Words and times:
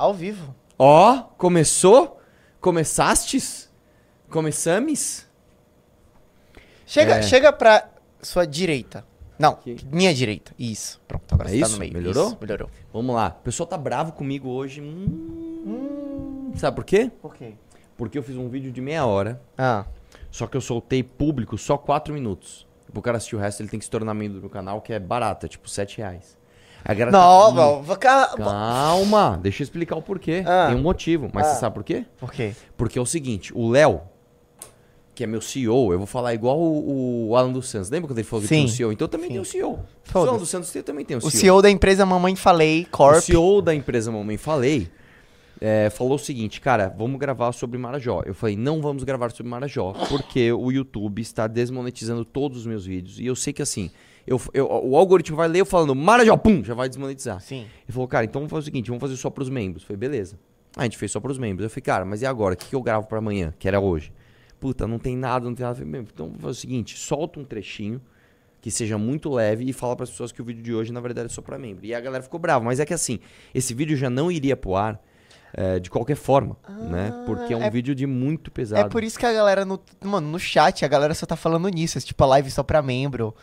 Ao 0.00 0.14
vivo. 0.14 0.54
Ó, 0.78 1.18
começou? 1.36 2.18
Começastes? 2.58 3.70
Começames? 4.30 5.28
Chega, 6.86 7.16
É. 7.16 7.22
chega 7.22 7.52
pra 7.52 7.86
sua 8.22 8.46
direita. 8.46 9.04
Não, 9.38 9.52
Aqui. 9.52 9.76
minha 9.92 10.14
direita. 10.14 10.54
Isso. 10.58 10.98
Pronto, 11.06 11.30
agora 11.34 11.50
É 11.50 11.52
você 11.52 11.60
tá 11.60 11.68
no 11.68 11.76
meio. 11.76 11.92
Melhorou? 11.92 12.28
Isso, 12.28 12.38
melhorou. 12.40 12.70
Vamos 12.94 13.14
lá. 13.14 13.36
O 13.38 13.42
pessoal 13.42 13.66
tá 13.66 13.76
bravo 13.76 14.12
comigo 14.12 14.48
hoje. 14.48 14.80
Hum, 14.80 16.50
Sabe 16.56 16.76
por 16.76 16.84
quê? 16.86 17.10
Por 17.20 17.34
quê? 17.34 17.52
Porque 17.94 18.16
eu 18.16 18.22
fiz 18.22 18.36
um 18.36 18.48
vídeo 18.48 18.72
de 18.72 18.80
meia 18.80 19.04
hora, 19.04 19.38
Ah. 19.58 19.84
só 20.30 20.46
que 20.46 20.56
eu 20.56 20.62
soltei 20.62 21.02
público 21.02 21.58
só 21.58 21.76
4 21.76 22.14
minutos. 22.14 22.66
Pro 22.90 23.02
cara 23.02 23.18
assistir 23.18 23.36
o 23.36 23.38
resto, 23.38 23.60
ele 23.60 23.68
tem 23.68 23.78
que 23.78 23.84
se 23.84 23.90
tornar 23.90 24.14
membro 24.14 24.40
do 24.40 24.48
canal, 24.48 24.80
que 24.80 24.94
é 24.94 24.98
barato, 24.98 25.44
é 25.44 25.48
tipo 25.48 25.68
7 25.68 25.98
reais. 25.98 26.38
Não, 26.88 27.10
tá- 27.10 27.52
não, 27.54 27.82
vou 27.82 27.96
cá- 27.96 28.34
Calma, 28.36 29.38
deixa 29.42 29.62
eu 29.62 29.64
explicar 29.64 29.96
o 29.96 30.02
porquê. 30.02 30.42
Ah. 30.46 30.66
Tem 30.68 30.76
um 30.76 30.82
motivo, 30.82 31.30
mas 31.32 31.46
Ah. 31.46 31.54
você 31.54 31.60
sabe 31.60 31.74
por 31.74 31.84
quê? 31.84 32.04
Por 32.18 32.32
quê? 32.32 32.52
Porque 32.76 32.98
é 32.98 33.02
o 33.02 33.06
seguinte, 33.06 33.52
o 33.54 33.68
Léo, 33.68 34.00
que 35.14 35.24
é 35.24 35.26
meu 35.26 35.40
CEO, 35.40 35.92
eu 35.92 35.98
vou 35.98 36.06
falar 36.06 36.32
igual 36.32 36.58
o, 36.58 37.28
o 37.28 37.36
Alan 37.36 37.52
dos 37.52 37.68
Santos. 37.68 37.90
Lembra 37.90 38.08
quando 38.08 38.18
ele 38.18 38.26
falou 38.26 38.42
que 38.42 38.48
tinha 38.48 38.64
um 38.64 38.68
CEO? 38.68 38.92
Então 38.92 39.04
eu 39.04 39.08
também 39.08 39.26
Sim. 39.26 39.32
tenho 39.32 39.42
um 39.42 39.44
CEO. 39.44 39.78
O. 40.14 40.18
Alan 40.18 40.38
dos 40.38 40.48
Santos 40.48 40.70
tem- 40.70 40.82
também 40.82 41.04
tem 41.04 41.16
um 41.16 41.18
O 41.18 41.30
CEO. 41.30 41.40
CEO 41.40 41.62
da 41.62 41.70
empresa 41.70 42.06
Mamãe 42.06 42.34
Falei, 42.34 42.86
Corp. 42.90 43.18
O 43.18 43.20
CEO 43.20 43.60
da 43.60 43.74
empresa 43.74 44.10
Mamãe 44.10 44.38
Falei 44.38 44.88
é, 45.60 45.90
falou 45.90 46.14
o 46.14 46.18
seguinte, 46.18 46.58
cara, 46.60 46.88
vamos 46.96 47.18
gravar 47.20 47.52
sobre 47.52 47.76
Marajó. 47.78 48.22
Eu 48.24 48.32
falei, 48.34 48.56
não 48.56 48.80
vamos 48.80 49.04
gravar 49.04 49.30
sobre 49.30 49.50
Marajó, 49.50 49.92
porque 50.08 50.50
o 50.50 50.72
YouTube 50.72 51.20
está 51.20 51.46
desmonetizando 51.46 52.24
todos 52.24 52.60
os 52.60 52.66
meus 52.66 52.86
vídeos. 52.86 53.20
E 53.20 53.26
eu 53.26 53.36
sei 53.36 53.52
que 53.52 53.60
assim, 53.60 53.90
eu, 54.26 54.40
eu- 54.54 54.66
o 54.66 54.96
algoritmo 54.96 55.36
vai 55.36 55.48
ler 55.48 55.60
eu 55.60 55.66
falando 55.66 55.94
Marajó, 55.94 56.36
pum, 56.36 56.62
já 56.64 56.74
vai 56.74 56.88
desmonetizar. 56.88 57.40
Sim. 57.40 57.60
Ele 57.62 57.92
falou, 57.92 58.06
cara, 58.08 58.24
então 58.24 58.40
vamos 58.40 58.50
fazer 58.50 58.62
o 58.62 58.64
seguinte, 58.64 58.86
vamos 58.88 59.00
fazer 59.00 59.16
só 59.16 59.30
pros 59.30 59.48
membros. 59.48 59.82
Falei, 59.84 59.96
beleza. 59.98 60.38
Aí 60.76 60.82
a 60.82 60.84
gente 60.84 60.96
fez 60.98 61.10
só 61.10 61.18
pros 61.20 61.38
membros. 61.38 61.64
Eu 61.64 61.70
falei, 61.70 61.82
cara, 61.82 62.04
mas 62.04 62.22
e 62.22 62.26
agora? 62.26 62.54
O 62.54 62.56
que, 62.56 62.66
que 62.68 62.74
eu 62.76 62.82
gravo 62.82 63.06
pra 63.06 63.18
amanhã? 63.18 63.52
Que 63.58 63.66
era 63.66 63.80
hoje. 63.80 64.12
Puta, 64.60 64.86
não 64.86 64.98
tem 64.98 65.16
nada, 65.16 65.44
não 65.46 65.54
tem 65.54 65.64
nada. 65.64 65.72
Eu 65.74 65.78
falei, 65.78 65.90
"Meu, 65.90 66.02
então 66.02 66.26
vamos 66.26 66.40
fazer 66.42 66.50
o 66.52 66.60
seguinte, 66.60 66.96
solta 66.98 67.40
um 67.40 67.44
trechinho 67.44 68.00
que 68.60 68.70
seja 68.70 68.98
muito 68.98 69.30
leve 69.30 69.64
e 69.68 69.72
fala 69.72 69.96
pras 69.96 70.10
pessoas 70.10 70.30
que 70.32 70.42
o 70.42 70.44
vídeo 70.44 70.62
de 70.62 70.74
hoje, 70.74 70.92
na 70.92 71.00
verdade, 71.00 71.26
é 71.26 71.28
só 71.30 71.40
pra 71.40 71.58
membro. 71.58 71.84
E 71.86 71.94
a 71.94 72.00
galera 72.00 72.22
ficou 72.22 72.38
brava. 72.38 72.62
Mas 72.64 72.78
é 72.78 72.84
que 72.84 72.92
assim, 72.92 73.18
esse 73.54 73.72
vídeo 73.72 73.96
já 73.96 74.10
não 74.10 74.30
iria 74.30 74.54
pro 74.54 74.76
ar 74.76 75.02
é, 75.54 75.80
de 75.80 75.88
qualquer 75.90 76.14
forma, 76.14 76.56
né? 76.90 77.10
Porque 77.26 77.52
é 77.54 77.56
um 77.56 77.62
é- 77.64 77.70
vídeo 77.70 77.94
de 77.94 78.06
muito 78.06 78.50
pesado. 78.52 78.82
É 78.86 78.88
por 78.88 79.02
isso 79.02 79.18
que 79.18 79.24
a 79.26 79.32
galera 79.32 79.64
no. 79.64 79.80
Mano, 80.04 80.28
no 80.28 80.38
chat, 80.38 80.84
a 80.84 80.88
galera 80.88 81.14
só 81.14 81.24
tá 81.26 81.34
falando 81.36 81.66
nisso. 81.68 81.96
é 81.96 82.00
Tipo, 82.02 82.22
a 82.22 82.26
live 82.26 82.50
só 82.50 82.62
pra 82.62 82.82
membro. 82.82 83.34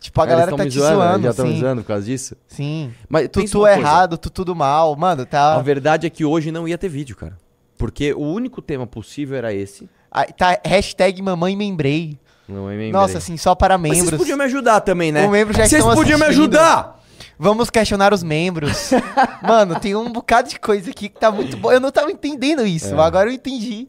Tipo, 0.00 0.20
a 0.20 0.24
Ah, 0.24 0.26
galera 0.26 0.50
tá 0.52 0.58
te 0.58 0.64
me 0.64 0.70
zoando, 0.70 0.94
zoando. 0.96 1.22
Já 1.24 1.30
estão 1.30 1.46
me 1.46 1.58
zoando 1.58 1.82
por 1.82 1.88
causa 1.88 2.04
disso. 2.04 2.36
Sim. 2.46 2.92
Mas 3.08 3.28
Tu, 3.28 3.44
tu 3.44 3.58
coisa. 3.60 3.78
errado, 3.78 4.16
tu 4.18 4.30
tudo 4.30 4.54
mal. 4.54 4.94
Mano, 4.96 5.24
tá. 5.26 5.54
A 5.56 5.62
verdade 5.62 6.06
é 6.06 6.10
que 6.10 6.24
hoje 6.24 6.52
não 6.52 6.68
ia 6.68 6.78
ter 6.78 6.88
vídeo, 6.88 7.16
cara. 7.16 7.36
Porque 7.78 8.12
o 8.14 8.20
único 8.20 8.62
tema 8.62 8.86
possível 8.86 9.36
era 9.36 9.52
esse. 9.52 9.88
Ah, 10.10 10.24
Tá, 10.24 10.58
hashtag 10.64 11.20
mamãe 11.22 11.56
membrei. 11.56 12.18
Não 12.48 12.70
é 12.70 12.90
Nossa, 12.92 13.18
assim, 13.18 13.36
só 13.36 13.54
para 13.56 13.76
Mas 13.76 13.90
membros. 13.90 14.10
vocês 14.10 14.20
podiam 14.20 14.38
me 14.38 14.44
ajudar 14.44 14.80
também, 14.80 15.10
né? 15.10 15.24
Os 15.24 15.30
membros 15.32 15.56
já 15.56 15.66
Vocês 15.66 15.82
podiam 15.82 16.16
me 16.18 16.24
assistindo. 16.26 16.54
ajudar! 16.56 17.02
Vamos 17.38 17.68
questionar 17.70 18.14
os 18.14 18.22
membros. 18.22 18.90
Mano, 19.42 19.78
tem 19.80 19.94
um 19.96 20.10
bocado 20.12 20.48
de 20.48 20.58
coisa 20.60 20.90
aqui 20.90 21.08
que 21.08 21.18
tá 21.18 21.30
muito 21.30 21.56
bom. 21.56 21.72
Eu 21.72 21.80
não 21.80 21.90
tava 21.90 22.10
entendendo 22.10 22.64
isso. 22.64 22.94
É. 22.94 22.98
Agora 23.00 23.28
eu 23.28 23.34
entendi. 23.34 23.88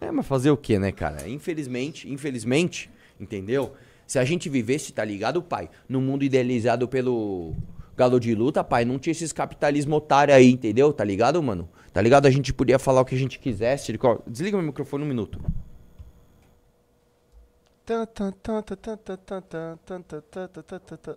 É, 0.00 0.10
mas 0.10 0.26
fazer 0.26 0.50
o 0.50 0.56
quê, 0.56 0.78
né, 0.78 0.90
cara? 0.90 1.28
Infelizmente, 1.28 2.10
infelizmente, 2.10 2.90
entendeu? 3.20 3.72
Se 4.06 4.18
a 4.18 4.24
gente 4.24 4.48
vivesse, 4.48 4.92
tá 4.92 5.04
ligado, 5.04 5.42
pai? 5.42 5.70
No 5.88 6.00
mundo 6.00 6.24
idealizado 6.24 6.86
pelo 6.88 7.54
galo 7.96 8.18
de 8.18 8.34
luta, 8.34 8.64
pai, 8.64 8.84
não 8.84 8.98
tinha 8.98 9.12
esses 9.12 9.32
capitalismo 9.32 9.96
otário 9.96 10.34
aí, 10.34 10.50
entendeu? 10.50 10.92
Tá 10.92 11.04
ligado, 11.04 11.42
mano? 11.42 11.68
Tá 11.92 12.00
ligado? 12.00 12.26
A 12.26 12.30
gente 12.30 12.52
podia 12.52 12.78
falar 12.78 13.02
o 13.02 13.04
que 13.04 13.14
a 13.14 13.18
gente 13.18 13.38
quisesse. 13.38 13.92
Desliga 14.26 14.56
meu 14.56 14.66
microfone 14.66 15.04
um 15.04 15.08
minuto. 15.08 15.40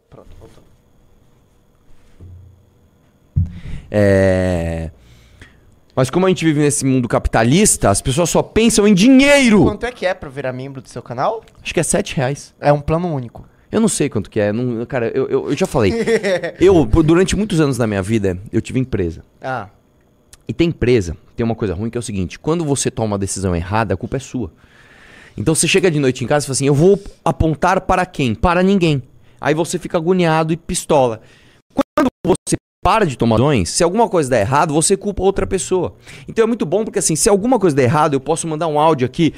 Pronto, 0.09 0.35
voltou. 0.40 0.63
É. 3.90 4.91
Mas 5.95 6.09
como 6.09 6.25
a 6.25 6.29
gente 6.29 6.44
vive 6.44 6.59
nesse 6.59 6.85
mundo 6.85 7.07
capitalista, 7.07 7.89
as 7.89 8.01
pessoas 8.01 8.29
só 8.29 8.44
pensam 8.44 8.85
em 8.88 8.94
dinheiro. 8.94 9.63
Quanto 9.63 9.85
é 9.85 9.91
que 9.91 10.06
é 10.06 10.13
pra 10.13 10.28
virar 10.28 10.51
membro 10.51 10.81
do 10.81 10.89
seu 10.89 11.01
canal? 11.01 11.44
Acho 11.63 11.73
que 11.73 11.79
é 11.79 11.83
7 11.83 12.16
reais. 12.17 12.53
É 12.59 12.73
um 12.73 12.81
plano 12.81 13.07
único. 13.13 13.47
Eu 13.72 13.79
não 13.79 13.88
sei 13.88 14.09
quanto 14.09 14.29
que 14.29 14.39
é. 14.39 14.51
Não, 14.51 14.85
cara, 14.85 15.09
eu, 15.16 15.28
eu, 15.28 15.50
eu 15.50 15.55
já 15.55 15.66
falei. 15.66 15.94
eu, 16.59 16.85
durante 16.85 17.35
muitos 17.35 17.61
anos 17.61 17.78
da 17.78 17.88
minha 17.88 18.01
vida, 18.01 18.38
eu 18.51 18.61
tive 18.61 18.79
empresa. 18.79 19.23
Ah, 19.41 19.69
E 20.47 20.53
tem 20.53 20.67
empresa, 20.69 21.16
tem 21.35 21.44
uma 21.44 21.55
coisa 21.55 21.73
ruim 21.73 21.89
que 21.89 21.97
é 21.97 22.00
o 22.00 22.03
seguinte: 22.03 22.38
quando 22.38 22.66
você 22.66 22.91
toma 22.91 23.13
uma 23.13 23.17
decisão 23.17 23.55
errada, 23.55 23.94
a 23.94 23.97
culpa 23.97 24.17
é 24.17 24.19
sua. 24.19 24.51
Então 25.38 25.55
você 25.55 25.67
chega 25.67 25.89
de 25.89 26.00
noite 26.00 26.23
em 26.23 26.28
casa 26.28 26.45
e 26.45 26.47
fala 26.47 26.53
assim: 26.53 26.67
eu 26.67 26.73
vou 26.73 27.01
apontar 27.23 27.81
para 27.81 28.05
quem? 28.05 28.35
Para 28.35 28.61
ninguém. 28.61 29.01
Aí 29.39 29.53
você 29.53 29.79
fica 29.79 29.97
agoniado 29.97 30.51
e 30.53 30.57
pistola. 30.57 31.22
Para 32.85 33.03
de 33.03 33.18
tomar 33.18 33.38
decisões, 33.38 33.69
se 33.72 33.84
alguma 33.84 34.07
coisa 34.07 34.29
der 34.29 34.41
errado, 34.41 34.72
você 34.72 34.96
culpa 34.96 35.23
outra 35.23 35.47
pessoa. 35.47 35.96
Então 36.28 36.44
é 36.44 36.47
muito 36.47 36.68
bom 36.68 36.84
porque 36.85 37.00
assim, 37.00 37.16
se 37.16 37.28
alguma 37.28 37.57
coisa 37.57 37.75
der 37.75 37.85
errado, 37.85 38.13
eu 38.13 38.19
posso 38.19 38.47
mandar 38.47 38.68
um 38.68 38.79
áudio 38.79 39.07
aqui: 39.07 39.34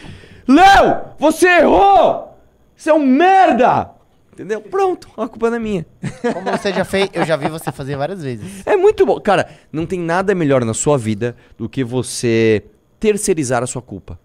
Léo, 0.45 0.99
você 1.17 1.47
errou! 1.59 2.37
Você 2.75 2.89
é 2.89 2.93
um 2.93 3.05
merda! 3.05 3.91
Entendeu? 4.33 4.59
Pronto, 4.59 5.07
a 5.15 5.29
culpa 5.29 5.49
não 5.49 5.55
é 5.55 5.59
minha. 5.61 5.85
como 6.33 6.51
você 6.51 6.73
já 6.73 6.83
fez, 6.83 7.09
eu 7.13 7.23
já 7.23 7.37
vi 7.37 7.47
você 7.47 7.71
fazer 7.71 7.95
várias 7.95 8.21
vezes. 8.21 8.67
É 8.67 8.75
muito 8.75 9.05
bom. 9.05 9.17
Cara, 9.21 9.47
não 9.71 9.85
tem 9.85 9.97
nada 9.97 10.35
melhor 10.35 10.65
na 10.65 10.73
sua 10.73 10.97
vida 10.97 11.33
do 11.57 11.69
que 11.69 11.85
você 11.85 12.65
terceirizar 12.99 13.63
a 13.63 13.65
sua 13.65 13.81
culpa. 13.81 14.19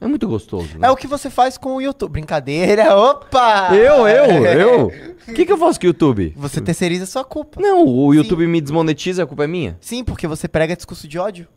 É 0.00 0.06
muito 0.06 0.28
gostoso, 0.28 0.78
né? 0.78 0.86
É 0.86 0.90
o 0.90 0.96
que 0.96 1.06
você 1.06 1.28
faz 1.28 1.58
com 1.58 1.74
o 1.74 1.80
YouTube. 1.80 2.12
Brincadeira, 2.12 2.94
opa! 2.96 3.70
Eu, 3.74 4.06
eu, 4.06 4.46
eu. 4.46 4.86
O 5.28 5.32
que, 5.34 5.44
que 5.44 5.52
eu 5.52 5.58
faço 5.58 5.78
com 5.78 5.86
o 5.86 5.88
YouTube? 5.88 6.32
Você 6.36 6.60
terceiriza 6.60 7.04
a 7.04 7.06
sua 7.06 7.24
culpa. 7.24 7.60
Não, 7.60 7.84
o 7.84 8.14
YouTube 8.14 8.46
me 8.46 8.60
desmonetiza, 8.60 9.24
a 9.24 9.26
culpa 9.26 9.44
é 9.44 9.46
minha. 9.48 9.76
Sim, 9.80 10.04
porque 10.04 10.26
você 10.26 10.46
prega 10.46 10.76
discurso 10.76 11.08
de 11.08 11.18
ódio. 11.18 11.48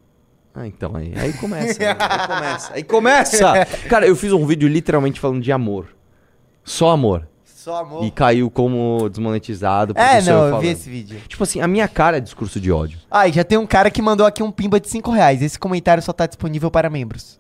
Ah, 0.54 0.68
então, 0.68 0.96
aí, 0.96 1.14
aí 1.16 1.34
começa. 1.34 1.80
né? 1.80 1.96
Aí 1.98 2.28
começa. 2.28 2.74
Aí 2.74 2.84
começa! 2.84 3.66
Cara, 3.88 4.08
eu 4.08 4.16
fiz 4.16 4.34
um 4.34 4.46
vídeo 4.46 4.68
literalmente 4.68 5.20
falando 5.20 5.42
de 5.42 5.52
amor. 5.52 5.88
Só 6.64 6.90
amor. 6.90 7.28
Só 7.46 7.78
amor. 7.78 8.04
E 8.04 8.10
caiu 8.10 8.50
como 8.50 9.08
desmonetizado. 9.08 9.94
É, 9.96 10.20
não, 10.24 10.34
eu 10.34 10.50
falando. 10.50 10.62
vi 10.62 10.70
esse 10.70 10.90
vídeo. 10.90 11.22
Tipo 11.28 11.44
assim, 11.44 11.62
a 11.62 11.68
minha 11.68 11.88
cara 11.88 12.18
é 12.18 12.20
discurso 12.20 12.60
de 12.60 12.72
ódio. 12.72 12.98
Ah, 13.10 13.28
e 13.28 13.32
já 13.32 13.44
tem 13.44 13.58
um 13.58 13.68
cara 13.68 13.92
que 13.92 14.02
mandou 14.02 14.26
aqui 14.26 14.42
um 14.42 14.52
pimba 14.52 14.80
de 14.80 14.90
5 14.90 15.12
reais. 15.12 15.44
Esse 15.44 15.60
comentário 15.60 16.02
só 16.02 16.12
tá 16.12 16.26
disponível 16.26 16.72
para 16.72 16.90
membros. 16.90 17.40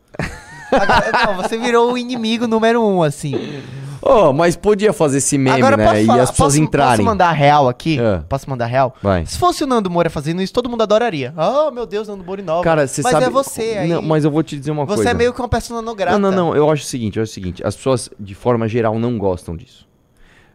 Agora, 0.71 1.25
não, 1.25 1.43
você 1.43 1.57
virou 1.57 1.93
o 1.93 1.97
inimigo 1.97 2.47
número 2.47 2.81
um, 2.83 3.03
assim. 3.03 3.61
Oh, 4.01 4.33
mas 4.33 4.55
podia 4.55 4.91
fazer 4.91 5.19
esse 5.19 5.37
meme, 5.37 5.57
Agora 5.57 5.77
né? 5.77 5.85
posso 5.85 5.97
e 5.97 6.19
as 6.19 6.31
pessoas 6.31 6.53
posso, 6.53 6.59
entrarem. 6.59 6.97
Posso 6.97 7.05
mandar 7.05 7.31
real 7.33 7.69
aqui? 7.69 7.99
É. 7.99 8.23
Posso 8.27 8.49
mandar 8.49 8.65
real? 8.65 8.95
Vai. 9.01 9.25
Se 9.27 9.37
fosse 9.37 9.63
o 9.63 9.67
Nando 9.67 9.91
Moura 9.91 10.09
fazendo 10.09 10.41
isso, 10.41 10.51
todo 10.51 10.67
mundo 10.67 10.81
adoraria. 10.81 11.33
Oh, 11.37 11.69
meu 11.69 11.85
Deus, 11.85 12.07
Nando 12.07 12.23
Moura 12.23 12.41
inova. 12.41 12.63
Cara, 12.63 12.87
você 12.87 13.03
mas 13.03 13.11
sabe. 13.11 13.25
é 13.25 13.29
você 13.29 13.61
aí. 13.61 13.89
Não, 13.89 14.01
mas 14.01 14.25
eu 14.25 14.31
vou 14.31 14.41
te 14.41 14.57
dizer 14.57 14.71
uma 14.71 14.85
você 14.85 14.95
coisa. 14.95 15.09
é 15.11 15.13
meio 15.13 15.31
que 15.31 15.39
uma 15.39 15.47
persona 15.47 15.83
não 15.83 15.95
grata. 15.95 16.17
Não, 16.17 16.31
não, 16.31 16.47
não. 16.47 16.55
Eu 16.55 16.69
acho 16.71 16.83
o 16.83 16.88
seguinte, 16.88 17.17
eu 17.17 17.23
acho 17.23 17.31
o 17.31 17.33
seguinte. 17.33 17.61
As 17.63 17.75
pessoas, 17.75 18.09
de 18.19 18.33
forma 18.33 18.67
geral, 18.67 18.97
não 18.97 19.19
gostam 19.19 19.55
disso. 19.55 19.88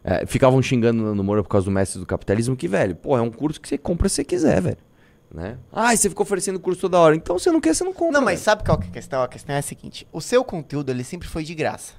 É, 0.03 0.25
ficavam 0.25 0.61
xingando 0.61 1.15
no 1.15 1.23
Moura 1.23 1.41
por 1.41 1.49
causa 1.49 1.65
do 1.65 1.71
mestre 1.71 1.99
do 1.99 2.05
capitalismo, 2.05 2.55
que, 2.55 2.67
velho, 2.67 2.95
pô, 2.95 3.17
é 3.17 3.21
um 3.21 3.31
curso 3.31 3.61
que 3.61 3.67
você 3.67 3.77
compra 3.77 4.09
se 4.09 4.15
você 4.15 4.23
quiser, 4.25 4.61
velho. 4.61 4.77
Né? 5.33 5.57
Ah, 5.71 5.95
você 5.95 6.09
fica 6.09 6.21
oferecendo 6.21 6.59
curso 6.59 6.81
toda 6.81 6.99
hora. 6.99 7.15
Então, 7.15 7.37
você 7.37 7.51
não 7.51 7.59
quer, 7.59 7.75
você 7.75 7.83
não 7.83 7.93
compra. 7.93 8.13
Não, 8.13 8.21
mas 8.21 8.35
velho. 8.35 8.45
sabe 8.45 8.63
qual 8.63 8.77
que 8.77 8.85
é 8.87 8.89
a 8.89 8.93
questão? 8.93 9.21
A 9.21 9.27
questão 9.27 9.55
é 9.55 9.59
a 9.59 9.61
seguinte: 9.61 10.07
o 10.11 10.21
seu 10.21 10.43
conteúdo 10.43 10.89
ele 10.89 11.03
sempre 11.03 11.27
foi 11.27 11.43
de 11.43 11.53
graça. 11.53 11.93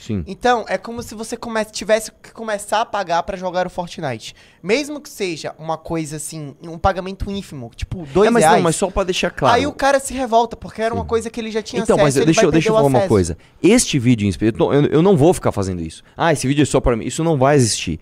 Sim. 0.00 0.22
Então, 0.28 0.64
é 0.68 0.78
como 0.78 1.02
se 1.02 1.12
você 1.14 1.36
come 1.36 1.62
tivesse 1.66 2.10
que 2.22 2.30
começar 2.32 2.80
a 2.80 2.86
pagar 2.86 3.22
pra 3.24 3.36
jogar 3.36 3.66
o 3.66 3.70
Fortnite. 3.70 4.32
Mesmo 4.62 5.00
que 5.00 5.08
seja 5.08 5.54
uma 5.58 5.76
coisa 5.76 6.16
assim, 6.16 6.54
um 6.62 6.78
pagamento 6.78 7.28
ínfimo, 7.30 7.70
tipo, 7.74 8.06
dois 8.14 8.28
É, 8.28 8.30
mas 8.30 8.42
reais. 8.44 8.56
não, 8.56 8.62
mas 8.62 8.76
só 8.76 8.88
pra 8.90 9.02
deixar 9.02 9.30
claro. 9.30 9.56
Aí 9.56 9.66
o 9.66 9.72
cara 9.72 9.98
se 9.98 10.14
revolta, 10.14 10.56
porque 10.56 10.80
era 10.80 10.94
uma 10.94 11.04
coisa 11.04 11.28
que 11.28 11.38
ele 11.40 11.50
já 11.50 11.60
tinha 11.60 11.82
Então, 11.82 11.96
acesso. 11.96 12.06
mas 12.06 12.16
eu- 12.16 12.20
ele 12.22 12.26
deixa, 12.26 12.42
eu- 12.44 12.50
deixa 12.52 12.68
eu 12.70 12.74
falar 12.74 12.86
uma 12.86 13.08
coisa. 13.08 13.36
Este 13.62 13.98
vídeo 13.98 14.24
em 14.24 14.28
específico, 14.28 14.72
eu, 14.72 14.86
eu 14.86 15.02
não 15.02 15.16
vou 15.16 15.34
ficar 15.34 15.50
fazendo 15.52 15.82
isso. 15.82 16.02
Ah, 16.16 16.32
esse 16.32 16.46
vídeo 16.46 16.62
é 16.62 16.66
só 16.66 16.80
pra 16.80 16.96
mim. 16.96 17.04
Isso 17.04 17.22
não 17.24 17.36
vai 17.36 17.56
existir. 17.56 17.98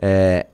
É, 0.00 0.46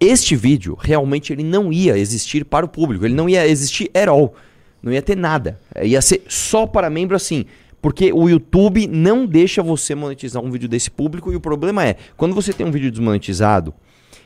este 0.00 0.36
vídeo, 0.36 0.76
realmente, 0.78 1.32
ele 1.32 1.42
não 1.42 1.72
ia 1.72 1.98
existir 1.98 2.44
para 2.44 2.64
o 2.64 2.68
público. 2.68 3.04
Ele 3.04 3.14
não 3.14 3.28
ia 3.28 3.46
existir 3.46 3.90
at 3.94 4.08
all. 4.08 4.34
Não 4.82 4.92
ia 4.92 5.02
ter 5.02 5.16
nada. 5.16 5.58
É, 5.74 5.86
Ia 5.86 6.00
ser 6.00 6.22
só 6.28 6.66
para 6.66 6.88
membro 6.88 7.16
assim. 7.16 7.44
Porque 7.80 8.12
o 8.12 8.28
YouTube 8.28 8.86
não 8.86 9.26
deixa 9.26 9.62
você 9.62 9.94
monetizar 9.94 10.42
um 10.42 10.50
vídeo 10.50 10.68
desse 10.68 10.90
público. 10.90 11.32
E 11.32 11.36
o 11.36 11.40
problema 11.40 11.84
é, 11.84 11.96
quando 12.16 12.34
você 12.34 12.52
tem 12.52 12.66
um 12.66 12.70
vídeo 12.70 12.90
desmonetizado 12.90 13.74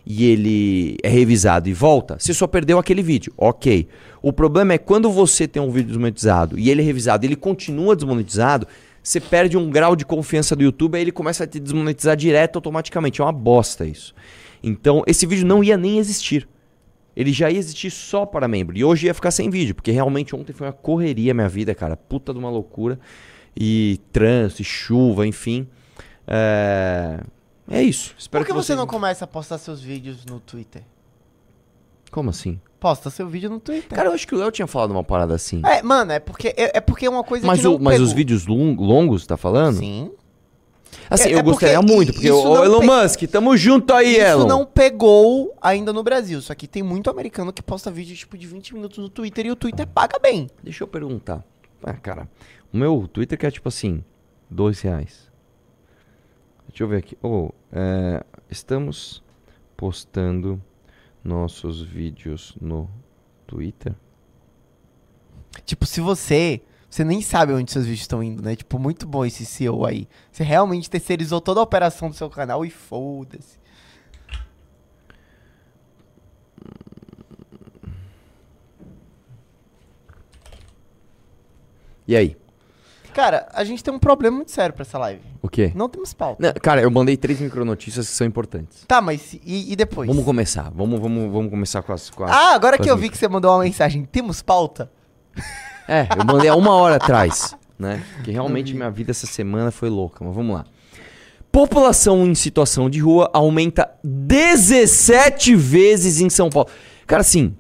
e 0.04 0.24
ele 0.24 0.96
é 1.02 1.08
revisado 1.08 1.68
e 1.68 1.74
volta, 1.74 2.16
você 2.18 2.34
só 2.34 2.46
perdeu 2.46 2.78
aquele 2.78 3.02
vídeo. 3.02 3.32
Ok. 3.36 3.88
O 4.20 4.32
problema 4.32 4.74
é 4.74 4.78
quando 4.78 5.10
você 5.10 5.46
tem 5.46 5.62
um 5.62 5.70
vídeo 5.70 5.88
desmonetizado 5.88 6.58
e 6.58 6.70
ele 6.70 6.82
é 6.82 6.84
revisado 6.84 7.24
ele 7.26 7.36
continua 7.36 7.94
desmonetizado, 7.94 8.66
você 9.02 9.20
perde 9.20 9.56
um 9.56 9.68
grau 9.70 9.96
de 9.96 10.04
confiança 10.04 10.54
do 10.54 10.62
YouTube, 10.62 10.96
aí 10.96 11.02
ele 11.02 11.12
começa 11.12 11.44
a 11.44 11.46
te 11.46 11.58
desmonetizar 11.58 12.16
direto 12.16 12.56
automaticamente. 12.56 13.20
É 13.20 13.24
uma 13.24 13.32
bosta 13.32 13.84
isso. 13.84 14.14
Então, 14.62 15.02
esse 15.06 15.26
vídeo 15.26 15.46
não 15.46 15.62
ia 15.64 15.76
nem 15.76 15.98
existir. 15.98 16.48
ele 17.14 17.30
já 17.32 17.50
ia 17.50 17.58
existir 17.58 17.90
só 17.90 18.24
para 18.24 18.48
membro. 18.48 18.76
E 18.76 18.82
hoje 18.82 19.06
ia 19.06 19.12
ficar 19.14 19.30
sem 19.30 19.50
vídeo, 19.50 19.74
porque 19.74 19.90
realmente 19.90 20.34
ontem 20.34 20.52
foi 20.54 20.66
uma 20.66 20.72
correria 20.72 21.34
minha 21.34 21.48
vida, 21.48 21.74
cara. 21.74 21.94
Puta 21.96 22.32
de 22.32 22.38
uma 22.38 22.48
loucura. 22.48 22.98
E 23.54 24.00
trânsito, 24.12 24.62
e 24.62 24.64
chuva, 24.64 25.26
enfim. 25.26 25.66
É, 26.26 27.20
é 27.70 27.82
isso. 27.82 28.14
Espero 28.18 28.42
Por 28.42 28.46
que 28.46 28.52
que 28.52 28.58
você 28.64 28.74
não 28.74 28.86
começa 28.86 29.24
a 29.24 29.28
postar 29.28 29.58
seus 29.58 29.82
vídeos 29.82 30.24
no 30.24 30.40
Twitter? 30.40 30.82
Como 32.10 32.30
assim? 32.30 32.58
Posta 32.80 33.10
seu 33.10 33.28
vídeo 33.28 33.50
no 33.50 33.60
Twitter. 33.60 33.90
Cara, 33.96 34.08
eu 34.08 34.12
acho 34.14 34.26
que 34.26 34.34
o 34.34 34.38
Léo 34.38 34.50
tinha 34.50 34.66
falado 34.66 34.90
uma 34.90 35.04
parada 35.04 35.34
assim. 35.34 35.60
É, 35.64 35.82
mano, 35.82 36.12
é 36.12 36.18
porque 36.18 36.48
é, 36.56 36.78
é 36.78 36.80
porque 36.80 37.06
é 37.06 37.10
uma 37.10 37.22
coisa 37.24 37.46
mas 37.46 37.60
que 37.60 37.66
o- 37.68 37.78
mas 37.78 37.94
pegou. 37.94 38.06
os 38.06 38.12
vídeos 38.12 38.46
long- 38.46 38.74
longos, 38.76 39.26
tá 39.26 39.36
falando? 39.36 39.76
Sim. 39.78 40.10
Assim, 41.08 41.30
É- 41.30 41.34
eu 41.34 41.38
é 41.38 41.42
gostaria 41.42 41.78
porque 41.80 41.92
muito, 41.94 42.12
porque 42.12 42.28
isso 42.28 42.48
o 42.48 42.64
Elon 42.64 42.80
pe- 42.80 42.86
Musk, 42.86 43.22
tamo 43.30 43.56
junto 43.56 43.92
aí, 43.94 44.12
Isso 44.16 44.20
Elon. 44.26 44.46
não 44.46 44.64
pegou 44.66 45.54
ainda 45.60 45.92
no 45.92 46.02
Brasil. 46.02 46.40
Só 46.42 46.54
que 46.54 46.66
tem 46.68 46.82
muito 46.82 47.08
americano 47.10 47.52
que 47.52 47.62
posta 47.62 47.90
vídeo 47.90 48.14
tipo 48.16 48.36
de 48.36 48.46
20 48.46 48.74
minutos 48.74 48.98
no 48.98 49.08
Twitter 49.08 49.46
e 49.46 49.50
o 49.50 49.56
Twitter 49.56 49.86
paga 49.86 50.18
bem. 50.18 50.48
Deixa 50.62 50.84
eu 50.84 50.88
perguntar. 50.88 51.44
Ah, 51.82 51.94
cara, 51.94 52.28
o 52.72 52.76
meu 52.76 53.08
Twitter 53.12 53.38
que 53.38 53.46
é 53.46 53.50
tipo 53.50 53.68
assim, 53.68 54.04
dois 54.50 54.80
reais. 54.80 55.30
Deixa 56.68 56.84
eu 56.84 56.88
ver 56.88 56.98
aqui. 56.98 57.16
Oh, 57.22 57.50
é, 57.72 58.22
estamos 58.50 59.22
postando 59.76 60.62
nossos 61.24 61.82
vídeos 61.82 62.54
no 62.60 62.88
Twitter. 63.46 63.94
Tipo, 65.64 65.84
se 65.86 66.00
você. 66.00 66.60
Você 66.92 67.04
nem 67.04 67.22
sabe 67.22 67.54
onde 67.54 67.72
seus 67.72 67.86
vídeos 67.86 68.02
estão 68.02 68.22
indo, 68.22 68.42
né? 68.42 68.54
Tipo, 68.54 68.78
muito 68.78 69.06
bom 69.06 69.24
esse 69.24 69.46
CEO 69.46 69.86
aí. 69.86 70.06
Você 70.30 70.44
realmente 70.44 70.90
terceirizou 70.90 71.40
toda 71.40 71.58
a 71.58 71.62
operação 71.62 72.10
do 72.10 72.14
seu 72.14 72.28
canal 72.28 72.66
e 72.66 72.70
foda-se. 72.70 73.58
E 82.06 82.16
aí? 82.16 82.36
Cara, 83.14 83.46
a 83.52 83.62
gente 83.62 83.84
tem 83.84 83.92
um 83.92 83.98
problema 83.98 84.36
muito 84.36 84.50
sério 84.50 84.74
pra 84.74 84.82
essa 84.82 84.98
live. 84.98 85.20
O 85.42 85.48
quê? 85.48 85.70
Não 85.74 85.88
temos 85.88 86.14
pauta. 86.14 86.42
Não, 86.42 86.52
cara, 86.54 86.80
eu 86.80 86.90
mandei 86.90 87.16
três 87.16 87.38
micronotícias 87.40 88.08
que 88.08 88.14
são 88.14 88.26
importantes. 88.26 88.84
Tá, 88.88 89.02
mas 89.02 89.34
e, 89.34 89.72
e 89.72 89.76
depois? 89.76 90.08
Vamos 90.08 90.24
começar. 90.24 90.70
Vamos, 90.74 90.98
vamos, 90.98 91.30
vamos 91.30 91.50
começar 91.50 91.82
com 91.82 91.92
as. 91.92 92.08
Com 92.08 92.24
as- 92.24 92.30
Ah, 92.30 92.54
agora 92.54 92.78
que 92.78 92.90
eu 92.90 92.96
vi 92.96 93.10
que 93.10 93.18
você 93.18 93.28
mandou 93.28 93.50
uma 93.50 93.64
mensagem, 93.64 94.04
temos 94.04 94.40
pauta? 94.40 94.90
É, 95.92 96.08
eu 96.16 96.24
mandei 96.24 96.48
há 96.48 96.56
uma 96.56 96.72
hora 96.72 96.96
atrás, 96.96 97.54
né? 97.78 98.02
Que 98.24 98.30
realmente 98.30 98.72
minha 98.72 98.90
vida 98.90 99.10
essa 99.10 99.26
semana 99.26 99.70
foi 99.70 99.90
louca, 99.90 100.24
mas 100.24 100.34
vamos 100.34 100.54
lá. 100.54 100.64
População 101.52 102.26
em 102.26 102.34
situação 102.34 102.88
de 102.88 102.98
rua 102.98 103.28
aumenta 103.34 103.90
17 104.02 105.54
vezes 105.54 106.18
em 106.18 106.30
São 106.30 106.48
Paulo. 106.48 106.70
Cara, 107.06 107.20
assim, 107.20 107.54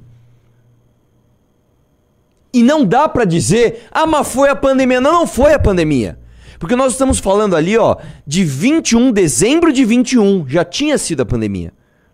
E 2.52 2.64
não 2.64 2.84
dá 2.84 3.08
pra 3.08 3.24
dizer, 3.24 3.88
ah, 3.92 4.08
mas 4.08 4.28
foi 4.28 4.50
a 4.50 4.56
pandemia. 4.56 5.00
Não, 5.00 5.12
não 5.12 5.28
foi 5.28 5.54
a 5.54 5.60
pandemia. 5.60 6.18
Porque 6.58 6.76
nós 6.76 6.94
estamos 6.94 7.20
falando 7.20 7.56
ali, 7.56 7.78
ó, 7.78 7.98
de 8.26 8.44
21 8.44 9.08
de 9.08 9.22
dezembro 9.22 9.72
de 9.72 9.86
21, 9.86 10.48
já 10.48 10.66
tinha 10.66 10.98
sido 10.98 11.22
a 11.22 11.26
pandemia, 11.26 11.72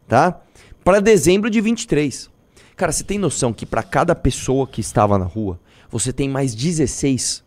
tá? 0.08 0.42
Pra 0.84 1.00
dezembro 1.00 1.50
de 1.50 1.62
23. 1.62 2.30
Cara, 2.76 2.92
você 2.92 3.04
tem 3.04 3.20
noção 3.20 3.52
que 3.52 3.66
pra 3.66 3.84
cada 3.84 4.16
pessoa 4.16 4.66
que 4.66 4.80
estava 4.82 5.18
na 5.18 5.26
rua, 5.26 5.60
você 5.90 6.14
tem 6.14 6.30
mais 6.30 6.56
16? 6.56 7.44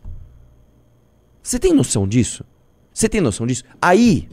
Você 1.43 1.59
tem 1.59 1.73
noção 1.73 2.07
disso? 2.07 2.45
Você 2.93 3.09
tem 3.09 3.21
noção 3.21 3.47
disso? 3.47 3.65
Aí 3.81 4.29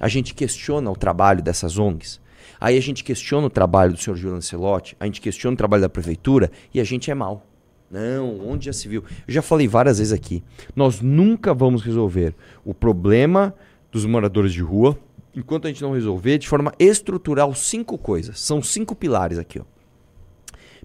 a 0.00 0.08
gente 0.08 0.34
questiona 0.34 0.90
o 0.90 0.96
trabalho 0.96 1.42
dessas 1.42 1.78
ONGs. 1.78 2.20
Aí 2.58 2.76
a 2.76 2.80
gente 2.80 3.04
questiona 3.04 3.46
o 3.46 3.50
trabalho 3.50 3.92
do 3.92 3.98
senhor 3.98 4.16
Júlio 4.16 4.34
Lancelotti, 4.34 4.96
a 4.98 5.04
gente 5.04 5.20
questiona 5.20 5.54
o 5.54 5.56
trabalho 5.56 5.82
da 5.82 5.88
prefeitura 5.88 6.50
e 6.72 6.80
a 6.80 6.84
gente 6.84 7.10
é 7.10 7.14
mal. 7.14 7.46
Não, 7.90 8.48
onde 8.48 8.66
já 8.66 8.72
se 8.72 8.88
viu? 8.88 9.04
Eu 9.26 9.34
já 9.34 9.42
falei 9.42 9.68
várias 9.68 9.98
vezes 9.98 10.12
aqui. 10.12 10.42
Nós 10.74 11.00
nunca 11.00 11.52
vamos 11.52 11.82
resolver 11.82 12.34
o 12.64 12.72
problema 12.72 13.54
dos 13.90 14.06
moradores 14.06 14.52
de 14.52 14.62
rua 14.62 14.96
enquanto 15.34 15.66
a 15.66 15.68
gente 15.68 15.82
não 15.82 15.92
resolver 15.92 16.38
de 16.38 16.48
forma 16.48 16.72
estrutural 16.78 17.54
cinco 17.54 17.96
coisas. 17.96 18.40
São 18.40 18.62
cinco 18.62 18.94
pilares 18.94 19.38
aqui, 19.38 19.58
ó. 19.58 19.64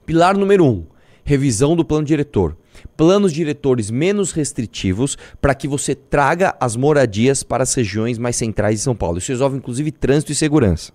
Pilar 0.06 0.38
número 0.38 0.66
um, 0.66 0.86
revisão 1.24 1.76
do 1.76 1.84
plano 1.84 2.06
diretor. 2.06 2.56
Planos 2.96 3.34
diretores 3.34 3.90
menos 3.90 4.32
restritivos 4.32 5.18
para 5.42 5.56
que 5.56 5.68
você 5.68 5.96
traga 5.96 6.56
as 6.60 6.76
moradias 6.76 7.42
para 7.42 7.64
as 7.64 7.74
regiões 7.74 8.18
mais 8.18 8.36
centrais 8.36 8.76
de 8.76 8.82
São 8.82 8.96
Paulo. 8.96 9.18
Isso 9.18 9.32
resolve 9.32 9.58
inclusive 9.58 9.92
trânsito 9.92 10.32
e 10.32 10.36
segurança. 10.36 10.94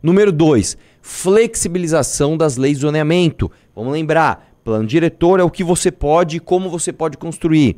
Número 0.00 0.30
2, 0.30 0.78
flexibilização 1.02 2.36
das 2.36 2.56
leis 2.56 2.76
de 2.76 2.82
zoneamento. 2.82 3.50
Vamos 3.74 3.92
lembrar, 3.92 4.54
plano 4.62 4.86
diretor 4.86 5.40
é 5.40 5.42
o 5.42 5.50
que 5.50 5.64
você 5.64 5.90
pode 5.90 6.36
e 6.36 6.40
como 6.40 6.70
você 6.70 6.92
pode 6.92 7.16
construir. 7.16 7.76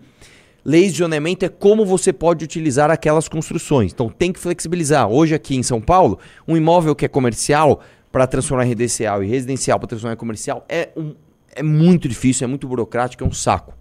Leis 0.65 0.93
de 0.93 0.99
zoneamento 0.99 1.45
é 1.45 1.49
como 1.49 1.85
você 1.85 2.13
pode 2.13 2.45
utilizar 2.45 2.91
aquelas 2.91 3.29
construções. 3.29 3.93
Então 3.93 4.09
tem 4.09 4.33
que 4.33 4.39
flexibilizar. 4.39 5.09
Hoje 5.09 5.35
aqui 5.35 5.57
em 5.57 5.63
São 5.63 5.81
Paulo, 5.81 6.19
um 6.47 6.57
imóvel 6.57 6.95
que 6.95 7.05
é 7.05 7.09
comercial 7.09 7.81
para 8.13 8.27
transformar 8.27 8.65
em 8.65 8.69
residencial 8.69 9.23
e 9.23 9.29
residencial 9.29 9.79
para 9.79 9.89
transformar 9.89 10.15
em 10.15 10.19
comercial 10.19 10.65
é, 10.69 10.91
um, 10.97 11.15
é 11.55 11.63
muito 11.63 12.09
difícil, 12.09 12.45
é 12.45 12.49
muito 12.49 12.67
burocrático, 12.67 13.25
é 13.25 13.27
um 13.27 13.33
saco. 13.33 13.75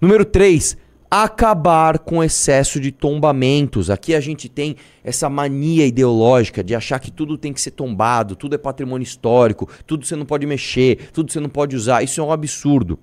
Número 0.00 0.24
3, 0.24 0.76
acabar 1.10 1.98
com 1.98 2.22
excesso 2.22 2.80
de 2.80 2.92
tombamentos. 2.92 3.90
Aqui 3.90 4.14
a 4.14 4.20
gente 4.20 4.48
tem 4.48 4.76
essa 5.02 5.28
mania 5.28 5.84
ideológica 5.84 6.62
de 6.62 6.74
achar 6.74 6.98
que 7.00 7.10
tudo 7.10 7.36
tem 7.36 7.52
que 7.52 7.60
ser 7.60 7.72
tombado, 7.72 8.36
tudo 8.36 8.54
é 8.54 8.58
patrimônio 8.58 9.04
histórico, 9.04 9.68
tudo 9.86 10.06
você 10.06 10.14
não 10.14 10.24
pode 10.24 10.46
mexer, 10.46 11.10
tudo 11.12 11.32
você 11.32 11.40
não 11.40 11.48
pode 11.48 11.74
usar. 11.74 12.02
Isso 12.02 12.20
é 12.20 12.24
um 12.24 12.32
absurdo. 12.32 12.98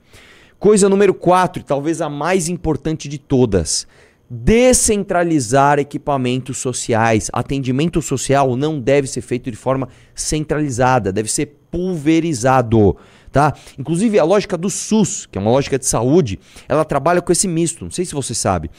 Coisa 0.59 0.89
número 0.89 1.13
4, 1.13 1.61
e 1.61 1.63
talvez 1.63 2.01
a 2.01 2.09
mais 2.09 2.49
importante 2.49 3.07
de 3.07 3.17
todas. 3.17 3.87
Descentralizar 4.29 5.79
equipamentos 5.79 6.57
sociais. 6.57 7.29
Atendimento 7.31 8.01
social 8.01 8.55
não 8.55 8.79
deve 8.79 9.07
ser 9.07 9.21
feito 9.21 9.49
de 9.51 9.57
forma 9.57 9.87
centralizada, 10.15 11.11
deve 11.11 11.31
ser 11.31 11.57
pulverizado 11.71 12.97
tá? 13.31 13.53
Inclusive 13.77 14.17
a 14.17 14.23
lógica 14.23 14.57
do 14.57 14.67
SUS, 14.67 15.27
que 15.27 15.37
é 15.37 15.41
uma 15.41 15.51
lógica 15.51 15.77
de 15.77 15.85
saúde, 15.85 16.39
ela 16.67 16.83
trabalha 16.83 17.21
com 17.21 17.31
esse 17.31 17.47
misto. 17.47 17.83
Não 17.83 17.91
sei 17.91 18.03
se 18.03 18.15
você 18.15 18.33
sabe. 18.33 18.71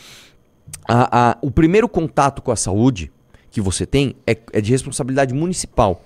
A, 0.89 1.31
a, 1.31 1.39
o 1.41 1.51
primeiro 1.51 1.89
contato 1.89 2.43
com 2.43 2.51
a 2.51 2.57
saúde 2.57 3.13
que 3.51 3.61
você 3.61 3.87
tem 3.87 4.17
é, 4.27 4.37
é 4.53 4.61
de 4.61 4.73
responsabilidade 4.73 5.33
municipal. 5.33 6.03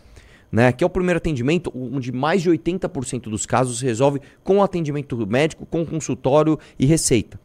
Né, 0.53 0.71
que 0.71 0.85
é 0.85 0.87
o 0.87 0.91
primeiro 0.91 1.17
atendimento, 1.17 1.73
onde 1.75 2.13
mais 2.13 2.43
de 2.43 2.51
80% 2.51 3.23
dos 3.23 3.47
casos 3.47 3.79
se 3.79 3.87
resolve 3.87 4.21
com 4.45 4.63
atendimento 4.63 5.27
médico, 5.27 5.65
com 5.65 5.83
consultório 5.87 6.59
e 6.79 6.85
receita. 6.85 7.41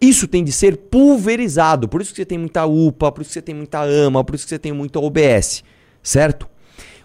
Isso 0.00 0.28
tem 0.28 0.44
de 0.44 0.52
ser 0.52 0.76
pulverizado, 0.76 1.88
por 1.88 2.00
isso 2.00 2.12
que 2.12 2.16
você 2.16 2.24
tem 2.24 2.38
muita 2.38 2.64
UPA, 2.64 3.10
por 3.10 3.22
isso 3.22 3.30
que 3.30 3.34
você 3.34 3.42
tem 3.42 3.54
muita 3.54 3.82
AMA, 3.82 4.22
por 4.22 4.36
isso 4.36 4.44
que 4.44 4.50
você 4.50 4.58
tem 4.58 4.72
muita 4.72 5.00
OBS, 5.00 5.64
certo? 6.00 6.48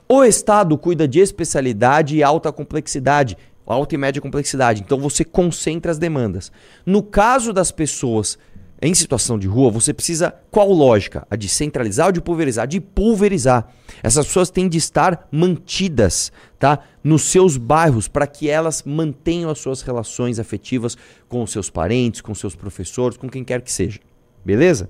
O 0.08 0.24
Estado 0.24 0.78
cuida 0.78 1.08
de 1.08 1.20
especialidade 1.20 2.16
e 2.16 2.24
alta 2.24 2.52
complexidade, 2.52 3.36
alta 3.66 3.96
e 3.96 3.98
média 3.98 4.22
complexidade. 4.22 4.82
Então 4.82 4.98
você 4.98 5.26
concentra 5.26 5.92
as 5.92 5.98
demandas. 5.98 6.52
No 6.86 7.04
caso 7.04 7.52
das 7.52 7.72
pessoas 7.72 8.38
em 8.79 8.93
situação 8.93 9.39
de 9.39 9.48
rua, 9.48 9.72
você 9.72 9.91
precisa 9.91 10.34
qual 10.51 10.72
lógica? 10.72 11.25
A 11.31 11.36
de 11.36 11.50
centralizar 11.50 12.07
ou 12.07 12.12
de 12.12 12.22
pulverizar? 12.22 12.67
De 12.67 12.79
pulverizar. 12.79 13.67
Essas 14.03 14.27
pessoas 14.27 14.51
têm 14.51 14.69
de 14.69 14.77
estar 14.77 15.27
mantidas, 15.31 16.31
tá? 16.60 16.79
Nos 17.03 17.24
seus 17.24 17.57
bairros 17.57 18.07
para 18.07 18.27
que 18.27 18.48
elas 18.48 18.84
mantenham 18.84 19.50
as 19.50 19.57
suas 19.60 19.81
relações 19.81 20.38
afetivas 20.38 20.96
com 21.27 21.41
os 21.41 21.51
seus 21.51 21.69
parentes, 21.69 22.22
com 22.22 22.36
seus 22.36 22.55
professores, 22.55 23.17
com 23.17 23.27
quem 23.27 23.43
quer 23.43 23.62
que 23.62 23.72
seja. 23.72 24.00
Beleza? 24.46 24.89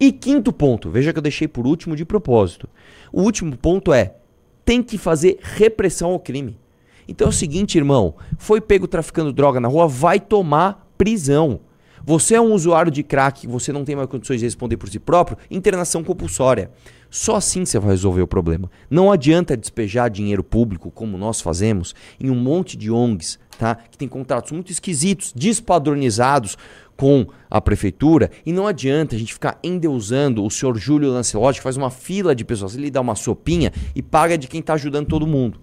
E 0.00 0.10
quinto 0.10 0.52
ponto, 0.52 0.90
veja 0.90 1.12
que 1.12 1.18
eu 1.18 1.22
deixei 1.22 1.46
por 1.46 1.66
último 1.66 1.94
de 1.94 2.04
propósito. 2.04 2.68
O 3.12 3.22
último 3.22 3.56
ponto 3.56 3.92
é 3.92 4.16
tem 4.64 4.82
que 4.82 4.98
fazer 4.98 5.38
repressão 5.40 6.10
ao 6.10 6.20
crime. 6.20 6.58
Então 7.06 7.28
é 7.28 7.30
o 7.30 7.32
seguinte, 7.32 7.78
irmão, 7.78 8.16
foi 8.36 8.60
pego 8.60 8.86
traficando 8.86 9.32
droga 9.32 9.60
na 9.60 9.68
rua, 9.68 9.88
vai 9.88 10.20
tomar 10.20 10.86
prisão. 10.98 11.60
Você 12.08 12.36
é 12.36 12.40
um 12.40 12.54
usuário 12.54 12.90
de 12.90 13.02
crack, 13.02 13.46
você 13.46 13.70
não 13.70 13.84
tem 13.84 13.94
mais 13.94 14.08
condições 14.08 14.40
de 14.40 14.46
responder 14.46 14.78
por 14.78 14.88
si 14.88 14.98
próprio, 14.98 15.36
internação 15.50 16.02
compulsória. 16.02 16.70
Só 17.10 17.36
assim 17.36 17.66
você 17.66 17.78
vai 17.78 17.90
resolver 17.90 18.22
o 18.22 18.26
problema. 18.26 18.70
Não 18.88 19.12
adianta 19.12 19.54
despejar 19.54 20.08
dinheiro 20.08 20.42
público, 20.42 20.90
como 20.90 21.18
nós 21.18 21.42
fazemos, 21.42 21.94
em 22.18 22.30
um 22.30 22.34
monte 22.34 22.78
de 22.78 22.90
ONGs, 22.90 23.38
tá? 23.58 23.74
Que 23.74 23.98
tem 23.98 24.08
contratos 24.08 24.52
muito 24.52 24.72
esquisitos, 24.72 25.34
despadronizados 25.36 26.56
com 26.96 27.26
a 27.50 27.60
prefeitura. 27.60 28.30
E 28.46 28.54
não 28.54 28.66
adianta 28.66 29.14
a 29.14 29.18
gente 29.18 29.34
ficar 29.34 29.58
endeusando 29.62 30.42
o 30.42 30.50
senhor 30.50 30.78
Júlio 30.78 31.12
Lancelotti, 31.12 31.58
que 31.58 31.62
faz 31.62 31.76
uma 31.76 31.90
fila 31.90 32.34
de 32.34 32.42
pessoas, 32.42 32.74
ele 32.74 32.90
dá 32.90 33.02
uma 33.02 33.16
sopinha 33.16 33.70
e 33.94 34.00
paga 34.00 34.38
de 34.38 34.48
quem 34.48 34.60
está 34.60 34.72
ajudando 34.72 35.08
todo 35.08 35.26
mundo. 35.26 35.60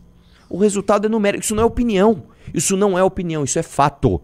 O 0.47 0.59
resultado 0.59 1.07
é 1.07 1.09
numérico. 1.09 1.43
Isso 1.43 1.55
não 1.55 1.63
é 1.63 1.65
opinião. 1.65 2.23
Isso 2.53 2.77
não 2.77 2.97
é 2.97 3.03
opinião, 3.03 3.43
isso 3.43 3.57
é 3.57 3.63
fato. 3.63 4.21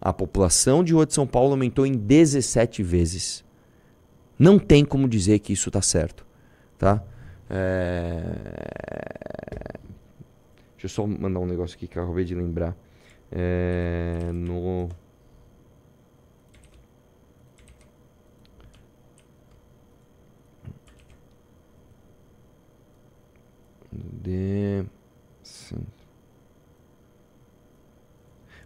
A 0.00 0.12
população 0.12 0.82
de 0.82 0.94
Rua 0.94 1.04
de 1.04 1.12
São 1.12 1.26
Paulo 1.26 1.50
aumentou 1.50 1.84
em 1.84 1.92
17 1.92 2.82
vezes. 2.82 3.44
Não 4.38 4.58
tem 4.58 4.84
como 4.84 5.06
dizer 5.06 5.40
que 5.40 5.52
isso 5.52 5.68
está 5.68 5.82
certo. 5.82 6.24
Tá? 6.78 7.04
É... 7.50 8.30
Deixa 10.72 10.86
eu 10.86 10.88
só 10.88 11.06
mandar 11.06 11.40
um 11.40 11.46
negócio 11.46 11.76
aqui 11.76 11.86
que 11.86 11.98
eu 11.98 12.04
acabei 12.04 12.24
de 12.24 12.34
lembrar. 12.34 12.74
É... 13.30 14.30
No... 14.32 14.88
De... 23.92 24.86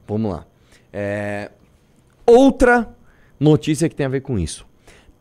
Vamos 0.07 0.31
lá. 0.31 0.54
É... 0.97 1.51
Outra 2.25 2.89
notícia 3.39 3.89
que 3.89 3.97
tem 3.97 4.07
a 4.07 4.09
ver 4.09 4.21
com 4.21 4.39
isso. 4.39 4.65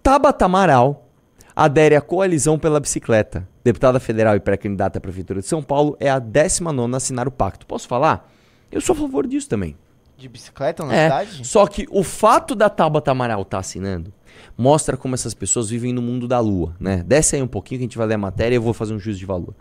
Tabata 0.04 0.46
Amaral 0.46 1.10
adere 1.56 1.96
à 1.96 2.02
coalizão 2.02 2.60
pela 2.60 2.80
bicicleta. 2.80 3.48
Deputada 3.64 4.00
federal 4.00 4.36
e 4.36 4.40
pré-candidata 4.40 5.00
à 5.00 5.02
Prefeitura 5.02 5.40
de 5.42 5.48
São 5.48 5.64
Paulo 5.64 5.98
é 6.00 6.10
a 6.10 6.20
19 6.20 6.94
a 6.94 6.98
assinar 6.98 7.28
o 7.28 7.32
pacto. 7.32 7.66
Posso 7.66 7.88
falar? 7.88 8.32
Eu 8.72 8.82
sou 8.82 8.96
a 8.96 9.00
favor 9.00 9.26
disso 9.26 9.50
também. 9.50 9.76
De 10.18 10.30
bicicleta 10.30 10.86
na 10.86 10.94
É, 10.94 11.04
cidade? 11.06 11.48
só 11.48 11.66
que 11.66 11.88
o 11.90 12.04
fato 12.04 12.54
da 12.54 12.70
Tabata 12.70 13.12
Amaral 13.12 13.42
estar 13.42 13.58
assinando 13.60 14.14
mostra 14.58 14.96
como 14.96 15.16
essas 15.16 15.34
pessoas 15.34 15.70
vivem 15.70 15.94
no 15.94 16.02
mundo 16.02 16.28
da 16.28 16.40
lua, 16.40 16.76
né? 16.80 17.04
Desce 17.06 17.36
aí 17.36 17.42
um 17.42 17.48
pouquinho 17.48 17.80
que 17.80 17.84
a 17.84 17.88
gente 17.88 17.98
vai 17.98 18.08
ler 18.08 18.16
a 18.16 18.18
matéria 18.18 18.56
e 18.56 18.58
eu 18.58 18.62
vou 18.62 18.74
fazer 18.74 18.94
um 18.94 19.00
juízo 19.00 19.20
de 19.20 19.26
valor. 19.26 19.54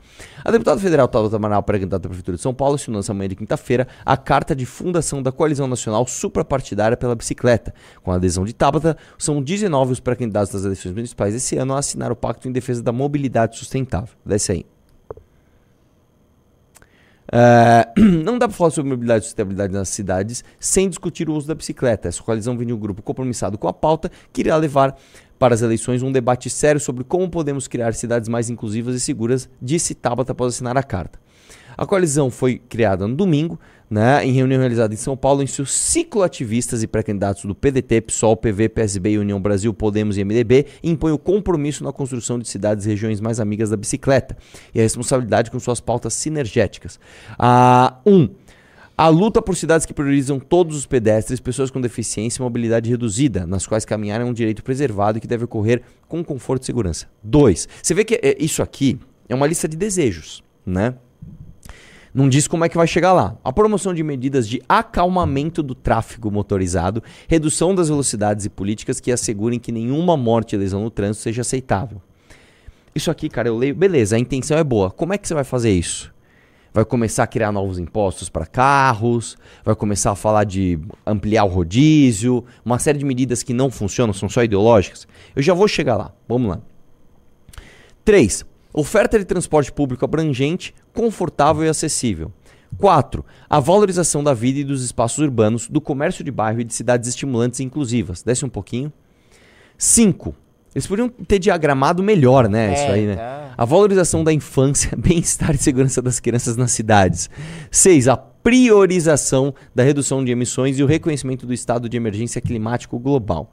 A 0.45 0.51
deputada 0.51 0.81
federal 0.81 1.09
Tabata 1.09 1.37
Amaral, 1.37 1.63
pré-candidata 1.63 2.07
à 2.07 2.09
Prefeitura 2.09 2.37
de 2.37 2.43
São 2.43 2.55
Paulo, 2.55 2.75
assinou 2.75 2.99
nessa 2.99 3.15
manhã 3.15 3.29
de 3.29 3.37
quinta-feira 3.37 3.87
a 4.05 4.17
carta 4.17 4.55
de 4.55 4.67
fundação 4.67 5.23
da 5.23 5.33
Coalizão 5.33 5.67
Nacional 5.67 6.07
Suprapartidária 6.07 6.97
pela 6.97 7.15
Bicicleta. 7.15 7.75
Com 8.03 8.13
a 8.13 8.17
adesão 8.17 8.45
de 8.45 8.53
Tabata, 8.53 8.97
são 9.19 9.43
19 9.43 9.93
os 9.93 10.01
pré-candidatos 10.01 10.53
das 10.53 10.65
eleições 10.65 10.93
municipais 10.93 11.35
esse 11.35 11.57
ano 11.57 11.75
a 11.75 11.79
assinar 11.79 12.13
o 12.13 12.17
Pacto 12.17 12.49
em 12.49 12.53
Defesa 12.53 12.83
da 12.83 12.93
Mobilidade 12.93 13.59
Sustentável. 13.59 14.15
Desce 14.25 14.53
aí. 14.53 14.72
É, 17.35 17.89
não 17.97 18.39
dá 18.39 18.47
para 18.47 18.57
falar 18.57 18.71
sobre 18.71 18.91
mobilidade 18.91 19.25
e 19.25 19.29
sustentabilidade 19.29 19.73
nas 19.73 19.89
cidades 19.89 20.45
sem 20.61 20.87
discutir 20.87 21.31
o 21.31 21.35
uso 21.35 21.49
da 21.49 21.55
bicicleta. 21.55 22.09
Essa 22.09 22.23
coalizão 22.23 22.57
vem 22.59 22.67
de 22.67 22.75
um 22.75 22.79
grupo 22.79 23.01
compromissado 23.01 23.57
com 23.57 23.67
a 23.67 23.73
pauta 23.73 24.11
que 24.31 24.43
irá 24.43 24.55
levar 24.57 24.95
para 25.39 25.55
as 25.55 25.63
eleições 25.63 26.03
um 26.03 26.13
debate 26.13 26.51
sério 26.51 26.81
sobre 26.81 27.03
como 27.03 27.29
podemos 27.31 27.67
criar 27.67 27.95
cidades 27.95 28.29
mais 28.29 28.51
inclusivas 28.51 28.95
e 28.95 29.01
seguras, 29.01 29.49
disse 29.61 29.95
Tabata 29.95 30.33
após 30.33 30.55
assinar 30.55 30.77
a 30.77 30.83
carta. 30.83 31.19
A 31.77 31.87
coalizão 31.87 32.31
foi 32.31 32.59
criada 32.59 33.09
no 33.09 33.17
domingo, 33.17 33.59
né, 33.93 34.25
em 34.25 34.33
reunião 34.33 34.59
realizada 34.59 34.95
em 34.95 34.97
São 34.97 35.15
Paulo, 35.15 35.43
em 35.43 35.47
seus 35.47 35.71
cicloativistas 35.71 36.83
e 36.83 36.87
pré-candidatos 36.87 37.45
do 37.45 37.55
PDT, 37.55 38.01
PSOL, 38.01 38.35
PV, 38.35 38.71
PSB 38.71 39.19
União 39.19 39.39
Brasil, 39.39 39.75
Podemos 39.75 40.17
e 40.17 40.25
MDB 40.25 40.65
impõem 40.83 41.13
o 41.13 41.19
compromisso 41.19 41.85
na 41.85 41.93
construção 41.93 42.39
de 42.39 42.49
cidades 42.49 42.87
e 42.87 42.89
regiões 42.89 43.21
mais 43.21 43.39
amigas 43.39 43.69
da 43.69 43.77
bicicleta 43.77 44.35
e 44.75 44.81
a 44.81 44.83
responsabilidade 44.83 45.51
com 45.51 45.61
suas 45.61 45.79
pautas 45.79 46.15
sinergéticas. 46.15 46.99
A 47.39 47.99
1. 48.07 48.15
Um, 48.15 48.31
a 48.97 49.09
luta 49.09 49.43
por 49.43 49.57
cidades 49.57 49.85
que 49.85 49.93
priorizam 49.93 50.41
todos 50.41 50.75
os 50.75 50.87
pedestres, 50.87 51.39
pessoas 51.39 51.71
com 51.71 51.79
deficiência 51.79 52.41
e 52.41 52.43
mobilidade 52.43 52.89
reduzida, 52.89 53.47
nas 53.47 53.67
quais 53.67 53.85
caminhar 53.85 54.23
é 54.23 54.25
um 54.25 54.33
direito 54.33 54.63
preservado 54.63 55.19
e 55.19 55.21
que 55.21 55.27
deve 55.27 55.45
ocorrer 55.45 55.83
com 56.09 56.25
conforto 56.25 56.63
e 56.63 56.67
segurança. 56.67 57.07
2. 57.23 57.69
Você 57.83 57.93
vê 57.93 58.05
que 58.05 58.15
é, 58.23 58.37
isso 58.39 58.63
aqui 58.63 58.99
é 59.29 59.35
uma 59.35 59.47
lista 59.47 59.69
de 59.69 59.77
desejos, 59.77 60.43
né? 60.65 60.95
Não 62.15 62.29
diz 62.29 62.47
como 62.47 62.65
é 62.65 62.69
que 62.69 62.77
vai 62.77 62.87
chegar 62.87 63.15
lá. 63.15 63.37
A 63.43 63.51
promoção 63.53 63.95
de 63.95 64.03
medidas 64.03 64.47
de 64.47 64.63
acalmamento 64.69 65.63
do 65.63 65.75
tráfego 65.75 66.31
motorizado, 66.31 67.03
redução 67.27 67.75
das 67.75 67.89
velocidades 67.89 68.45
e 68.45 68.51
políticas 68.51 69.01
que 69.01 69.11
assegurem 69.11 69.59
que 69.59 69.73
nenhuma 69.73 70.15
morte 70.15 70.55
e 70.55 70.59
lesão 70.59 70.83
no 70.83 70.91
trânsito 70.91 71.23
seja 71.23 71.41
aceitável. 71.41 72.03
Isso 72.95 73.11
aqui, 73.11 73.31
cara, 73.31 73.49
eu 73.49 73.57
leio. 73.57 73.75
Beleza, 73.75 74.17
a 74.17 74.19
intenção 74.19 74.59
é 74.59 74.65
boa. 74.65 74.91
Como 74.91 75.15
é 75.15 75.19
que 75.19 75.27
você 75.27 75.33
vai 75.33 75.45
fazer 75.45 75.71
isso? 75.71 76.13
Vai 76.75 76.85
começar 76.85 77.23
a 77.23 77.27
criar 77.27 77.51
novos 77.51 77.79
impostos 77.79 78.29
para 78.29 78.47
carros, 78.47 79.37
vai 79.65 79.75
começar 79.75 80.11
a 80.11 80.15
falar 80.15 80.45
de 80.45 80.79
ampliar 81.07 81.45
o 81.45 81.49
rodízio, 81.49 82.45
uma 82.65 82.79
série 82.79 82.99
de 82.99 83.05
medidas 83.05 83.43
que 83.43 83.53
não 83.53 83.71
funcionam, 83.71 84.13
são 84.13 84.29
só 84.29 84.43
ideológicas. 84.43 85.07
Eu 85.35 85.43
já 85.43 85.55
vou 85.55 85.69
chegar 85.69 85.97
lá. 85.97 86.13
Vamos 86.29 86.51
lá. 86.51 86.61
3. 88.05 88.45
Oferta 88.73 89.19
de 89.19 89.25
transporte 89.25 89.71
público 89.71 90.05
abrangente, 90.05 90.75
confortável 90.95 91.65
e 91.65 91.69
acessível. 91.69 92.33
4. 92.79 93.25
A 93.49 93.61
valorização 93.61 94.25
da 94.25 94.33
vida 94.33 94.61
e 94.61 94.65
dos 94.65 94.83
espaços 94.83 95.19
urbanos, 95.19 95.69
do 95.69 95.81
comércio 95.81 96.25
de 96.25 96.31
bairro 96.31 96.61
e 96.61 96.65
de 96.65 96.73
cidades 96.73 97.09
estimulantes 97.09 97.61
e 97.61 97.65
inclusivas. 97.65 98.23
Desce 98.23 98.45
um 98.45 98.49
pouquinho. 98.49 98.93
5. 99.77 100.35
Eles 100.75 100.87
poderiam 100.87 101.09
ter 101.09 101.39
diagramado 101.39 102.03
melhor, 102.03 102.49
né? 102.49 102.73
isso 102.73 102.91
aí, 102.91 103.07
né? 103.07 103.17
tá. 103.17 103.55
A 103.59 103.65
valorização 103.67 104.25
da 104.25 104.33
infância, 104.33 104.93
bem-estar 104.97 105.55
e 105.55 105.59
segurança 105.59 106.01
das 106.01 106.19
crianças 106.19 106.57
nas 106.57 106.73
cidades. 106.73 107.29
6. 107.71 108.09
A 108.09 108.17
priorização 108.17 109.55
da 109.75 109.83
redução 109.83 110.25
de 110.25 110.33
emissões 110.33 110.79
e 110.79 110.83
o 110.83 110.87
reconhecimento 110.87 111.47
do 111.47 111.53
estado 111.53 111.89
de 111.89 111.97
emergência 111.97 112.41
climático 112.41 112.99
global. 112.99 113.53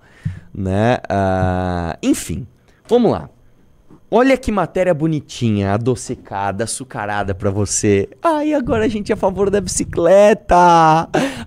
Né? 0.53 0.97
Ah, 1.09 1.97
enfim, 2.01 2.47
vamos 2.87 3.11
lá. 3.11 3.29
Olha 4.11 4.35
que 4.35 4.51
matéria 4.51 4.91
bonitinha, 4.91 5.73
adocicada, 5.73 6.63
açucarada 6.63 7.35
pra 7.35 7.51
você. 7.51 8.09
Ai, 8.23 8.55
agora 8.55 8.85
a 8.85 8.87
gente 8.87 9.11
é 9.11 9.13
a 9.13 9.17
favor 9.17 9.51
da 9.51 9.61
bicicleta. 9.61 10.55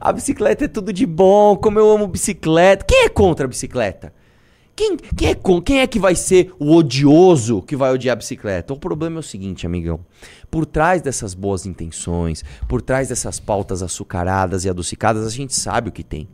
A 0.00 0.12
bicicleta 0.12 0.66
é 0.66 0.68
tudo 0.68 0.92
de 0.92 1.04
bom, 1.04 1.56
como 1.56 1.80
eu 1.80 1.90
amo 1.90 2.06
bicicleta. 2.06 2.84
Quem 2.84 3.06
é 3.06 3.08
contra 3.08 3.46
a 3.46 3.48
bicicleta? 3.48 4.12
Quem, 4.76 4.96
quem, 4.96 5.30
é, 5.30 5.36
quem 5.64 5.80
é 5.80 5.86
que 5.88 5.98
vai 5.98 6.14
ser 6.14 6.54
o 6.56 6.72
odioso 6.72 7.62
que 7.62 7.74
vai 7.74 7.92
odiar 7.92 8.12
a 8.12 8.16
bicicleta? 8.16 8.72
O 8.72 8.78
problema 8.78 9.16
é 9.16 9.20
o 9.20 9.24
seguinte, 9.24 9.66
amigão. 9.66 9.98
Por 10.48 10.64
trás 10.64 11.02
dessas 11.02 11.34
boas 11.34 11.66
intenções, 11.66 12.44
por 12.68 12.80
trás 12.80 13.08
dessas 13.08 13.40
pautas 13.40 13.82
açucaradas 13.82 14.64
e 14.64 14.70
adocicadas, 14.70 15.26
a 15.26 15.30
gente 15.30 15.52
sabe 15.52 15.88
o 15.88 15.92
que 15.92 16.04
tem. 16.04 16.28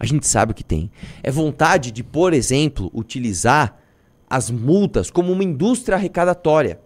A 0.00 0.06
gente 0.06 0.26
sabe 0.26 0.52
o 0.52 0.54
que 0.54 0.64
tem. 0.64 0.90
É 1.22 1.30
vontade 1.30 1.90
de, 1.90 2.02
por 2.02 2.32
exemplo, 2.32 2.90
utilizar 2.94 3.83
as 4.34 4.50
multas 4.50 5.12
como 5.12 5.32
uma 5.32 5.44
indústria 5.44 5.96
arrecadatória. 5.96 6.80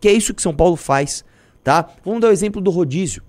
Que 0.00 0.08
é 0.08 0.12
isso 0.12 0.32
que 0.32 0.40
São 0.40 0.54
Paulo 0.54 0.74
faz, 0.74 1.22
tá? 1.62 1.90
Vamos 2.02 2.22
dar 2.22 2.28
o 2.28 2.32
exemplo 2.32 2.62
do 2.62 2.70
rodízio. 2.70 3.22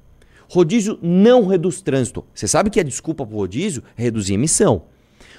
Rodízio 0.49 0.97
não 1.01 1.45
reduz 1.45 1.81
trânsito. 1.81 2.25
Você 2.33 2.47
sabe 2.47 2.69
que 2.69 2.79
a 2.79 2.83
desculpa 2.83 3.25
para 3.25 3.35
o 3.35 3.39
rodízio 3.39 3.83
é 3.97 4.03
reduzir 4.03 4.35
emissão. 4.35 4.83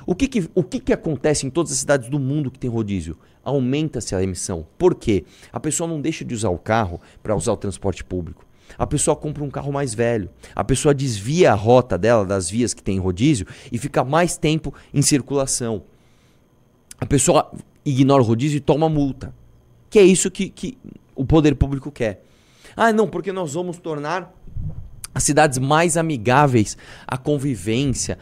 O 0.04 0.14
que 0.14 0.28
que, 0.28 0.50
o 0.54 0.62
que 0.62 0.78
que 0.78 0.92
acontece 0.92 1.46
em 1.46 1.50
todas 1.50 1.72
as 1.72 1.78
cidades 1.78 2.10
do 2.10 2.18
mundo 2.18 2.50
que 2.50 2.58
tem 2.58 2.68
rodízio? 2.68 3.16
Aumenta-se 3.42 4.14
a 4.14 4.22
emissão. 4.22 4.66
Por 4.76 4.94
quê? 4.94 5.24
A 5.50 5.58
pessoa 5.58 5.88
não 5.88 5.98
deixa 5.98 6.22
de 6.22 6.34
usar 6.34 6.50
o 6.50 6.58
carro 6.58 7.00
para 7.22 7.34
usar 7.34 7.52
o 7.52 7.56
transporte 7.56 8.04
público. 8.04 8.44
A 8.76 8.86
pessoa 8.86 9.16
compra 9.16 9.42
um 9.44 9.50
carro 9.50 9.72
mais 9.72 9.94
velho. 9.94 10.28
A 10.54 10.62
pessoa 10.62 10.92
desvia 10.94 11.52
a 11.52 11.54
rota 11.54 11.96
dela 11.96 12.26
das 12.26 12.50
vias 12.50 12.74
que 12.74 12.82
tem 12.82 12.98
rodízio 12.98 13.46
e 13.72 13.78
fica 13.78 14.04
mais 14.04 14.36
tempo 14.36 14.74
em 14.92 15.00
circulação. 15.00 15.84
A 17.00 17.06
pessoa 17.06 17.50
ignora 17.90 18.22
o 18.22 18.26
rodízio 18.26 18.56
e 18.56 18.60
toma 18.60 18.88
multa. 18.88 19.34
Que 19.88 19.98
é 19.98 20.02
isso 20.02 20.30
que, 20.30 20.48
que 20.48 20.76
o 21.14 21.24
poder 21.24 21.54
público 21.54 21.90
quer. 21.90 22.24
Ah, 22.76 22.92
não, 22.92 23.08
porque 23.08 23.32
nós 23.32 23.54
vamos 23.54 23.78
tornar 23.78 24.32
as 25.14 25.22
cidades 25.22 25.58
mais 25.58 25.96
amigáveis 25.96 26.76
à 27.06 27.16
convivência. 27.16 28.18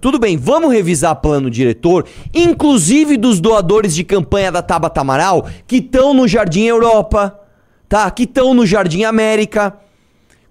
Tudo 0.00 0.16
bem, 0.16 0.36
vamos 0.36 0.72
revisar 0.72 1.16
plano 1.16 1.50
diretor, 1.50 2.06
inclusive 2.32 3.16
dos 3.16 3.40
doadores 3.40 3.92
de 3.92 4.04
campanha 4.04 4.52
da 4.52 4.62
Tabata 4.62 5.00
Amaral, 5.00 5.48
que 5.66 5.78
estão 5.78 6.14
no 6.14 6.28
Jardim 6.28 6.66
Europa, 6.66 7.36
tá? 7.88 8.08
Que 8.12 8.22
estão 8.22 8.54
no 8.54 8.64
Jardim 8.64 9.02
América, 9.02 9.76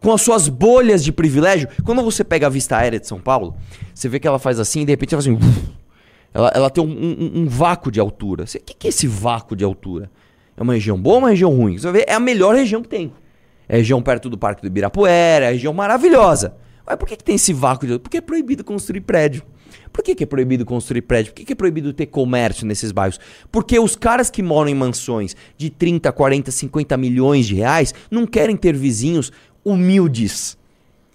com 0.01 0.12
as 0.12 0.22
suas 0.22 0.50
bolhas 0.50 1.01
de 1.01 1.13
privilégio. 1.13 1.70
Quando 1.86 2.03
você 2.03 2.25
pega 2.25 2.48
a 2.48 2.50
vista 2.50 2.75
aérea 2.75 3.00
de 3.00 3.08
São 3.08 3.20
Paulo, 3.20 3.56
você 3.94 4.10
vê 4.10 4.20
que 4.20 4.27
ela 4.27 4.39
faz 4.39 4.60
assim 4.60 4.82
e 4.82 4.86
de 4.86 4.91
repente 4.91 5.13
ela 5.13 5.24
faz 5.24 5.34
assim. 5.34 5.79
Ela, 6.34 6.52
ela 6.54 6.70
tem 6.70 6.84
um, 6.84 6.88
um- 6.90 7.42
um 7.42 7.48
vácuo 7.48 7.92
de 7.92 8.00
altura. 8.00 8.44
O 8.44 8.48
que, 8.48 8.74
que 8.74 8.88
é 8.88 8.90
esse 8.90 9.08
vácuo 9.08 9.56
de 9.56 9.64
altura? 9.64 10.12
É 10.56 10.62
uma 10.62 10.74
região 10.74 11.00
boa 11.00 11.16
ou 11.16 11.22
uma 11.22 11.30
região 11.30 11.56
ruim? 11.56 11.78
Você 11.78 11.84
vai 11.90 12.02
ver, 12.02 12.06
é 12.08 12.14
a 12.14 12.20
melhor 12.20 12.56
região 12.56 12.82
que 12.82 12.90
tem. 12.90 13.12
É 13.68 13.76
a 13.76 13.78
região 13.78 14.02
perto 14.02 14.30
do 14.30 14.38
Parque 14.38 14.62
do 14.62 14.68
Ibirapuera, 14.68 15.46
é 15.46 15.48
a 15.50 15.52
região 15.52 15.74
maravilhosa. 15.74 16.56
Mas 16.86 16.96
por 16.98 17.08
que, 17.08 17.16
que 17.16 17.24
tem 17.24 17.36
esse 17.36 17.54
vácuo 17.54 17.86
de 17.86 17.94
altura? 17.94 18.04
Porque 18.04 18.18
é 18.18 18.22
proibido 18.22 18.64
construir 18.64 19.02
prédio. 19.02 19.44
Por 19.94 20.04
que, 20.04 20.16
que 20.16 20.24
é 20.24 20.28
proibido 20.28 20.66
construir 20.66 21.02
prédio? 21.04 21.32
Por 21.32 21.38
que, 21.38 21.46
que 21.46 21.54
é 21.54 21.56
proibido 21.56 21.94
ter 21.94 22.08
comércio 22.08 22.66
nesses 22.66 22.92
bairros? 22.92 23.20
Porque 23.52 23.80
os 23.80 23.96
caras 23.96 24.30
que 24.30 24.42
moram 24.44 24.70
em 24.70 24.76
mansões 24.76 25.36
de 25.58 25.70
30, 25.70 26.12
40, 26.12 26.52
50 26.52 26.98
milhões 26.98 27.46
de 27.48 27.56
reais 27.56 27.94
não 28.10 28.26
querem 28.28 28.56
ter 28.58 28.76
vizinhos 28.76 29.32
humildes. 29.64 30.58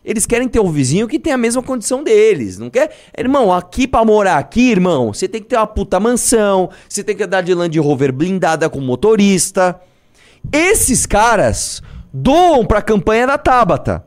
Eles 0.05 0.27
querem 0.27 0.49
ter 0.49 0.61
um 0.61 0.71
vizinho 0.71 1.09
que 1.09 1.19
tem 1.19 1.33
a 1.33 1.39
mesma 1.39 1.63
condição 1.63 2.05
deles. 2.05 2.59
Não 2.59 2.69
quer? 2.69 2.95
Irmão, 3.17 3.53
aqui 3.53 3.89
pra 3.89 4.05
morar 4.05 4.37
aqui, 4.37 4.71
irmão, 4.71 5.13
você 5.13 5.27
tem 5.27 5.41
que 5.41 5.49
ter 5.49 5.57
uma 5.57 5.67
puta 5.67 5.99
mansão, 5.99 6.69
você 6.89 7.03
tem 7.03 7.17
que 7.17 7.23
andar 7.23 7.41
de 7.41 7.55
Land 7.55 7.79
Rover 7.79 8.13
blindada 8.13 8.69
com 8.69 8.81
motorista. 8.81 9.81
Esses 10.53 11.07
caras 11.07 11.83
doam 12.13 12.67
pra 12.67 12.83
campanha 12.83 13.27
da 13.27 13.39
Tabata. 13.39 14.05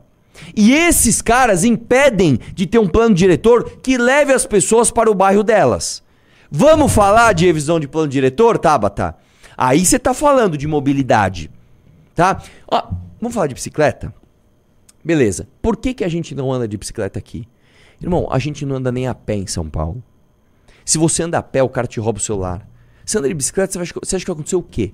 E 0.54 0.72
esses 0.72 1.20
caras 1.20 1.64
impedem 1.64 2.38
de 2.54 2.64
ter 2.64 2.78
um 2.78 2.86
plano 2.86 3.14
diretor 3.14 3.78
que 3.82 3.98
leve 3.98 4.32
as 4.32 4.46
pessoas 4.46 4.90
para 4.90 5.10
o 5.10 5.14
bairro 5.14 5.42
delas. 5.42 6.02
Vamos 6.50 6.92
falar 6.92 7.34
de 7.34 7.44
revisão 7.44 7.80
de 7.80 7.88
plano 7.88 8.08
diretor, 8.08 8.56
Tabata? 8.56 9.16
Aí 9.56 9.84
você 9.84 9.98
tá 9.98 10.14
falando 10.14 10.56
de 10.56 10.68
mobilidade, 10.68 11.50
tá? 12.14 12.40
Ó, 12.70 12.82
vamos 13.20 13.34
falar 13.34 13.48
de 13.48 13.54
bicicleta? 13.54 14.14
Beleza. 15.04 15.48
Por 15.62 15.76
que, 15.76 15.94
que 15.94 16.04
a 16.04 16.08
gente 16.08 16.34
não 16.34 16.52
anda 16.52 16.66
de 16.66 16.76
bicicleta 16.76 17.18
aqui? 17.18 17.46
Irmão, 18.00 18.28
a 18.30 18.38
gente 18.38 18.64
não 18.64 18.76
anda 18.76 18.92
nem 18.92 19.06
a 19.06 19.14
pé 19.14 19.34
em 19.34 19.46
São 19.46 19.68
Paulo. 19.68 20.02
Se 20.84 20.98
você 20.98 21.22
anda 21.22 21.38
a 21.38 21.42
pé, 21.42 21.62
o 21.62 21.68
cara 21.68 21.86
te 21.86 22.00
rouba 22.00 22.18
o 22.18 22.22
celular. 22.22 22.68
Se 23.04 23.18
anda 23.18 23.28
de 23.28 23.34
bicicleta, 23.34 23.72
você, 23.72 23.78
vai, 23.78 23.86
você 23.86 24.16
acha 24.16 24.24
que 24.24 24.30
vai 24.30 24.34
acontecer 24.34 24.56
o 24.56 24.62
quê? 24.62 24.92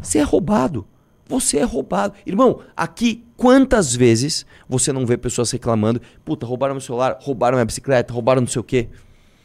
Você 0.00 0.18
é 0.18 0.22
roubado. 0.22 0.86
Você 1.28 1.58
é 1.58 1.64
roubado. 1.64 2.14
Irmão, 2.24 2.60
aqui, 2.76 3.24
quantas 3.36 3.94
vezes 3.94 4.46
você 4.68 4.92
não 4.92 5.04
vê 5.04 5.16
pessoas 5.16 5.50
reclamando: 5.50 6.00
puta, 6.24 6.46
roubaram 6.46 6.74
meu 6.74 6.80
celular, 6.80 7.18
roubaram 7.20 7.56
minha 7.56 7.64
bicicleta, 7.64 8.12
roubaram 8.12 8.40
não 8.40 8.48
sei 8.48 8.60
o 8.60 8.64
quê? 8.64 8.88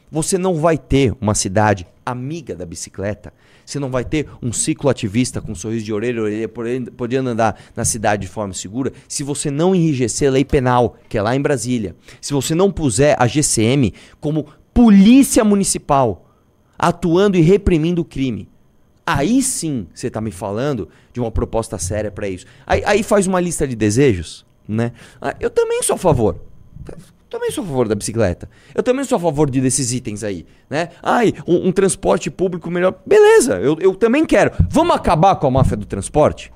Você 0.09 0.37
não 0.37 0.55
vai 0.55 0.77
ter 0.77 1.13
uma 1.19 1.35
cidade 1.35 1.85
amiga 2.05 2.55
da 2.55 2.65
bicicleta. 2.65 3.33
Você 3.65 3.79
não 3.79 3.89
vai 3.89 4.03
ter 4.03 4.27
um 4.41 4.51
ciclo 4.51 4.89
ativista 4.89 5.41
com 5.41 5.53
um 5.53 5.55
sorriso 5.55 5.85
de 5.85 5.93
orelha 5.93 6.21
orelha, 6.21 6.49
podendo 6.95 7.29
andar 7.29 7.59
na 7.75 7.85
cidade 7.85 8.23
de 8.23 8.27
forma 8.27 8.53
segura, 8.53 8.91
se 9.07 9.23
você 9.23 9.49
não 9.49 9.73
enrijecer 9.73 10.27
a 10.27 10.31
lei 10.31 10.45
penal, 10.45 10.97
que 11.07 11.17
é 11.17 11.21
lá 11.21 11.35
em 11.35 11.41
Brasília. 11.41 11.95
Se 12.19 12.33
você 12.33 12.53
não 12.53 12.71
puser 12.71 13.15
a 13.19 13.27
GCM 13.27 13.93
como 14.19 14.47
polícia 14.73 15.43
municipal, 15.43 16.29
atuando 16.77 17.37
e 17.37 17.41
reprimindo 17.41 18.01
o 18.01 18.05
crime. 18.05 18.49
Aí 19.05 19.41
sim 19.41 19.87
você 19.93 20.07
está 20.07 20.21
me 20.21 20.31
falando 20.31 20.89
de 21.11 21.19
uma 21.19 21.31
proposta 21.31 21.77
séria 21.77 22.11
para 22.11 22.27
isso. 22.27 22.45
Aí, 22.65 22.81
aí, 22.85 23.03
faz 23.03 23.27
uma 23.27 23.39
lista 23.39 23.67
de 23.67 23.75
desejos, 23.75 24.45
né? 24.67 24.93
Ah, 25.21 25.35
eu 25.39 25.49
também 25.49 25.83
sou 25.83 25.95
a 25.95 25.99
favor 25.99 26.39
também 27.33 27.49
sou 27.49 27.63
a 27.63 27.67
favor 27.67 27.87
da 27.87 27.95
bicicleta. 27.95 28.47
Eu 28.75 28.83
também 28.83 29.03
sou 29.03 29.15
a 29.15 29.19
favor 29.19 29.49
de, 29.49 29.59
desses 29.59 29.91
itens 29.91 30.23
aí, 30.23 30.45
né? 30.69 30.89
Ai, 31.01 31.33
um, 31.47 31.69
um 31.69 31.71
transporte 31.71 32.29
público 32.29 32.69
melhor. 32.69 32.93
Beleza, 33.07 33.55
eu, 33.55 33.75
eu 33.79 33.95
também 33.95 34.23
quero. 34.23 34.51
Vamos 34.69 34.95
acabar 34.95 35.35
com 35.37 35.47
a 35.47 35.51
máfia 35.51 35.75
do 35.75 35.85
transporte? 35.87 36.53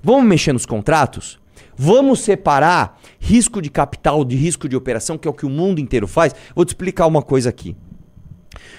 Vamos 0.00 0.24
mexer 0.24 0.52
nos 0.52 0.64
contratos? 0.64 1.40
Vamos 1.76 2.20
separar 2.20 3.00
risco 3.18 3.60
de 3.60 3.68
capital 3.70 4.24
de 4.24 4.36
risco 4.36 4.68
de 4.68 4.76
operação, 4.76 5.18
que 5.18 5.26
é 5.26 5.30
o 5.30 5.34
que 5.34 5.44
o 5.44 5.50
mundo 5.50 5.80
inteiro 5.80 6.06
faz? 6.06 6.32
Vou 6.54 6.64
te 6.64 6.68
explicar 6.68 7.08
uma 7.08 7.20
coisa 7.20 7.48
aqui. 7.48 7.76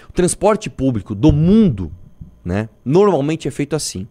O 0.08 0.14
transporte 0.14 0.70
público 0.70 1.14
do 1.14 1.34
mundo, 1.34 1.92
né, 2.46 2.70
normalmente 2.86 3.46
é 3.46 3.52
feito 3.52 3.76
assim 3.76 4.08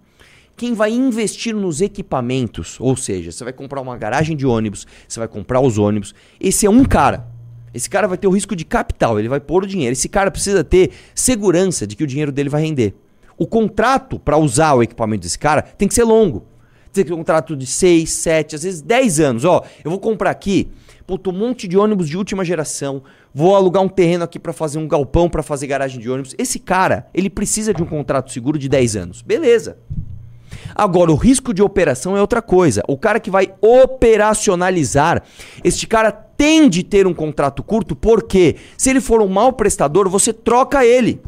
quem 0.57 0.75
vai 0.75 0.93
investir 0.93 1.55
nos 1.55 1.81
equipamentos, 1.81 2.79
ou 2.81 2.97
seja, 2.97 3.33
você 3.33 3.45
vai 3.45 3.53
comprar 3.53 3.81
uma 3.81 3.97
garagem 3.97 4.37
de 4.37 4.47
ônibus, 4.47 4.87
você 5.09 5.19
vai 5.19 5.29
comprar 5.29 5.61
os 5.61 5.79
ônibus, 5.79 6.15
esse 6.41 6.67
é 6.67 6.71
um 6.71 6.85
cara. 6.85 7.27
Esse 7.75 7.89
cara 7.89 8.07
vai 8.07 8.19
ter 8.19 8.27
o 8.27 8.31
risco 8.31 8.55
de 8.55 8.65
capital, 8.65 9.19
ele 9.19 9.29
vai 9.29 9.41
pôr 9.41 9.65
o 9.65 9.67
dinheiro. 9.67 9.93
Esse 9.93 10.09
cara 10.09 10.31
precisa 10.31 10.63
ter 10.63 10.91
segurança 11.15 11.87
de 11.87 11.97
que 11.97 12.05
o 12.05 12.07
dinheiro 12.07 12.31
dele 12.31 12.51
vai 12.51 12.63
render. 12.63 12.95
O 13.39 13.47
contrato 13.47 14.19
para 14.19 14.37
usar 14.37 14.75
o 14.75 14.83
equipamento 14.83 15.23
desse 15.23 15.39
cara 15.39 15.63
tem 15.63 15.89
que 15.89 15.95
ser 15.95 16.05
longo. 16.05 16.47
Tem 16.93 17.03
que 17.03 17.09
ser 17.09 17.15
um 17.15 17.19
contrato 17.19 17.57
de 17.57 17.65
6, 17.65 18.11
7, 18.11 18.57
às 18.57 18.63
vezes 18.63 18.83
10 18.83 19.21
anos. 19.21 19.45
Ó, 19.47 19.65
eu 19.83 19.91
vou 19.91 19.99
comprar 19.99 20.31
aqui 20.31 20.71
puto, 21.07 21.31
um 21.31 21.33
monte 21.33 21.69
de 21.69 21.77
ônibus 21.77 22.09
de 22.09 22.17
última 22.17 22.45
geração, 22.45 23.03
vou 23.35 23.55
alugar 23.55 23.83
um 23.83 23.89
terreno 23.89 24.25
aqui 24.25 24.39
para 24.39 24.53
fazer 24.53 24.79
um 24.79 24.89
galpão 24.89 25.29
para 25.29 25.43
fazer 25.43 25.67
garagem 25.67 26.01
de 26.01 26.09
ônibus. 26.09 26.35
Esse 26.39 26.59
cara, 26.59 27.09
ele 27.13 27.29
precisa 27.29 27.75
de 27.75 27.83
um 27.83 27.87
contrato 27.87 28.33
seguro 28.33 28.59
de 28.59 28.69
10 28.69 28.97
anos. 28.97 29.23
Beleza. 29.23 29.79
Agora, 30.75 31.11
o 31.11 31.17
risco 31.17 31.53
de 31.53 31.63
operação 31.63 32.17
é 32.17 32.21
outra 32.21 32.43
coisa. 32.43 32.83
O 32.89 32.97
cara 32.97 33.21
que 33.21 33.31
vai 33.31 33.53
operacionalizar, 33.61 35.23
este 35.63 35.87
cara 35.87 36.11
tem 36.11 36.69
de 36.69 36.83
ter 36.83 37.07
um 37.07 37.15
contrato 37.15 37.63
curto, 37.63 37.95
porque 37.95 38.57
se 38.77 38.91
ele 38.91 39.01
for 39.01 39.23
um 39.23 39.29
mau 39.29 39.53
prestador, 39.53 40.09
você 40.09 40.33
troca 40.33 40.85
ele. 40.85 41.21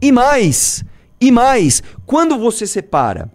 E 0.00 0.12
mais, 0.12 0.84
e 1.20 1.30
mais, 1.30 1.82
quando 2.04 2.38
você 2.38 2.66
separa 2.66 3.30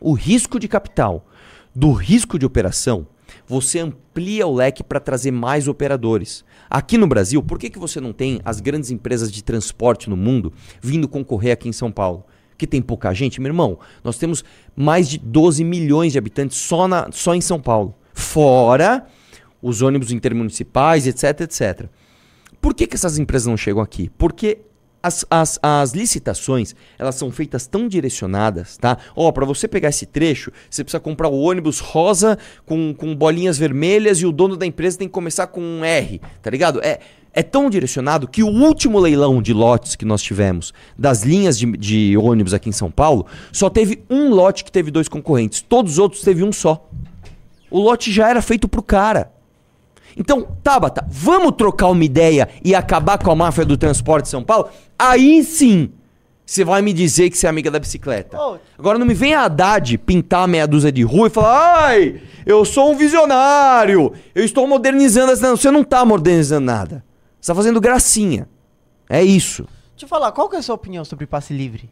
o 0.00 0.12
risco 0.12 0.58
de 0.58 0.68
capital 0.68 1.26
do 1.74 1.92
risco 1.92 2.38
de 2.38 2.46
operação, 2.46 3.06
você 3.46 3.78
amplia 3.78 4.46
o 4.46 4.54
leque 4.54 4.82
para 4.82 4.98
trazer 4.98 5.30
mais 5.30 5.68
operadores. 5.68 6.44
Aqui 6.68 6.98
no 6.98 7.06
Brasil, 7.06 7.42
por 7.42 7.58
que, 7.58 7.70
que 7.70 7.78
você 7.78 8.00
não 8.00 8.12
tem 8.12 8.40
as 8.44 8.60
grandes 8.60 8.90
empresas 8.90 9.30
de 9.30 9.42
transporte 9.42 10.10
no 10.10 10.16
mundo 10.16 10.52
vindo 10.80 11.06
concorrer 11.06 11.52
aqui 11.52 11.68
em 11.68 11.72
São 11.72 11.92
Paulo? 11.92 12.24
Que 12.56 12.66
tem 12.66 12.80
pouca 12.80 13.12
gente, 13.12 13.40
meu 13.40 13.50
irmão, 13.50 13.78
nós 14.02 14.18
temos 14.18 14.44
mais 14.74 15.08
de 15.08 15.18
12 15.18 15.62
milhões 15.64 16.12
de 16.12 16.18
habitantes 16.18 16.58
só, 16.58 16.88
na, 16.88 17.08
só 17.12 17.34
em 17.34 17.40
São 17.40 17.60
Paulo. 17.60 17.94
Fora 18.12 19.06
os 19.60 19.82
ônibus 19.82 20.12
intermunicipais, 20.12 21.06
etc, 21.06 21.40
etc. 21.40 21.86
Por 22.60 22.74
que, 22.74 22.86
que 22.86 22.96
essas 22.96 23.18
empresas 23.18 23.46
não 23.46 23.56
chegam 23.56 23.82
aqui? 23.82 24.10
Porque 24.16 24.58
as, 25.06 25.24
as, 25.30 25.58
as 25.62 25.92
licitações, 25.92 26.74
elas 26.98 27.14
são 27.14 27.30
feitas 27.30 27.66
tão 27.66 27.86
direcionadas, 27.86 28.76
tá? 28.76 28.98
Ó, 29.14 29.30
para 29.30 29.44
você 29.44 29.68
pegar 29.68 29.90
esse 29.90 30.04
trecho, 30.04 30.50
você 30.68 30.82
precisa 30.82 30.98
comprar 30.98 31.28
o 31.28 31.38
ônibus 31.38 31.78
rosa 31.78 32.36
com, 32.64 32.92
com 32.92 33.14
bolinhas 33.14 33.56
vermelhas 33.56 34.18
e 34.18 34.26
o 34.26 34.32
dono 34.32 34.56
da 34.56 34.66
empresa 34.66 34.98
tem 34.98 35.06
que 35.06 35.14
começar 35.14 35.46
com 35.46 35.60
um 35.60 35.84
R, 35.84 36.20
tá 36.42 36.50
ligado? 36.50 36.80
É, 36.82 36.98
é 37.36 37.42
tão 37.42 37.68
direcionado 37.68 38.26
que 38.26 38.42
o 38.42 38.48
último 38.48 38.98
leilão 38.98 39.42
de 39.42 39.52
lotes 39.52 39.94
que 39.94 40.06
nós 40.06 40.22
tivemos 40.22 40.72
das 40.96 41.22
linhas 41.22 41.58
de, 41.58 41.66
de, 41.76 42.16
ônibus 42.16 42.54
aqui 42.54 42.70
em 42.70 42.72
São 42.72 42.90
Paulo, 42.90 43.26
só 43.52 43.68
teve 43.68 44.02
um 44.08 44.30
lote 44.30 44.64
que 44.64 44.72
teve 44.72 44.90
dois 44.90 45.06
concorrentes. 45.06 45.60
Todos 45.60 45.92
os 45.92 45.98
outros 45.98 46.22
teve 46.22 46.42
um 46.42 46.50
só. 46.50 46.88
O 47.70 47.78
lote 47.78 48.10
já 48.10 48.30
era 48.30 48.40
feito 48.40 48.66
pro 48.66 48.82
cara. 48.82 49.30
Então, 50.16 50.48
Tabata, 50.62 51.06
vamos 51.10 51.52
trocar 51.58 51.88
uma 51.88 52.02
ideia 52.02 52.48
e 52.64 52.74
acabar 52.74 53.18
com 53.18 53.30
a 53.30 53.36
máfia 53.36 53.66
do 53.66 53.76
transporte 53.76 54.24
de 54.24 54.30
São 54.30 54.42
Paulo? 54.42 54.70
Aí 54.98 55.44
sim, 55.44 55.90
você 56.46 56.64
vai 56.64 56.80
me 56.80 56.94
dizer 56.94 57.28
que 57.28 57.36
você 57.36 57.46
é 57.46 57.50
amiga 57.50 57.70
da 57.70 57.78
bicicleta. 57.78 58.38
Oh. 58.40 58.56
Agora 58.78 58.98
não 58.98 59.04
me 59.04 59.12
vem 59.12 59.34
a 59.34 59.42
Haddad 59.42 59.98
pintar 59.98 60.44
a 60.44 60.46
meia 60.46 60.66
dúzia 60.66 60.90
de 60.90 61.02
rua 61.02 61.26
e 61.26 61.30
falar: 61.30 61.84
ai, 61.88 62.22
eu 62.46 62.64
sou 62.64 62.92
um 62.92 62.96
visionário, 62.96 64.14
eu 64.34 64.42
estou 64.42 64.66
modernizando 64.66 65.32
essa. 65.32 65.46
Não, 65.46 65.54
você 65.54 65.70
não 65.70 65.82
está 65.82 66.02
modernizando 66.02 66.64
nada. 66.64 67.04
Você 67.46 67.52
tá 67.52 67.54
fazendo 67.54 67.80
gracinha. 67.80 68.48
É 69.08 69.22
isso. 69.22 69.68
Deixa 69.92 70.04
eu 70.04 70.08
falar, 70.08 70.32
qual 70.32 70.48
que 70.48 70.56
é 70.56 70.58
a 70.58 70.62
sua 70.62 70.74
opinião 70.74 71.04
sobre 71.04 71.28
passe 71.28 71.54
livre? 71.54 71.88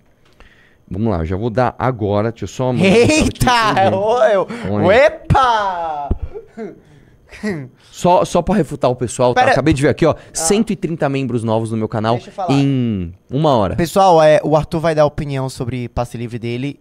Vamos 0.90 1.12
lá, 1.12 1.18
eu 1.18 1.26
já 1.26 1.36
vou 1.36 1.48
dar 1.48 1.76
agora. 1.78 2.32
Deixa 2.32 2.42
eu 2.42 2.48
só. 2.48 2.74
Eita! 2.74 3.52
Eu, 4.32 4.48
epa! 4.90 6.08
Só, 7.92 8.24
só 8.24 8.42
pra 8.42 8.56
refutar 8.56 8.90
o 8.90 8.96
pessoal, 8.96 9.32
tá? 9.32 9.42
Acabei 9.42 9.72
de 9.72 9.82
ver 9.82 9.90
aqui, 9.90 10.04
ó. 10.04 10.12
Ah. 10.12 10.16
130 10.32 11.08
membros 11.08 11.44
novos 11.44 11.70
no 11.70 11.76
meu 11.76 11.88
canal 11.88 12.18
em 12.48 13.14
uma 13.30 13.56
hora. 13.56 13.76
Pessoal, 13.76 14.20
é, 14.20 14.40
o 14.42 14.56
Arthur 14.56 14.80
vai 14.80 14.94
dar 14.94 15.06
opinião 15.06 15.48
sobre 15.48 15.88
passe 15.88 16.16
livre 16.16 16.38
dele 16.38 16.80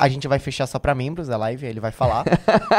a 0.00 0.08
gente 0.08 0.26
vai 0.26 0.38
fechar 0.38 0.66
só 0.66 0.78
pra 0.78 0.94
membros 0.94 1.28
da 1.28 1.36
live, 1.36 1.66
ele 1.66 1.78
vai 1.78 1.92
falar. 1.92 2.24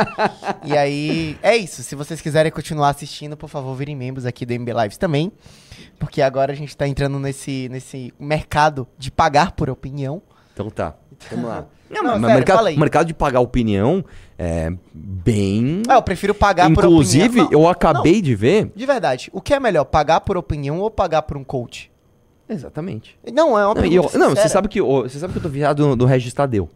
e 0.66 0.76
aí, 0.76 1.38
é 1.44 1.56
isso. 1.56 1.84
Se 1.84 1.94
vocês 1.94 2.20
quiserem 2.20 2.52
continuar 2.52 2.90
assistindo, 2.90 3.38
por 3.38 3.48
favor, 3.48 3.76
virem 3.76 3.96
membros 3.96 4.26
aqui 4.26 4.44
do 4.44 4.60
MB 4.60 4.74
Lives 4.74 4.98
também. 4.98 5.32
Porque 6.00 6.20
agora 6.20 6.52
a 6.52 6.56
gente 6.56 6.76
tá 6.76 6.88
entrando 6.88 7.20
nesse, 7.20 7.70
nesse 7.70 8.12
mercado 8.20 8.88
de 8.98 9.12
pagar 9.12 9.52
por 9.52 9.70
opinião. 9.70 10.20
Então 10.52 10.68
tá. 10.72 10.96
Vamos 11.30 11.46
lá. 11.46 11.66
Não, 11.92 12.04
Não, 12.04 12.12
mas 12.14 12.22
sério, 12.22 12.36
mercado, 12.36 12.80
mercado 12.80 13.08
de 13.08 13.14
pagar 13.14 13.40
opinião 13.42 14.04
é 14.40 14.72
bem. 14.94 15.84
É, 15.88 15.94
eu 15.94 16.02
prefiro 16.02 16.34
pagar 16.34 16.72
Inclusive, 16.72 16.88
por 16.88 17.28
opinião. 17.28 17.46
Inclusive, 17.46 17.56
eu 17.56 17.70
acabei 17.70 18.16
Não, 18.16 18.22
de 18.22 18.36
ver. 18.36 18.72
De 18.74 18.86
verdade, 18.86 19.30
o 19.34 19.42
que 19.42 19.54
é 19.54 19.60
melhor, 19.60 19.84
pagar 19.84 20.22
por 20.22 20.38
opinião 20.38 20.80
ou 20.80 20.90
pagar 20.90 21.22
por 21.24 21.36
um 21.36 21.44
coach? 21.44 21.92
Exatamente. 22.50 23.20
Não, 23.32 23.60
é 23.60 23.66
uma 23.66 23.76
não, 23.76 23.86
eu, 23.86 24.10
não, 24.16 24.30
você 24.32 24.50
sabe 24.50 24.70
que 24.70 24.82
você 24.82 25.20
sabe 25.20 25.34
que 25.34 25.40
eu 25.40 25.44
tô 25.44 25.50
virado 25.50 25.90
do, 25.90 25.96
do 25.98 26.06
Regis 26.06 26.34
Tadeu. 26.34 26.70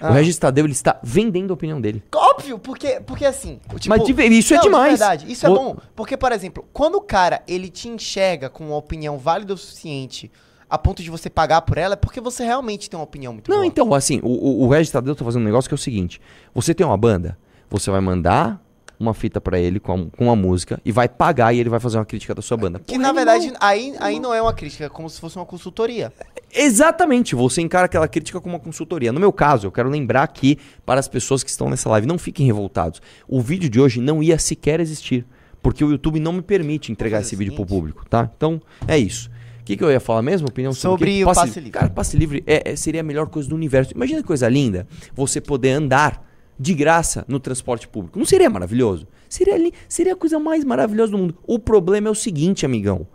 Ah. 0.00 0.10
O 0.10 0.12
Regis 0.14 0.36
Tadeu, 0.38 0.64
ele 0.64 0.72
está 0.72 0.98
vendendo 1.02 1.50
a 1.52 1.54
opinião 1.54 1.80
dele. 1.80 2.02
Óbvio, 2.14 2.58
porque, 2.58 3.00
porque 3.06 3.24
assim... 3.24 3.60
Tipo, 3.78 3.88
Mas 3.88 4.04
de, 4.04 4.12
isso 4.38 4.54
é 4.54 4.56
não, 4.56 4.62
é 4.62 4.66
demais. 4.66 4.92
De 4.92 4.98
verdade, 4.98 5.32
isso 5.32 5.46
é 5.46 5.50
o... 5.50 5.54
bom. 5.54 5.76
Porque, 5.94 6.16
por 6.16 6.32
exemplo, 6.32 6.64
quando 6.72 6.96
o 6.96 7.00
cara, 7.00 7.42
ele 7.46 7.68
te 7.68 7.88
enxerga 7.88 8.48
com 8.50 8.64
uma 8.66 8.76
opinião 8.76 9.18
válida 9.18 9.54
o 9.54 9.56
suficiente 9.56 10.30
a 10.68 10.78
ponto 10.78 11.02
de 11.02 11.10
você 11.10 11.28
pagar 11.28 11.60
por 11.62 11.76
ela, 11.76 11.92
é 11.92 11.96
porque 11.96 12.18
você 12.20 12.44
realmente 12.44 12.88
tem 12.88 12.98
uma 12.98 13.04
opinião 13.04 13.34
muito 13.34 13.50
Não, 13.50 13.58
boa. 13.58 13.66
então, 13.66 13.92
assim, 13.92 14.20
o, 14.22 14.28
o, 14.28 14.64
o 14.64 14.68
Regis 14.70 14.90
Tadeu 14.90 15.14
tá 15.14 15.22
fazendo 15.22 15.42
um 15.42 15.44
negócio 15.44 15.68
que 15.68 15.74
é 15.74 15.76
o 15.76 15.78
seguinte. 15.78 16.18
Você 16.54 16.72
tem 16.74 16.86
uma 16.86 16.96
banda, 16.96 17.36
você 17.68 17.90
vai 17.90 18.00
mandar 18.00 18.58
uma 18.98 19.12
fita 19.12 19.40
pra 19.40 19.58
ele 19.58 19.78
com, 19.80 19.92
a- 19.92 20.16
com 20.16 20.24
uma 20.26 20.36
música 20.36 20.80
e 20.84 20.90
vai 20.92 21.08
pagar 21.08 21.52
e 21.52 21.58
ele 21.58 21.68
vai 21.68 21.80
fazer 21.80 21.98
uma 21.98 22.04
crítica 22.06 22.34
da 22.34 22.40
sua 22.40 22.56
banda. 22.56 22.78
Que 22.78 22.94
Porra, 22.94 22.98
na 23.08 23.12
verdade, 23.12 23.52
aí, 23.60 23.94
aí 23.98 24.18
não 24.20 24.32
é 24.32 24.40
uma 24.40 24.52
crítica, 24.54 24.84
é 24.84 24.88
como 24.88 25.10
se 25.10 25.20
fosse 25.20 25.36
uma 25.36 25.44
consultoria. 25.44 26.10
Exatamente, 26.54 27.34
você 27.34 27.62
encara 27.62 27.86
aquela 27.86 28.06
crítica 28.06 28.40
como 28.40 28.54
uma 28.54 28.60
consultoria. 28.60 29.10
No 29.10 29.18
meu 29.18 29.32
caso, 29.32 29.66
eu 29.66 29.72
quero 29.72 29.88
lembrar 29.88 30.22
aqui 30.22 30.58
para 30.84 31.00
as 31.00 31.08
pessoas 31.08 31.42
que 31.42 31.48
estão 31.50 31.70
nessa 31.70 31.88
live, 31.88 32.06
não 32.06 32.18
fiquem 32.18 32.44
revoltados. 32.46 33.00
O 33.26 33.40
vídeo 33.40 33.70
de 33.70 33.80
hoje 33.80 34.00
não 34.00 34.22
ia 34.22 34.38
sequer 34.38 34.78
existir, 34.78 35.24
porque 35.62 35.82
o 35.82 35.90
YouTube 35.90 36.20
não 36.20 36.32
me 36.34 36.42
permite 36.42 36.92
entregar 36.92 37.22
esse 37.22 37.34
o 37.34 37.38
vídeo 37.38 37.54
pro 37.54 37.62
seguinte. 37.64 37.74
público, 37.78 38.04
tá? 38.08 38.30
Então, 38.36 38.60
é 38.86 38.98
isso. 38.98 39.30
O 39.60 39.64
que, 39.64 39.76
que 39.76 39.84
eu 39.84 39.90
ia 39.90 40.00
falar 40.00 40.20
mesmo? 40.22 40.48
Opinião 40.48 40.72
sobre, 40.74 41.20
Sobre 41.20 41.22
o 41.22 41.26
passe 41.34 41.54
livre. 41.60 41.70
Cara, 41.70 41.88
passe 41.88 42.16
livre 42.16 42.42
é- 42.46 42.72
é- 42.72 42.76
seria 42.76 43.00
a 43.00 43.04
melhor 43.04 43.28
coisa 43.28 43.48
do 43.48 43.54
universo. 43.54 43.92
Imagina 43.94 44.20
que 44.20 44.26
coisa 44.26 44.48
linda 44.48 44.86
você 45.14 45.40
poder 45.40 45.70
andar 45.70 46.28
de 46.58 46.74
graça 46.74 47.24
no 47.28 47.40
transporte 47.40 47.88
público. 47.88 48.18
Não 48.18 48.26
seria 48.26 48.50
maravilhoso? 48.50 49.06
Seria, 49.28 49.54
seria 49.88 50.12
a 50.12 50.16
coisa 50.16 50.38
mais 50.38 50.64
maravilhosa 50.64 51.12
do 51.12 51.18
mundo. 51.18 51.38
O 51.46 51.58
problema 51.58 52.08
é 52.08 52.10
o 52.10 52.14
seguinte, 52.14 52.66
amigão. 52.66 53.06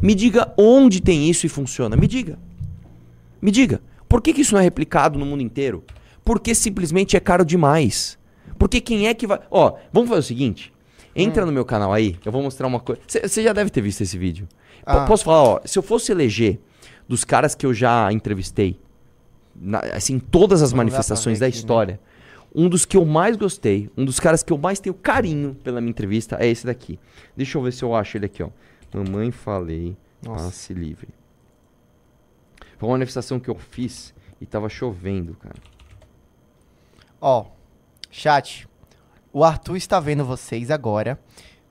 Me 0.00 0.14
diga 0.14 0.52
onde 0.56 1.02
tem 1.02 1.28
isso 1.28 1.44
e 1.44 1.48
funciona. 1.48 1.96
Me 1.96 2.06
diga. 2.06 2.38
Me 3.46 3.52
diga, 3.52 3.80
por 4.08 4.20
que, 4.20 4.32
que 4.34 4.40
isso 4.40 4.54
não 4.54 4.60
é 4.60 4.64
replicado 4.64 5.16
no 5.20 5.24
mundo 5.24 5.40
inteiro? 5.40 5.84
Porque 6.24 6.52
simplesmente 6.52 7.16
é 7.16 7.20
caro 7.20 7.44
demais. 7.44 8.18
Porque 8.58 8.80
quem 8.80 9.06
é 9.06 9.14
que 9.14 9.24
vai. 9.24 9.38
Ó, 9.48 9.76
vamos 9.92 10.08
fazer 10.08 10.18
o 10.20 10.24
seguinte. 10.24 10.72
Entra 11.14 11.44
Hum. 11.44 11.46
no 11.46 11.52
meu 11.52 11.64
canal 11.64 11.92
aí, 11.92 12.16
eu 12.24 12.32
vou 12.32 12.42
mostrar 12.42 12.66
uma 12.66 12.80
coisa. 12.80 13.00
Você 13.06 13.44
já 13.44 13.52
deve 13.52 13.70
ter 13.70 13.80
visto 13.80 14.00
esse 14.00 14.18
vídeo. 14.18 14.48
Ah. 14.84 15.04
Posso 15.06 15.22
falar, 15.24 15.42
ó, 15.44 15.60
se 15.64 15.78
eu 15.78 15.82
fosse 15.84 16.10
eleger 16.10 16.58
dos 17.08 17.22
caras 17.24 17.54
que 17.54 17.64
eu 17.64 17.72
já 17.72 18.12
entrevistei, 18.12 18.80
na- 19.54 19.78
assim, 19.94 20.18
todas 20.18 20.60
as 20.60 20.70
Vamos 20.72 20.78
manifestações 20.78 21.38
da 21.38 21.46
aqui, 21.46 21.54
né? 21.54 21.58
história, 21.60 22.00
um 22.52 22.68
dos 22.68 22.84
que 22.84 22.96
eu 22.96 23.04
mais 23.04 23.36
gostei, 23.36 23.88
um 23.96 24.04
dos 24.04 24.18
caras 24.18 24.42
que 24.42 24.52
eu 24.52 24.58
mais 24.58 24.80
tenho 24.80 24.92
carinho 24.94 25.54
pela 25.62 25.80
minha 25.80 25.90
entrevista 25.90 26.36
é 26.40 26.48
esse 26.48 26.66
daqui. 26.66 26.98
Deixa 27.36 27.56
eu 27.58 27.62
ver 27.62 27.72
se 27.72 27.84
eu 27.84 27.94
acho 27.94 28.16
ele 28.16 28.26
aqui, 28.26 28.42
ó. 28.42 28.48
Mamãe 28.92 29.30
falei, 29.30 29.96
Nossa. 30.24 30.46
passe 30.46 30.74
livre. 30.74 31.08
Foi 32.78 32.88
uma 32.88 32.94
manifestação 32.94 33.38
que 33.40 33.48
eu 33.48 33.54
fiz 33.56 34.14
e 34.40 34.46
tava 34.46 34.68
chovendo, 34.68 35.34
cara. 35.34 35.56
Ó, 37.20 37.46
chat, 38.10 38.68
o 39.32 39.42
Arthur 39.44 39.76
está 39.76 39.98
vendo 40.00 40.24
vocês 40.24 40.70
agora. 40.70 41.18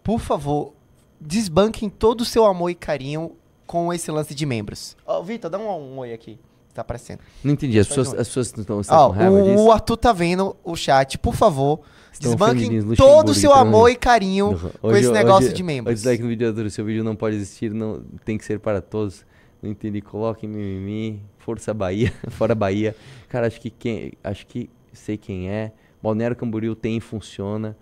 Por 0.04 0.20
favor, 0.20 0.74
desbanquem 1.20 1.90
todo 1.90 2.22
o 2.22 2.26
seu 2.26 2.46
amor 2.46 2.70
e 2.70 2.76
carinho 2.76 3.34
com 3.66 3.92
esse 3.94 4.10
lance 4.12 4.34
de 4.36 4.46
membros. 4.46 4.96
Ó, 5.06 5.22
Vitor, 5.22 5.50
dá 5.50 5.58
um, 5.58 5.68
um 5.94 5.98
oi 6.00 6.14
aqui. 6.14 6.40
Tá 6.74 6.82
aparecendo. 6.82 7.20
Não 7.42 7.54
entendi, 7.54 7.80
as 7.80 7.88
pessoas, 7.88 8.10
as 8.14 8.28
pessoas 8.28 8.48
estão, 8.58 8.82
Ó, 8.90 9.08
com 9.08 9.14
raiva 9.14 9.32
o, 9.34 9.44
disso? 9.46 9.64
o 9.64 9.72
Arthur 9.72 9.96
tá 9.96 10.12
vendo 10.12 10.58
o 10.62 10.76
chat. 10.76 11.18
Por 11.18 11.34
favor, 11.34 11.80
desbanquem 12.20 12.82
todo 12.98 13.30
o 13.30 13.34
seu 13.34 13.52
então, 13.52 13.62
amor 13.62 13.90
e 13.90 13.96
carinho 13.96 14.48
Hoje- 14.48 14.72
com 14.82 14.92
esse 14.96 15.12
negócio 15.12 15.46
hoje- 15.48 15.56
de 15.56 15.64
O 15.64 15.66
membros. 15.66 15.96
dislike 15.96 16.22
no 16.22 16.28
vídeo 16.30 16.50
Arthur, 16.50 16.70
seu 16.70 16.84
vídeo 16.84 17.02
não 17.02 17.16
pode 17.16 17.38
existir, 17.38 17.72
não 17.74 18.04
tem 18.26 18.38
que 18.38 18.44
ser 18.44 18.60
para 18.60 18.82
todos. 18.82 19.26
Não 19.66 19.72
entendi, 19.72 20.00
coloque 20.02 20.46
mimimi, 20.48 21.22
Força 21.40 21.74
Bahia, 21.74 22.14
fora 22.30 22.54
Bahia. 22.54 22.96
Cara, 23.28 23.48
acho 23.48 23.60
que 23.60 23.70
quem, 23.70 24.14
acho 24.24 24.46
que 24.48 24.70
sei 24.94 25.18
quem 25.18 25.50
é. 25.50 25.72
Balneário 26.02 26.36
Camboriú 26.36 26.76
tem 26.76 26.98
e 26.98 27.02
funciona. 27.02 27.76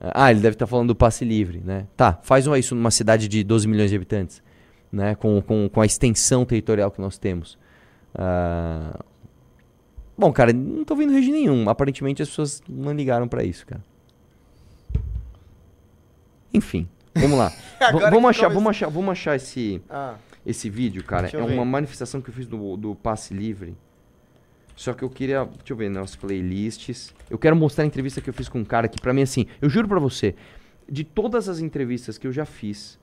Ah, 0.00 0.30
ele 0.30 0.40
deve 0.40 0.54
estar 0.54 0.66
falando 0.66 0.88
do 0.88 0.94
passe 0.96 1.24
livre, 1.24 1.60
né? 1.64 1.86
Tá, 1.96 2.18
faz 2.22 2.46
um- 2.46 2.54
isso 2.56 2.74
numa 2.74 2.90
cidade 2.90 3.26
de 3.28 3.42
12 3.44 3.66
milhões 3.68 3.90
de 3.90 3.96
habitantes, 3.96 4.42
né? 4.92 5.14
Com, 5.14 5.40
com, 5.42 5.68
com 5.68 5.80
a 5.80 5.86
extensão 5.86 6.44
territorial 6.44 6.90
que 6.90 7.00
nós 7.00 7.18
temos. 7.18 7.58
Ah, 8.14 8.98
Bom, 10.16 10.32
cara, 10.32 10.52
não 10.52 10.84
tô 10.84 10.96
vendo 10.96 11.12
rede 11.12 11.30
nenhum. 11.30 11.68
Aparentemente 11.68 12.20
as 12.22 12.28
pessoas 12.28 12.60
não 12.68 12.92
ligaram 12.92 13.28
pra 13.28 13.44
isso, 13.44 13.64
cara. 13.64 13.80
Enfim, 16.52 16.88
vamos 17.14 17.38
lá. 17.38 17.52
Vamos, 18.10 18.30
achar, 18.30 18.48
vamos 18.48 18.70
achar, 18.70 18.88
vamos 18.88 19.10
achar 19.12 19.36
esse, 19.36 19.80
Ah, 19.88 20.14
esse 20.48 20.70
vídeo, 20.70 21.04
cara. 21.04 21.28
É 21.32 21.42
uma 21.42 21.64
manifestação 21.64 22.20
que 22.20 22.30
eu 22.30 22.34
fiz 22.34 22.46
do, 22.46 22.76
do 22.76 22.94
passe 22.94 23.34
livre. 23.34 23.76
Só 24.74 24.92
que 24.92 25.02
eu 25.02 25.10
queria, 25.10 25.44
deixa 25.44 25.72
eu 25.72 25.76
ver, 25.76 25.90
nas 25.90 26.14
playlists. 26.14 27.12
Eu 27.28 27.36
quero 27.38 27.56
mostrar 27.56 27.84
a 27.84 27.86
entrevista 27.86 28.20
que 28.20 28.30
eu 28.30 28.34
fiz 28.34 28.48
com 28.48 28.60
um 28.60 28.64
cara 28.64 28.86
que 28.88 29.00
pra 29.00 29.12
mim 29.12 29.22
assim, 29.22 29.46
eu 29.60 29.68
juro 29.68 29.88
pra 29.88 29.98
você, 29.98 30.34
de 30.88 31.02
todas 31.04 31.48
as 31.48 31.58
entrevistas 31.58 32.16
que 32.16 32.26
eu 32.28 32.32
já 32.32 32.44
fiz, 32.44 32.98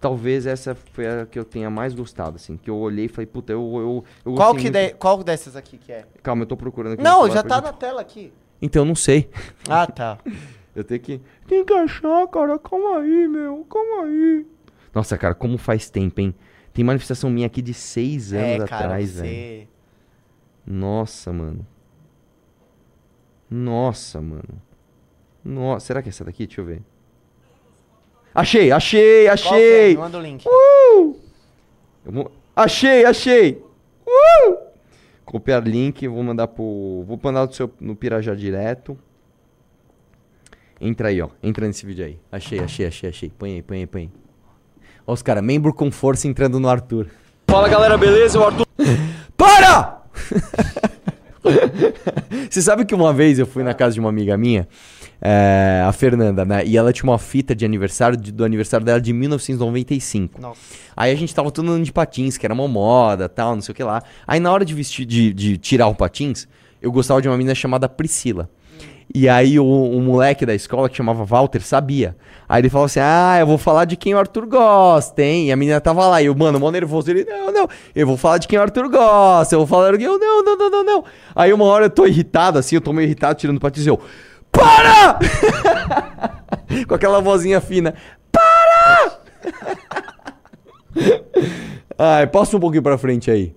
talvez 0.00 0.44
essa 0.44 0.74
foi 0.74 1.06
a 1.06 1.26
que 1.26 1.38
eu 1.38 1.44
tenha 1.44 1.70
mais 1.70 1.94
gostado, 1.94 2.34
assim, 2.36 2.56
que 2.56 2.68
eu 2.68 2.76
olhei 2.76 3.04
e 3.04 3.08
falei, 3.08 3.26
puta, 3.26 3.52
eu 3.52 3.60
eu, 3.76 4.04
eu 4.26 4.34
qual, 4.34 4.52
gostei 4.54 4.70
que 4.72 4.76
de- 4.88 4.94
qual 4.94 5.22
dessas 5.22 5.54
aqui 5.54 5.78
que 5.78 5.92
é? 5.92 6.04
Calma, 6.22 6.42
eu 6.42 6.46
tô 6.46 6.56
procurando 6.56 6.94
aqui. 6.94 7.02
Não, 7.02 7.30
já 7.30 7.42
tá 7.44 7.56
gente- 7.56 7.64
na 7.64 7.72
tela 7.72 8.00
aqui. 8.00 8.32
Então, 8.60 8.82
eu 8.82 8.86
não 8.86 8.94
sei. 8.96 9.30
Ah, 9.68 9.86
tá. 9.86 10.18
Eu 10.74 10.84
tenho 10.84 11.00
que. 11.00 11.20
Tem 11.48 11.64
que 11.64 11.72
achar, 11.72 12.28
cara. 12.28 12.56
Calma 12.56 12.98
aí, 13.00 13.26
meu. 13.26 13.66
Calma 13.68 14.04
aí. 14.04 14.46
Nossa, 14.94 15.18
cara, 15.18 15.34
como 15.34 15.58
faz 15.58 15.90
tempo, 15.90 16.20
hein? 16.20 16.32
Tem 16.72 16.84
manifestação 16.84 17.28
minha 17.30 17.46
aqui 17.46 17.60
de 17.60 17.74
seis 17.74 18.32
anos 18.32 18.64
é, 18.64 18.66
cara, 18.66 18.84
atrás, 18.84 19.10
você... 19.10 19.22
velho. 19.22 19.68
Nossa, 20.66 21.32
mano. 21.32 21.66
Nossa, 23.50 24.20
mano. 24.20 24.62
Nossa, 25.44 25.86
será 25.86 26.02
que 26.02 26.08
é 26.08 26.10
essa 26.10 26.24
daqui? 26.24 26.46
Deixa 26.46 26.60
eu 26.60 26.64
ver. 26.64 26.82
Achei, 28.34 28.70
achei, 28.70 29.26
é? 29.26 29.30
achei. 29.30 29.96
Manda 29.96 30.18
o 30.18 30.22
link. 30.22 30.46
Uh! 30.46 31.16
Eu 32.04 32.12
vou- 32.12 32.32
Achei, 32.54 33.04
achei. 33.04 33.64
Uh! 34.06 34.56
Copiar 35.24 35.66
link, 35.66 36.06
vou 36.06 36.22
mandar 36.22 36.48
pro. 36.48 37.04
Vou 37.06 37.18
mandar 37.22 37.46
no, 37.46 37.52
seu, 37.52 37.72
no 37.80 37.96
Pirajá 37.96 38.34
direto. 38.34 38.98
Entra 40.80 41.08
aí, 41.08 41.20
ó. 41.20 41.28
Entra 41.42 41.66
nesse 41.66 41.84
vídeo 41.84 42.04
aí. 42.04 42.18
Achei, 42.30 42.58
achei, 42.58 42.86
achei, 42.86 43.08
achei. 43.10 43.30
Põe 43.30 43.54
aí, 43.54 43.62
põe 43.62 43.78
aí, 43.78 43.86
põe 43.86 44.02
aí. 44.02 44.10
Ó, 45.06 45.12
os 45.12 45.22
caras, 45.22 45.42
membro 45.42 45.72
com 45.72 45.90
força 45.90 46.28
entrando 46.28 46.58
no 46.60 46.68
Arthur. 46.68 47.06
Fala 47.48 47.68
galera, 47.68 47.96
beleza? 47.98 48.38
O 48.38 48.44
Arthur. 48.44 48.66
Para! 49.36 50.00
Você 52.50 52.60
sabe 52.60 52.84
que 52.84 52.94
uma 52.94 53.12
vez 53.12 53.38
eu 53.38 53.46
fui 53.46 53.62
na 53.62 53.72
casa 53.72 53.94
de 53.94 54.00
uma 54.00 54.08
amiga 54.08 54.36
minha, 54.36 54.68
é, 55.20 55.82
a 55.86 55.92
Fernanda, 55.92 56.44
né? 56.44 56.64
E 56.66 56.76
ela 56.76 56.92
tinha 56.92 57.08
uma 57.10 57.18
fita 57.18 57.54
de 57.54 57.64
aniversário, 57.64 58.16
de- 58.16 58.30
do 58.32 58.44
aniversário 58.44 58.84
dela 58.84 59.00
de 59.00 59.12
1995. 59.12 60.40
Nossa. 60.40 60.60
Aí 60.96 61.12
a 61.12 61.14
gente 61.14 61.34
tava 61.34 61.50
todo 61.50 61.68
andando 61.70 61.84
de 61.84 61.92
patins, 61.92 62.36
que 62.36 62.44
era 62.46 62.52
uma 62.54 62.68
moda, 62.68 63.28
tal, 63.28 63.54
não 63.54 63.62
sei 63.62 63.72
o 63.72 63.74
que 63.74 63.82
lá. 63.82 64.02
Aí 64.26 64.38
na 64.38 64.52
hora 64.52 64.64
de 64.64 64.74
vestir, 64.74 65.06
de, 65.06 65.32
de 65.32 65.56
tirar 65.56 65.86
o 65.86 65.94
patins, 65.94 66.46
eu 66.82 66.92
gostava 66.92 67.22
de 67.22 67.28
uma 67.28 67.36
menina 67.36 67.54
chamada 67.54 67.88
Priscila. 67.88 68.50
E 69.12 69.28
aí 69.28 69.58
o, 69.58 69.64
o 69.64 70.00
moleque 70.00 70.46
da 70.46 70.54
escola, 70.54 70.88
que 70.88 70.96
chamava 70.96 71.24
Walter, 71.24 71.60
sabia. 71.62 72.16
Aí 72.48 72.62
ele 72.62 72.70
falou 72.70 72.86
assim, 72.86 73.00
ah, 73.02 73.38
eu 73.40 73.46
vou 73.46 73.58
falar 73.58 73.84
de 73.84 73.96
quem 73.96 74.14
o 74.14 74.18
Arthur 74.18 74.46
gosta, 74.46 75.20
hein? 75.20 75.48
E 75.48 75.52
a 75.52 75.56
menina 75.56 75.80
tava 75.80 76.06
lá, 76.06 76.22
e 76.22 76.26
eu, 76.26 76.34
mano, 76.34 76.60
mó 76.60 76.70
nervoso. 76.70 77.10
Ele, 77.10 77.24
não, 77.24 77.52
não, 77.52 77.68
eu 77.94 78.06
vou 78.06 78.16
falar 78.16 78.38
de 78.38 78.46
quem 78.46 78.58
o 78.58 78.62
Arthur 78.62 78.88
gosta, 78.88 79.54
eu 79.54 79.58
vou 79.58 79.66
falar 79.66 79.96
de. 79.96 80.04
Eu, 80.04 80.16
não, 80.16 80.44
não, 80.44 80.56
não, 80.56 80.70
não, 80.70 80.84
não. 80.84 81.04
Aí 81.34 81.52
uma 81.52 81.64
hora 81.64 81.86
eu 81.86 81.90
tô 81.90 82.06
irritado, 82.06 82.58
assim, 82.58 82.76
eu 82.76 82.80
tô 82.80 82.92
meio 82.92 83.06
irritado, 83.06 83.38
tirando 83.38 83.56
o 83.56 83.60
patins, 83.60 83.84
e 83.84 83.88
eu, 83.88 84.00
para! 84.52 85.18
Com 86.86 86.94
aquela 86.94 87.20
vozinha 87.20 87.60
fina, 87.60 87.94
para! 88.30 89.18
Ai, 91.98 92.26
passa 92.28 92.56
um 92.56 92.60
pouquinho 92.60 92.82
pra 92.82 92.96
frente 92.96 93.30
aí. 93.30 93.52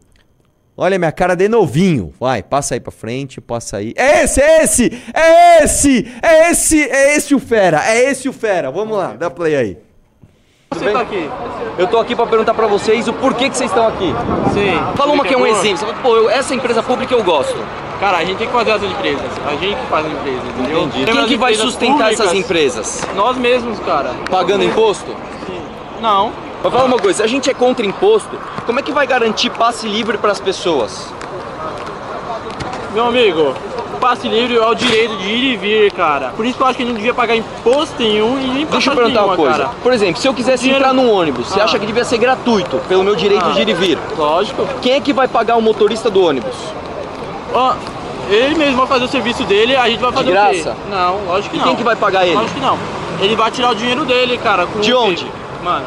Olha 0.75 0.95
a 0.95 0.99
minha 0.99 1.12
cara 1.12 1.36
de 1.36 1.47
novinho. 1.47 2.12
Vai, 2.19 2.41
passa 2.41 2.73
aí 2.73 2.79
pra 2.79 2.91
frente, 2.91 3.39
passa 3.39 3.77
aí. 3.77 3.93
É 3.95 4.23
esse, 4.23 4.41
é 4.41 4.63
esse! 4.63 5.03
É 5.13 5.63
esse! 5.63 6.12
É 6.21 6.49
esse! 6.51 6.81
É 6.89 7.15
esse 7.15 7.36
o 7.36 7.39
fera! 7.39 7.81
É 7.86 8.09
esse 8.09 8.27
o 8.27 8.33
fera! 8.33 8.71
Vamos 8.71 8.97
lá, 8.97 9.13
dá 9.17 9.29
play 9.29 9.55
aí. 9.55 9.77
Você 10.71 10.89
tá 10.91 11.01
aqui? 11.01 11.29
Eu 11.77 11.86
tô 11.86 11.99
aqui 11.99 12.15
pra 12.15 12.25
perguntar 12.25 12.55
pra 12.55 12.65
vocês 12.65 13.07
o 13.07 13.13
porquê 13.13 13.47
que 13.47 13.55
vocês 13.55 13.69
estão 13.69 13.88
aqui. 13.88 14.12
Sim. 14.53 14.95
Fala 14.95 15.13
uma 15.13 15.23
que 15.23 15.36
é 15.36 15.38
um 15.38 15.45
exemplo. 15.45 15.77
Você 15.77 15.86
fala, 15.86 15.97
pô, 16.01 16.15
eu- 16.15 16.29
essa 16.31 16.55
empresa 16.55 16.81
pública 16.81 17.13
eu 17.13 17.23
gosto. 17.23 17.55
Cara, 17.99 18.17
a 18.17 18.25
gente 18.25 18.38
tem 18.39 18.47
que 18.47 18.53
fazer 18.53 18.71
as 18.71 18.81
empresas. 18.81 19.21
A 19.47 19.55
gente 19.55 19.79
que 19.79 19.86
faz 19.86 20.05
as 20.07 20.12
empresas, 20.12 20.43
entendeu? 20.57 20.89
Temos 21.05 21.13
Quem 21.19 21.27
que 21.27 21.38
vai 21.38 21.53
sustentar 21.53 22.12
essas 22.12 22.25
públicas, 22.25 22.33
empresas? 22.49 23.01
Nós 23.15 23.38
mesmos, 23.38 23.79
cara. 23.81 24.09
Pagando 24.31 24.63
imposto? 24.63 25.15
Não. 26.01 26.31
Mas 26.63 26.71
fala 26.71 26.86
uma 26.86 26.97
coisa, 26.97 27.17
se 27.17 27.23
a 27.23 27.28
gente 27.28 27.49
é 27.49 27.54
contra 27.54 27.86
imposto, 27.86 28.30
como 28.65 28.80
é 28.80 28.82
que 28.82 28.91
vai 28.91 29.06
garantir 29.06 29.49
passe 29.49 29.88
livre 29.88 30.17
pras 30.17 30.39
pessoas? 30.39 31.13
Meu 32.93 33.08
amigo, 33.08 33.54
passe 33.99 34.28
livre 34.28 34.56
é 34.56 34.65
o 34.65 34.73
direito 34.73 35.17
de 35.17 35.28
ir 35.28 35.54
e 35.54 35.58
vir, 35.58 35.91
cara. 35.91 36.32
Por 36.36 36.45
isso 36.45 36.56
que 36.56 36.63
eu 36.63 36.67
acho 36.67 36.78
que 36.78 36.86
não 36.86 36.93
devia 36.93 37.13
pagar 37.13 37.36
imposto 37.36 37.95
nenhum 38.02 38.39
e 38.39 38.47
nem 38.47 38.65
Deixa 38.65 38.91
eu 38.91 38.95
perguntar 38.95 39.23
uma 39.26 39.36
nenhuma, 39.36 39.36
coisa. 39.36 39.63
cara. 39.65 39.76
Por 39.82 39.91
exemplo, 39.91 40.21
se 40.21 40.28
eu 40.28 40.34
quisesse 40.34 40.63
Dinheiro- 40.63 40.84
entrar 40.86 40.93
num 40.93 41.12
ônibus, 41.12 41.47
você 41.47 41.60
Ah. 41.60 41.65
acha 41.65 41.78
que 41.80 41.86
devia 41.86 42.06
ser 42.06 42.17
gratuito, 42.17 42.78
pelo 42.88 43.04
meu 43.04 43.15
direito 43.15 43.45
Ah. 43.45 43.52
de 43.52 43.62
ir 43.62 43.69
e 43.69 43.73
vir? 43.73 43.97
Lógico. 44.17 44.65
Quem 44.82 44.93
é 44.93 44.99
que 45.02 45.12
vai 45.12 45.28
pagar 45.28 45.56
o 45.58 45.62
motorista 45.62 46.10
do 46.10 46.23
ônibus? 46.23 46.56
Ó, 47.54 47.73
ele 48.30 48.56
mesmo 48.56 48.78
vai 48.78 48.88
fazer 48.88 49.06
o 49.06 49.08
serviço 49.10 49.43
dele, 49.43 49.76
a 49.76 49.89
gente 49.89 49.99
vai 49.99 50.12
fazer 50.13 50.30
o 50.30 50.32
graça? 50.32 50.71
quê? 50.71 50.76
Não, 50.89 51.26
lógico 51.28 51.49
que 51.49 51.56
E 51.58 51.60
não. 51.60 51.67
quem 51.67 51.76
que 51.76 51.84
vai 51.84 51.95
pagar 51.95 52.26
ele? 52.26 52.36
Lógico 52.36 52.54
que 52.56 52.62
não. 52.65 52.78
Ele 53.19 53.36
vai 53.36 53.52
tirar 53.52 53.71
o 53.71 53.76
dinheiro 53.76 54.06
dele, 54.06 54.38
cara. 54.38 54.65
De 54.80 54.93
o 54.93 54.99
onde? 55.02 55.26
Mano, 55.63 55.86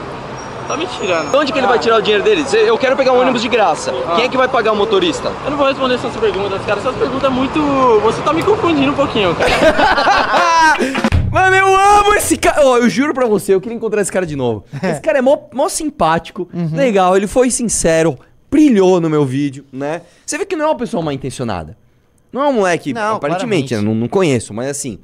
tá 0.66 0.76
me 0.76 0.87
tirando. 0.87 1.31
De 1.31 1.37
onde 1.37 1.52
que 1.52 1.59
ele 1.59 1.66
vai 1.66 1.79
tirar 1.79 1.96
o 1.98 2.02
dinheiro 2.02 2.22
dele? 2.24 2.44
Eu 2.55 2.76
quero 2.79 2.96
pegar 2.96 3.12
um 3.12 3.16
Ah. 3.16 3.22
ônibus 3.22 3.42
de 3.42 3.48
graça. 3.48 3.92
Quem 4.16 4.24
é 4.24 4.29
que 4.29 4.37
vai 4.37 4.48
pagar 4.48 4.72
o 4.72 4.76
motorista? 4.76 5.33
Eu 5.44 5.50
não 5.50 5.57
vou 5.59 5.66
responder 5.66 5.94
essas 5.94 6.16
perguntas, 6.16 6.61
cara. 6.64 6.81
Essas 6.81 6.94
perguntas 6.96 7.24
é 7.24 7.33
muito. 7.33 7.61
Você 8.02 8.20
tá 8.22 8.33
me 8.33 8.42
confundindo 8.42 8.92
um 8.92 8.94
pouquinho, 8.94 9.35
cara. 9.35 9.50
Mano, 11.31 11.57
eu 11.57 11.66
amo 11.76 12.14
esse 12.14 12.37
cara. 12.37 12.64
ó, 12.66 12.79
eu 12.79 12.88
juro 12.88 13.12
pra 13.12 13.26
você, 13.26 13.52
eu 13.55 13.61
queria 13.61 13.76
encontrar 13.76 14.00
esse 14.00 14.11
cara 14.12 14.24
de 14.26 14.37
novo. 14.37 14.64
Esse 14.83 15.00
cara 15.00 15.18
é 15.18 15.22
mó, 15.22 15.37
mó 15.52 15.68
simpático, 15.68 16.48
Uhum. 16.52 16.70
legal, 16.74 17.16
ele 17.16 17.26
foi 17.26 17.50
sincero, 17.50 18.18
brilhou 18.50 19.00
no 19.00 19.11
meu 19.11 19.24
vídeo, 19.24 19.64
né? 19.72 20.02
Você 20.24 20.38
vê 20.38 20.46
que 20.46 20.57
não 20.57 20.64
é 20.64 20.68
uma 20.68 20.76
pessoa 20.76 21.02
mal 21.02 21.12
intencionada. 21.12 21.76
Não 22.33 22.42
é 22.42 22.46
um 22.48 22.52
moleque, 22.55 22.92
Não, 22.92 23.16
aparentemente, 23.16 23.72
eu 23.74 23.83
não, 23.83 23.94
não 23.94 24.09
conheço, 24.09 24.52
mas 24.55 24.68
assim. 24.68 24.98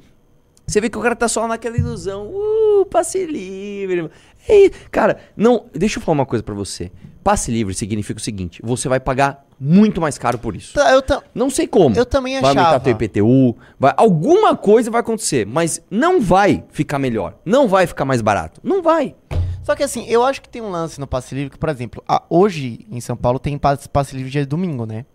Você 0.65 0.79
vê 0.79 0.89
que 0.89 0.97
o 0.97 1.01
cara 1.01 1.15
tá 1.15 1.27
só 1.27 1.45
naquela 1.47 1.77
ilusão. 1.77 2.27
Uh, 2.33 2.85
passe 2.89 3.25
livre. 3.25 4.09
Ei, 4.47 4.69
cara, 4.91 5.17
não. 5.35 5.65
Deixa 5.73 5.99
eu 5.99 6.03
falar 6.03 6.17
uma 6.19 6.25
coisa 6.25 6.43
pra 6.43 6.53
você. 6.55 6.91
Passe 7.23 7.51
livre 7.51 7.73
significa 7.73 8.19
o 8.19 8.23
seguinte: 8.23 8.61
você 8.63 8.89
vai 8.89 8.99
pagar 8.99 9.45
muito 9.59 10.01
mais 10.01 10.17
caro 10.17 10.37
por 10.37 10.55
isso. 10.55 10.73
Tá, 10.73 10.91
Eu 10.91 11.01
ta- 11.01 11.23
Não 11.33 11.49
sei 11.49 11.67
como. 11.67 11.95
Eu 11.95 12.05
também 12.05 12.33
Vai 12.41 12.49
aumentar 12.49 12.69
achava. 12.69 12.83
teu 12.83 12.91
IPTU, 12.93 13.55
vai, 13.79 13.93
alguma 13.95 14.57
coisa 14.57 14.91
vai 14.91 14.99
acontecer, 15.01 15.45
mas 15.45 15.81
não 15.89 16.19
vai 16.19 16.63
ficar 16.69 16.99
melhor. 16.99 17.37
Não 17.45 17.67
vai 17.67 17.87
ficar 17.87 18.03
mais 18.03 18.21
barato. 18.21 18.59
Não 18.63 18.81
vai. 18.81 19.15
Só 19.63 19.73
que 19.77 19.83
assim, 19.83 20.05
eu 20.09 20.25
acho 20.25 20.41
que 20.41 20.49
tem 20.49 20.61
um 20.61 20.69
lance 20.69 20.99
no 20.99 21.07
passe 21.07 21.33
livre 21.33 21.51
que, 21.51 21.57
por 21.57 21.69
exemplo, 21.69 22.03
a- 22.05 22.21
hoje 22.29 22.85
em 22.91 22.99
São 22.99 23.15
Paulo 23.15 23.39
tem 23.39 23.57
passe, 23.57 23.87
passe 23.87 24.13
livre 24.13 24.29
dia 24.29 24.41
de 24.41 24.47
domingo, 24.47 24.85
né? 24.85 25.05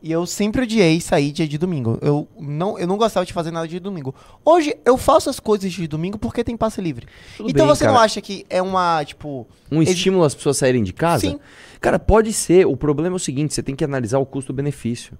E 0.00 0.12
eu 0.12 0.24
sempre 0.26 0.62
odiei 0.62 1.00
sair 1.00 1.32
dia 1.32 1.48
de 1.48 1.58
domingo. 1.58 1.98
Eu 2.00 2.28
não, 2.38 2.78
eu 2.78 2.86
não 2.86 2.96
gostava 2.96 3.26
de 3.26 3.32
fazer 3.32 3.50
nada 3.50 3.66
dia 3.66 3.80
de 3.80 3.84
domingo. 3.84 4.14
Hoje 4.44 4.72
eu 4.84 4.96
faço 4.96 5.28
as 5.28 5.40
coisas 5.40 5.72
de 5.72 5.88
domingo 5.88 6.16
porque 6.18 6.44
tem 6.44 6.56
passe 6.56 6.80
livre. 6.80 7.06
Tudo 7.36 7.50
então 7.50 7.66
bem, 7.66 7.74
você 7.74 7.84
não 7.84 7.94
cara. 7.94 8.04
acha 8.04 8.20
que 8.20 8.46
é 8.48 8.62
uma, 8.62 9.04
tipo. 9.04 9.46
Um 9.72 9.80
ex- 9.82 9.90
estímulo 9.90 10.22
às 10.22 10.34
pessoas 10.36 10.56
saírem 10.56 10.84
de 10.84 10.92
casa? 10.92 11.22
Sim. 11.22 11.40
Cara, 11.80 11.98
pode 11.98 12.32
ser. 12.32 12.64
O 12.66 12.76
problema 12.76 13.14
é 13.14 13.16
o 13.16 13.18
seguinte: 13.18 13.52
você 13.54 13.62
tem 13.62 13.74
que 13.74 13.82
analisar 13.84 14.18
o 14.20 14.26
custo-benefício. 14.26 15.18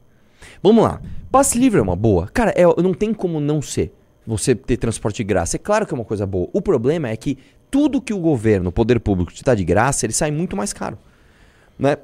Vamos 0.63 0.85
lá. 0.85 1.01
Passe 1.31 1.59
livre 1.59 1.81
é 1.81 1.83
uma 1.83 1.97
boa. 1.97 2.29
Cara, 2.29 2.53
é, 2.53 2.63
não 2.81 2.95
tem 2.95 3.13
como 3.13 3.41
não 3.41 3.61
ser. 3.61 3.93
Você 4.25 4.55
ter 4.55 4.77
transporte 4.77 5.17
de 5.17 5.25
graça. 5.25 5.57
É 5.57 5.59
claro 5.59 5.87
que 5.87 5.93
é 5.93 5.97
uma 5.97 6.05
coisa 6.05 6.25
boa. 6.27 6.49
O 6.53 6.63
problema 6.63 7.09
é 7.09 7.17
que 7.17 7.37
tudo 7.71 8.01
que 8.01 8.15
o 8.15 8.19
governo, 8.19 8.69
o 8.69 8.73
poder 8.73 9.01
público 9.01 9.33
te 9.33 9.43
dá 9.43 9.55
de 9.55 9.65
graça, 9.65 10.07
ele 10.07 10.13
sai 10.13 10.31
muito 10.31 10.57
mais 10.57 10.73
caro. 10.73 10.97
Né? 11.79 11.97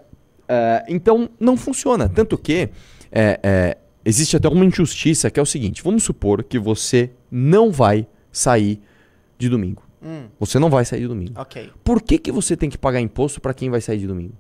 É, 0.55 0.85
então, 0.89 1.29
não 1.39 1.57
funciona. 1.57 2.09
Tanto 2.09 2.37
que 2.39 2.69
é, 3.11 3.41
é, 3.43 3.77
existe 4.05 4.37
até 4.37 4.49
uma 4.49 4.65
injustiça 4.65 5.31
que 5.31 5.39
é 5.41 5.43
o 5.43 5.47
seguinte: 5.47 5.83
vamos 5.83 6.03
supor 6.05 6.43
que 6.45 6.59
você 6.59 7.11
não 7.31 7.71
vai 7.71 8.07
sair 8.31 8.81
de 9.39 9.49
domingo. 9.49 9.83
Hum, 10.03 10.27
Você 10.39 10.59
não 10.59 10.69
vai 10.69 10.85
sair 10.85 11.01
de 11.01 11.09
domingo. 11.09 11.33
ok. 11.41 11.71
Por 11.83 12.03
que, 12.03 12.19
que 12.19 12.31
você 12.31 12.57
tem 12.57 12.69
que 12.69 12.77
pagar 12.77 13.01
imposto 13.01 13.41
para 13.41 13.55
quem 13.55 13.71
vai 13.71 13.81
sair 13.81 13.99
de 13.99 14.07
domingo? 14.07 14.35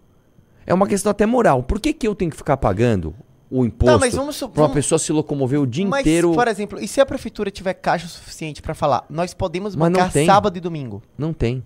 É 0.67 0.75
uma 0.75 0.87
questão 0.87 1.11
até 1.11 1.25
moral. 1.25 1.63
Por 1.63 1.81
que, 1.81 1.93
que 1.93 2.07
eu 2.07 2.15
tenho 2.15 2.31
que 2.31 2.37
ficar 2.37 2.57
pagando 2.59 3.15
o 3.51 3.65
imposto 3.65 4.49
pra 4.51 4.63
uma 4.65 4.71
pessoa 4.71 4.99
se 4.99 5.13
locomover 5.13 5.61
o 5.61 5.67
dia 5.67 5.87
Mas, 5.87 6.01
inteiro? 6.01 6.33
por 6.33 6.49
exemplo, 6.49 6.79
e 6.81 6.89
se 6.89 7.01
a 7.01 7.07
prefeitura 7.07 7.51
tiver 7.51 7.75
caixa 7.75 8.07
suficiente 8.09 8.61
pra 8.61 8.75
falar, 8.75 9.07
nós 9.09 9.33
podemos 9.33 9.75
não 9.75 9.91
bancar 9.91 10.11
sábado 10.27 10.57
e 10.59 10.61
domingo? 10.61 11.03
Não 11.17 11.33
tem. 11.33 11.63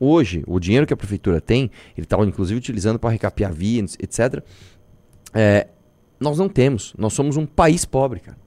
Hoje, 0.00 0.42
o 0.46 0.58
dinheiro 0.58 0.86
que 0.86 0.94
a 0.94 0.96
prefeitura 0.96 1.40
tem, 1.42 1.70
ele 1.96 2.04
está 2.06 2.16
inclusive 2.24 2.56
utilizando 2.58 2.98
para 2.98 3.10
recapear 3.10 3.52
vias, 3.52 3.96
etc. 4.00 4.42
É, 5.34 5.68
nós 6.18 6.38
não 6.38 6.48
temos. 6.48 6.94
Nós 6.98 7.12
somos 7.12 7.36
um 7.36 7.44
país 7.44 7.84
pobre, 7.84 8.20
cara. 8.20 8.38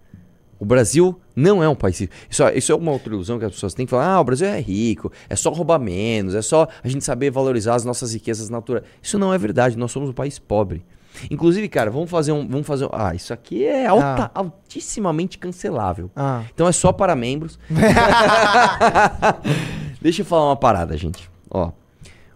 O 0.59 0.65
Brasil 0.65 1.19
não 1.35 1.61
é 1.61 1.67
um 1.69 1.75
país. 1.75 2.07
Isso, 2.29 2.43
é- 2.43 2.57
isso 2.57 2.71
é 2.71 2.75
uma 2.75 2.91
outra 2.91 3.13
ilusão 3.13 3.37
que 3.37 3.43
as 3.45 3.51
pessoas 3.51 3.73
têm 3.73 3.85
que 3.85 3.89
falar: 3.89 4.13
ah, 4.15 4.21
o 4.21 4.23
Brasil 4.23 4.47
é 4.47 4.59
rico, 4.61 5.11
é 5.29 5.35
só 5.35 5.51
roubar 5.51 5.77
menos, 5.79 6.33
é 6.35 6.41
só 6.41 6.67
a 6.83 6.87
gente 6.87 7.03
saber 7.03 7.29
valorizar 7.31 7.75
as 7.75 7.83
nossas 7.85 8.13
riquezas 8.13 8.49
naturais. 8.49 8.83
Isso 9.01 9.19
não 9.19 9.33
é 9.33 9.37
verdade. 9.37 9.77
Nós 9.77 9.91
somos 9.91 10.09
um 10.09 10.13
país 10.13 10.39
pobre. 10.39 10.83
Inclusive, 11.29 11.67
cara, 11.69 11.91
vamos 11.91 12.09
fazer 12.09 12.31
um. 12.31 12.47
Vamos 12.47 12.65
fazer 12.65 12.85
um- 12.85 12.89
ah, 12.93 13.13
isso 13.13 13.33
aqui 13.33 13.65
é 13.65 13.85
alta, 13.85 14.31
altissimamente 14.33 15.37
cancelável. 15.37 16.09
Ah. 16.15 16.43
Então 16.53 16.67
é 16.67 16.71
só 16.71 16.91
para 16.93 17.15
membros. 17.15 17.59
Deixa 20.01 20.21
eu 20.21 20.25
falar 20.25 20.45
uma 20.47 20.55
parada, 20.55 20.97
gente. 20.97 21.29
Ó. 21.53 21.71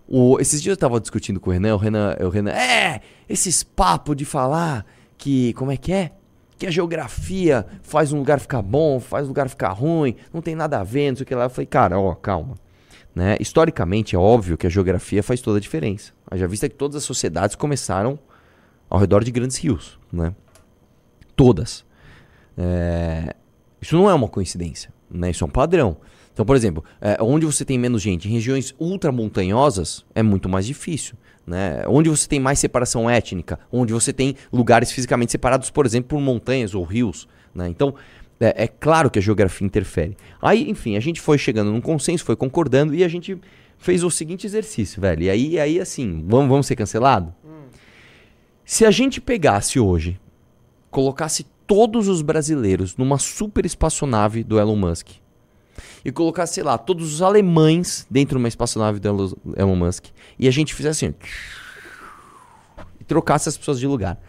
O, 0.08 0.39
esses 0.39 0.62
dias 0.62 0.73
eu 0.73 0.77
tava 0.77 1.01
discutindo 1.01 1.39
com 1.39 1.49
o 1.49 1.53
Renan, 1.53 1.75
o 1.75 1.77
Renan, 1.77 2.15
o 2.21 2.30
Renan, 2.30 2.51
é, 2.51 3.01
esses 3.27 3.62
papos 3.62 4.15
de 4.15 4.23
falar 4.23 4.86
que, 5.17 5.51
como 5.53 5.71
é 5.71 5.75
que 5.75 5.91
é? 5.91 6.12
Que 6.58 6.65
a 6.65 6.71
geografia 6.71 7.65
faz 7.82 8.13
um 8.13 8.19
lugar 8.19 8.39
ficar 8.39 8.62
bom, 8.62 8.99
faz 8.99 9.25
um 9.25 9.30
lugar 9.30 9.49
ficar 9.49 9.69
ruim, 9.71 10.15
não 10.34 10.41
tem 10.41 10.56
nada 10.56 10.80
a 10.80 10.84
ver, 10.84 11.10
não 11.10 11.17
sei 11.17 11.23
o 11.23 11.27
que 11.27 11.36
lá. 11.36 11.45
Eu 11.45 11.49
falei, 11.49 11.65
cara, 11.65 11.99
ó, 11.99 12.15
calma. 12.15 12.56
Né? 13.13 13.36
Historicamente 13.39 14.15
é 14.15 14.19
óbvio 14.19 14.58
que 14.58 14.67
a 14.67 14.69
geografia 14.69 15.21
faz 15.21 15.41
toda 15.41 15.58
a 15.58 15.62
diferença. 15.62 16.13
Haja 16.30 16.47
vista 16.47 16.69
que 16.69 16.75
todas 16.75 16.95
as 16.95 17.03
sociedades 17.03 17.56
começaram 17.56 18.17
ao 18.89 18.99
redor 18.99 19.23
de 19.23 19.32
grandes 19.32 19.58
rios, 19.58 19.99
né? 20.12 20.34
Todas. 21.36 21.84
É, 22.58 23.36
Isso 23.82 23.95
não 23.95 24.10
é 24.10 24.13
uma 24.13 24.27
coincidência, 24.27 24.93
né? 25.10 25.32
Isso 25.32 25.43
é 25.43 25.47
um 25.47 25.49
padrão. 25.49 25.97
Então, 26.38 26.45
por 26.45 26.56
exemplo, 26.56 26.86
é, 27.02 27.17
onde 27.19 27.47
você 27.47 27.65
tem 27.65 27.80
menos 27.80 28.00
gente, 28.00 28.30
em 28.30 28.32
regiões 28.32 28.76
ultramontanhosas, 28.78 30.06
é 30.13 30.21
muito 30.21 30.47
mais 30.47 30.67
difícil. 30.67 31.15
Né? 31.47 31.82
Onde 31.88 32.12
você 32.12 32.28
tem 32.28 32.39
mais 32.39 32.60
separação 32.60 33.10
étnica, 33.10 33.60
onde 33.71 33.91
você 33.91 34.13
tem 34.13 34.36
lugares 34.54 34.91
fisicamente 34.91 35.32
separados, 35.32 35.71
por 35.71 35.84
exemplo, 35.84 36.10
por 36.10 36.21
montanhas 36.21 36.76
ou 36.76 36.84
rios. 36.84 37.28
Né? 37.56 37.67
Então, 37.69 37.95
é, 38.39 38.65
é 38.65 38.67
claro 38.67 39.10
que 39.10 39.17
a 39.17 39.21
geografia 39.21 39.65
interfere. 39.65 40.15
Aí, 40.39 40.69
enfim, 40.69 40.95
a 40.95 41.00
gente 41.00 41.19
foi 41.19 41.39
chegando 41.39 41.71
num 41.71 41.82
consenso, 41.82 42.23
foi 42.23 42.36
concordando 42.36 42.93
e 42.93 43.04
a 43.04 43.08
gente 43.08 43.36
fez 43.80 44.04
o 44.04 44.12
seguinte 44.12 44.45
exercício, 44.45 45.02
velho. 45.02 45.23
E 45.23 45.32
aí, 45.32 45.60
aí 45.60 45.80
assim, 45.80 46.23
vamos, 46.28 46.50
vamos 46.50 46.67
ser 46.67 46.76
cancelado? 46.76 47.34
Se 48.63 48.86
a 48.86 48.91
gente 48.91 49.19
pegasse 49.19 49.80
hoje, 49.80 50.19
colocasse 50.91 51.47
todos 51.65 52.08
os 52.08 52.21
brasileiros 52.21 52.95
numa 52.95 53.17
super 53.17 53.65
espaçonave 53.65 54.43
do 54.43 54.60
Elon 54.60 54.76
Musk 54.76 55.13
e 56.06 56.12
colocasse, 56.12 56.56
sei 56.56 56.63
lá, 56.63 56.78
todos 56.78 57.13
os 57.13 57.22
alemães 57.22 58.06
dentro 58.10 58.38
de 58.38 58.42
uma 58.44 58.48
espaçonave 58.48 59.00
do 59.00 59.08
Elon- 59.56 59.76
Musk 59.76 60.06
e 60.38 60.48
a 60.48 60.52
gente 60.52 60.74
fizesse 60.74 61.06
assim 61.06 61.16
e 63.00 63.04
trocasse 63.04 63.50
as 63.50 63.58
pessoas 63.58 63.80
de 63.80 63.88
lugar. 63.88 64.20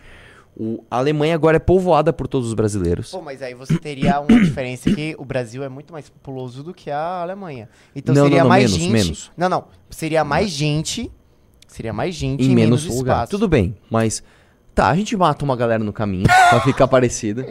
O, 0.56 0.84
a 0.90 0.98
Alemanha 0.98 1.34
agora 1.36 1.56
é 1.56 1.60
povoada 1.60 2.12
por 2.12 2.26
todos 2.26 2.48
os 2.48 2.54
brasileiros. 2.54 3.12
Pô, 3.12 3.22
mas 3.22 3.40
aí 3.42 3.54
você 3.54 3.78
teria 3.78 4.18
uma 4.20 4.26
diferença 4.42 4.90
que 4.92 5.14
o 5.16 5.24
Brasil 5.24 5.62
é 5.62 5.68
muito 5.68 5.92
mais 5.92 6.08
populoso 6.08 6.64
do 6.64 6.74
que 6.74 6.90
a 6.90 7.20
Alemanha. 7.22 7.68
Então 7.94 8.12
Não, 8.14 8.24
seria 8.24 8.38
não, 8.38 8.44
não, 8.44 8.48
mais 8.48 8.64
menos, 8.72 8.78
gente. 8.82 8.92
menos. 8.92 9.30
Não, 9.36 9.48
não. 9.48 9.64
Seria 9.88 10.24
mais 10.24 10.50
gente. 10.50 11.10
Seria 11.68 11.92
mais 11.92 12.14
gente 12.14 12.42
em 12.44 12.54
menos, 12.54 12.86
lugar. 12.86 13.16
espaço. 13.18 13.30
Tudo 13.30 13.46
bem, 13.46 13.76
mas 13.88 14.22
tá, 14.78 14.88
a 14.88 14.94
gente 14.94 15.16
mata 15.16 15.44
uma 15.44 15.56
galera 15.56 15.82
no 15.82 15.92
caminho 15.92 16.24
pra 16.50 16.60
ficar 16.60 16.86
parecida, 16.86 17.44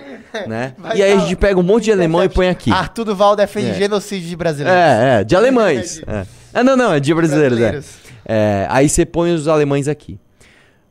né? 0.47 0.73
Vai 0.77 0.97
e 0.97 1.03
aí 1.03 1.11
a 1.11 1.15
dar- 1.15 1.21
gente 1.23 1.35
pega 1.35 1.59
um 1.59 1.63
monte 1.63 1.83
de 1.85 1.91
alemão 1.91 2.23
e 2.23 2.29
põe 2.29 2.47
aqui. 2.47 2.71
Arthur 2.71 3.03
Duval 3.03 3.35
defende 3.35 3.71
É. 3.71 3.73
genocídio 3.73 4.29
de 4.29 4.35
brasileiros. 4.35 4.79
É, 4.81 5.19
é, 5.19 5.23
de 5.25 5.35
alemães. 5.35 6.01
É. 6.07 6.25
Ah, 6.53 6.63
não, 6.63 6.77
não, 6.77 6.93
é 6.93 6.99
de 7.01 7.13
brasileiros, 7.13 7.59
é. 7.59 7.81
É, 8.25 8.67
aí 8.69 8.87
você 8.87 9.05
põe 9.05 9.33
os 9.33 9.47
alemães 9.47 9.87
aqui. 9.87 10.17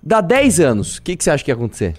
Dá 0.03 0.21
10 0.21 0.61
anos, 0.61 0.99
o 0.99 1.03
que, 1.03 1.17
que 1.17 1.25
você 1.25 1.31
acha 1.31 1.43
que 1.43 1.51
ia 1.51 1.55
acontecer? 1.55 1.95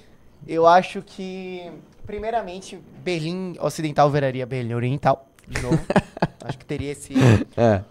Eu 0.47 0.65
acho 0.67 1.01
que, 1.01 1.69
primeiramente, 2.05 2.79
Berlim 3.03 3.55
Ocidental 3.59 4.09
viraria 4.11 4.45
Berlim 4.45 4.73
Oriental, 4.75 5.27
de 5.47 5.61
novo. 5.61 5.79
acho 6.45 6.57
que 6.57 6.65
teria 6.65 6.91
esse. 6.91 7.13
É. 7.57 7.81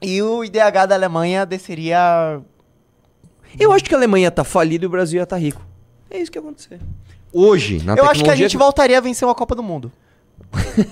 E 0.00 0.22
o 0.22 0.42
IDH 0.44 0.86
da 0.88 0.94
Alemanha 0.94 1.44
desceria. 1.44 2.40
Eu 3.58 3.72
acho 3.72 3.84
que 3.84 3.94
a 3.94 3.98
Alemanha 3.98 4.30
tá 4.30 4.44
falida 4.44 4.84
e 4.84 4.86
o 4.86 4.90
Brasil 4.90 5.18
ia 5.18 5.24
estar 5.24 5.36
rico. 5.38 5.62
É 6.10 6.18
isso 6.18 6.30
que 6.30 6.38
ia 6.38 6.42
acontecer. 6.42 6.80
Hoje, 7.32 7.82
na 7.84 7.94
eu 7.94 8.04
acho 8.04 8.12
que 8.22 8.30
a 8.30 8.32
tecnologia 8.32 8.48
gente 8.48 8.56
voltaria 8.58 8.98
a 8.98 9.00
vencer 9.00 9.26
uma 9.26 9.34
Copa 9.34 9.54
do 9.54 9.62
Mundo. 9.62 9.90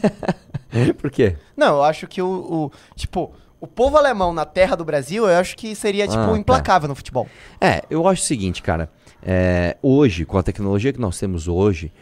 Por 0.98 1.10
quê? 1.10 1.36
Não, 1.56 1.76
eu 1.76 1.82
acho 1.82 2.06
que 2.06 2.22
o, 2.22 2.26
o- 2.28 2.72
Tipo, 2.94 3.32
o 3.60 3.66
povo 3.66 3.96
alemão 3.96 4.32
na 4.32 4.44
terra 4.44 4.76
do 4.76 4.84
Brasil, 4.84 5.28
eu 5.28 5.36
acho 5.36 5.56
que 5.56 5.74
seria, 5.74 6.06
tipo, 6.06 6.20
Ah, 6.20 6.28
tá. 6.30 6.38
implacável 6.38 6.88
no 6.88 6.94
futebol. 6.94 7.26
É, 7.60 7.82
eu 7.90 8.06
acho 8.06 8.22
o 8.22 8.24
seguinte, 8.26 8.62
cara. 8.62 8.90
é, 9.22 9.76
hoje, 9.82 10.24
com 10.24 10.38
a 10.38 10.42
tecnologia 10.42 10.92
que 10.92 11.00
nós 11.00 11.18
temos 11.18 11.46
hoje, 11.46 11.92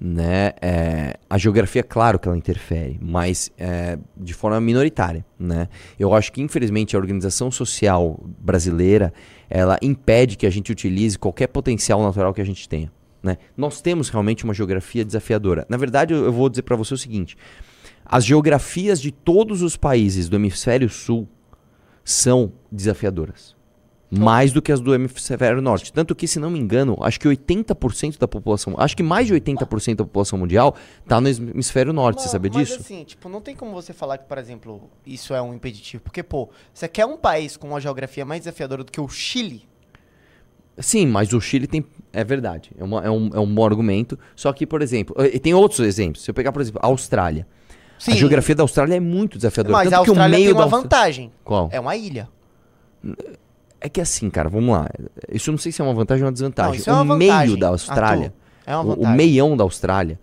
né, 0.00 0.52
é, 0.60 1.16
a 1.30 1.38
geografia, 1.38 1.84
claro 1.84 2.18
que 2.18 2.26
ela 2.26 2.36
interfere, 2.36 2.98
mas 3.00 3.50
é, 3.56 3.96
de 4.16 4.34
forma 4.34 4.60
minoritária, 4.60 5.24
né? 5.38 5.68
Eu 5.98 6.12
acho 6.12 6.32
que, 6.32 6.42
infelizmente, 6.42 6.96
a 6.96 6.98
organização 6.98 7.48
social 7.50 8.18
brasileira, 8.40 9.14
ela 9.48 9.78
impede 9.82 10.36
que 10.36 10.46
a 10.46 10.50
gente 10.50 10.72
utilize 10.72 11.18
qualquer 11.18 11.48
potencial 11.48 12.02
natural 12.02 12.32
que 12.32 12.40
a 12.40 12.44
gente 12.44 12.68
tenha, 12.68 12.92
né? 13.22 13.36
Nós 13.56 13.80
temos 13.80 14.08
realmente 14.08 14.44
uma 14.44 14.54
geografia 14.54 15.04
desafiadora. 15.04 15.66
Na 15.68 15.76
verdade, 15.76 16.14
eu, 16.14 16.24
eu 16.24 16.32
vou 16.32 16.48
dizer 16.48 16.62
para 16.62 16.76
você 16.76 16.94
o 16.94 16.98
seguinte. 16.98 17.36
As 18.04 18.24
geografias 18.24 19.00
de 19.00 19.10
todos 19.10 19.62
os 19.62 19.76
países 19.76 20.28
do 20.28 20.36
hemisfério 20.36 20.88
sul 20.88 21.28
são 22.04 22.52
desafiadoras. 22.70 23.53
Mais 24.18 24.52
do 24.52 24.60
que 24.62 24.70
as 24.70 24.80
do 24.80 24.94
hemisfério 24.94 25.60
norte. 25.62 25.92
Tanto 25.92 26.14
que, 26.14 26.28
se 26.28 26.38
não 26.38 26.50
me 26.50 26.58
engano, 26.58 26.96
acho 27.00 27.18
que 27.18 27.26
80% 27.28 28.18
da 28.18 28.28
população, 28.28 28.74
acho 28.78 28.96
que 28.96 29.02
mais 29.02 29.26
de 29.26 29.34
80% 29.34 29.96
da 29.96 30.04
população 30.04 30.38
mundial 30.38 30.74
tá 31.06 31.20
no 31.20 31.28
hemisfério 31.28 31.92
norte, 31.92 32.20
você 32.20 32.26
Não, 32.26 32.32
sabia 32.32 32.50
mas 32.54 32.68
disso? 32.68 32.80
assim, 32.80 33.04
tipo, 33.04 33.28
não 33.28 33.40
tem 33.40 33.54
como 33.56 33.72
você 33.72 33.92
falar 33.92 34.18
que, 34.18 34.24
por 34.26 34.38
exemplo, 34.38 34.90
isso 35.06 35.34
é 35.34 35.40
um 35.42 35.54
impeditivo. 35.54 36.02
Porque, 36.02 36.22
pô, 36.22 36.48
você 36.72 36.86
quer 36.86 37.06
um 37.06 37.16
país 37.16 37.56
com 37.56 37.68
uma 37.68 37.80
geografia 37.80 38.24
mais 38.24 38.40
desafiadora 38.42 38.84
do 38.84 38.92
que 38.92 39.00
o 39.00 39.08
Chile? 39.08 39.66
Sim, 40.78 41.06
mas 41.06 41.32
o 41.32 41.40
Chile 41.40 41.66
tem. 41.68 41.84
É 42.12 42.24
verdade. 42.24 42.70
É, 42.76 42.82
uma- 42.82 43.04
é 43.04 43.10
um, 43.10 43.30
é 43.32 43.38
um 43.38 43.46
bom 43.54 43.64
argumento. 43.64 44.18
Só 44.34 44.52
que, 44.52 44.66
por 44.66 44.82
exemplo, 44.82 45.14
e 45.24 45.38
tem 45.38 45.54
outros 45.54 45.78
exemplos. 45.80 46.24
Se 46.24 46.30
eu 46.30 46.34
pegar, 46.34 46.50
por 46.52 46.60
exemplo, 46.60 46.80
a 46.82 46.86
Austrália. 46.88 47.46
Sim. 47.96 48.10
A 48.12 48.16
geografia 48.16 48.56
da 48.56 48.64
Austrália 48.64 48.96
é 48.96 49.00
muito 49.00 49.38
desafiadora. 49.38 49.72
Mas 49.72 49.92
a 49.92 49.98
Austrália 49.98 50.36
tem 50.36 50.52
uma 50.52 50.66
vantagem. 50.66 51.30
Qual? 51.44 51.68
É 51.72 51.78
uma 51.78 51.94
ilha. 51.96 52.28
É 53.84 53.88
que 53.90 54.00
assim, 54.00 54.30
cara, 54.30 54.48
vamos 54.48 54.74
lá. 54.74 54.88
Isso 55.30 55.50
eu 55.50 55.52
não 55.52 55.58
sei 55.58 55.70
se 55.70 55.82
é 55.82 55.84
uma 55.84 55.92
vantagem 55.92 56.22
ou 56.22 56.28
uma 56.28 56.32
desvantagem. 56.32 56.82
Não, 56.86 56.94
é 56.94 57.02
uma 57.02 57.14
o 57.14 57.18
vantagem, 57.18 57.46
meio 57.46 57.60
da 57.60 57.68
Austrália. 57.68 58.32
É 58.66 58.74
o, 58.74 58.80
o 58.80 59.08
meião 59.08 59.54
da 59.54 59.62
Austrália, 59.62 60.18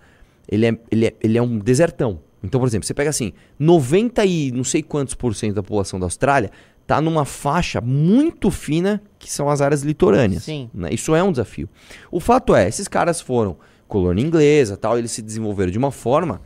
ele 0.49 0.65
é, 0.65 0.77
ele, 0.89 1.05
é, 1.05 1.13
ele 1.21 1.37
é 1.37 1.41
um 1.43 1.59
desertão. 1.59 2.19
Então, 2.43 2.59
por 2.59 2.65
exemplo, 2.65 2.87
você 2.87 2.93
pega 2.95 3.11
assim, 3.11 3.33
90 3.59 4.25
e 4.25 4.51
não 4.51 4.63
sei 4.63 4.81
quantos 4.81 5.13
por 5.13 5.35
cento 5.35 5.53
da 5.53 5.61
população 5.61 5.99
da 5.99 6.07
Austrália 6.07 6.49
tá 6.87 6.99
numa 6.99 7.23
faixa 7.23 7.79
muito 7.79 8.49
fina 8.49 8.99
que 9.19 9.31
são 9.31 9.47
as 9.47 9.61
áreas 9.61 9.83
litorâneas. 9.83 10.41
Sim. 10.41 10.67
né? 10.73 10.89
Isso 10.91 11.13
é 11.13 11.21
um 11.21 11.29
desafio. 11.29 11.69
O 12.09 12.19
fato 12.19 12.55
é, 12.55 12.67
esses 12.67 12.87
caras 12.87 13.21
foram 13.21 13.57
colônia 13.87 14.25
inglesa, 14.25 14.75
tal, 14.75 14.97
eles 14.97 15.11
se 15.11 15.21
desenvolveram 15.21 15.71
de 15.71 15.77
uma 15.77 15.91
forma 15.91 16.41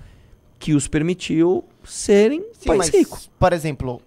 que 0.60 0.74
os 0.74 0.86
permitiu 0.86 1.64
serem 1.86 2.42
Sim, 2.60 2.68
país 2.68 2.78
mas, 2.78 2.90
rico. 2.90 3.20
por 3.40 3.54
exemplo, 3.54 4.02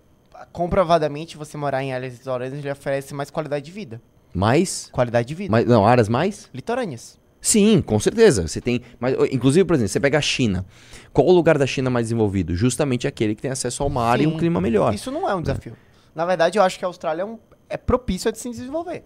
comprovadamente 0.53 1.37
você 1.37 1.57
morar 1.57 1.83
em 1.83 1.93
áreas 1.93 2.15
litorâneas 2.19 2.63
lhe 2.63 2.71
oferece 2.71 3.15
mais 3.15 3.31
qualidade 3.31 3.65
de 3.65 3.73
vida. 3.73 4.01
Mais, 4.35 4.89
Qualidade 4.93 5.27
de 5.27 5.35
vida. 5.35 5.51
mais, 5.51 5.67
não, 5.67 5.87
áreas 5.87 6.09
mais 6.09 6.49
Litorâneas. 6.53 7.19
Sim, 7.41 7.81
com 7.81 7.99
certeza. 8.01 8.47
Você 8.47 8.61
tem. 8.61 8.83
Mas, 9.01 9.15
inclusive, 9.33 9.65
por 9.65 9.75
exemplo, 9.75 9.89
você 9.89 10.01
pega 10.01 10.19
a 10.19 10.21
China. 10.21 10.67
Qual 11.13 11.27
o 11.27 11.33
lugar 11.33 11.57
da 11.57 11.67
China 11.67 11.89
mais 11.89 12.07
desenvolvido? 12.07 12.55
Justamente 12.55 13.07
aquele 13.07 13.35
que 13.35 13.41
tem 13.43 13.51
acesso 13.51 13.83
ao 13.83 13.89
mar 13.89 14.21
e 14.21 14.25
Sim. 14.25 14.31
um 14.31 14.37
clima 14.37 14.61
melhor. 14.61 14.93
Isso 14.93 15.11
não 15.11 15.29
é 15.29 15.35
um 15.35 15.41
desafio. 15.41 15.75
Na 16.15 16.27
verdade, 16.27 16.59
eu 16.59 16.63
acho 16.63 16.79
que 16.79 16.85
a 16.85 16.89
Austrália 16.89 17.23
é, 17.23 17.25
um- 17.25 17.39
é 17.69 17.77
propício 17.77 18.29
a 18.29 18.33
de 18.33 18.39
se 18.39 18.51
desenvolver. 18.51 19.05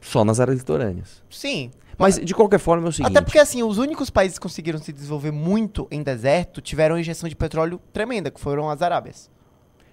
Só 0.00 0.24
nas 0.24 0.40
áreas 0.40 0.58
litorâneas. 0.58 1.22
Sim. 1.30 1.70
Mas, 1.98 2.18
de 2.18 2.34
qualquer 2.34 2.58
forma, 2.58 2.86
é 2.86 2.88
o 2.88 2.92
seguinte. 2.92 3.10
Até 3.12 3.20
porque, 3.22 3.38
assim, 3.38 3.62
os 3.62 3.78
únicos 3.78 4.10
países 4.10 4.38
que 4.38 4.42
conseguiram 4.42 4.78
se 4.78 4.92
desenvolver 4.92 5.30
muito 5.30 5.86
em 5.90 6.02
deserto 6.02 6.60
tiveram 6.60 6.98
injeção 6.98 7.28
de 7.28 7.36
petróleo 7.36 7.80
tremenda, 7.92 8.30
que 8.30 8.40
foram 8.40 8.68
as 8.70 8.82
Arábias. 8.82 9.30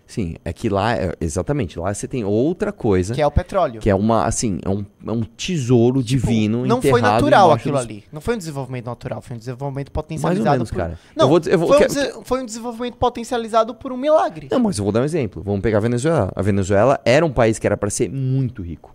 Sim, 0.05 0.35
é 0.43 0.51
que 0.51 0.67
lá. 0.69 0.95
é- 0.95 1.13
exatamente, 1.19 1.79
lá 1.79 1.91
você 1.93 2.07
tem 2.07 2.23
outra 2.25 2.71
coisa. 2.71 3.15
Que 3.15 3.21
é 3.21 3.25
o 3.25 3.31
petróleo. 3.31 3.79
Que 3.79 3.89
é 3.89 3.95
uma, 3.95 4.25
assim, 4.25 4.59
é 4.63 4.69
um, 4.69 4.85
é 5.07 5.11
um 5.11 5.21
tesouro 5.23 6.03
Tipo, 6.03 6.27
divino 6.27 6.65
Não 6.65 6.81
foi 6.81 7.01
natural 7.01 7.51
aquilo 7.51 7.77
dos- 7.77 7.85
ali. 7.85 8.03
Não 8.11 8.19
foi 8.21 8.35
um 8.35 8.37
desenvolvimento 8.37 8.85
natural, 8.85 9.21
foi 9.21 9.35
um 9.35 9.39
desenvolvimento 9.39 9.87
Mais 9.87 9.97
ou 9.97 10.03
potencializado 10.03 10.51
menos, 10.57 10.69
por... 10.69 10.77
cara. 10.77 10.99
Não, 11.15 11.25
eu 11.25 11.29
vou, 11.29 11.41
eu 11.47 11.57
vou, 11.59 11.67
foi, 11.69 11.87
um 11.87 12.23
foi 12.25 12.41
um 12.43 12.45
desenvolvimento 12.45 12.97
potencializado 12.97 13.73
por 13.73 13.91
um 13.93 13.97
milagre. 13.97 14.49
Não, 14.51 14.59
mas 14.59 14.77
eu 14.77 14.83
vou 14.83 14.91
dar 14.91 15.01
um 15.01 15.05
exemplo. 15.05 15.41
Vamos 15.41 15.61
pegar 15.61 15.77
a 15.77 15.81
Venezuela. 15.81 16.31
A 16.35 16.41
Venezuela 16.41 16.99
era 17.05 17.25
um 17.25 17.31
país 17.31 17.57
que 17.57 17.65
era 17.65 17.77
para 17.77 17.89
ser 17.89 18.09
muito 18.09 18.61
rico. 18.61 18.93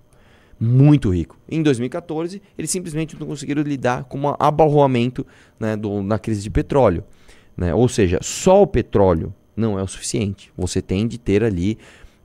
Muito 0.61 1.09
rico. 1.11 1.39
Em 1.49 1.63
2014, 1.63 2.43
eles 2.59 2.71
simplesmente 2.71 3.19
não 3.19 3.27
conseguiram 3.27 3.63
lidar 3.63 4.05
com 4.05 4.19
um 4.19 4.35
abarroamento 4.39 5.27
né, 5.59 5.77
do- 5.77 6.03
na 6.03 6.19
crise 6.19 6.43
de 6.43 6.51
petróleo. 6.51 7.03
né? 7.57 7.75
Ou 7.75 7.89
seja, 7.89 8.19
só 8.23 8.63
o 8.63 8.67
petróleo 8.67 9.35
não 9.59 9.79
é 9.79 9.83
o 9.83 9.87
suficiente. 9.87 10.51
Você 10.57 10.81
tem 10.81 11.07
de 11.07 11.19
ter 11.19 11.43
ali 11.45 11.77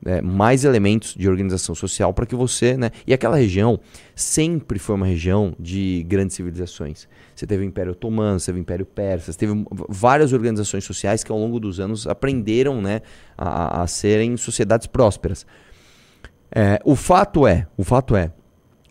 né, 0.05 0.21
mais 0.21 0.65
elementos 0.65 1.15
de 1.15 1.29
organização 1.29 1.73
social 1.73 2.13
para 2.13 2.25
que 2.25 2.35
você. 2.35 2.75
Né, 2.77 2.91
e 3.07 3.13
aquela 3.13 3.37
região 3.37 3.79
sempre 4.15 4.77
foi 4.79 4.95
uma 4.95 5.05
região 5.05 5.55
de 5.59 6.03
grandes 6.07 6.35
civilizações. 6.35 7.07
Você 7.35 7.47
teve 7.47 7.63
o 7.63 7.65
Império 7.65 7.93
Otomano, 7.93 8.39
você 8.39 8.47
teve 8.47 8.59
o 8.59 8.61
Império 8.61 8.85
Persa, 8.85 9.31
você 9.31 9.39
teve 9.39 9.65
várias 9.89 10.33
organizações 10.33 10.83
sociais 10.83 11.23
que 11.23 11.31
ao 11.31 11.37
longo 11.39 11.59
dos 11.59 11.79
anos 11.79 12.05
aprenderam 12.05 12.81
né, 12.81 13.01
a, 13.37 13.47
a- 13.79 13.83
a 13.83 13.87
serem 13.87 14.37
sociedades 14.37 14.87
prósperas. 14.87 15.45
É, 16.51 16.79
o 16.85 16.95
fato 16.95 17.47
é, 17.47 17.65
o 17.75 17.83
fato 17.83 18.15
é, 18.15 18.31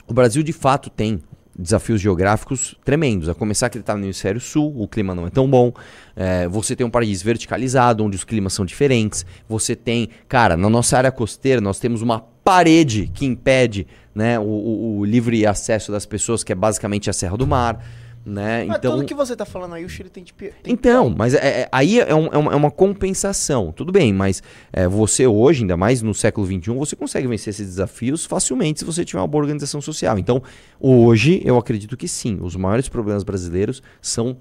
o 0.08 0.12
Brasil 0.12 0.42
de 0.42 0.52
fato 0.52 0.90
tem 0.90 1.20
desafios 1.58 2.00
geográficos 2.00 2.74
tremendos. 2.84 3.28
A 3.28 3.34
começar 3.34 3.68
que 3.68 3.76
ele 3.76 3.82
está 3.82 3.96
no 3.96 4.04
hemisfério 4.04 4.40
sul, 4.40 4.72
o 4.76 4.88
clima 4.88 5.14
não 5.14 5.26
é 5.26 5.30
tão 5.30 5.48
bom. 5.48 5.72
É, 6.16 6.48
você 6.48 6.74
tem 6.74 6.86
um 6.86 6.90
país 6.90 7.22
verticalizado, 7.22 8.04
onde 8.04 8.16
os 8.16 8.24
climas 8.24 8.52
são 8.52 8.64
diferentes. 8.64 9.24
Você 9.48 9.76
tem, 9.76 10.08
cara, 10.28 10.56
na 10.56 10.68
nossa 10.70 10.96
área 10.96 11.12
costeira 11.12 11.60
nós 11.60 11.78
temos 11.78 12.02
uma 12.02 12.20
parede 12.42 13.10
que 13.14 13.24
impede 13.24 13.86
né, 14.14 14.38
o, 14.38 14.42
o- 14.42 14.98
o 14.98 15.04
livre 15.04 15.46
acesso 15.46 15.92
das 15.92 16.04
pessoas, 16.04 16.42
que 16.42 16.52
é 16.52 16.54
basicamente 16.54 17.08
a 17.08 17.12
Serra 17.12 17.36
do 17.36 17.46
Mar. 17.46 17.82
Né? 18.24 18.64
Mas 18.66 18.78
Então, 18.78 18.92
tudo 18.92 19.04
que 19.04 19.14
você 19.14 19.34
tá 19.34 19.44
falando 19.44 19.74
aí, 19.74 19.84
o 19.84 19.88
Chile 19.88 20.08
tem 20.08 20.22
de 20.22 20.32
pi- 20.32 20.52
tem 20.62 20.72
então, 20.72 21.10
mas 21.10 21.34
é- 21.34 21.62
é- 21.62 21.68
aí 21.72 21.98
é, 21.98 22.14
um- 22.14 22.26
é 22.28 22.36
uma, 22.38 22.52
é 22.52 22.54
uma 22.56 22.70
compensação. 22.70 23.72
Tudo 23.72 23.90
bem, 23.90 24.12
mas 24.12 24.40
é, 24.72 24.86
você 24.86 25.26
hoje, 25.26 25.62
ainda 25.62 25.76
mais 25.76 26.02
no 26.02 26.14
século 26.14 26.46
XXI, 26.46 26.72
você 26.74 26.94
consegue 26.94 27.26
vencer 27.26 27.50
esses 27.50 27.66
desafios 27.66 28.24
facilmente 28.24 28.78
se 28.78 28.84
você 28.84 29.04
tiver 29.04 29.20
uma 29.20 29.26
boa 29.26 29.42
organização 29.42 29.80
social. 29.80 30.18
Então, 30.20 30.40
hoje, 30.78 31.42
eu 31.44 31.56
acredito 31.58 31.96
que 31.96 32.06
sim, 32.06 32.38
os 32.40 32.54
maiores 32.54 32.88
problemas 32.88 33.24
brasileiros 33.24 33.82
são 34.00 34.36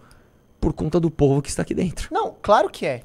por 0.60 0.74
conta 0.74 1.00
do 1.00 1.10
povo 1.10 1.42
que 1.42 1.50
está 1.50 1.64
aqui 1.64 1.74
dentro. 1.74 2.08
Não, 2.12 2.36
claro 2.40 2.70
que 2.70 2.86
é. 2.86 3.02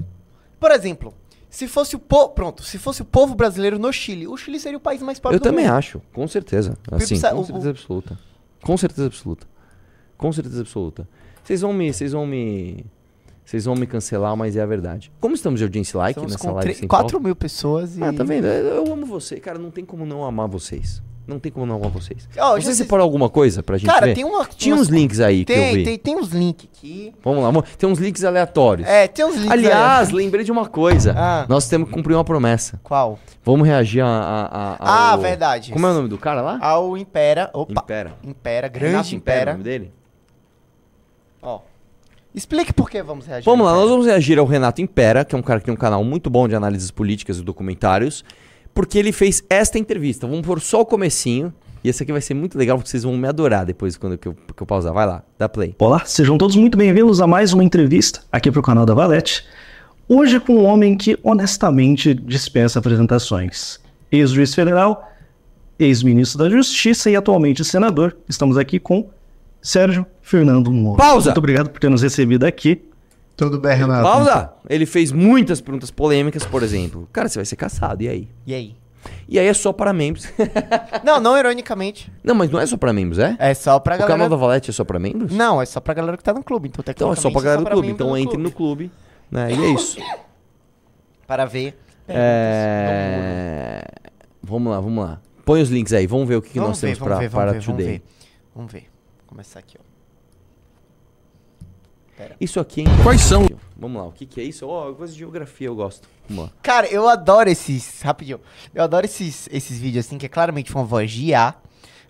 Por 0.59 0.69
exemplo, 0.71 1.11
se 1.49 1.67
fosse 1.67 1.95
o 1.95 1.99
povo. 1.99 2.29
Pronto, 2.29 2.61
se 2.61 2.77
fosse 2.77 3.01
o 3.01 3.05
povo 3.05 3.33
brasileiro 3.33 3.79
no 3.79 3.91
Chile, 3.91 4.27
o 4.27 4.37
Chile 4.37 4.59
seria 4.59 4.77
o 4.77 4.81
país 4.81 5.01
mais 5.01 5.19
pobre 5.19 5.37
eu 5.37 5.39
do 5.39 5.43
também 5.43 5.65
mundo. 5.65 5.73
acho, 5.75 6.01
com 6.13 6.27
certeza. 6.27 6.77
Assim, 6.91 7.19
com 7.19 7.43
certeza 7.43 7.69
absoluta. 7.71 8.19
Com 8.61 8.77
certeza 8.77 9.07
absoluta. 9.07 9.47
Com 10.17 10.31
certeza 10.31 10.61
absoluta. 10.61 11.07
Vocês 11.43 11.61
vão 11.61 11.71
me. 11.73 11.93
Vocês 11.93 12.11
vão 12.11 12.25
me. 12.25 12.85
Vocês 13.45 13.63
vão 13.63 13.75
me 13.75 13.87
cancelar, 13.87 14.35
mas 14.35 14.57
é 14.57 14.61
a 14.61 14.65
verdade. 14.65 15.09
Como 15.21 15.33
estamos 15.33 15.59
de 15.59 15.63
audiência 15.63 15.97
like 15.97 16.19
Estamos 16.19 16.33
nessa 16.33 16.51
live 16.51 16.61
tre- 16.69 16.73
sem 16.79 16.87
4 16.87 17.11
pauta? 17.13 17.23
mil 17.25 17.35
pessoas 17.35 17.97
e. 17.97 18.03
Ah, 18.03 18.11
tá 18.11 18.23
vendo? 18.25 18.45
Eu 18.47 18.91
amo 18.91 19.05
vocês. 19.05 19.39
Cara, 19.39 19.57
não 19.57 19.71
tem 19.71 19.85
como 19.85 20.05
não 20.05 20.25
amar 20.25 20.47
vocês. 20.49 21.01
Não 21.25 21.39
tem 21.39 21.51
como 21.51 21.65
não 21.65 21.75
amar 21.75 21.89
vocês. 21.89 22.27
Ó, 22.37 22.55
Você 22.59 22.73
separou 22.73 23.03
alguma 23.03 23.29
coisa 23.29 23.61
pra 23.61 23.77
gente 23.77 23.89
Cara, 23.89 24.07
ver? 24.07 24.15
tem 24.15 24.23
uma. 24.25 24.45
Tinha 24.45 24.73
umas- 24.75 24.87
uns 24.87 24.93
links 24.93 25.19
aí 25.19 25.43
que 25.45 25.51
eu 25.51 25.55
Tem, 25.57 25.75
vi. 25.75 25.83
tem, 25.83 25.97
tem 25.97 26.15
uns 26.17 26.29
links 26.29 26.67
aqui. 26.73 27.13
Vamos 27.23 27.43
lá, 27.43 27.61
tem 27.77 27.89
uns 27.89 27.99
links 27.99 28.23
aleatórios. 28.23 28.87
É, 28.87 29.07
tem 29.09 29.25
uns 29.25 29.35
links. 29.35 29.51
Aliás, 29.51 30.07
aí. 30.09 30.15
lembrei 30.15 30.43
de 30.45 30.51
uma 30.53 30.65
coisa. 30.67 31.13
Ah. 31.17 31.45
Nós 31.49 31.67
temos 31.67 31.89
que 31.89 31.93
cumprir 31.93 32.15
uma 32.15 32.23
promessa. 32.23 32.79
Qual? 32.83 33.19
Vamos 33.43 33.67
reagir 33.67 34.01
a. 34.01 34.07
a, 34.07 34.45
a- 34.45 34.77
Ah, 34.79 35.11
ao- 35.11 35.19
verdade. 35.21 35.71
Como 35.73 35.85
é 35.85 35.91
o 35.91 35.93
nome 35.93 36.07
do 36.09 36.17
cara 36.17 36.41
lá? 36.41 36.59
Ao 36.61 36.97
Impera. 36.97 37.49
Opa. 37.53 37.81
Impera. 37.81 38.13
Impera, 38.23 38.67
grande 38.69 39.15
Impera, 39.15 39.41
Impera. 39.41 39.51
o 39.51 39.53
nome 39.55 39.63
dele? 39.65 39.91
Explique 42.37 42.71
por 42.71 42.87
que 42.87 43.01
vamos 43.01 43.25
reagir. 43.25 43.45
Vamos 43.45 43.65
lá, 43.65 43.73
nós 43.73 43.89
vamos 43.89 44.05
reagir 44.05 44.37
ao 44.37 44.45
Renato 44.45 44.79
Impera, 44.79 45.25
que 45.25 45.33
é 45.33 45.37
um 45.39 45.41
cara 45.41 45.59
que 45.59 45.65
tem 45.65 45.73
um 45.73 45.77
canal 45.77 46.03
muito 46.03 46.29
bom 46.29 46.47
de 46.47 46.53
análises 46.53 46.91
políticas 46.91 47.39
e 47.39 47.41
documentários, 47.41 48.23
porque 48.75 48.99
ele 48.99 49.11
fez 49.11 49.43
esta 49.49 49.79
entrevista. 49.79 50.27
Vamos 50.27 50.45
pôr 50.45 50.61
só 50.61 50.81
o 50.81 50.85
comecinho. 50.85 51.51
E 51.83 51.89
esse 51.89 52.03
aqui 52.03 52.11
vai 52.11 52.21
ser 52.21 52.35
muito 52.35 52.55
legal, 52.55 52.77
porque 52.77 52.91
vocês 52.91 53.01
vão 53.01 53.17
me 53.17 53.27
adorar 53.27 53.65
depois 53.65 53.97
quando 53.97 54.19
que 54.19 54.27
eu, 54.27 54.35
que 54.55 54.61
eu 54.61 54.67
pausar. 54.67 54.93
Vai 54.93 55.07
lá, 55.07 55.23
dá 55.35 55.49
play. 55.49 55.73
Olá, 55.79 56.05
sejam 56.05 56.37
todos 56.37 56.55
muito 56.55 56.77
bem-vindos 56.77 57.19
a 57.21 57.25
mais 57.25 57.53
uma 57.53 57.63
entrevista 57.63 58.21
aqui 58.31 58.51
para 58.51 58.59
o 58.59 58.63
canal 58.63 58.85
da 58.85 58.93
Valete. 58.93 59.43
Hoje 60.07 60.39
com 60.39 60.57
um 60.57 60.65
homem 60.65 60.95
que 60.95 61.17
honestamente 61.23 62.13
dispensa 62.13 62.77
apresentações. 62.77 63.79
Ex-juiz 64.11 64.53
federal, 64.53 65.11
ex-ministro 65.79 66.37
da 66.37 66.49
Justiça 66.51 67.09
e 67.09 67.15
atualmente 67.15 67.65
senador. 67.65 68.15
Estamos 68.29 68.57
aqui 68.57 68.79
com 68.79 69.09
Sérgio 69.59 70.05
Fernando 70.27 70.69
Moro. 70.69 70.97
Pausa! 70.97 71.29
Muito 71.29 71.37
obrigado 71.37 71.69
por 71.69 71.79
ter 71.79 71.89
nos 71.89 72.01
recebido 72.01 72.45
aqui. 72.45 72.83
Tudo 73.37 73.61
bem, 73.61 73.77
Renato? 73.77 74.03
Pausa! 74.03 74.51
Ele 74.69 74.85
fez 74.85 75.13
muitas 75.13 75.61
perguntas 75.61 75.89
polêmicas, 75.89 76.45
por 76.45 76.63
exemplo. 76.63 77.07
Cara, 77.13 77.29
você 77.29 77.39
vai 77.39 77.45
ser 77.45 77.55
caçado, 77.55 78.03
e 78.03 78.09
aí? 78.09 78.27
E 78.45 78.53
aí? 78.53 78.75
E 79.29 79.39
aí 79.39 79.47
é 79.47 79.53
só 79.53 79.71
para 79.71 79.93
membros. 79.93 80.27
Não, 81.05 81.21
não 81.21 81.37
ironicamente. 81.37 82.11
não, 82.21 82.35
mas 82.35 82.49
não 82.49 82.59
é 82.59 82.65
só 82.65 82.75
para 82.75 82.91
membros, 82.91 83.19
é? 83.19 83.37
É 83.39 83.53
só 83.53 83.79
pra 83.79 83.95
o 83.95 83.99
galera. 83.99 84.13
canal 84.17 84.29
da 84.29 84.35
Valete 84.35 84.69
é 84.69 84.73
só 84.73 84.83
para 84.83 84.99
membros? 84.99 85.31
Não, 85.31 85.61
é 85.61 85.65
só 85.65 85.79
pra 85.79 85.93
galera 85.93 86.17
que 86.17 86.23
tá 86.23 86.33
no 86.33 86.43
clube. 86.43 86.67
Então, 86.67 86.83
Então 86.85 87.13
é 87.13 87.15
só 87.15 87.31
pra 87.31 87.39
tecnicamente, 87.41 87.45
galera 87.45 87.63
do 87.63 87.71
clube. 87.71 87.87
Então 87.89 88.17
entre 88.17 88.37
no 88.37 88.51
clube, 88.51 88.91
né? 89.31 89.49
E 89.53 89.63
é 89.63 89.69
isso. 89.69 89.97
Para 91.25 91.45
ver. 91.45 91.79
É... 92.05 93.81
Vamos 94.43 94.73
lá, 94.73 94.81
vamos 94.81 95.05
lá. 95.05 95.21
Põe 95.45 95.61
os 95.61 95.69
links 95.69 95.93
aí, 95.93 96.05
vamos 96.05 96.27
ver 96.27 96.35
o 96.35 96.41
que, 96.41 96.49
que 96.49 96.59
Vamos 96.59 96.71
nós 96.71 96.81
ver, 96.81 96.87
temos 96.87 96.99
vamos 96.99 97.13
pra, 97.13 97.19
ver, 97.19 97.29
vamos 97.29 97.43
para 97.45 97.51
ver, 97.53 97.65
vamos 97.65 97.81
Today. 97.81 97.97
ver. 97.99 98.03
Vamos 98.53 98.71
ver. 98.73 98.81
Vou 99.19 99.27
começar 99.29 99.59
aqui, 99.59 99.77
ó. 99.79 99.86
Isso 102.39 102.59
aqui, 102.59 102.81
hein? 102.81 102.87
Quais 103.03 103.21
são? 103.21 103.45
Vamos 103.77 104.01
lá, 104.01 104.07
o 104.07 104.11
que, 104.11 104.25
que 104.25 104.41
é 104.41 104.43
isso? 104.43 104.67
Ó, 104.67 104.91
coisa 104.93 105.13
de 105.13 105.19
geografia 105.19 105.67
eu 105.67 105.75
gosto. 105.75 106.07
Vamos 106.27 106.45
lá. 106.45 106.51
Cara, 106.63 106.87
eu 106.87 107.07
adoro 107.07 107.49
esses. 107.49 108.01
Rapidinho. 108.01 108.39
Eu 108.73 108.83
adoro 108.83 109.05
esses, 109.05 109.47
esses 109.51 109.77
vídeos 109.77 110.05
assim, 110.05 110.17
que 110.17 110.25
é 110.25 110.29
claramente 110.29 110.73
uma 110.73 110.83
voz 110.83 111.11
de 111.11 111.25
IA, 111.27 111.53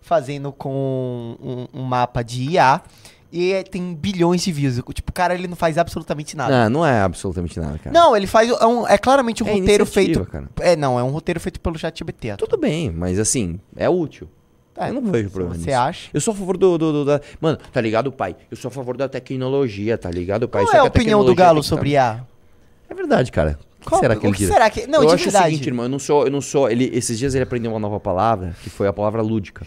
fazendo 0.02 0.52
com 0.52 1.36
um, 1.42 1.68
um 1.74 1.84
mapa 1.84 2.24
de 2.24 2.44
IA. 2.52 2.82
E 3.30 3.52
é- 3.52 3.64
tem 3.64 3.94
bilhões 3.94 4.42
de 4.42 4.52
views. 4.54 4.76
Tipo, 4.94 5.10
o 5.10 5.14
cara, 5.14 5.34
ele 5.34 5.50
não 5.50 5.58
faz 5.58 5.78
absolutamente 5.78 6.38
nada. 6.38 6.64
Não, 6.70 6.80
não 6.80 6.86
é 6.86 7.02
absolutamente 7.02 7.60
nada, 7.60 7.78
cara. 7.78 7.92
Não, 7.94 8.16
ele 8.16 8.26
faz. 8.26 8.50
É, 8.50 8.66
um- 8.66 8.88
é 8.88 8.98
claramente 8.98 9.44
um 9.44 9.48
É 9.48 9.54
roteiro 9.60 9.86
feito. 9.86 10.26
cara. 10.26 10.48
É, 10.62 10.78
não, 10.78 10.98
é 10.98 11.04
um 11.04 11.10
roteiro 11.10 11.38
feito 11.40 11.60
pelo 11.60 11.78
ChatGPT. 11.78 12.32
Arthur. 12.32 12.48
Tudo 12.48 12.60
bem, 12.62 12.90
mas 12.90 13.20
assim, 13.20 13.60
é 13.76 13.90
útil. 13.90 14.30
É, 14.78 14.90
eu 14.90 14.94
não 14.94 15.02
vejo 15.12 15.30
problema 15.32 15.56
Você 15.56 15.66
nisso. 15.72 15.80
acha? 15.80 16.10
Eu 16.14 16.22
sou 16.22 16.34
a 16.34 16.38
favor 16.38 16.56
do, 16.58 16.78
do- 16.78 16.92
do- 16.92 17.06
da... 17.06 17.20
Mano, 17.42 17.58
tá 17.74 17.82
ligado, 17.82 18.12
pai? 18.12 18.36
Eu 18.52 18.56
sou 18.58 18.70
a 18.70 18.72
favor 18.72 18.96
da 18.96 19.10
tecnologia, 19.10 19.98
tá 19.98 20.10
ligado, 20.12 20.48
pai? 20.48 20.64
Qual 20.64 20.72
Só 20.72 20.78
é 20.78 20.80
a 20.80 20.84
que 20.84 20.98
opinião 21.00 21.26
do 21.26 21.34
Galo 21.34 21.64
sobre 21.64 21.86
tá- 21.92 21.96
IA? 21.96 22.26
É 22.90 22.94
verdade, 22.94 23.32
cara. 23.32 23.58
que 23.82 23.90
Qual- 23.90 24.00
será 24.02 24.16
que 24.16 24.26
o 24.26 24.28
ele 24.30 24.34
que 24.34 24.40
diz? 24.44 24.50
será 24.54 24.70
que- 24.70 24.86
não, 24.88 25.02
eu 25.02 25.08
de 25.10 25.14
acho 25.16 25.24
verdade. 25.26 25.46
o 25.46 25.50
seguinte, 25.52 25.68
irmão, 25.68 25.86
eu 25.86 25.90
não 25.90 26.00
sou, 26.00 26.26
eu 26.26 26.32
não 26.32 26.42
sou, 26.42 26.70
ele, 26.70 26.90
esses 26.94 27.18
dias 27.18 27.34
ele 27.36 27.44
aprendeu 27.44 27.72
uma 27.72 27.80
nova 27.80 28.00
palavra, 28.00 28.56
que 28.64 28.70
foi 28.70 28.88
a 28.88 28.94
palavra 28.94 29.22
lúdica. 29.22 29.66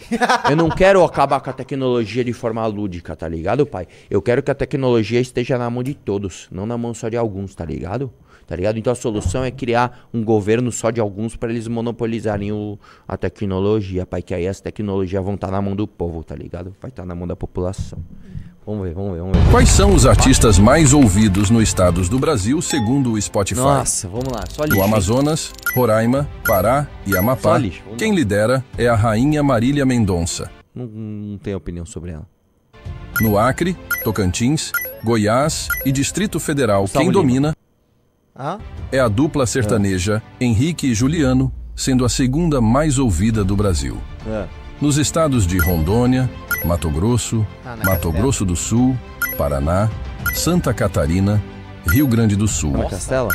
eu 0.50 0.56
não 0.56 0.68
quero 0.68 1.02
acabar 1.04 1.40
com 1.40 1.50
a 1.50 1.52
tecnologia 1.52 2.22
de 2.24 2.32
forma 2.32 2.64
lúdica, 2.66 3.16
tá 3.16 3.26
ligado, 3.28 3.64
pai? 3.66 3.86
Eu 4.10 4.20
quero 4.22 4.42
que 4.42 4.50
a 4.50 4.54
tecnologia 4.54 5.20
esteja 5.20 5.56
na 5.58 5.68
mão 5.70 5.82
de 5.82 5.94
todos, 5.94 6.48
não 6.52 6.66
na 6.66 6.76
mão 6.78 6.92
só 6.94 7.08
de 7.08 7.16
alguns, 7.16 7.54
tá 7.54 7.64
ligado? 7.64 8.12
Tá 8.50 8.56
ligado? 8.56 8.80
Então 8.80 8.92
a 8.92 8.96
solução 8.96 9.44
é 9.44 9.50
criar 9.52 10.08
um 10.12 10.24
governo 10.24 10.72
só 10.72 10.90
de 10.90 11.00
alguns 11.00 11.36
para 11.36 11.52
eles 11.52 11.68
monopolizarem 11.68 12.50
o, 12.50 12.76
a 13.06 13.16
tecnologia, 13.16 14.04
pai, 14.04 14.22
que 14.22 14.34
aí 14.34 14.48
as 14.48 14.60
tecnologias 14.60 15.24
vão 15.24 15.34
estar 15.34 15.52
na 15.52 15.62
mão 15.62 15.76
do 15.76 15.86
povo, 15.86 16.24
tá 16.24 16.34
ligado? 16.34 16.74
Vai 16.82 16.90
estar 16.90 17.06
na 17.06 17.14
mão 17.14 17.28
da 17.28 17.36
população. 17.36 18.00
Vamos 18.66 18.88
ver, 18.88 18.92
vamos 18.92 19.12
ver, 19.12 19.20
vamos 19.20 19.38
ver. 19.38 19.50
Quais 19.52 19.68
são 19.68 19.94
os 19.94 20.04
artistas 20.04 20.58
mais 20.58 20.92
ouvidos 20.92 21.48
nos 21.48 21.62
estados 21.62 22.08
do 22.08 22.18
Brasil, 22.18 22.60
segundo 22.60 23.12
o 23.12 23.22
Spotify? 23.22 23.60
Nossa, 23.60 24.08
vamos 24.08 24.32
lá, 24.32 24.42
só 24.48 24.64
lixo. 24.64 24.76
No 24.76 24.82
hein? 24.82 24.88
Amazonas, 24.88 25.52
Roraima, 25.72 26.28
Pará 26.44 26.88
e 27.06 27.12
Só 27.12 27.20
Amapá, 27.20 27.56
lixo, 27.56 27.82
vamos 27.84 27.98
quem 28.00 28.12
lidera 28.12 28.64
é 28.76 28.88
a 28.88 28.96
rainha 28.96 29.44
Marília 29.44 29.86
Mendonça. 29.86 30.50
Não, 30.74 30.86
não 30.86 31.38
tenho 31.38 31.56
opinião 31.56 31.86
sobre 31.86 32.10
ela. 32.10 32.26
No 33.20 33.38
Acre, 33.38 33.76
Tocantins, 34.02 34.72
Goiás 35.04 35.68
e 35.86 35.92
Distrito 35.92 36.40
Federal, 36.40 36.86
quem 36.88 37.12
domina? 37.12 37.54
É 38.92 39.00
a 39.00 39.08
dupla 39.08 39.46
sertaneja 39.46 40.22
Henrique 40.40 40.88
e 40.88 40.94
Juliano, 40.94 41.52
sendo 41.74 42.04
a 42.04 42.08
segunda 42.08 42.60
mais 42.60 42.98
ouvida 42.98 43.44
do 43.44 43.56
Brasil. 43.56 43.96
É. 44.26 44.46
Nos 44.80 44.96
estados 44.96 45.46
de 45.46 45.58
Rondônia, 45.58 46.30
Mato 46.64 46.90
Grosso, 46.90 47.46
Ah, 47.64 47.76
Mato. 47.84 48.10
Grosso 48.10 48.44
do 48.44 48.56
Sul, 48.56 48.96
Paraná, 49.36 49.90
Santa 50.34 50.72
Catarina, 50.72 51.42
Rio 51.86 52.06
Grande 52.06 52.36
do 52.36 52.48
Sul? 52.48 52.74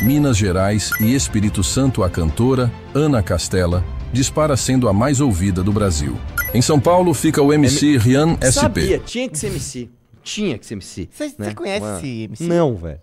Minas 0.02 0.36
Gerais 0.36 0.90
e 1.00 1.14
Espírito 1.14 1.62
Santo, 1.62 2.02
a 2.02 2.10
cantora 2.10 2.70
Ana 2.94 3.22
Castela 3.22 3.84
dispara 4.12 4.56
sendo 4.56 4.88
a 4.88 4.92
mais 4.92 5.20
ouvida 5.20 5.62
do 5.62 5.72
Brasil. 5.72 6.16
Em 6.54 6.62
São 6.62 6.80
Paulo 6.80 7.12
fica 7.12 7.42
o 7.42 7.52
MC 7.52 7.98
Rian 7.98 8.36
SP. 8.40 8.52
Sabia, 8.52 8.98
tinha 8.98 9.28
que 9.28 9.38
ser 9.38 9.48
MC. 9.48 9.90
Tinha 10.22 10.58
que 10.58 10.66
ser 10.66 10.74
MC. 10.74 11.08
Você 11.12 11.34
né? 11.38 11.54
conhece 11.54 11.84
Ué. 11.84 11.96
esse 11.98 12.22
MC? 12.24 12.44
Não, 12.44 12.74
velho. 12.76 12.98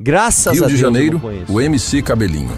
Graças 0.00 0.52
Rio 0.54 0.64
a 0.64 0.66
de 0.68 0.72
Deus 0.74 0.82
eu 0.84 0.92
Janeiro, 0.92 1.12
não 1.14 1.20
conheço. 1.20 1.52
o 1.52 1.60
MC 1.60 2.02
Cabelinho. 2.02 2.50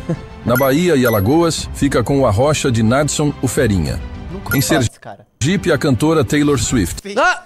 Na 0.45 0.57
Bahia 0.57 0.95
e 0.97 1.07
Alagoas 1.07 1.69
fica 1.75 2.03
com 2.03 2.21
o 2.21 2.27
Arrocha 2.27 2.71
de 2.71 2.83
Nadson, 2.83 3.33
o 3.43 3.49
Ferinha. 3.49 4.01
Nunca 4.31 4.57
Em 4.57 4.61
Sergipe- 4.61 5.73
a 5.73 5.79
cantora 5.79 6.25
Taylor 6.25 6.59
Swift. 6.59 7.15
Ah! 7.19 7.45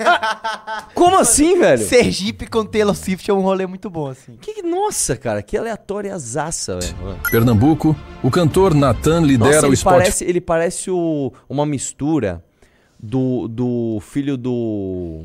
Ah! 0.00 0.84
Como 0.94 1.18
assim, 1.18 1.58
velho? 1.58 1.84
Sergipe 1.86 2.46
com 2.46 2.64
Taylor 2.64 2.94
Swift 2.94 3.30
é 3.30 3.34
um 3.34 3.40
rolê 3.40 3.66
muito 3.66 3.90
bom, 3.90 4.08
assim. 4.08 4.36
Que, 4.40 4.62
nossa, 4.62 5.16
cara, 5.16 5.42
que 5.42 5.56
aleatória 5.58 6.16
zaça, 6.18 6.78
velho. 6.78 6.94
Pernambuco, 7.30 7.94
o 8.22 8.30
cantor 8.30 8.72
Nathan 8.74 9.20
lidera 9.20 9.56
Nossa, 9.56 9.68
o 9.68 9.76
Spotify. 9.76 9.84
parece, 10.04 10.24
ele 10.24 10.40
parece 10.40 10.90
o- 10.90 11.32
uma 11.48 11.66
mistura 11.66 12.42
do, 12.98 13.46
do 13.48 13.98
filho 14.00 14.36
do... 14.38 15.24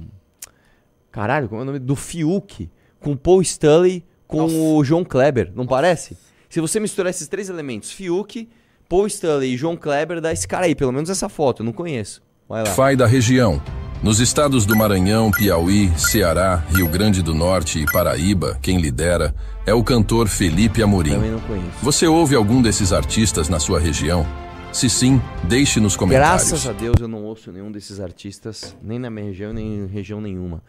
Caralho, 1.12 1.48
como 1.48 1.62
é 1.62 1.64
o 1.64 1.66
nome? 1.66 1.80
Do 1.80 1.96
Fiuk 1.96 2.70
com 3.00 3.16
Paul 3.16 3.42
Stanley 3.42 4.04
com 4.30 4.78
o 4.78 4.84
João 4.86 5.04
Kleber, 5.04 5.52
não 5.56 5.66
parece? 5.66 6.16
Se 6.48 6.62
você 6.62 6.80
misturar 6.80 7.10
esses 7.10 7.28
três 7.28 7.50
elementos, 7.50 7.92
Fiuk, 7.92 8.48
Paul 8.88 9.08
Stanley 9.08 9.56
e 9.56 9.58
João 9.58 9.76
Kleber, 9.76 10.22
dá 10.22 10.32
esse 10.32 10.48
cara 10.48 10.68
aí, 10.68 10.76
pelo 10.76 10.92
menos 10.92 11.10
essa 11.10 11.28
foto, 11.28 11.62
eu 11.62 11.66
não 11.66 11.74
conheço. 11.74 12.22
Vai 12.48 12.64
lá. 12.64 12.70
Spotify 12.70 12.96
da 12.96 13.08
região. 13.08 13.62
Nos 14.04 14.20
estados 14.20 14.68
do 14.68 14.76
Maranhão, 14.76 15.32
Piauí, 15.32 15.92
Ceará, 15.98 16.64
Rio 16.70 16.88
Grande 16.88 17.24
do 17.24 17.34
Norte 17.34 17.80
e 17.80 17.86
Paraíba, 17.92 18.58
quem 18.62 18.80
lidera 18.80 19.34
é 19.66 19.74
o 19.74 19.84
cantor 19.84 20.28
Felipe 20.28 20.82
Amorim. 20.82 21.16
Também 21.16 21.32
não 21.32 21.42
conheço. 21.42 21.68
Você 21.82 22.08
ouve 22.08 22.36
algum 22.36 22.62
desses 22.62 22.94
artistas 22.94 23.50
na 23.50 23.60
sua 23.60 23.80
região? 23.80 24.26
Se 24.72 24.90
sim, 24.90 25.20
deixe 25.44 25.80
nos 25.80 25.96
comentários. 25.96 26.50
Graças 26.50 26.68
a 26.68 26.72
Deus 26.72 27.02
eu 27.02 27.08
não 27.08 27.24
ouço 27.24 27.52
nenhum 27.52 27.72
desses 27.72 28.00
artistas, 28.00 28.78
nem 28.82 29.00
na 29.00 29.10
minha 29.10 29.26
região, 29.26 29.52
nem 29.52 29.86
em 29.86 29.88
região 29.88 30.22
nenhuma. 30.22 30.62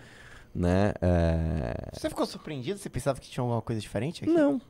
Né? 0.55 0.93
É, 1.01 1.91
Você 1.93 2.09
ficou 2.09 2.27
surpreendido? 2.27 2.79
Você 2.79 2.91
pensava 2.91 3.21
que 3.21 3.29
tinha 3.31 3.43
alguma 3.43 3.63
coisa 3.63 3.81
diferente 3.81 4.25
aqui? 4.25 4.33
Não. 4.33 4.61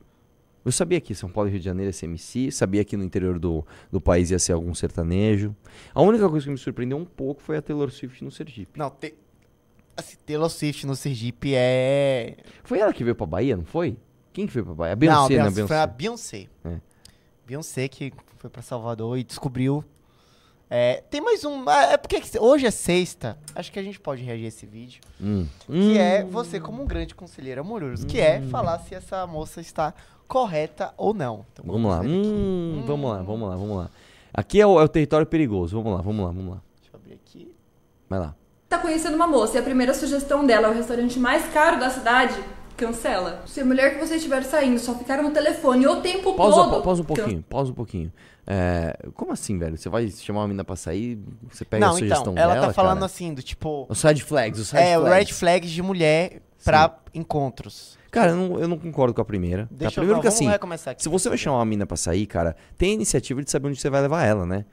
Eu 0.62 0.70
sabia 0.70 1.00
que 1.00 1.14
São 1.14 1.30
Paulo 1.30 1.48
e 1.48 1.52
Rio 1.52 1.60
de 1.60 1.64
Janeiro 1.64 1.88
ia 1.88 1.92
ser 1.92 2.04
MC, 2.04 2.52
sabia 2.52 2.84
que 2.84 2.94
no 2.96 3.02
interior 3.02 3.38
do, 3.38 3.66
do 3.90 3.98
país 3.98 4.30
ia 4.30 4.38
ser 4.38 4.52
algum 4.52 4.74
sertanejo. 4.74 5.56
A 5.94 6.02
única 6.02 6.28
coisa 6.28 6.44
que 6.44 6.50
me 6.50 6.58
surpreendeu 6.58 6.98
um 6.98 7.04
pouco 7.04 7.40
foi 7.40 7.56
a 7.56 7.62
Taylor 7.62 7.90
Swift 7.90 8.22
no 8.22 8.30
Sergipe. 8.30 8.78
Não, 8.78 8.90
te... 8.90 9.14
assim, 9.96 10.18
Taylor 10.26 10.50
Swift 10.50 10.86
no 10.86 10.94
Sergipe 10.94 11.54
é... 11.54 12.36
Foi 12.62 12.78
ela 12.78 12.92
que 12.92 13.02
veio 13.02 13.16
pra 13.16 13.26
Bahia, 13.26 13.56
não 13.56 13.64
foi? 13.64 13.96
Quem 14.34 14.46
que 14.46 14.52
veio 14.52 14.66
pra 14.66 14.74
Bahia? 14.74 14.92
A 14.92 14.96
não, 14.96 15.28
Beyoncé, 15.28 15.40
a 15.40 15.44
né? 15.44 15.50
Beyoncé, 15.50 15.66
foi 15.66 15.76
a 15.78 15.86
Beyoncé. 15.86 16.36
Beyoncé. 16.36 16.50
É. 16.64 16.80
Beyoncé 17.46 17.88
que 17.88 18.12
foi 18.36 18.50
pra 18.50 18.60
Salvador 18.60 19.16
e 19.16 19.24
descobriu... 19.24 19.82
É, 20.72 21.02
tem 21.10 21.20
mais 21.20 21.44
um... 21.44 21.68
ah, 21.68 21.82
É 21.92 21.96
porque 21.96 22.22
hoje 22.38 22.64
é 22.66 22.70
sexta. 22.70 23.36
Acho 23.54 23.72
que 23.72 23.78
a 23.78 23.82
gente 23.82 23.98
pode 23.98 24.22
reagir 24.22 24.44
a 24.44 24.48
esse 24.48 24.66
vídeo. 24.66 25.00
Hum. 25.20 25.46
Que 25.66 25.98
é 25.98 26.22
você 26.22 26.60
como 26.60 26.80
um 26.82 26.86
grande 26.86 27.14
conselheiro 27.14 27.60
amoroso. 27.60 28.06
Que 28.06 28.20
é 28.20 28.40
falar 28.42 28.78
se 28.78 28.94
essa 28.94 29.26
moça 29.26 29.60
está 29.60 29.92
correta 30.28 30.94
ou 30.96 31.12
não. 31.12 31.44
Então, 31.52 31.64
Vamos 31.66 31.90
lá. 31.90 31.98
aqui. 31.98 32.08
Hum, 32.08 32.84
vamos 32.86 33.10
lá, 33.10 33.22
vamos 33.22 33.48
lá, 33.48 33.56
vamos 33.56 33.76
lá. 33.78 33.90
Aqui 34.32 34.60
é 34.60 34.66
o, 34.66 34.80
é 34.80 34.84
o 34.84 34.88
território 34.88 35.26
perigoso. 35.26 35.76
Vamos 35.82 35.96
lá, 35.96 36.02
vamos 36.02 36.24
lá, 36.24 36.30
vamos 36.30 36.54
lá. 36.54 36.62
Deixa 36.80 36.94
eu 36.94 37.00
abrir 37.00 37.14
aqui. 37.14 37.52
Vai 38.08 38.20
lá. 38.20 38.34
Tá 38.68 38.78
conhecendo 38.78 39.16
uma 39.16 39.26
moça 39.26 39.56
e 39.56 39.58
a 39.58 39.62
primeira 39.64 39.92
sugestão 39.92 40.46
dela 40.46 40.68
é 40.68 40.70
o 40.70 40.74
restaurante 40.74 41.18
mais 41.18 41.44
caro 41.52 41.80
da 41.80 41.90
cidade? 41.90 42.36
Cancela. 42.76 43.42
Se 43.46 43.60
a 43.60 43.64
mulher 43.64 43.92
que 43.98 44.06
você 44.06 44.14
estiver 44.14 44.42
saindo 44.44 44.78
só 44.78 44.94
ficar 44.94 45.20
no 45.22 45.30
telefone 45.32 45.86
o 45.88 46.00
tempo 46.00 46.32
Pausa, 46.34 46.54
todo. 46.62 46.70
pa- 46.76 46.80
pausa 46.80 47.02
um 47.02 47.04
can- 47.04 47.14
pouquinho, 47.14 47.42
pausa 47.42 47.72
um 47.72 47.74
pouquinho. 47.74 48.12
É, 48.52 48.96
como 49.14 49.30
assim, 49.32 49.56
velho? 49.58 49.78
Você 49.78 49.88
vai 49.88 50.08
chamar 50.10 50.40
uma 50.40 50.48
menina 50.48 50.64
pra 50.64 50.74
sair, 50.74 51.20
você 51.48 51.64
pega 51.64 51.86
a 51.86 51.88
Não, 51.90 51.94
sugestão 51.96 52.32
então, 52.32 52.42
ela 52.42 52.54
dela, 52.54 52.66
tá 52.66 52.72
falando 52.72 52.94
cara? 52.94 53.06
assim, 53.06 53.32
do 53.32 53.42
tipo... 53.44 53.86
Os 53.88 53.98
side 54.00 54.24
flags, 54.24 54.58
os 54.58 54.68
side 54.70 54.82
É, 54.82 54.98
o 54.98 55.02
flags. 55.02 55.28
red 55.28 55.34
flags 55.34 55.70
de 55.70 55.80
mulher 55.82 56.42
pra 56.64 56.98
encontros. 57.14 57.96
Cara, 58.10 58.32
eu 58.32 58.36
não, 58.36 58.58
eu 58.58 58.66
não 58.66 58.76
concordo 58.76 59.14
com 59.14 59.20
a 59.20 59.24
primeira. 59.24 59.66
tá? 59.66 59.68
Deixa 59.70 59.92
eu 60.00 60.02
Primeiro 60.02 60.16
ver, 60.16 60.22
que 60.22 60.26
assim, 60.28 60.48
aqui. 60.48 61.00
se 61.00 61.08
você 61.08 61.28
vai 61.28 61.38
chamar 61.38 61.58
uma 61.58 61.64
mina 61.64 61.86
pra 61.86 61.96
sair, 61.96 62.26
cara, 62.26 62.56
tem 62.76 62.90
a 62.90 62.94
iniciativa 62.94 63.40
de 63.40 63.48
saber 63.48 63.68
onde 63.68 63.80
você 63.80 63.88
vai 63.88 64.00
levar 64.00 64.24
ela, 64.24 64.44
né? 64.44 64.64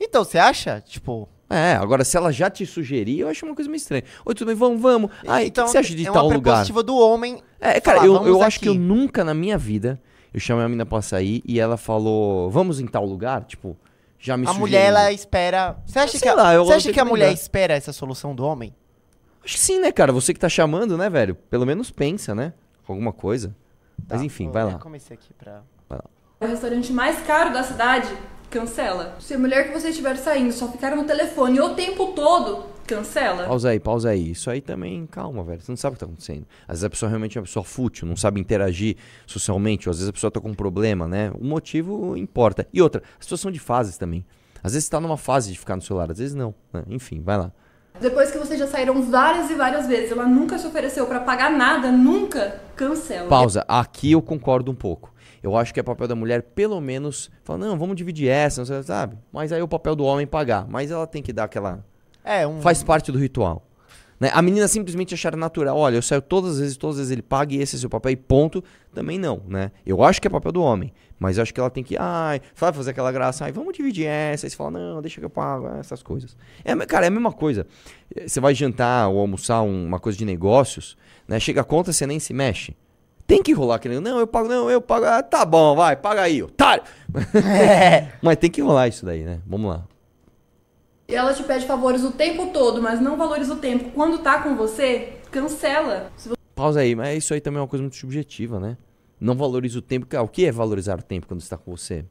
Então, 0.00 0.24
você 0.24 0.38
acha? 0.38 0.80
Tipo... 0.80 1.28
É, 1.50 1.74
agora 1.74 2.02
se 2.02 2.16
ela 2.16 2.32
já 2.32 2.48
te 2.48 2.64
sugerir, 2.64 3.20
eu 3.20 3.28
acho 3.28 3.44
uma 3.44 3.54
coisa 3.54 3.68
meio 3.68 3.76
estranha. 3.76 4.04
Oi, 4.24 4.34
tudo 4.34 4.46
bem, 4.48 4.56
vamos, 4.56 4.80
vamos. 4.80 5.10
Ai, 5.28 5.48
então, 5.48 5.64
que, 5.66 5.68
que 5.68 5.72
você 5.72 5.78
acha 5.78 5.94
de 5.94 6.08
é 6.08 6.10
tal 6.10 6.24
uma 6.26 6.34
lugar? 6.34 6.52
prepositiva 6.52 6.82
do 6.82 6.96
homem. 6.96 7.42
É, 7.60 7.78
cara, 7.78 7.98
falar, 7.98 8.06
eu, 8.06 8.14
"Vamos 8.14 8.28
eu 8.28 8.42
acho 8.42 8.56
aqui." 8.56 8.60
que 8.64 8.68
eu 8.70 8.74
nunca 8.74 9.22
na 9.22 9.34
minha 9.34 9.58
vida 9.58 10.00
eu 10.32 10.40
chamei 10.40 10.64
a 10.64 10.68
mina 10.68 10.86
pra 10.86 11.02
sair 11.02 11.42
e 11.44 11.60
ela 11.60 11.76
falou, 11.76 12.50
vamos 12.50 12.80
em 12.80 12.86
tal 12.86 13.04
lugar? 13.04 13.44
Tipo, 13.44 13.76
já 14.18 14.36
me 14.36 14.46
A 14.46 14.52
mulher, 14.52 14.86
ela 14.86 15.12
espera... 15.12 15.76
Você 15.86 15.98
acha, 15.98 16.12
Sei 16.12 16.20
que, 16.20 16.28
a, 16.28 16.34
lá, 16.34 16.54
eu 16.54 16.64
você 16.64 16.74
acha 16.74 16.92
que 16.92 17.00
a 17.00 17.04
mulher 17.04 17.32
espera 17.32 17.74
essa 17.74 17.92
solução 17.92 18.34
do 18.34 18.44
homem? 18.44 18.74
Acho 19.44 19.54
que 19.54 19.60
sim, 19.60 19.80
né, 19.80 19.90
cara? 19.90 20.12
Você 20.12 20.32
que 20.32 20.38
tá 20.40 20.48
chamando, 20.48 20.96
né, 20.96 21.10
velho? 21.10 21.34
Pelo 21.34 21.66
menos 21.66 21.90
pensa, 21.90 22.34
né? 22.34 22.52
Alguma 22.86 23.12
coisa. 23.12 23.54
Mas 24.08 24.20
Tá, 24.20 24.24
enfim, 24.24 24.44
vou 24.44 24.52
vai 24.54 24.64
lá. 24.64 24.70
recomecei 24.72 25.14
aqui 25.16 25.32
pra... 25.34 25.62
O 26.40 26.46
restaurante 26.46 26.92
mais 26.92 27.20
caro 27.24 27.52
da 27.52 27.62
cidade? 27.62 28.08
Cancela. 28.50 29.16
Se 29.20 29.34
a 29.34 29.38
mulher 29.38 29.68
que 29.68 29.72
você 29.78 29.88
estiver 29.90 30.16
saindo 30.16 30.52
só 30.52 30.68
ficar 30.68 30.94
no 30.96 31.04
telefone 31.04 31.60
o 31.60 31.74
tempo 31.74 32.08
todo? 32.08 32.66
Cancela. 32.86 33.44
Pausa 33.44 33.70
aí, 33.70 33.80
pausa 33.80 34.10
aí. 34.10 34.30
Isso 34.32 34.50
aí 34.50 34.60
também, 34.60 35.06
calma, 35.06 35.42
velho. 35.42 35.60
Você 35.60 35.70
não 35.70 35.76
sabe 35.76 35.92
o 35.92 35.96
que 35.96 36.00
tá 36.00 36.06
acontecendo. 36.06 36.46
Às 36.62 36.74
vezes 36.74 36.84
a 36.84 36.90
pessoa 36.90 37.08
realmente 37.08 37.38
é 37.38 37.40
uma 37.40 37.46
pessoa 37.46 37.64
fútil, 37.64 38.06
não 38.06 38.16
sabe 38.16 38.40
interagir 38.40 38.96
socialmente, 39.26 39.88
ou 39.88 39.90
às 39.90 39.98
vezes 39.98 40.08
a 40.08 40.12
pessoa 40.12 40.30
tá 40.30 40.40
com 40.40 40.48
um 40.48 40.54
problema, 40.54 41.06
né? 41.06 41.30
O 41.38 41.44
motivo 41.44 42.16
importa. 42.16 42.66
E 42.72 42.82
outra, 42.82 43.02
a 43.18 43.22
situação 43.22 43.50
de 43.50 43.58
fases 43.58 43.96
também. 43.96 44.24
Às 44.62 44.72
vezes 44.74 44.84
você 44.86 44.90
tá 44.90 45.00
numa 45.00 45.16
fase 45.16 45.50
de 45.52 45.58
ficar 45.58 45.76
no 45.76 45.82
celular, 45.82 46.10
às 46.10 46.18
vezes 46.18 46.34
não. 46.34 46.54
né? 46.72 46.82
Enfim, 46.88 47.20
vai 47.20 47.36
lá. 47.38 47.52
Depois 48.00 48.30
que 48.30 48.38
vocês 48.38 48.58
já 48.58 48.66
saíram 48.66 49.02
várias 49.02 49.50
e 49.50 49.54
várias 49.54 49.86
vezes, 49.86 50.10
ela 50.12 50.26
nunca 50.26 50.58
se 50.58 50.66
ofereceu 50.66 51.06
pra 51.06 51.20
pagar 51.20 51.50
nada, 51.50 51.92
nunca? 51.92 52.60
Cancela. 52.74 53.28
Pausa. 53.28 53.64
Aqui 53.68 54.12
eu 54.12 54.22
concordo 54.22 54.70
um 54.70 54.74
pouco. 54.74 55.12
Eu 55.42 55.56
acho 55.56 55.74
que 55.74 55.80
é 55.80 55.82
papel 55.82 56.06
da 56.06 56.14
mulher, 56.14 56.42
pelo 56.42 56.80
menos, 56.80 57.30
falar, 57.42 57.58
não, 57.58 57.76
vamos 57.76 57.96
dividir 57.96 58.28
essa, 58.28 58.60
não 58.60 58.66
sei, 58.66 58.82
sabe? 58.84 59.18
Mas 59.32 59.52
aí 59.52 59.60
é 59.60 59.62
o 59.62 59.68
papel 59.68 59.96
do 59.96 60.04
homem 60.04 60.26
pagar. 60.26 60.66
Mas 60.68 60.90
ela 60.90 61.06
tem 61.06 61.22
que 61.22 61.32
dar 61.32 61.44
aquela. 61.44 61.84
É, 62.24 62.46
um... 62.46 62.60
Faz 62.60 62.82
parte 62.82 63.10
do 63.10 63.18
ritual. 63.18 63.66
Né? 64.22 64.30
A 64.32 64.40
menina 64.40 64.68
simplesmente 64.68 65.14
achar 65.14 65.34
natural, 65.36 65.76
olha, 65.76 65.96
eu 65.96 66.02
saio 66.02 66.22
todas 66.22 66.52
as 66.52 66.60
vezes, 66.60 66.76
todas 66.76 66.94
as 66.94 67.00
vezes 67.00 67.10
ele 67.10 67.22
paga 67.22 67.54
e 67.54 67.60
esse 67.60 67.74
é 67.74 67.78
seu 67.80 67.90
papel 67.90 68.12
e 68.12 68.16
ponto. 68.16 68.62
Também 68.94 69.18
não, 69.18 69.42
né? 69.48 69.72
Eu 69.84 70.00
acho 70.04 70.20
que 70.20 70.28
é 70.28 70.30
papel 70.30 70.52
do 70.52 70.62
homem, 70.62 70.92
mas 71.18 71.38
eu 71.38 71.42
acho 71.42 71.52
que 71.52 71.58
ela 71.58 71.68
tem 71.68 71.82
que, 71.82 71.96
ai, 71.98 72.40
sabe, 72.54 72.76
fazer 72.76 72.92
aquela 72.92 73.10
graça, 73.10 73.44
ai, 73.44 73.50
vamos 73.50 73.76
dividir 73.76 74.06
essa. 74.06 74.46
Aí 74.46 74.50
você 74.50 74.56
fala, 74.56 74.70
não, 74.70 75.02
deixa 75.02 75.18
que 75.18 75.26
eu 75.26 75.30
pago, 75.30 75.66
ah, 75.66 75.78
essas 75.80 76.04
coisas. 76.04 76.36
É, 76.64 76.76
cara, 76.86 77.06
é 77.06 77.08
a 77.08 77.10
mesma 77.10 77.32
coisa. 77.32 77.66
Você 78.24 78.38
vai 78.38 78.54
jantar 78.54 79.08
ou 79.08 79.18
almoçar 79.18 79.60
um- 79.62 79.86
uma 79.86 79.98
coisa 79.98 80.16
de 80.16 80.24
negócios, 80.24 80.96
né? 81.26 81.40
Chega 81.40 81.62
a 81.62 81.64
conta, 81.64 81.92
você 81.92 82.06
nem 82.06 82.20
se 82.20 82.32
mexe. 82.32 82.76
Tem 83.26 83.42
que 83.42 83.52
rolar 83.52 83.74
aquele, 83.76 83.98
não, 83.98 84.20
eu 84.20 84.26
pago, 84.28 84.46
não, 84.46 84.70
eu 84.70 84.80
pago, 84.80 85.04
ah, 85.04 85.20
tá 85.20 85.44
bom, 85.44 85.74
vai, 85.74 85.96
paga 85.96 86.22
aí, 86.22 86.40
otário. 86.44 86.84
mas 88.22 88.36
tem 88.36 88.50
que 88.50 88.60
rolar 88.62 88.86
isso 88.86 89.04
daí, 89.04 89.24
né? 89.24 89.40
Vamos 89.46 89.68
lá. 89.68 89.84
Ela 91.14 91.34
te 91.34 91.42
pede 91.42 91.66
favores 91.66 92.02
o 92.04 92.10
tempo 92.12 92.48
todo, 92.52 92.80
mas 92.80 93.00
não 93.00 93.16
valoriza 93.16 93.54
o 93.54 93.58
tempo. 93.58 93.90
Quando 93.90 94.18
tá 94.18 94.42
com 94.42 94.56
você, 94.56 95.14
cancela. 95.30 96.10
Se 96.16 96.30
Pausa 96.54 96.80
aí, 96.80 96.94
mas 96.94 97.18
isso 97.24 97.34
aí 97.34 97.40
também 97.40 97.58
é 97.58 97.62
uma 97.62 97.68
coisa 97.68 97.82
muito 97.82 97.96
subjetiva, 97.96 98.60
né? 98.60 98.76
Não 99.20 99.34
valoriza 99.34 99.78
o 99.78 99.82
tempo. 99.82 100.06
Cara, 100.06 100.22
O 100.22 100.28
que 100.28 100.44
é 100.44 100.52
valorizar 100.52 100.98
o 100.98 101.02
tempo 101.02 101.26
quando 101.26 101.40
está 101.40 101.56
com 101.56 101.74
você? 101.76 102.04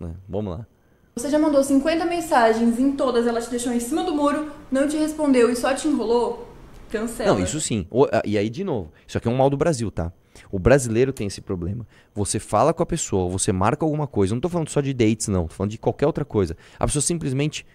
Né? 0.00 0.14
Vamos 0.28 0.58
lá. 0.58 0.66
Você 1.14 1.28
já 1.28 1.38
mandou 1.38 1.62
50 1.62 2.06
mensagens, 2.06 2.78
em 2.78 2.92
todas 2.92 3.26
ela 3.26 3.40
te 3.40 3.50
deixou 3.50 3.72
em 3.72 3.80
cima 3.80 4.02
do 4.02 4.14
muro, 4.14 4.50
não 4.70 4.88
te 4.88 4.96
respondeu 4.96 5.50
e 5.50 5.56
só 5.56 5.74
te 5.74 5.86
enrolou? 5.86 6.48
Cancela. 6.90 7.34
Não, 7.34 7.42
isso 7.42 7.60
sim. 7.60 7.86
Ah, 8.10 8.22
E 8.24 8.38
aí, 8.38 8.48
de 8.48 8.64
novo, 8.64 8.90
isso 9.06 9.18
aqui 9.18 9.28
é 9.28 9.30
um 9.30 9.36
mal 9.36 9.50
do 9.50 9.56
Brasil, 9.56 9.90
tá? 9.90 10.10
O 10.50 10.58
brasileiro 10.58 11.12
tem 11.12 11.26
esse 11.26 11.40
problema. 11.40 11.86
Você 12.14 12.38
fala 12.38 12.72
com 12.72 12.82
a 12.82 12.86
pessoa, 12.86 13.30
você 13.30 13.52
marca 13.52 13.84
alguma 13.84 14.06
coisa. 14.06 14.34
Não 14.34 14.40
tô 14.40 14.48
falando 14.48 14.70
só 14.70 14.80
de 14.80 14.94
dates, 14.94 15.28
não. 15.28 15.46
Tô 15.46 15.54
falando 15.54 15.70
de 15.70 15.78
qualquer 15.78 16.06
outra 16.06 16.24
coisa. 16.24 16.56
A 16.78 16.86
pessoa 16.86 17.02
simplesmente 17.02 17.66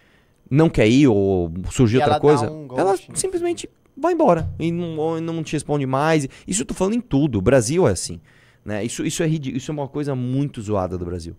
não 0.49 0.69
quer 0.69 0.87
ir 0.87 1.07
ou 1.07 1.51
surgiu 1.71 1.99
E 1.99 2.03
outra 2.03 2.19
coisa. 2.19 2.49
um 2.51 2.67
ela 2.77 2.91
ghosting. 2.91 3.15
simplesmente 3.15 3.69
vai 3.95 4.13
embora 4.13 4.49
e 4.59 4.71
não, 4.71 5.19
não 5.19 5.43
te 5.43 5.53
responde 5.53 5.85
mais. 5.85 6.27
Isso 6.47 6.61
eu 6.61 6.65
tô 6.65 6.73
falando 6.73 6.95
em 6.95 7.01
tudo. 7.01 7.39
O 7.39 7.41
Brasil 7.41 7.87
é 7.87 7.91
assim. 7.91 8.19
Né? 8.63 8.83
Isso, 8.83 9.05
isso, 9.05 9.23
é 9.23 9.27
ridículo. 9.27 9.57
isso 9.57 9.71
é 9.71 9.73
uma 9.73 9.87
coisa 9.87 10.13
muito 10.15 10.61
zoada 10.61 10.97
do 10.97 11.05
Brasil. 11.05 11.35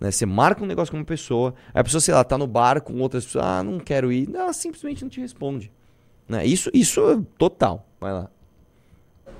Né? 0.00 0.10
Você 0.10 0.26
marca 0.26 0.62
um 0.62 0.66
negócio 0.66 0.90
com 0.90 0.98
uma 0.98 1.04
pessoa, 1.04 1.54
aí 1.72 1.80
a 1.80 1.84
pessoa, 1.84 2.00
sei 2.00 2.12
lá, 2.12 2.24
tá 2.24 2.36
no 2.36 2.46
bar 2.46 2.80
com 2.80 2.98
outras 3.00 3.24
pessoas, 3.24 3.44
ah, 3.44 3.62
não 3.62 3.78
quero 3.78 4.10
ir. 4.12 4.28
Ela 4.34 4.52
simplesmente 4.52 5.02
não 5.02 5.08
te 5.08 5.20
responde. 5.20 5.70
Né? 6.28 6.44
Isso, 6.44 6.70
isso 6.74 7.00
é 7.10 7.20
total. 7.38 7.86
Vai 8.00 8.12
lá. 8.12 8.30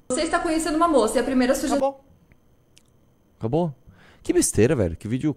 Você 0.09 0.23
está 0.23 0.39
conhecendo 0.39 0.77
uma 0.77 0.89
moça 0.89 1.19
e 1.19 1.21
a 1.21 1.25
primeira 1.25 1.55
sugestão 1.55 1.79
Acabou. 1.79 2.05
Acabou? 3.39 3.75
Que 4.23 4.33
besteira, 4.33 4.77
velho. 4.77 4.97
Que 4.97 5.09
vídeo. 5.09 5.37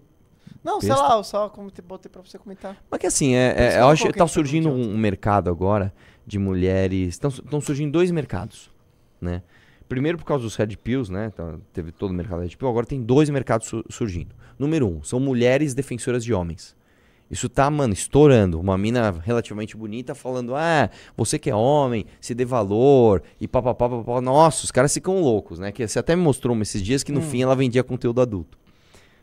Não, 0.66 0.80
sei 0.80 0.90
lá, 0.90 1.16
eu 1.16 1.22
só 1.24 1.48
botei 1.86 2.10
pra 2.10 2.22
você 2.22 2.36
comentar. 2.38 2.76
Mas 2.90 3.00
que 3.00 3.06
assim, 3.06 3.34
é, 3.34 3.54
é, 3.56 3.80
eu 3.80 3.88
acho 3.88 4.04
que 4.06 4.12
tá 4.12 4.26
surgindo 4.26 4.68
pergunta 4.68 4.88
um 4.88 4.98
mercado 4.98 5.48
agora 5.48 5.92
de 6.26 6.38
mulheres. 6.38 7.14
Estão 7.14 7.60
surgindo 7.60 7.92
dois 7.92 8.10
mercados, 8.10 8.68
né? 9.20 9.42
Primeiro 9.88 10.18
por 10.18 10.24
causa 10.24 10.42
dos 10.42 10.56
Red 10.56 10.76
Pills, 10.76 11.12
né? 11.12 11.30
Então, 11.32 11.60
teve 11.72 11.92
todo 11.92 12.10
o 12.10 12.14
mercado 12.14 12.40
Red 12.42 12.48
Pill. 12.56 12.68
Agora 12.68 12.84
tem 12.84 13.00
dois 13.00 13.30
mercados 13.30 13.68
su- 13.68 13.84
surgindo. 13.88 14.34
Número 14.58 14.88
um, 14.88 15.02
são 15.04 15.20
mulheres 15.20 15.72
defensoras 15.72 16.24
de 16.24 16.34
homens. 16.34 16.74
Isso 17.30 17.48
tá, 17.48 17.70
mano, 17.70 17.92
estourando. 17.92 18.58
Uma 18.58 18.76
mina 18.76 19.12
relativamente 19.24 19.76
bonita 19.76 20.14
falando: 20.16 20.56
ah, 20.56 20.90
você 21.16 21.38
que 21.38 21.48
é 21.48 21.54
homem, 21.54 22.06
se 22.20 22.34
dê 22.34 22.44
valor 22.44 23.22
e 23.40 23.46
papapá, 23.46 23.88
papapá. 23.88 24.20
Nossa, 24.20 24.64
os 24.64 24.72
caras 24.72 24.92
ficam 24.92 25.20
loucos, 25.20 25.60
né? 25.60 25.70
Que 25.70 25.86
você 25.86 25.98
até 26.00 26.16
me 26.16 26.22
mostrou 26.22 26.60
esses 26.60 26.82
dias 26.82 27.04
que 27.04 27.12
no 27.12 27.20
fim 27.22 27.42
ela 27.42 27.54
vendia 27.54 27.84
conteúdo 27.84 28.20
adulto. 28.20 28.58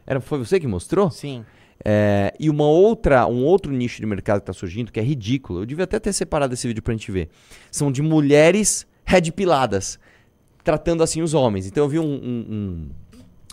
Era, 0.06 0.20
foi 0.22 0.40
você 0.40 0.60
que 0.60 0.68
mostrou? 0.68 1.10
Sim. 1.12 1.46
É, 1.86 2.34
e 2.40 2.50
uma 2.50 2.66
outra, 2.66 3.26
um 3.28 3.44
outro 3.44 3.72
nicho 3.72 4.00
de 4.00 4.06
mercado 4.06 4.40
que 4.40 4.44
está 4.44 4.54
surgindo, 4.54 4.92
que 4.92 5.00
é 5.00 5.04
ridículo. 5.04 5.62
Eu 5.62 5.66
devia 5.66 5.84
até 5.84 6.00
ter 6.00 6.14
separado 6.14 6.54
esse 6.54 6.68
vídeo 6.68 6.82
pra 6.82 6.94
gente 6.94 7.12
ver. 7.12 7.30
São 7.72 7.92
de 7.92 8.02
mulheres 8.02 8.88
red 9.06 9.32
piladas, 9.32 10.00
tratando 10.64 11.04
assim 11.04 11.22
os 11.22 11.34
homens. 11.34 11.68
Então 11.68 11.84
eu 11.84 11.90
vi 11.90 12.00
um, 12.00 12.06
um- 12.06 12.90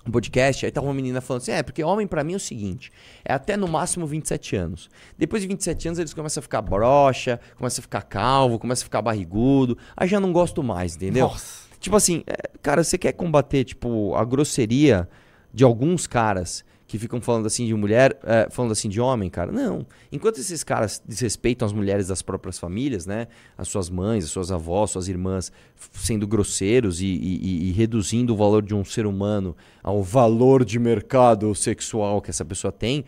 um- 0.07 0.11
podcast, 0.13 0.65
aí 0.65 0.73
tava 0.73 0.87
uma 0.87 0.95
menina 0.95 1.21
falando 1.21 1.43
assim: 1.43 1.53
é, 1.53 1.63
porque 1.63 1.85
homem 1.85 2.07
pra 2.07 2.25
mim 2.25 2.33
é 2.33 2.37
o 2.37 2.41
seguinte, 2.41 2.91
é 3.25 3.33
até 3.33 3.57
no 3.57 3.69
máximo 3.69 4.07
27 4.07 4.57
anos. 4.57 4.89
Depois 5.19 5.43
de 5.43 5.47
27 5.49 5.89
anos 5.89 5.99
eles 5.99 6.15
começam 6.15 6.41
a 6.41 6.43
ficar 6.43 6.63
broxa, 6.63 7.39
começam 7.57 7.81
a 7.81 7.83
ficar 7.83 8.03
calvo, 8.03 8.59
começam 8.59 8.83
a 8.83 8.87
ficar 8.87 9.03
barrigudo. 9.03 9.77
Aí 9.97 10.09
já 10.09 10.19
não 10.19 10.33
gosto 10.33 10.63
mais, 10.63 10.97
entendeu? 10.97 11.27
Nossa. 11.29 11.69
Tipo 11.79 11.97
assim, 11.97 12.23
é, 12.27 12.51
cara, 12.63 12.83
você 12.85 12.97
quer 12.99 13.13
combater, 13.13 13.63
tipo, 13.65 14.15
a 14.15 14.25
grosseria 14.25 15.09
de 15.53 15.65
alguns 15.65 16.07
caras 16.07 16.65
que 16.87 16.99
ficam 16.99 17.21
falando 17.21 17.47
assim 17.47 17.65
de 17.67 17.73
mulher, 17.75 18.19
é, 18.25 18.49
falando 18.51 18.73
assim 18.73 18.89
de 18.89 19.01
homem, 19.01 19.31
cara? 19.31 19.53
Não. 19.53 19.87
Enquanto 20.11 20.39
esses 20.41 20.65
caras 20.65 21.01
desrespeitam 21.07 21.65
as 21.65 21.73
mulheres 21.73 22.09
das 22.09 22.21
próprias 22.21 22.59
famílias, 22.59 23.07
né? 23.07 23.29
As 23.57 23.69
suas 23.69 23.89
mães, 23.89 24.25
as 24.25 24.31
suas 24.31 24.51
avós, 24.51 24.91
suas 24.91 25.07
irmãs, 25.07 25.53
sendo 25.93 26.27
grosseiros 26.27 27.01
e, 27.01 27.07
e- 27.07 27.37
e- 27.47 27.69
e 27.69 27.73
reduzindo 27.73 28.33
o 28.35 28.37
valor 28.37 28.61
de 28.63 28.75
um 28.75 28.85
ser 28.85 29.07
humano 29.07 29.57
ao 29.85 30.03
valor 30.03 30.65
de 30.65 30.81
mercado 30.81 31.55
sexual 31.55 32.21
que 32.21 32.31
essa 32.31 32.45
pessoa 32.45 32.73
tem, 32.73 33.05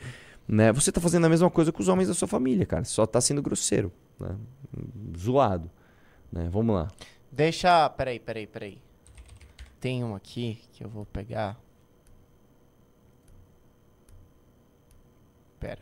né? 0.47 0.73
Você 0.73 0.93
tá 0.93 1.01
fazendo 1.01 1.25
a 1.25 1.29
mesma 1.29 1.51
coisa 1.51 1.73
com 1.73 1.83
os 1.83 1.89
homens 1.89 2.07
da 2.07 2.15
sua 2.15 2.29
família, 2.29 2.65
cara. 2.65 2.85
Só 2.85 3.05
tá 3.05 3.21
sendo 3.21 3.43
grosseiro, 3.43 3.91
né? 4.21 4.37
Zoado, 5.19 5.69
né? 6.31 6.49
Vamos 6.53 6.73
lá. 6.77 6.89
Deixa. 7.33 7.91
Peraí, 7.91 8.21
peraí, 8.21 8.47
peraí. 8.47 8.79
Tem 9.81 10.05
um 10.05 10.15
aqui 10.15 10.61
que 10.73 10.85
eu 10.85 10.89
vou 10.89 11.05
pegar. 11.05 11.59
Pera. 15.59 15.79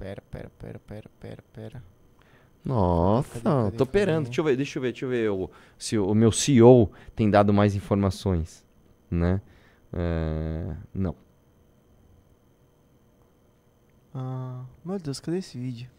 Pera, 0.00 0.22
pera, 0.30 0.50
pera, 0.58 0.78
pera, 0.78 1.10
pera, 1.20 1.44
pera. 1.52 1.84
Nossa, 2.64 3.34
Cadê, 3.40 3.44
cadê, 3.44 3.76
tô 3.76 3.84
operando. 3.84 4.28
cadê? 4.28 4.28
Deixa 4.28 4.40
eu 4.40 4.44
ver, 4.44 4.56
deixa 4.56 4.78
eu 4.78 4.82
ver, 4.82 4.92
deixa 4.92 5.04
eu 5.04 5.10
ver 5.10 5.30
o- 5.30 5.50
se 5.78 5.98
o, 5.98 6.06
o 6.10 6.14
meu 6.14 6.32
CEO 6.32 6.90
tem 7.14 7.30
dado 7.30 7.52
mais 7.52 7.74
informações, 7.74 8.64
né? 9.10 9.42
É, 9.92 10.74
não. 10.94 11.14
Ah, 14.14 14.64
meu 14.82 14.98
Deus, 14.98 15.20
cadê 15.20 15.38
esse 15.38 15.58
vídeo? 15.58 15.90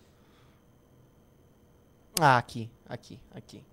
Ah, 2.20 2.38
aqui, 2.38 2.70
aqui, 2.90 3.20
aqui. 3.36 3.64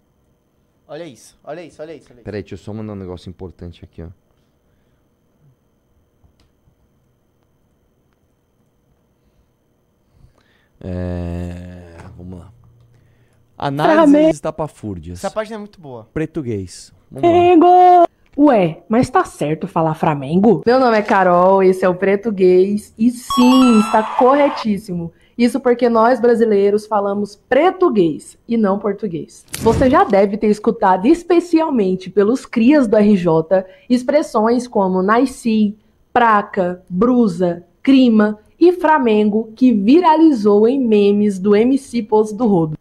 Olha 0.86 1.04
isso, 1.04 1.38
olha 1.42 1.62
isso, 1.64 1.80
olha 1.82 1.94
isso, 1.94 2.06
olha 2.10 2.16
isso. 2.18 2.24
Peraí, 2.24 2.42
deixa 2.42 2.54
eu 2.54 2.58
só 2.58 2.72
mandar 2.74 2.92
um 2.92 2.96
negócio 2.96 3.30
importante 3.30 3.82
aqui, 3.82 4.02
ó. 4.02 4.08
É, 10.80 11.96
vamos 12.16 12.38
lá. 12.38 12.52
Análises 13.56 14.36
estapafúrdias. 14.36 15.18
Essa 15.18 15.30
página 15.30 15.56
é 15.56 15.58
muito 15.58 15.80
boa. 15.80 16.08
Português. 16.12 16.92
Vamos 17.10 17.28
lá. 17.28 17.34
Flamengo! 17.34 18.08
Ué, 18.38 18.84
mas 18.88 19.10
tá 19.10 19.24
certo 19.24 19.66
falar 19.66 19.94
Flamengo? 19.94 20.62
Meu 20.64 20.78
nome 20.78 20.96
é 20.96 21.02
Carol, 21.02 21.60
esse 21.60 21.84
é 21.84 21.88
o 21.88 21.94
Português 21.94 22.94
e 22.96 23.10
sim, 23.10 23.80
está 23.80 24.00
corretíssimo. 24.16 25.12
Isso 25.36 25.58
porque 25.58 25.88
nós 25.88 26.20
brasileiros 26.20 26.86
falamos 26.86 27.34
português 27.34 28.38
e 28.46 28.56
não 28.56 28.78
português. 28.78 29.44
Você 29.60 29.90
já 29.90 30.04
deve 30.04 30.36
ter 30.36 30.48
escutado 30.48 31.06
especialmente 31.06 32.10
pelos 32.10 32.46
crias 32.46 32.86
do 32.86 32.96
RJ 32.96 33.64
expressões 33.90 34.68
como 34.68 35.02
nasci, 35.02 35.76
praca, 36.12 36.80
brusa, 36.88 37.64
crima 37.82 38.38
e 38.60 38.72
Flamengo 38.72 39.52
que 39.54 39.72
viralizou 39.72 40.66
em 40.66 40.80
memes 40.80 41.38
do 41.38 41.54
MC 41.54 42.02
Pose 42.02 42.36
do 42.36 42.46
Rodo. 42.46 42.76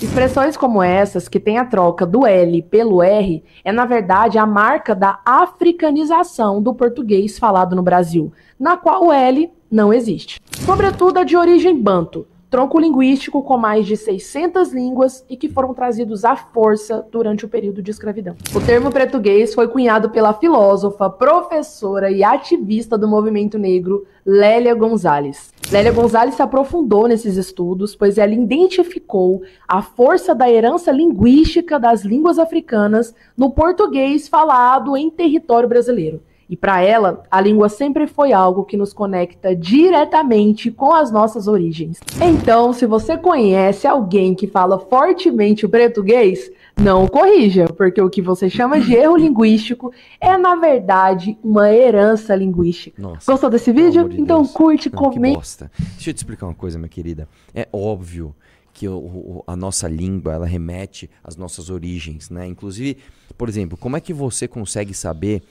Expressões 0.00 0.56
como 0.56 0.82
essas, 0.82 1.28
que 1.28 1.40
tem 1.40 1.58
a 1.58 1.64
troca 1.64 2.04
do 2.04 2.26
L 2.26 2.62
pelo 2.62 3.02
R, 3.02 3.42
é 3.64 3.72
na 3.72 3.84
verdade 3.84 4.38
a 4.38 4.46
marca 4.46 4.94
da 4.94 5.20
africanização 5.24 6.62
do 6.62 6.74
português 6.74 7.38
falado 7.38 7.74
no 7.74 7.82
Brasil, 7.82 8.32
na 8.58 8.76
qual 8.76 9.06
o 9.06 9.12
L 9.12 9.50
não 9.70 9.92
existe. 9.92 10.40
Sobretudo 10.64 11.18
a 11.18 11.24
de 11.24 11.36
origem 11.36 11.80
banto, 11.80 12.26
tronco 12.52 12.78
linguístico 12.78 13.42
com 13.42 13.56
mais 13.56 13.86
de 13.86 13.96
600 13.96 14.74
línguas 14.74 15.24
e 15.26 15.38
que 15.38 15.48
foram 15.48 15.72
trazidos 15.72 16.22
à 16.22 16.36
força 16.36 17.02
durante 17.10 17.46
o 17.46 17.48
período 17.48 17.80
de 17.80 17.90
escravidão. 17.90 18.36
O 18.54 18.60
termo 18.60 18.92
português 18.92 19.54
foi 19.54 19.68
cunhado 19.68 20.10
pela 20.10 20.34
filósofa, 20.34 21.08
professora 21.08 22.10
e 22.10 22.22
ativista 22.22 22.98
do 22.98 23.08
movimento 23.08 23.58
negro 23.58 24.06
Lélia 24.24 24.74
Gonzalez. 24.74 25.50
Lélia 25.70 25.92
Gonzalez 25.92 26.34
se 26.34 26.42
aprofundou 26.42 27.08
nesses 27.08 27.38
estudos, 27.38 27.96
pois 27.96 28.18
ela 28.18 28.34
identificou 28.34 29.40
a 29.66 29.80
força 29.80 30.34
da 30.34 30.50
herança 30.50 30.92
linguística 30.92 31.80
das 31.80 32.04
línguas 32.04 32.38
africanas 32.38 33.14
no 33.34 33.50
português 33.50 34.28
falado 34.28 34.94
em 34.94 35.08
território 35.08 35.66
brasileiro. 35.66 36.20
E 36.48 36.56
para 36.56 36.82
ela, 36.82 37.22
a 37.30 37.40
língua 37.40 37.68
sempre 37.68 38.06
foi 38.06 38.32
algo 38.32 38.64
que 38.64 38.76
nos 38.76 38.92
conecta 38.92 39.54
diretamente 39.56 40.70
com 40.70 40.94
as 40.94 41.10
nossas 41.10 41.48
origens. 41.48 41.98
Então, 42.20 42.72
se 42.72 42.86
você 42.86 43.16
conhece 43.16 43.86
alguém 43.86 44.34
que 44.34 44.46
fala 44.46 44.78
fortemente 44.78 45.64
o 45.64 45.68
português, 45.68 46.50
não 46.80 47.04
o 47.04 47.10
corrija, 47.10 47.66
porque 47.76 48.00
o 48.00 48.08
que 48.10 48.20
você 48.22 48.48
chama 48.50 48.80
de 48.80 48.94
erro 48.94 49.16
linguístico 49.16 49.92
é, 50.20 50.36
na 50.36 50.56
verdade, 50.56 51.36
uma 51.42 51.70
herança 51.72 52.34
linguística. 52.34 53.00
Nossa. 53.00 53.30
Gostou 53.30 53.50
desse 53.50 53.72
vídeo? 53.72 54.08
de 54.08 54.20
então 54.20 54.42
Deus. 54.42 54.52
curte, 54.52 54.88
comenta. 54.90 55.70
Deixa 55.94 56.10
eu 56.10 56.14
te 56.14 56.18
explicar 56.18 56.46
uma 56.46 56.54
coisa, 56.54 56.78
minha 56.78 56.88
querida. 56.88 57.28
É 57.54 57.68
óbvio 57.72 58.34
que 58.72 58.88
o- 58.88 58.96
o- 58.96 59.44
a 59.46 59.54
nossa 59.54 59.86
língua, 59.86 60.32
ela 60.32 60.46
remete 60.46 61.08
às 61.22 61.36
nossas 61.36 61.68
origens, 61.70 62.30
né? 62.30 62.46
Inclusive, 62.46 62.96
por 63.36 63.48
exemplo, 63.48 63.76
como 63.76 63.96
é 63.96 64.00
que 64.00 64.12
você 64.14 64.48
consegue 64.48 64.94
saber 64.94 65.42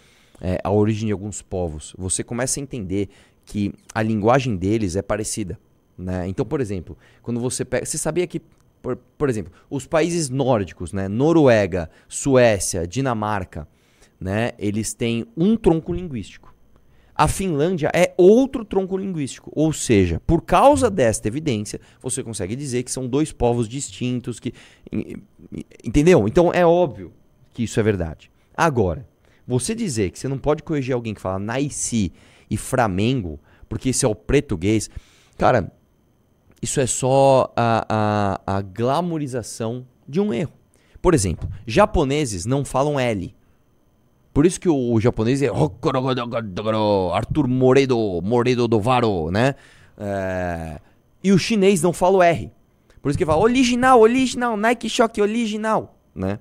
é, 0.42 0.60
a 0.64 0.72
origem 0.72 1.06
de 1.08 1.14
alguns 1.14 1.42
povos? 1.42 1.94
Você 1.98 2.24
começa 2.24 2.60
a 2.60 2.64
entender 2.64 3.08
que 3.46 3.72
a 3.94 4.02
linguagem 4.02 4.56
deles 4.58 4.96
é 4.96 5.02
parecida, 5.02 5.60
né? 5.98 6.28
Então, 6.28 6.46
por 6.46 6.60
exemplo, 6.60 6.98
quando 7.22 7.40
você 7.40 7.64
pega... 7.64 7.86
Você 7.86 7.98
sabia 7.98 8.26
que, 8.28 8.42
por, 8.82 8.96
por 9.18 9.30
exemplo, 9.30 9.52
os 9.70 9.86
países 9.88 10.30
nórdicos, 10.30 10.92
né? 10.94 11.08
Noruega, 11.08 11.90
Suécia, 12.08 12.88
Dinamarca, 12.88 13.68
né? 14.20 14.52
Eles 14.60 14.94
têm 14.94 15.26
um 15.38 15.56
tronco 15.56 15.94
linguístico. 15.94 16.52
A 17.14 17.28
Finlândia 17.28 17.92
é 17.94 18.14
outro 18.18 18.64
tronco 18.66 18.98
linguístico. 18.98 19.52
Ou 19.54 19.72
seja, 19.74 20.20
por 20.26 20.42
causa 20.42 20.90
desta 20.90 21.28
evidência, 21.28 21.80
você 22.02 22.24
consegue 22.24 22.56
dizer 22.56 22.82
que 22.84 22.92
são 22.92 23.08
dois 23.08 23.32
povos 23.32 23.68
distintos. 23.70 24.40
que 24.40 24.54
en- 24.92 25.18
en- 25.52 25.64
Entendeu? 25.84 26.28
Então 26.28 26.52
é 26.54 26.66
óbvio 26.66 27.12
que 27.54 27.64
isso 27.64 27.80
é 27.80 27.84
verdade. 27.84 28.32
Agora, 28.56 29.08
você 29.48 29.76
dizer 29.76 30.12
que 30.12 30.20
você 30.20 30.28
não 30.28 30.38
pode 30.38 30.64
corrigir 30.64 30.94
alguém 30.94 31.14
que 31.14 31.22
fala 31.22 31.40
Naici 31.40 32.12
e 32.50 32.58
Flamengo, 32.58 33.40
porque 33.68 33.90
esse 33.90 34.06
é 34.06 34.08
o 34.08 34.16
português, 34.16 34.90
cara, 35.38 35.72
isso 36.62 36.80
é 36.80 36.86
só 36.86 37.52
a, 37.56 37.86
a, 38.46 38.58
a 38.58 38.62
glamorização 38.62 39.86
de 40.08 40.20
um 40.20 40.34
erro. 40.34 40.54
Por 41.02 41.14
exemplo, 41.14 41.50
japoneses 41.66 42.46
não 42.46 42.64
falam 42.64 43.00
L. 43.00 43.34
Por 44.34 44.46
isso 44.46 44.60
que 44.60 44.70
o, 44.70 44.94
o 44.94 45.02
japonês 45.02 45.42
é 45.42 45.50
Arthur 47.14 47.48
Moredo, 47.48 48.22
Moredo 48.22 48.68
do 48.68 48.80
Varo, 48.80 49.30
né? 49.32 49.56
É, 49.98 50.80
e 51.24 51.32
o 51.32 51.38
chinês 51.38 51.82
não 51.82 51.92
fala 51.92 52.18
o 52.18 52.24
R. 52.24 52.52
Por 53.02 53.10
isso 53.10 53.18
que 53.18 53.26
fala 53.26 53.42
original, 53.42 54.00
original, 54.00 54.56
Nike 54.56 54.88
Shock 54.88 55.22
original, 55.22 55.98
né? 56.14 56.40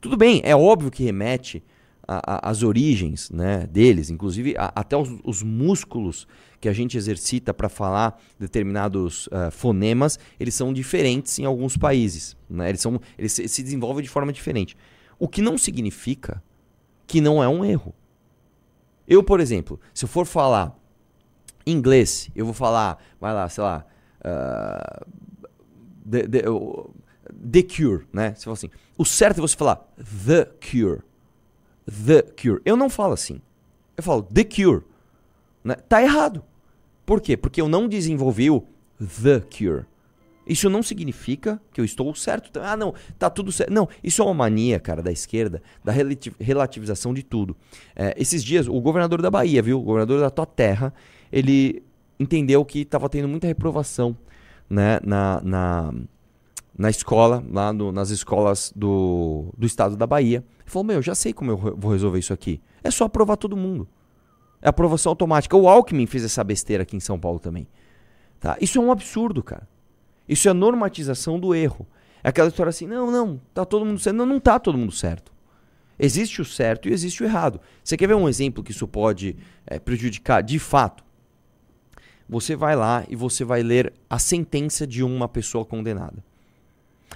Tudo 0.00 0.16
bem, 0.16 0.42
é 0.44 0.54
óbvio 0.54 0.90
que 0.90 1.02
remete 1.02 1.62
a- 2.06 2.34
a- 2.36 2.50
às 2.50 2.62
origens 2.62 3.30
né, 3.30 3.66
deles, 3.66 4.10
inclusive 4.10 4.54
a- 4.58 4.72
até 4.74 4.96
os, 4.96 5.08
os 5.24 5.42
músculos 5.42 6.26
que 6.60 6.68
a 6.68 6.72
gente 6.72 6.96
exercita 6.96 7.52
para 7.52 7.68
falar 7.68 8.20
determinados 8.38 9.28
ah, 9.32 9.50
fonemas, 9.50 10.18
eles 10.40 10.54
são 10.54 10.72
diferentes 10.72 11.38
em 11.38 11.44
alguns 11.44 11.76
países. 11.76 12.36
Né? 12.48 12.70
Eles, 12.70 12.80
são, 12.80 13.00
eles 13.18 13.32
se, 13.32 13.46
se 13.48 13.62
desenvolvem 13.62 14.02
de 14.02 14.08
forma 14.08 14.32
diferente. 14.32 14.76
O 15.18 15.28
que 15.28 15.42
não 15.42 15.58
significa 15.58 16.42
que 17.06 17.20
não 17.20 17.42
é 17.42 17.48
um 17.48 17.64
erro. 17.64 17.94
Eu, 19.06 19.22
por 19.22 19.40
exemplo, 19.40 19.78
se 19.92 20.04
eu 20.04 20.08
for 20.08 20.24
falar 20.26 20.74
inglês, 21.66 22.30
eu 22.34 22.44
vou 22.46 22.54
falar, 22.54 22.98
vai 23.20 23.32
lá, 23.34 23.48
sei 23.48 23.62
lá, 23.64 23.84
ah, 24.22 25.06
the, 26.10 26.26
the, 26.26 26.48
o- 26.48 26.90
The 27.50 27.62
Cure, 27.62 28.06
né? 28.12 28.34
Você 28.34 28.44
fala 28.44 28.54
assim. 28.54 28.70
O 28.96 29.04
certo 29.04 29.38
é 29.38 29.40
você 29.42 29.56
falar 29.56 29.86
The 30.26 30.44
Cure. 30.60 31.02
The 31.86 32.22
Cure. 32.22 32.60
Eu 32.64 32.76
não 32.76 32.88
falo 32.88 33.12
assim. 33.12 33.40
Eu 33.96 34.02
falo 34.02 34.22
The 34.22 34.44
Cure. 34.44 34.82
Né? 35.62 35.74
Tá 35.88 36.02
errado. 36.02 36.42
Por 37.06 37.20
quê? 37.20 37.36
Porque 37.36 37.60
eu 37.60 37.68
não 37.68 37.86
desenvolvi 37.88 38.50
o 38.50 38.64
The 38.98 39.40
Cure. 39.40 39.84
Isso 40.46 40.68
não 40.68 40.82
significa 40.82 41.60
que 41.72 41.80
eu 41.80 41.84
estou 41.84 42.14
certo. 42.14 42.60
Ah, 42.60 42.76
não, 42.76 42.92
tá 43.18 43.30
tudo 43.30 43.50
certo. 43.50 43.72
Não, 43.72 43.88
isso 44.02 44.20
é 44.20 44.24
uma 44.26 44.34
mania, 44.34 44.78
cara, 44.78 45.02
da 45.02 45.10
esquerda, 45.10 45.62
da 45.82 45.90
relati- 45.90 46.34
relativização 46.38 47.14
de 47.14 47.22
tudo. 47.22 47.56
É, 47.96 48.14
esses 48.18 48.44
dias, 48.44 48.68
o 48.68 48.78
governador 48.80 49.22
da 49.22 49.30
Bahia, 49.30 49.62
viu? 49.62 49.78
O 49.78 49.82
governador 49.82 50.20
da 50.20 50.28
tua 50.28 50.44
terra, 50.44 50.92
ele 51.32 51.82
entendeu 52.20 52.62
que 52.64 52.80
estava 52.80 53.08
tendo 53.08 53.26
muita 53.26 53.46
reprovação 53.46 54.14
né, 54.68 55.00
na, 55.02 55.40
na, 55.42 55.94
na 56.76 56.90
escola, 56.90 57.42
lá 57.50 57.72
no- 57.72 57.90
nas 57.90 58.10
escolas 58.10 58.70
do, 58.76 59.46
do 59.56 59.66
estado 59.66 59.96
da 59.96 60.06
Bahia. 60.06 60.44
Ele 60.64 60.70
falou: 60.70 60.84
Meu, 60.84 61.02
já 61.02 61.14
sei 61.14 61.32
como 61.32 61.50
eu 61.50 61.56
vou 61.56 61.92
resolver 61.92 62.18
isso 62.18 62.32
aqui. 62.32 62.60
É 62.82 62.90
só 62.90 63.04
aprovar 63.04 63.36
todo 63.36 63.56
mundo. 63.56 63.88
É 64.60 64.68
aprovação 64.68 65.10
automática. 65.10 65.56
O 65.56 65.68
Alckmin 65.68 66.06
fez 66.06 66.24
essa 66.24 66.42
besteira 66.42 66.82
aqui 66.82 66.96
em 66.96 67.00
São 67.00 67.18
Paulo 67.20 67.38
também. 67.38 67.68
Tá? 68.40 68.56
Isso 68.60 68.78
é 68.78 68.80
um 68.80 68.90
absurdo, 68.90 69.42
cara. 69.42 69.68
Isso 70.28 70.48
é 70.48 70.52
normatização 70.52 71.38
do 71.38 71.54
erro. 71.54 71.86
É 72.22 72.30
aquela 72.30 72.48
história 72.48 72.70
assim: 72.70 72.86
não, 72.86 73.10
não, 73.10 73.40
tá 73.52 73.64
todo 73.64 73.84
mundo 73.84 73.98
certo. 73.98 74.16
Não, 74.16 74.26
não 74.26 74.40
tá 74.40 74.58
todo 74.58 74.78
mundo 74.78 74.92
certo. 74.92 75.32
Existe 75.98 76.40
o 76.40 76.44
certo 76.44 76.88
e 76.88 76.92
existe 76.92 77.22
o 77.22 77.26
errado. 77.26 77.60
Você 77.82 77.96
quer 77.96 78.08
ver 78.08 78.14
um 78.14 78.28
exemplo 78.28 78.64
que 78.64 78.72
isso 78.72 78.88
pode 78.88 79.36
eh, 79.66 79.78
prejudicar 79.78 80.42
de 80.42 80.58
fato? 80.58 81.04
Você 82.28 82.56
vai 82.56 82.74
lá 82.74 83.04
e 83.08 83.14
você 83.14 83.44
vai 83.44 83.62
ler 83.62 83.92
a 84.08 84.18
sentença 84.18 84.86
de 84.86 85.04
uma 85.04 85.28
pessoa 85.28 85.64
condenada. 85.64 86.24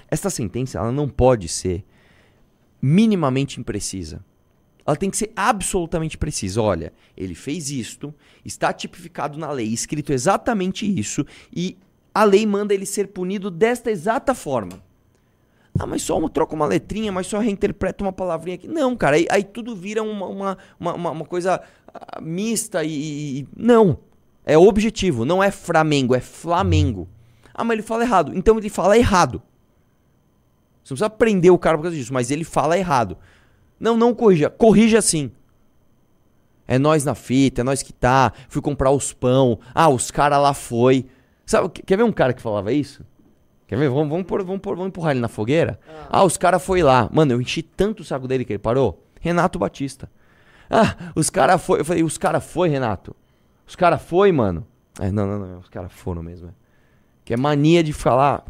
Esta 0.09 0.29
sentença 0.29 0.77
ela 0.77 0.91
não 0.91 1.09
pode 1.09 1.47
ser 1.47 1.83
minimamente 2.81 3.59
imprecisa. 3.59 4.23
Ela 4.85 4.95
tem 4.95 5.09
que 5.09 5.17
ser 5.17 5.31
absolutamente 5.35 6.17
precisa. 6.17 6.61
Olha, 6.61 6.91
ele 7.15 7.35
fez 7.35 7.69
isto, 7.69 8.13
está 8.43 8.73
tipificado 8.73 9.37
na 9.37 9.51
lei, 9.51 9.67
escrito 9.67 10.11
exatamente 10.11 10.85
isso, 10.85 11.25
e 11.55 11.77
a 12.13 12.23
lei 12.23 12.45
manda 12.45 12.73
ele 12.73 12.85
ser 12.85 13.07
punido 13.09 13.51
desta 13.51 13.91
exata 13.91 14.33
forma. 14.33 14.81
Ah, 15.77 15.85
mas 15.85 16.01
só 16.01 16.17
uma, 16.17 16.29
troca 16.29 16.55
uma 16.55 16.65
letrinha, 16.65 17.11
mas 17.11 17.27
só 17.27 17.37
reinterpreta 17.39 18.03
uma 18.03 18.11
palavrinha 18.11 18.55
aqui. 18.55 18.67
Não, 18.67 18.95
cara, 18.97 19.15
aí, 19.15 19.27
aí 19.29 19.43
tudo 19.43 19.75
vira 19.75 20.01
uma, 20.01 20.25
uma, 20.25 20.57
uma, 20.79 21.11
uma- 21.11 21.25
coisa 21.25 21.61
ah, 21.93 22.19
mista 22.19 22.83
e, 22.83 23.41
e- 23.41 23.47
Não. 23.55 23.99
É 24.45 24.57
objetivo, 24.57 25.25
não 25.25 25.43
é 25.43 25.51
Flamengo, 25.51 26.15
é 26.15 26.19
Flamengo. 26.19 27.07
Ah, 27.53 27.63
mas 27.63 27.75
ele 27.75 27.83
fala 27.83 28.03
errado. 28.03 28.31
Então 28.35 28.57
ele 28.57 28.69
fala 28.69 28.97
errado. 28.97 29.41
Você 30.83 30.93
não 30.93 30.97
precisa 30.97 31.09
prender 31.09 31.51
o 31.51 31.57
cara 31.57 31.77
por 31.77 31.83
causa 31.83 31.97
disso, 31.97 32.13
mas 32.13 32.31
ele 32.31 32.43
fala 32.43 32.77
errado. 32.77 33.17
Não, 33.79 33.95
não 33.97 34.13
corrija. 34.13 34.49
Corrija 34.49 35.01
sim. 35.01 35.31
É 36.67 36.77
nós 36.77 37.03
na 37.03 37.15
fita, 37.15 37.61
é 37.61 37.63
nós 37.63 37.81
que 37.81 37.91
tá. 37.93 38.31
Fui 38.47 38.61
comprar 38.61 38.91
os 38.91 39.11
pão. 39.13 39.59
Ah, 39.73 39.89
os 39.89 40.11
caras 40.11 40.39
lá 40.41 40.53
foi. 40.53 41.05
Sabe, 41.45 41.69
quer 41.69 41.97
ver 41.97 42.03
um 42.03 42.11
cara 42.11 42.33
que 42.33 42.41
falava 42.41 42.71
isso? 42.71 43.03
Quer 43.67 43.77
ver? 43.77 43.89
Vamos, 43.89 44.09
vamos, 44.09 44.25
pôr- 44.25 44.43
vamos, 44.43 44.61
pôr- 44.61 44.75
vamos 44.75 44.89
empurrar 44.89 45.11
ele 45.11 45.19
na 45.19 45.27
fogueira? 45.27 45.79
Ah, 46.09 46.23
os 46.23 46.37
caras 46.37 46.63
foi 46.63 46.83
lá. 46.83 47.09
Mano, 47.11 47.33
eu 47.33 47.41
enchi 47.41 47.61
tanto 47.63 48.01
o 48.01 48.03
saco 48.05 48.27
dele 48.27 48.45
que 48.45 48.53
ele 48.53 48.59
parou. 48.59 49.03
Renato 49.19 49.57
Batista. 49.59 50.09
Ah, 50.69 50.95
os 51.15 51.29
caras 51.29 51.61
foi. 51.63 51.79
Eu 51.81 51.85
falei, 51.85 52.03
os 52.03 52.17
caras 52.17 52.43
foi, 52.45 52.69
Renato? 52.69 53.15
Os 53.67 53.75
caras 53.75 54.01
foi, 54.01 54.31
mano? 54.31 54.65
É, 54.99 55.11
não, 55.11 55.25
não, 55.25 55.39
não. 55.39 55.59
Os 55.59 55.69
caras 55.69 55.91
foram 55.91 56.21
mesmo. 56.21 56.49
é. 56.49 56.51
Que 57.25 57.33
é 57.33 57.37
mania 57.37 57.83
de 57.83 57.93
falar. 57.93 58.43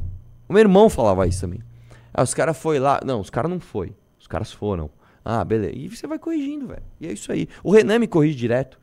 O 0.47 0.53
meu 0.53 0.59
irmão 0.61 0.89
falava 0.89 1.25
isso 1.27 1.41
também. 1.41 1.61
Ah, 2.14 2.24
os 2.24 2.34
caras 2.34 2.57
foi 2.57 2.80
lá. 2.80 2.99
Não, 3.05 3.20
os 3.20 3.30
caras 3.30 3.49
não 3.49 3.60
foi. 3.60 3.95
Os 4.20 4.28
caras 4.28 4.51
foram. 4.51 4.89
Ah, 5.24 5.43
beleza. 5.43 5.76
E 5.76 5.88
você 5.89 6.07
vai 6.07 6.18
corrigindo, 6.18 6.68
velho. 6.68 6.84
E 6.99 7.07
é 7.07 7.12
isso 7.12 7.32
aí. 7.32 7.47
O 7.64 7.72
Renan 7.72 7.99
me 7.99 8.07
corrige 8.07 8.36
direto. 8.36 8.80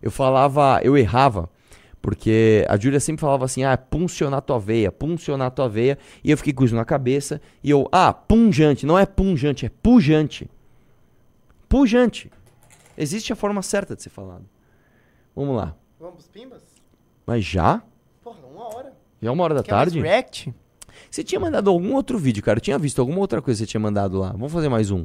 Eu 0.00 0.10
falava, 0.10 0.80
eu 0.82 0.96
errava. 0.96 1.48
Porque 2.00 2.66
a 2.68 2.76
Júlia 2.76 2.98
sempre 2.98 3.20
falava 3.20 3.44
assim: 3.44 3.62
ah, 3.62 3.76
puncionar 3.76 4.42
tua 4.42 4.58
veia, 4.58 4.90
puncionar 4.90 5.50
tua 5.52 5.68
veia. 5.68 5.96
E 6.24 6.30
eu 6.30 6.36
fiquei 6.36 6.52
com 6.52 6.64
isso 6.64 6.74
na 6.74 6.84
cabeça. 6.84 7.40
E 7.62 7.70
eu, 7.70 7.88
ah, 7.92 8.12
punjante. 8.12 8.84
Não 8.84 8.98
é 8.98 9.06
punjante, 9.06 9.66
é 9.66 9.68
pujante. 9.68 10.50
Pujante. 11.68 12.30
Existe 12.98 13.32
a 13.32 13.36
forma 13.36 13.62
certa 13.62 13.94
de 13.94 14.02
ser 14.02 14.10
falado. 14.10 14.44
Vamos 15.34 15.56
lá. 15.56 15.76
Vamos 15.98 16.16
pros 16.16 16.28
pimbas? 16.28 16.62
Mas 17.24 17.44
já? 17.44 17.82
Porra, 18.22 18.40
uma 18.52 18.74
hora. 18.74 18.92
Já 19.20 19.28
é 19.28 19.32
uma 19.32 19.44
hora 19.44 19.54
da 19.54 19.62
Quer 19.62 19.72
mais 19.72 19.84
tarde? 19.84 20.00
react? 20.00 20.54
Você 21.10 21.22
tinha 21.24 21.40
mandado 21.40 21.68
algum 21.70 21.94
outro 21.94 22.18
vídeo, 22.18 22.42
cara? 22.42 22.58
Eu 22.58 22.62
tinha 22.62 22.78
visto 22.78 23.00
alguma 23.00 23.18
outra 23.18 23.40
coisa 23.42 23.58
que 23.58 23.66
você 23.66 23.70
tinha 23.70 23.80
mandado 23.80 24.18
lá. 24.18 24.30
Vamos 24.32 24.52
fazer 24.52 24.68
mais 24.68 24.90
um. 24.90 25.04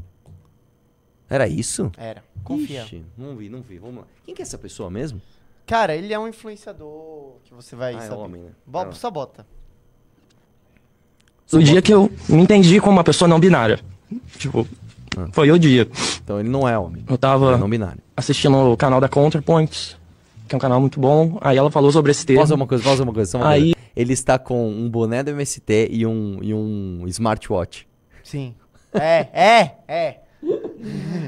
Era 1.30 1.48
isso? 1.48 1.92
Era. 1.98 2.24
Confia. 2.44 2.84
Ixi, 2.84 3.04
não 3.18 3.36
vi, 3.36 3.50
não 3.50 3.62
vi. 3.62 3.78
Vamos 3.78 3.98
lá. 3.98 4.04
Quem 4.26 4.34
que 4.34 4.42
é 4.42 4.44
essa 4.44 4.58
pessoa 4.58 4.90
mesmo? 4.90 5.22
Cara, 5.66 5.94
ele 5.96 6.14
é 6.14 6.18
um 6.20 6.28
influenciador 6.28 7.34
que 7.44 7.54
você 7.54 7.76
vai 7.76 7.94
Ah, 7.96 7.98
é 7.98 8.02
saber. 8.08 8.16
homem, 8.22 8.42
né? 8.44 8.50
Bo- 8.66 8.80
Ah. 8.80 8.92
Só 8.94 9.12
bota. 9.12 9.46
O 11.52 11.60
dia 11.60 11.82
que 11.82 11.94
eu 11.94 12.12
me 12.28 12.42
entendi 12.42 12.80
como 12.80 12.94
uma 12.98 13.04
pessoa 13.04 13.28
não 13.28 13.40
binária. 13.40 13.80
Tipo, 14.38 14.68
foi 15.32 15.50
o 15.52 15.58
dia. 15.60 15.88
Então 16.24 16.40
ele 16.40 16.50
não 16.50 16.68
é 16.68 16.78
homem. 16.78 17.04
Eu 17.10 17.18
tava 17.18 17.54
É 17.54 17.58
não 17.58 17.70
binário. 17.70 18.00
assistindo 18.16 18.56
o 18.72 18.78
canal 18.78 19.00
da 19.00 19.08
Counterpoint, 19.10 19.98
que 20.48 20.56
é 20.56 20.58
um 20.58 20.60
canal 20.60 20.80
muito 20.82 21.00
bom. 21.00 21.38
Aí 21.42 21.58
ela 21.58 21.72
falou 21.72 21.92
sobre 21.92 22.12
esse 22.12 22.26
termo. 22.26 22.40
Pausa 22.42 22.56
uma 22.56 22.68
coisa, 22.68 22.84
pausa 22.84 23.04
uma 23.04 23.14
coisa. 23.14 23.32
Só 23.32 23.38
uma 23.38 23.50
Aí- 23.50 23.74
coisa. 23.74 23.87
Ele 23.98 24.14
está 24.14 24.38
com 24.38 24.70
um 24.70 24.88
boné 24.88 25.24
do 25.24 25.32
MST 25.32 25.88
e 25.90 26.06
um, 26.06 26.38
e 26.44 26.54
um 26.54 27.04
smartwatch. 27.08 27.88
Sim. 28.24 28.54
É, 28.94 29.28
é, 29.34 29.72
é. 29.88 30.20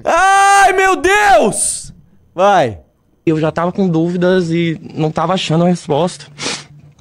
Ai, 0.05 0.71
meu 0.73 0.95
Deus! 0.95 1.91
Vai. 2.33 2.79
Eu 3.25 3.39
já 3.39 3.51
tava 3.51 3.71
com 3.71 3.89
dúvidas 3.89 4.51
e 4.51 4.79
não 4.93 5.09
tava 5.09 5.33
achando 5.33 5.65
a 5.65 5.67
resposta. 5.67 6.27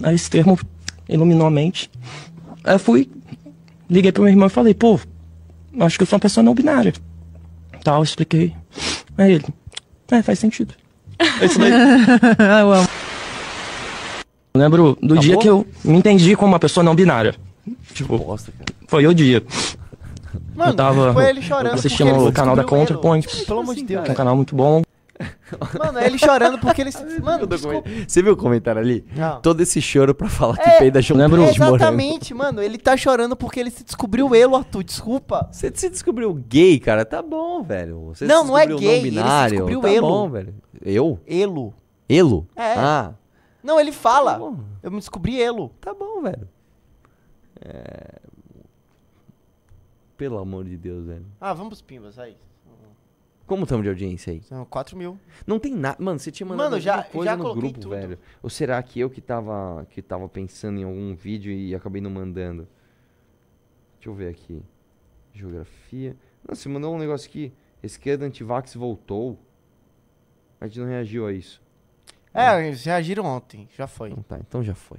Aí 0.03 0.15
esse 0.15 0.31
termo 0.31 0.59
iluminou 1.07 1.47
a 1.47 1.51
mente. 1.51 1.91
Aí 2.65 2.75
eu 2.75 2.79
fui, 2.79 3.11
liguei 3.91 4.11
pro 4.11 4.23
meu 4.23 4.33
irmão 4.33 4.47
e 4.47 4.51
falei, 4.51 4.73
pô, 4.73 4.99
acho 5.81 5.99
que 5.99 6.03
eu 6.03 6.07
sou 6.07 6.17
uma 6.17 6.21
pessoa 6.21 6.43
não 6.43 6.55
binária. 6.55 6.95
Tal, 7.85 8.03
expliquei. 8.03 8.55
Aí 9.19 9.33
ele, 9.33 9.45
é, 10.11 10.23
faz 10.23 10.39
sentido. 10.39 10.73
É 11.41 11.45
isso 11.45 11.59
daí. 11.59 11.73
eu 12.61 12.73
amo. 12.73 12.89
Eu 14.59 14.63
lembro 14.65 14.99
do 15.01 15.17
dia 15.19 15.35
Acabou? 15.37 15.41
que 15.43 15.49
eu 15.49 15.91
me 15.93 15.97
entendi 15.99 16.35
como 16.37 16.53
uma 16.53 16.59
pessoa 16.59 16.83
não 16.83 16.95
binária. 16.95 17.35
Tipo, 17.95 18.19
Bosta, 18.19 18.51
cara. 18.53 18.73
foi 18.87 19.07
o 19.07 19.15
dia. 19.15 19.43
Mano, 20.55 20.73
eu 20.73 20.75
tava 20.77 21.13
foi 21.13 21.29
ele 21.29 21.41
chorando 21.43 21.75
assistindo 21.75 22.09
porque 22.09 22.21
ele 22.23 22.29
o 22.31 22.33
canal 22.33 22.57
da 22.57 22.65
Counterpoint, 22.65 23.45
Pelo 23.47 23.61
amor 23.61 23.75
de 23.75 23.85
Deus. 23.85 24.03
que 24.05 24.09
é 24.11 24.13
um 24.13 24.17
canal 24.17 24.35
muito 24.37 24.55
bom. 24.57 24.83
Mano, 25.79 25.99
é 25.99 26.07
ele 26.07 26.19
chorando 26.19 26.59
porque 26.59 26.81
ele. 26.81 26.91
Mano, 27.23 27.47
desculpa. 27.47 27.89
Você 28.07 28.23
viu 28.23 28.33
o 28.35 28.37
comentário 28.37 28.81
ali? 28.81 29.05
Não. 29.17 29.41
Todo 29.41 29.61
esse 29.61 29.81
choro 29.81 30.15
pra 30.15 30.29
falar 30.29 30.57
que 30.57 30.69
É, 30.69 30.79
peida 30.79 31.03
chama 31.03 31.21
lembro- 31.23 31.41
leite 31.41 31.55
de 31.55 31.61
morango. 31.61 31.77
Exatamente, 31.77 32.35
mano. 32.35 32.63
Ele 32.63 32.79
tá 32.79 32.97
chorando 32.97 33.35
porque 33.37 33.59
ele 33.59 33.71
se 33.71 33.83
descobriu 33.85 34.33
elo, 34.35 34.55
Arthur. 34.57 34.85
Desculpa. 34.85 35.49
Você 35.51 35.73
se 35.75 35.89
descobriu 35.91 36.33
gay, 36.49 36.79
cara? 36.79 37.05
Tá 37.05 37.21
bom, 37.23 37.63
velho. 37.63 38.13
Você 38.15 38.27
Não, 38.27 38.43
se 38.43 38.49
não 38.49 38.59
é 38.59 38.67
gay, 38.67 38.75
não 38.77 38.83
ele 38.83 39.01
se 39.03 39.11
binário. 39.11 39.51
descobriu 39.51 39.81
tá 39.81 39.91
elo. 39.93 40.07
bom, 40.09 40.31
velho. 40.31 40.55
Eu? 40.85 41.19
Elo. 41.27 41.75
Elo? 42.09 42.47
É. 42.55 42.75
Ah, 42.77 43.11
Não, 43.63 43.79
ele 43.81 43.93
fala. 43.93 44.39
Tá. 44.39 44.65
Eu 44.83 44.91
me 44.91 44.99
descobri 44.99 45.41
elo. 45.41 45.71
tá 45.81 45.93
bom, 45.93 46.23
velho. 46.23 46.49
É... 47.61 48.21
Pelo 50.17 50.39
amor 50.39 50.65
de 50.65 50.77
Deus, 50.77 51.07
velho. 51.07 51.27
Ah, 51.41 51.53
vamos 51.53 51.69
pros 51.71 51.83
pimbas 51.83 52.19
aí. 52.19 52.37
Como 53.47 53.63
estamos 53.63 53.83
de 53.83 53.89
audiência 53.89 54.31
aí? 54.33 54.43
São 54.43 54.63
4 54.67 54.95
mil. 54.97 55.19
Não 55.47 55.59
tem 55.59 55.75
nada. 55.75 55.97
Mano, 56.03 56.19
você 56.19 56.31
tinha 56.31 56.47
mandado 56.47 56.71
Mano, 56.73 56.81
já- 56.83 57.03
coisa 57.05 57.31
já 57.31 57.37
no 57.37 57.55
grupo, 57.55 57.81
tudo. 57.81 57.91
velho. 57.91 58.19
Ou 58.43 58.51
será 58.51 58.83
que 58.83 59.01
eu 59.01 59.09
que 59.09 59.23
tava, 59.23 59.87
que 59.89 60.03
tava 60.03 60.29
pensando 60.29 60.79
em 60.79 60.85
algum 60.85 61.15
vídeo 61.15 61.51
e 61.51 61.75
acabei 61.75 62.03
não 62.03 62.11
mandando? 62.11 62.69
Deixa 63.95 64.11
eu 64.11 64.15
ver 64.15 64.29
aqui. 64.29 64.63
Geografia. 65.33 66.15
Não, 66.47 66.55
você 66.55 66.69
mandou 66.69 66.95
um 66.95 66.99
negócio 66.99 67.27
aqui. 67.29 67.51
Esquerda 67.83 68.27
antivax 68.27 68.75
voltou. 68.75 69.39
A 70.61 70.67
gente 70.67 70.81
não 70.81 70.87
reagiu 70.87 71.27
a 71.27 71.33
isso. 71.33 71.63
É, 72.35 72.67
eles 72.67 72.85
reagiram 72.85 73.25
ontem. 73.25 73.69
Já 73.77 73.87
foi. 73.87 74.11
Então 74.11 74.23
tá, 74.23 74.39
então 74.39 74.63
já 74.63 74.75
foi. 74.75 74.99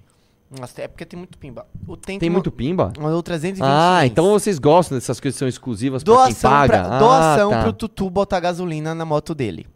Nossa, 0.59 0.81
é 0.81 0.87
porque 0.87 1.05
tem 1.05 1.17
muito 1.17 1.37
pimba. 1.37 1.67
O 1.87 1.95
tem, 1.95 2.17
Tem 2.17 2.29
muito 2.29 2.51
pimba? 2.51 2.91
ma- 2.97 3.03
Mandou 3.03 3.21
320 3.21 3.63
Ah, 3.63 3.99
ienes. 3.99 4.11
então 4.11 4.31
vocês 4.31 4.57
gostam 4.57 4.97
dessas 4.97 5.19
coisas 5.19 5.35
que 5.35 5.39
são 5.39 5.47
exclusivas 5.47 6.03
pra 6.03 6.25
quem 6.25 6.33
paga? 6.35 6.67
pra, 6.85 6.97
doação 6.99 7.51
ah, 7.51 7.55
tá. 7.57 7.63
pro 7.63 7.73
Tutu 7.73 8.09
botar 8.09 8.39
gasolina 8.39 8.95
na 8.95 9.05
moto 9.05 9.35
dele. 9.35 9.67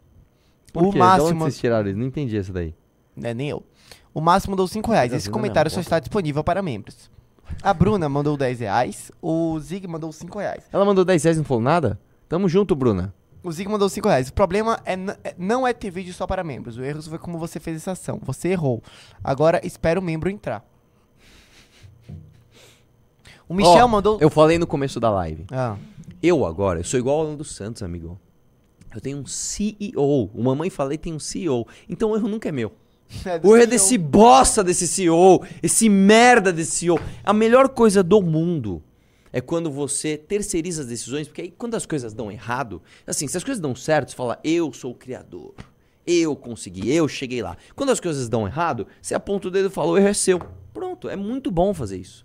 Por 0.72 0.82
o 0.82 0.86
quê? 0.90 0.98
De 0.98 1.04
onde 1.04 1.20
máximo. 1.20 1.40
vocês 1.40 1.58
tiraram 1.58 1.88
isso? 1.88 1.98
Não 1.98 2.06
entendi 2.06 2.36
essa 2.36 2.52
daí. 2.52 2.74
É, 3.22 3.32
nem 3.32 3.50
eu. 3.50 3.62
O 4.12 4.20
máximo 4.20 4.50
mandou 4.52 4.66
5 4.66 4.90
reais. 4.90 5.12
Esse 5.12 5.30
comentário 5.30 5.70
só 5.70 5.80
está 5.80 6.00
disponível 6.00 6.42
para 6.42 6.60
membros. 6.60 7.08
A 7.62 7.72
Bruna 7.72 8.08
mandou 8.08 8.36
10 8.36 8.58
reais. 8.58 9.12
O 9.22 9.56
Zig 9.60 9.86
mandou 9.86 10.10
5 10.10 10.38
reais. 10.40 10.64
Ela 10.72 10.84
mandou 10.84 11.04
10 11.04 11.22
reais 11.22 11.36
e 11.36 11.40
não 11.40 11.44
falou 11.44 11.62
nada? 11.62 12.00
Tamo 12.28 12.48
junto, 12.48 12.74
Bruna. 12.74 13.14
O 13.44 13.52
Zig 13.52 13.68
mandou 13.68 13.90
5 13.90 14.08
reais. 14.08 14.28
O 14.30 14.32
problema 14.32 14.80
é, 14.86 14.94
é- 15.22 15.34
não 15.36 15.66
é 15.66 15.74
ter 15.74 15.90
vídeo 15.90 16.14
só 16.14 16.26
para 16.26 16.42
membros. 16.42 16.78
O 16.78 16.82
erro 16.82 17.02
foi 17.02 17.18
como 17.18 17.38
você 17.38 17.60
fez 17.60 17.76
essa 17.76 17.92
ação. 17.92 18.18
Você 18.24 18.48
errou. 18.48 18.82
Agora 19.22 19.60
espera 19.64 20.00
o 20.00 20.02
membro 20.02 20.30
entrar. 20.30 20.64
O 23.46 23.52
Michel 23.52 23.84
Ó, 23.84 23.88
mandou. 23.88 24.18
Eu 24.18 24.30
falei 24.30 24.58
no 24.58 24.66
começo 24.66 24.98
da 24.98 25.10
live. 25.10 25.44
Ah, 25.52 25.76
Eu 26.22 26.46
agora, 26.46 26.80
eu 26.80 26.84
sou 26.84 26.98
igual 26.98 27.20
ao 27.20 27.26
Alan 27.26 27.36
dos 27.36 27.54
Santos, 27.54 27.82
amigo. 27.82 28.18
Eu 28.94 29.00
tenho 29.00 29.18
um 29.18 29.26
CEO. 29.26 30.30
O 30.32 30.42
Mamãe 30.42 30.70
Falei 30.70 30.96
tem 30.96 31.12
um 31.12 31.18
CEO. 31.18 31.68
Então 31.86 32.12
o 32.12 32.16
erro 32.16 32.28
nunca 32.28 32.48
é 32.48 32.52
meu. 32.52 32.72
é 33.26 33.38
O 33.42 33.54
erro 33.54 33.64
é 33.64 33.66
desse 33.66 33.98
bosta 33.98 34.64
desse 34.64 34.88
CEO. 34.88 35.44
Esse 35.62 35.90
merda 35.90 36.50
desse 36.50 36.70
CEO. 36.70 36.98
A 37.22 37.34
melhor 37.34 37.68
coisa 37.68 38.02
do 38.02 38.22
mundo 38.22 38.82
é 39.34 39.40
quando 39.40 39.68
você 39.68 40.16
terceiriza 40.16 40.82
as 40.82 40.88
decisões, 40.88 41.26
porque 41.26 41.42
aí 41.42 41.50
quando 41.50 41.74
as 41.74 41.84
coisas 41.84 42.14
dão 42.14 42.30
errado, 42.30 42.80
assim, 43.04 43.26
se 43.26 43.36
as 43.36 43.42
coisas 43.42 43.60
dão 43.60 43.74
certo, 43.74 44.12
você 44.12 44.16
fala, 44.16 44.38
eu 44.44 44.72
sou 44.72 44.92
o 44.92 44.94
criador. 44.94 45.52
Eu 46.06 46.36
consegui, 46.36 46.94
eu 46.94 47.08
cheguei 47.08 47.42
lá. 47.42 47.56
Quando 47.74 47.90
as 47.90 47.98
coisas 47.98 48.28
dão 48.28 48.46
errado, 48.46 48.86
você 49.02 49.12
aponta 49.12 49.48
o 49.48 49.50
dedo 49.50 49.66
e 49.66 49.70
fala, 49.72 49.90
o 49.90 49.98
erro 49.98 50.06
é 50.06 50.14
seu. 50.14 50.38
Pronto, 50.72 51.08
é 51.08 51.16
muito 51.16 51.50
bom 51.50 51.74
fazer 51.74 51.98
isso. 51.98 52.24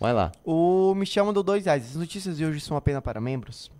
Vai 0.00 0.14
lá. 0.14 0.32
O 0.42 0.94
Michel 0.94 1.26
mandou 1.26 1.42
2 1.42 1.66
reais. 1.66 1.84
As 1.84 1.96
notícias 1.96 2.38
de 2.38 2.46
hoje 2.46 2.60
são 2.60 2.78
apenas 2.78 3.02
para 3.02 3.20
membros. 3.20 3.70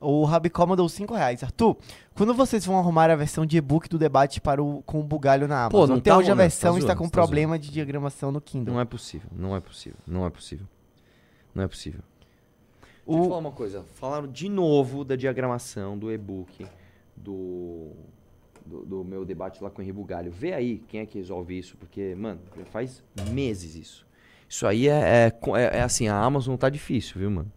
O 0.00 0.24
Rabicó 0.24 0.64
mandou 0.64 0.88
5 0.88 1.12
reais. 1.12 1.42
Arthur, 1.42 1.76
quando 2.14 2.34
vocês 2.34 2.64
vão 2.64 2.78
arrumar 2.78 3.10
a 3.10 3.16
versão 3.16 3.44
de 3.44 3.56
e-book 3.56 3.88
do 3.88 3.98
debate 3.98 4.40
para 4.40 4.62
o, 4.62 4.80
com 4.82 5.00
o 5.00 5.02
bugalho 5.02 5.48
na 5.48 5.68
Pô, 5.68 5.78
Amazon? 5.78 5.94
não 5.94 5.98
Até 5.98 6.10
tá 6.10 6.18
hoje 6.18 6.30
a 6.30 6.34
versão 6.36 6.74
tá 6.74 6.78
está 6.78 6.86
zoando, 6.92 7.02
com 7.02 7.08
tá 7.08 7.10
problema 7.10 7.58
de 7.58 7.68
diagramação 7.68 8.30
no 8.30 8.40
Kindle. 8.40 8.74
Não 8.74 8.80
é 8.80 8.84
possível, 8.84 9.28
não 9.34 9.56
é 9.56 9.60
possível, 9.60 9.98
não 10.06 10.24
é 10.24 10.30
possível. 10.30 10.66
Não 11.54 11.64
é 11.64 11.68
possível. 11.68 12.00
Deixa 13.06 13.20
eu 13.20 13.24
O- 13.24 13.28
falar 13.28 13.38
uma 13.38 13.52
coisa. 13.52 13.84
Falaram 13.94 14.26
de 14.28 14.48
novo 14.48 15.04
da 15.04 15.16
diagramação 15.16 15.98
do 15.98 16.10
e-book 16.12 16.66
do, 17.16 17.90
do, 18.64 18.84
do 18.86 19.04
meu 19.04 19.24
debate 19.24 19.62
lá 19.62 19.70
com 19.70 19.80
o 19.80 19.82
Henri 19.84 19.92
Bugalho. 19.92 20.30
Vê 20.30 20.52
aí 20.52 20.82
quem 20.88 21.00
é 21.00 21.06
que 21.06 21.18
resolve 21.18 21.58
isso, 21.58 21.76
porque, 21.76 22.14
mano, 22.14 22.40
já 22.56 22.64
faz 22.66 23.02
meses 23.30 23.74
isso. 23.74 24.06
Isso 24.48 24.66
aí 24.66 24.86
é, 24.88 24.92
é, 25.26 25.32
é- 25.56 25.78
é 25.78 25.82
assim, 25.82 26.08
a 26.08 26.16
Amazon 26.18 26.56
tá 26.56 26.68
difícil, 26.68 27.18
viu, 27.18 27.30
mano? 27.30 27.50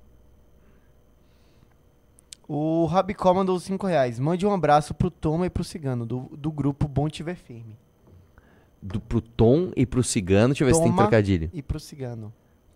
O 2.48 2.86
Rabicó 2.86 3.34
mandou 3.34 3.60
5 3.60 3.88
reais. 3.88 4.20
Mande 4.20 4.46
um 4.46 4.54
abraço 4.54 4.94
pro 4.94 5.10
Toma 5.10 5.46
e 5.48 5.50
pro 5.50 5.64
Cigano, 5.64 6.06
do, 6.06 6.30
do 6.38 6.52
grupo 6.52 6.88
Bom 6.88 7.10
Te 7.10 7.24
Ver 7.24 7.36
Firme. 7.36 7.76
Do, 8.82 9.00
pro 9.02 9.20
Tom 9.20 9.72
e 9.76 9.84
pro 9.86 10.04
Cigano, 10.04 10.50
deixa 10.50 10.64
eu 10.64 10.68
ver 10.68 10.76
se 10.76 10.84
tem 10.84 10.96
trocadilho. 10.96 11.50
E 11.54 11.62
pro 11.64 11.80
Cigano. 11.80 12.32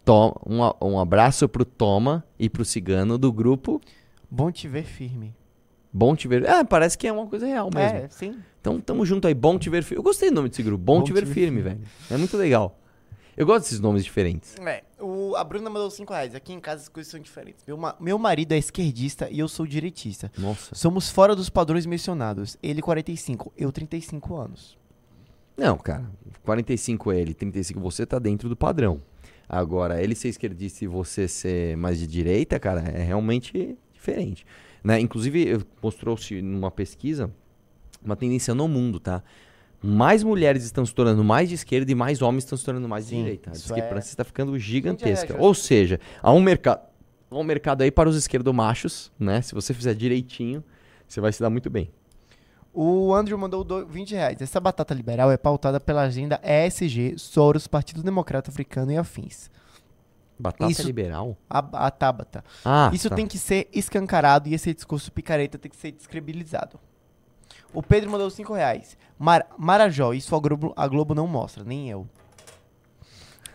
Tom, 0.10 0.34
um, 0.44 0.88
um 0.94 1.00
abraço 1.00 1.48
pro 1.48 1.64
Toma 1.64 2.26
e 2.40 2.50
pro 2.50 2.66
Cigano 2.66 3.16
do 3.16 3.32
grupo 3.32 3.80
Bom 4.28 4.52
Te 4.52 4.68
Ver 4.68 4.84
Firme. 4.84 5.36
Bom 5.94 6.16
Te 6.16 6.28
Ver. 6.28 6.44
É, 6.46 6.64
parece 6.64 6.98
que 6.98 7.08
é 7.08 7.12
uma 7.14 7.28
coisa 7.28 7.46
real 7.46 7.70
mesmo. 7.72 7.96
É, 8.00 8.10
sim. 8.10 8.40
Então 8.60 8.82
tamo 8.82 9.06
junto 9.06 9.28
aí, 9.28 9.36
Bom 9.36 9.60
Te 9.60 9.70
Ver 9.70 9.84
Firme. 9.84 10.00
Eu 10.00 10.04
gostei 10.04 10.32
do 10.32 10.36
nome 10.38 10.50
desse 10.50 10.64
grupo, 10.64 10.84
Bom, 10.84 11.04
Te 11.04 11.14
Ver 11.14 11.28
Firme, 11.28 11.62
velho. 11.62 11.82
É 12.10 12.18
muito 12.18 12.36
legal. 12.38 12.76
Eu 13.38 13.46
gosto 13.46 13.66
desses 13.66 13.80
nomes 13.80 14.04
diferentes. 14.04 14.56
É, 14.66 14.84
o, 15.00 15.36
a 15.36 15.44
Bruna 15.44 15.70
mandou 15.70 15.92
5 15.92 16.12
reais. 16.12 16.34
Aqui 16.34 16.54
em 16.54 16.60
casa 16.60 16.82
as 16.82 16.90
coisas 16.90 17.12
são 17.12 17.20
diferentes. 17.20 17.64
Meu, 17.68 17.78
ma- 17.78 17.96
meu 18.00 18.18
marido 18.18 18.52
é 18.54 18.58
esquerdista 18.58 19.30
e 19.30 19.38
eu 19.38 19.48
sou 19.48 19.68
direitista. 19.68 20.32
Nossa. 20.36 20.74
Somos 20.74 21.12
fora 21.12 21.36
dos 21.36 21.52
padrões 21.52 21.86
mencionados. 21.86 22.58
Ele 22.64 22.82
45, 22.82 23.54
eu 23.56 23.72
35 23.72 24.36
anos. 24.36 24.76
Não, 25.56 25.78
cara. 25.78 26.10
45 26.44 27.12
é 27.12 27.20
ele, 27.20 27.34
35 27.36 27.80
você 27.80 28.08
tá 28.08 28.18
dentro 28.18 28.50
do 28.50 28.56
padrão. 28.56 29.00
Agora, 29.52 30.02
ele 30.02 30.14
ser 30.14 30.30
esquerdista 30.30 30.86
e 30.86 30.88
você 30.88 31.28
ser 31.28 31.76
mais 31.76 31.98
de 31.98 32.06
direita, 32.06 32.60
cara, 32.60 32.82
é 32.82 33.02
realmente 33.02 33.76
diferente. 33.92 34.46
Né? 34.84 35.00
Inclusive, 35.00 35.44
eu- 35.48 35.62
mostrou-se 35.82 36.40
numa 36.42 36.70
pesquisa 36.70 37.32
uma 38.06 38.16
tendência 38.16 38.54
no 38.54 38.68
mundo, 38.68 39.00
tá? 39.00 39.24
Mais 39.82 40.24
mulheres 40.24 40.64
estão 40.64 40.86
se 40.86 40.94
tornando 40.94 41.24
mais 41.24 41.50
de 41.50 41.56
esquerda 41.56 41.92
e 41.92 41.96
mais 41.96 42.22
homens 42.22 42.44
estão 42.44 42.58
se 42.58 42.64
tornando 42.64 42.88
mais 42.88 43.06
de 43.06 43.12
Sim, 43.12 43.24
direita. 43.24 43.50
A 43.50 43.54
discrepância 43.54 44.10
é- 44.10 44.12
está 44.12 44.24
ficando 44.24 44.58
gigantesca. 44.60 45.36
Ou 45.40 45.54
seja, 45.54 46.00
há 46.22 46.32
um 46.32 46.40
mercado 46.42 46.82
há 47.32 47.36
um 47.38 47.44
mercado 47.44 47.82
aí 47.82 47.92
para 47.92 48.10
os 48.10 48.16
esquerdomachos, 48.16 49.12
né? 49.20 49.42
Se 49.42 49.54
você 49.54 49.74
fizer 49.74 49.94
direitinho, 49.94 50.64
você 51.08 51.20
vai 51.22 51.32
se 51.32 51.40
dar 51.42 51.50
muito 51.50 51.70
bem. 51.70 51.90
O 52.74 53.14
Andrew 53.14 53.38
mandou 53.38 53.64
do- 53.64 53.86
20 53.86 54.12
reais. 54.12 54.42
Essa 54.42 54.60
batata 54.60 54.94
liberal 54.94 55.32
é 55.32 55.38
pautada 55.38 55.80
pela 55.80 56.02
agenda 56.04 56.40
ESG, 56.44 57.18
Soros, 57.18 57.68
Partido 57.68 58.04
Democrata 58.04 58.50
Africano 58.52 58.92
e 58.92 58.98
afins. 58.98 59.50
Batata 60.38 60.72
Isso- 60.72 60.84
liberal? 60.84 61.36
A, 61.50 61.88
a 61.88 61.92
Tabata. 61.92 62.44
Ah, 62.64 62.90
Isso 62.94 63.10
tá. 63.10 63.16
tem 63.16 63.28
que 63.28 63.38
ser 63.38 63.68
escancarado 63.74 64.48
e 64.48 64.54
esse 64.54 64.74
discurso 64.74 65.12
picareta 65.12 65.58
tem 65.58 65.70
que 65.70 65.76
ser 65.78 65.92
descredibilizado. 65.92 66.80
O 67.74 67.84
Pedro 67.84 68.10
mandou 68.10 68.30
5 68.30 68.54
reais. 68.54 68.98
Mar 69.18 69.46
Marajó, 69.58 70.14
isso 70.14 70.34
a 70.36 70.40
Globo, 70.40 70.74
a 70.76 70.88
Globo 70.88 71.14
não 71.14 71.28
mostra, 71.28 71.64
nem 71.64 71.90
eu. 71.90 72.08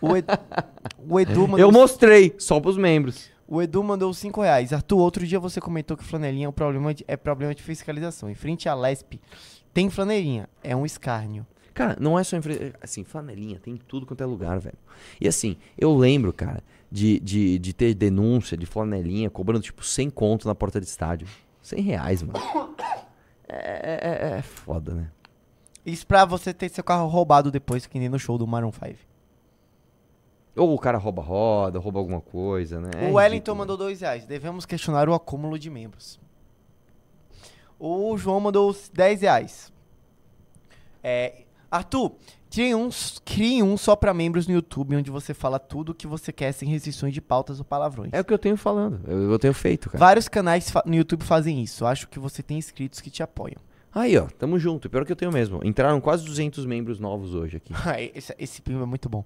O, 0.01 0.15
Ed- 0.15 0.27
o 1.09 1.19
Edu 1.19 1.41
mandou 1.47 1.59
Eu 1.59 1.71
mostrei, 1.71 2.35
só 2.37 2.59
pros 2.59 2.77
membros. 2.77 3.29
O 3.47 3.61
Edu 3.61 3.83
mandou 3.83 4.13
5 4.13 4.41
reais. 4.41 4.73
Arthur, 4.73 4.97
outro 4.97 5.25
dia 5.25 5.39
você 5.39 5.61
comentou 5.61 5.95
que 5.95 6.03
flanelinha 6.03 6.47
é, 6.47 6.49
um 6.49 6.53
problema 6.53 6.93
de, 6.93 7.05
é 7.07 7.15
problema 7.15 7.53
de 7.53 7.61
fiscalização. 7.61 8.29
Em 8.29 8.35
frente 8.35 8.67
à 8.67 8.73
Lesp, 8.73 9.19
tem 9.73 9.89
flanelinha. 9.89 10.49
É 10.63 10.75
um 10.75 10.85
escárnio. 10.85 11.45
Cara, 11.73 11.97
não 11.99 12.17
é 12.17 12.23
só 12.23 12.37
em 12.37 12.41
frente. 12.41 12.73
Assim, 12.81 13.03
flanelinha, 13.03 13.59
tem 13.59 13.73
em 13.73 13.77
tudo 13.77 14.05
quanto 14.05 14.21
é 14.21 14.25
lugar, 14.25 14.59
velho. 14.59 14.77
E 15.19 15.27
assim, 15.27 15.57
eu 15.77 15.95
lembro, 15.95 16.31
cara, 16.33 16.63
de, 16.91 17.19
de, 17.19 17.59
de 17.59 17.73
ter 17.73 17.93
denúncia 17.93 18.57
de 18.57 18.65
flanelinha 18.65 19.29
cobrando, 19.29 19.61
tipo, 19.61 19.83
100 19.83 20.09
conto 20.09 20.47
na 20.47 20.55
porta 20.55 20.79
de 20.79 20.87
estádio. 20.87 21.27
100 21.61 21.81
reais, 21.81 22.23
mano. 22.23 22.39
É, 23.47 24.31
é, 24.33 24.37
é 24.37 24.41
foda, 24.41 24.95
né? 24.95 25.11
Isso 25.85 26.07
pra 26.07 26.25
você 26.25 26.51
ter 26.51 26.67
seu 26.69 26.83
carro 26.83 27.07
roubado 27.07 27.51
depois, 27.51 27.85
que 27.85 27.99
nem 27.99 28.09
no 28.09 28.17
show 28.17 28.39
do 28.39 28.47
Maroon 28.47 28.71
5. 28.71 28.95
Ou 30.55 30.73
o 30.73 30.79
cara 30.79 30.97
rouba 30.97 31.21
roda, 31.21 31.79
rouba 31.79 31.99
alguma 31.99 32.21
coisa, 32.21 32.79
né? 32.79 32.89
É 32.95 33.09
o 33.09 33.13
Wellington 33.13 33.51
ridículo. 33.51 33.57
mandou 33.57 33.77
2 33.77 34.01
reais. 34.01 34.25
Devemos 34.25 34.65
questionar 34.65 35.09
o 35.09 35.13
acúmulo 35.13 35.59
de 35.59 35.69
membros. 35.69 36.19
O 37.77 38.15
João 38.17 38.39
mandou 38.39 38.75
10 38.93 39.21
reais. 39.21 39.73
É, 41.03 41.43
Arthur, 41.69 42.13
crie 42.49 42.73
um, 42.73 42.89
crie 43.25 43.61
um 43.61 43.75
só 43.75 43.95
pra 43.97 44.13
membros 44.13 44.47
no 44.47 44.53
YouTube, 44.53 44.95
onde 44.95 45.11
você 45.11 45.33
fala 45.33 45.59
tudo 45.59 45.91
o 45.91 45.93
que 45.93 46.07
você 46.07 46.31
quer 46.31 46.53
sem 46.53 46.69
restrições 46.69 47.13
de 47.13 47.21
pautas 47.21 47.59
ou 47.59 47.65
palavrões. 47.65 48.11
É 48.13 48.21
o 48.21 48.23
que 48.23 48.33
eu 48.33 48.39
tenho 48.39 48.55
falando. 48.55 49.01
Eu, 49.05 49.31
eu 49.31 49.37
tenho 49.37 49.53
feito, 49.53 49.89
cara. 49.89 49.99
Vários 49.99 50.29
canais 50.29 50.71
no 50.85 50.95
YouTube 50.95 51.23
fazem 51.23 51.61
isso. 51.61 51.85
Acho 51.85 52.07
que 52.07 52.17
você 52.17 52.41
tem 52.41 52.57
inscritos 52.57 53.01
que 53.01 53.09
te 53.09 53.21
apoiam. 53.21 53.61
Aí, 53.93 54.17
ó, 54.17 54.27
tamo 54.39 54.57
junto. 54.57 54.89
Pior 54.89 55.05
que 55.05 55.11
eu 55.11 55.15
tenho 55.15 55.31
mesmo. 55.31 55.59
Entraram 55.63 55.99
quase 56.01 56.25
200 56.25 56.65
membros 56.65 56.99
novos 56.99 57.33
hoje 57.33 57.57
aqui. 57.57 57.73
esse, 58.15 58.33
esse 58.39 58.61
primo 58.61 58.83
é 58.83 58.85
muito 58.85 59.09
bom. 59.09 59.23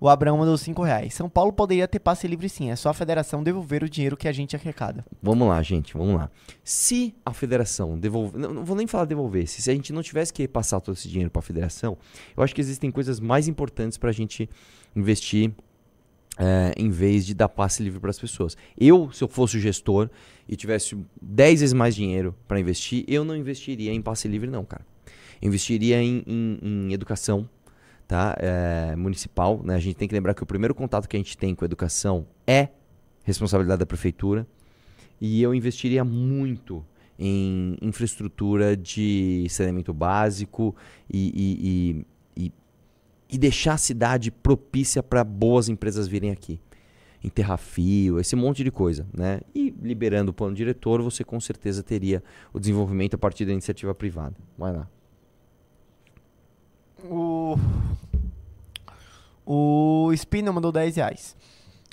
O 0.00 0.08
Abraão 0.08 0.38
mandou 0.38 0.56
5 0.56 0.82
reais. 0.82 1.14
São 1.14 1.28
Paulo 1.28 1.52
poderia 1.52 1.88
ter 1.88 1.98
passe 1.98 2.26
livre 2.28 2.48
sim, 2.48 2.70
é 2.70 2.76
só 2.76 2.90
a 2.90 2.94
federação 2.94 3.42
devolver 3.42 3.82
o 3.82 3.88
dinheiro 3.88 4.16
que 4.16 4.28
a 4.28 4.32
gente 4.32 4.54
arrecada. 4.54 5.04
Vamos 5.20 5.48
lá, 5.48 5.60
gente, 5.62 5.94
vamos 5.94 6.14
lá. 6.14 6.30
Se 6.62 7.14
a 7.24 7.32
federação 7.32 7.98
devolver. 7.98 8.40
Não, 8.40 8.54
não 8.54 8.64
vou 8.64 8.76
nem 8.76 8.86
falar 8.86 9.04
devolver. 9.06 9.46
Se, 9.48 9.68
a 9.68 9.74
gente 9.74 9.92
não 9.92 10.02
tivesse 10.02 10.32
que 10.32 10.46
passar 10.46 10.80
todo 10.80 10.94
esse 10.94 11.08
dinheiro 11.08 11.30
para 11.30 11.40
a 11.40 11.42
federação, 11.42 11.98
eu 12.36 12.42
acho 12.42 12.54
que 12.54 12.60
existem 12.60 12.90
coisas 12.90 13.18
mais 13.18 13.48
importantes 13.48 13.98
para 13.98 14.10
a 14.10 14.12
gente 14.12 14.48
investir 14.94 15.52
é, 16.38 16.72
em 16.76 16.88
vez 16.88 17.26
de 17.26 17.34
dar 17.34 17.48
passe 17.48 17.82
livre 17.82 17.98
para 17.98 18.10
as 18.10 18.18
pessoas. 18.18 18.56
Eu, 18.78 19.10
se 19.10 19.24
eu 19.24 19.28
fosse 19.28 19.56
o 19.56 19.60
gestor 19.60 20.08
e 20.48 20.54
tivesse 20.54 20.96
10 21.20 21.60
vezes 21.60 21.72
mais 21.72 21.96
dinheiro 21.96 22.34
para 22.46 22.60
investir, 22.60 23.04
eu 23.08 23.24
não 23.24 23.36
investiria 23.36 23.92
em 23.92 24.00
passe 24.00 24.28
livre, 24.28 24.48
não, 24.48 24.64
cara. 24.64 24.86
Investiria 25.42 26.00
em, 26.02 26.22
em, 26.26 26.58
em 26.62 26.92
educação 26.92 27.48
tá? 28.08 28.34
É, 28.40 28.96
municipal. 28.96 29.60
Né? 29.62 29.74
A 29.74 29.78
gente 29.78 29.94
tem 29.94 30.08
que 30.08 30.14
lembrar 30.14 30.32
que 30.32 30.42
o 30.42 30.46
primeiro 30.46 30.74
contato 30.74 31.06
que 31.06 31.14
a 31.16 31.20
gente 31.20 31.36
tem 31.36 31.54
com 31.54 31.64
a 31.64 31.66
educação 31.66 32.26
é 32.46 32.70
responsabilidade 33.22 33.80
da 33.80 33.86
prefeitura. 33.86 34.46
E 35.20 35.42
eu 35.42 35.54
investiria 35.54 36.02
muito 36.04 36.84
em 37.18 37.76
infraestrutura 37.82 38.76
de 38.76 39.46
saneamento 39.50 39.92
básico 39.92 40.74
e, 41.12 42.04
e, 42.36 42.44
e, 42.44 42.52
e 43.28 43.38
deixar 43.38 43.74
a 43.74 43.78
cidade 43.78 44.30
propícia 44.30 45.02
para 45.02 45.22
boas 45.22 45.68
empresas 45.68 46.08
virem 46.08 46.30
aqui. 46.30 46.58
Enterrar 47.22 47.58
fio, 47.58 48.20
esse 48.20 48.36
monte 48.36 48.62
de 48.64 48.70
coisa. 48.70 49.06
Né? 49.12 49.40
E 49.54 49.74
liberando 49.82 50.30
o 50.30 50.34
plano 50.34 50.54
diretor, 50.54 51.02
você 51.02 51.24
com 51.24 51.38
certeza 51.40 51.82
teria 51.82 52.22
o 52.54 52.60
desenvolvimento 52.60 53.14
a 53.14 53.18
partir 53.18 53.44
da 53.44 53.52
iniciativa 53.52 53.94
privada. 53.94 54.36
Vai 54.56 54.72
lá. 54.72 54.88
O. 57.04 57.56
O 59.46 60.12
Spina 60.14 60.52
mandou 60.52 60.70
10 60.72 60.96
reais. 60.96 61.36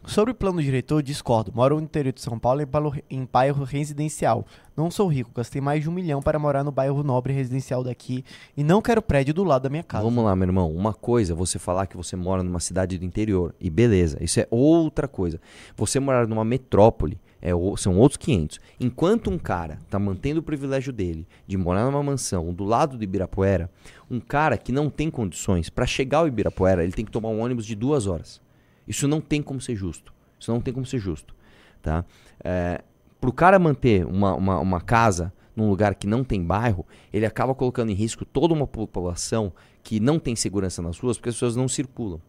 Sobre 0.05 0.31
o 0.31 0.35
plano 0.35 0.61
diretor, 0.61 1.01
discordo. 1.01 1.51
Moro 1.55 1.77
no 1.77 1.81
interior 1.81 2.13
de 2.13 2.21
São 2.21 2.37
Paulo 2.37 2.61
em 3.09 3.25
bairro- 3.25 3.63
residencial. 3.63 4.45
Não 4.77 4.91
sou 4.91 5.07
rico, 5.07 5.31
gastei 5.33 5.59
mais 5.61 5.81
de 5.81 5.89
um 5.89 5.93
milhão 5.93 6.21
para 6.21 6.37
morar 6.37 6.63
no 6.63 6.71
bairro 6.71 7.01
nobre 7.01 7.33
residencial 7.33 7.83
daqui 7.83 8.23
e 8.55 8.63
não 8.63 8.81
quero 8.83 9.01
prédio 9.01 9.33
do 9.33 9.43
lado 9.43 9.63
da 9.63 9.69
minha 9.69 9.81
casa. 9.81 10.03
Vamos 10.03 10.23
lá, 10.23 10.35
meu 10.35 10.47
irmão. 10.47 10.71
Uma 10.71 10.93
coisa 10.93 11.33
é 11.33 11.35
você 11.35 11.57
falar 11.57 11.87
que 11.87 11.97
você 11.97 12.15
mora 12.15 12.43
numa 12.43 12.59
cidade 12.59 12.99
do 12.99 13.05
interior. 13.05 13.55
E 13.59 13.67
beleza, 13.69 14.17
isso 14.21 14.39
é 14.39 14.47
outra 14.51 15.07
coisa. 15.07 15.39
Você 15.75 15.99
morar 15.99 16.27
numa 16.27 16.45
metrópole 16.45 17.19
é, 17.41 17.49
são 17.77 17.97
outros 17.97 18.17
500. 18.17 18.59
Enquanto 18.79 19.31
um 19.31 19.39
cara 19.39 19.79
tá 19.89 19.97
mantendo 19.97 20.39
o 20.39 20.43
privilégio 20.43 20.91
dele 20.93 21.27
de 21.47 21.57
morar 21.57 21.85
numa 21.85 22.03
mansão 22.03 22.53
do 22.53 22.63
lado 22.63 22.95
do 22.97 23.03
Ibirapuera, 23.03 23.71
um 24.09 24.19
cara 24.19 24.57
que 24.57 24.71
não 24.71 24.89
tem 24.89 25.09
condições, 25.09 25.69
para 25.69 25.85
chegar 25.85 26.19
ao 26.19 26.27
Ibirapuera, 26.27 26.83
ele 26.83 26.93
tem 26.93 27.05
que 27.05 27.11
tomar 27.11 27.29
um 27.29 27.39
ônibus 27.41 27.65
de 27.65 27.75
duas 27.75 28.07
horas. 28.07 28.41
Isso 28.87 29.07
não 29.07 29.19
tem 29.19 29.41
como 29.41 29.59
ser 29.59 29.75
justo. 29.75 30.13
Isso 30.39 30.51
não 30.51 30.61
tem 30.61 30.73
como 30.73 30.85
ser 30.85 30.99
justo. 30.99 31.35
Tá? 31.81 32.05
É, 32.43 32.83
pro 33.19 33.31
cara 33.31 33.57
manter 33.57 34.05
uma, 34.05 34.35
uma, 34.35 34.59
uma 34.59 34.81
casa 34.81 35.33
num 35.55 35.69
lugar 35.69 35.95
que 35.95 36.05
não 36.05 36.23
tem 36.23 36.43
bairro, 36.43 36.85
ele 37.13 37.25
acaba 37.25 37.55
colocando 37.55 37.89
em 37.89 37.95
risco 37.95 38.25
toda 38.25 38.53
uma 38.53 38.67
população 38.67 39.53
que 39.81 39.99
não 39.99 40.19
tem 40.19 40.35
segurança 40.35 40.81
nas 40.81 40.99
ruas 40.99 41.17
porque 41.17 41.29
as 41.29 41.35
pessoas 41.35 41.55
não 41.55 41.67
circulam. 41.67 42.21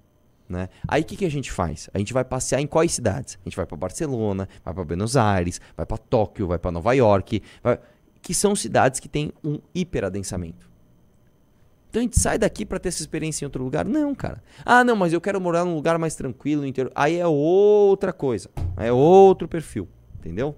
Né? 0.49 0.69
Aí 0.87 1.03
o 1.03 1.05
que, 1.05 1.17
que 1.17 1.25
a 1.25 1.31
gente 1.31 1.51
faz? 1.51 1.91
A 1.93 1.99
gente 1.99 2.13
vai 2.13 2.25
passear 2.25 2.61
em 2.61 2.67
quais 2.67 2.93
cidades? 2.93 3.37
A 3.45 3.49
gente 3.49 3.57
vai 3.57 3.67
para 3.67 3.77
Barcelona, 3.77 4.49
vai 4.65 4.73
para 4.73 4.85
Buenos 4.85 5.17
Aires, 5.17 5.61
vai 5.77 5.85
para 5.85 5.99
Tóquio, 5.99 6.47
vai 6.47 6.59
para 6.59 6.71
Nova 6.71 6.93
York, 6.93 7.43
vai- 7.63 7.81
que 8.23 8.33
são 8.33 8.55
cidades 8.55 9.01
que 9.01 9.09
têm 9.09 9.33
um 9.43 9.59
hiperadensamento. 9.75 10.71
Então 11.89 12.01
a 12.01 12.03
gente 12.03 12.19
sai 12.19 12.39
daqui 12.39 12.67
para 12.67 12.79
ter 12.79 12.89
essa 12.89 13.01
experiência 13.01 13.45
em 13.45 13.47
outro 13.47 13.63
lugar? 13.63 13.85
Não, 13.85 14.15
cara. 14.15 14.43
Ah, 14.65 14.85
não, 14.85 14.97
mas 14.97 15.13
eu 15.13 15.21
quero 15.21 15.41
morar 15.41 15.65
num 15.65 15.75
lugar 15.75 15.99
mais 15.99 16.15
tranquilo, 16.15 16.63
no 16.63 16.69
interior. 16.69 16.93
Aí 16.95 17.17
é 17.17 17.27
outra 17.27 18.13
coisa. 18.13 18.51
É 18.77 18.93
outro 18.93 19.49
perfil. 19.49 19.89
Entendeu? 20.19 20.57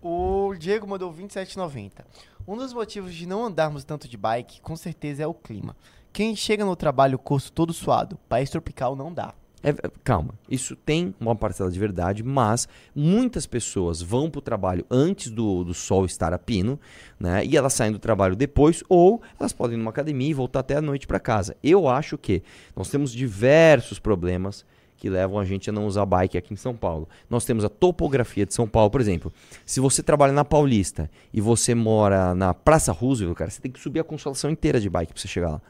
O 0.00 0.54
Diego 0.58 0.86
mandou 0.86 1.12
27,90. 1.12 2.04
Um 2.46 2.56
dos 2.56 2.72
motivos 2.72 3.14
de 3.14 3.26
não 3.26 3.44
andarmos 3.44 3.84
tanto 3.84 4.08
de 4.08 4.16
bike, 4.16 4.60
com 4.62 4.74
certeza, 4.74 5.22
é 5.22 5.26
o 5.26 5.34
clima. 5.34 5.76
Quem 6.12 6.34
chega 6.34 6.64
no 6.64 6.74
trabalho 6.74 7.20
o 7.22 7.40
todo 7.50 7.72
suado, 7.72 8.18
país 8.28 8.48
tropical 8.48 8.96
não 8.96 9.12
dá. 9.12 9.34
É, 9.62 9.70
é, 9.70 9.74
calma, 10.04 10.34
isso 10.48 10.76
tem 10.76 11.14
uma 11.18 11.34
parcela 11.34 11.70
de 11.70 11.78
verdade, 11.78 12.22
mas 12.22 12.68
muitas 12.94 13.44
pessoas 13.44 14.00
vão 14.00 14.30
para 14.30 14.38
o 14.38 14.42
trabalho 14.42 14.86
antes 14.88 15.30
do, 15.30 15.64
do 15.64 15.74
sol 15.74 16.04
estar 16.04 16.32
a 16.32 16.38
pino, 16.38 16.78
né? 17.18 17.44
E 17.44 17.56
elas 17.56 17.72
saem 17.72 17.90
do 17.90 17.98
trabalho 17.98 18.36
depois, 18.36 18.84
ou 18.88 19.20
elas 19.38 19.52
podem 19.52 19.74
ir 19.74 19.78
numa 19.78 19.90
academia 19.90 20.30
e 20.30 20.34
voltar 20.34 20.60
até 20.60 20.76
a 20.76 20.80
noite 20.80 21.06
para 21.06 21.18
casa. 21.18 21.56
Eu 21.62 21.88
acho 21.88 22.16
que 22.16 22.42
nós 22.76 22.88
temos 22.88 23.12
diversos 23.12 23.98
problemas 23.98 24.64
que 24.96 25.08
levam 25.08 25.38
a 25.38 25.44
gente 25.44 25.70
a 25.70 25.72
não 25.72 25.86
usar 25.86 26.04
bike 26.04 26.36
aqui 26.36 26.52
em 26.52 26.56
São 26.56 26.74
Paulo. 26.76 27.08
Nós 27.30 27.44
temos 27.44 27.64
a 27.64 27.68
topografia 27.68 28.44
de 28.44 28.52
São 28.52 28.66
Paulo, 28.66 28.90
por 28.90 29.00
exemplo. 29.00 29.32
Se 29.64 29.80
você 29.80 30.02
trabalha 30.02 30.32
na 30.32 30.44
Paulista 30.44 31.10
e 31.32 31.40
você 31.40 31.74
mora 31.74 32.34
na 32.34 32.52
Praça 32.52 32.92
Roosevelt, 32.92 33.36
cara, 33.36 33.50
você 33.50 33.60
tem 33.60 33.70
que 33.70 33.80
subir 33.80 34.00
a 34.00 34.04
consolação 34.04 34.50
inteira 34.50 34.80
de 34.80 34.90
bike 34.90 35.12
para 35.12 35.20
você 35.20 35.28
chegar 35.28 35.50
lá. 35.50 35.62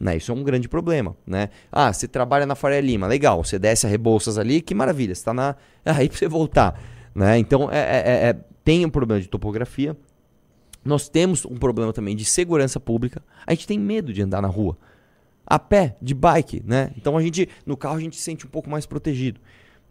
Né? 0.00 0.16
Isso 0.16 0.32
é 0.32 0.34
um 0.34 0.42
grande 0.42 0.66
problema, 0.66 1.14
né? 1.26 1.50
Ah, 1.70 1.92
você 1.92 2.08
trabalha 2.08 2.46
na 2.46 2.54
Faria 2.54 2.80
Lima, 2.80 3.06
legal, 3.06 3.44
você 3.44 3.58
desce 3.58 3.86
a 3.86 3.90
Rebouças 3.90 4.38
ali, 4.38 4.62
que 4.62 4.74
maravilha, 4.74 5.14
você 5.14 5.22
tá 5.22 5.34
na... 5.34 5.54
Aí 5.84 6.08
pra 6.08 6.16
você 6.16 6.26
voltar, 6.26 6.80
né? 7.14 7.36
Então, 7.36 7.70
é, 7.70 7.78
é- 7.78 8.28
é- 8.30 8.36
tem 8.64 8.86
um 8.86 8.88
problema 8.90 9.20
de 9.20 9.28
topografia, 9.28 9.94
nós 10.82 11.08
temos 11.10 11.44
um 11.44 11.56
problema 11.56 11.92
também 11.92 12.16
de 12.16 12.24
segurança 12.24 12.80
pública, 12.80 13.22
a 13.46 13.52
gente 13.52 13.66
tem 13.66 13.78
medo 13.78 14.10
de 14.10 14.22
andar 14.22 14.40
na 14.40 14.48
rua, 14.48 14.78
a 15.46 15.58
pé, 15.58 15.96
de 16.00 16.14
bike, 16.14 16.62
né? 16.64 16.92
Então, 16.96 17.16
a 17.18 17.22
gente, 17.22 17.46
no 17.66 17.76
carro, 17.76 17.96
a 17.96 18.00
gente 18.00 18.16
se 18.16 18.22
sente 18.22 18.46
um 18.46 18.48
pouco 18.48 18.70
mais 18.70 18.86
protegido, 18.86 19.38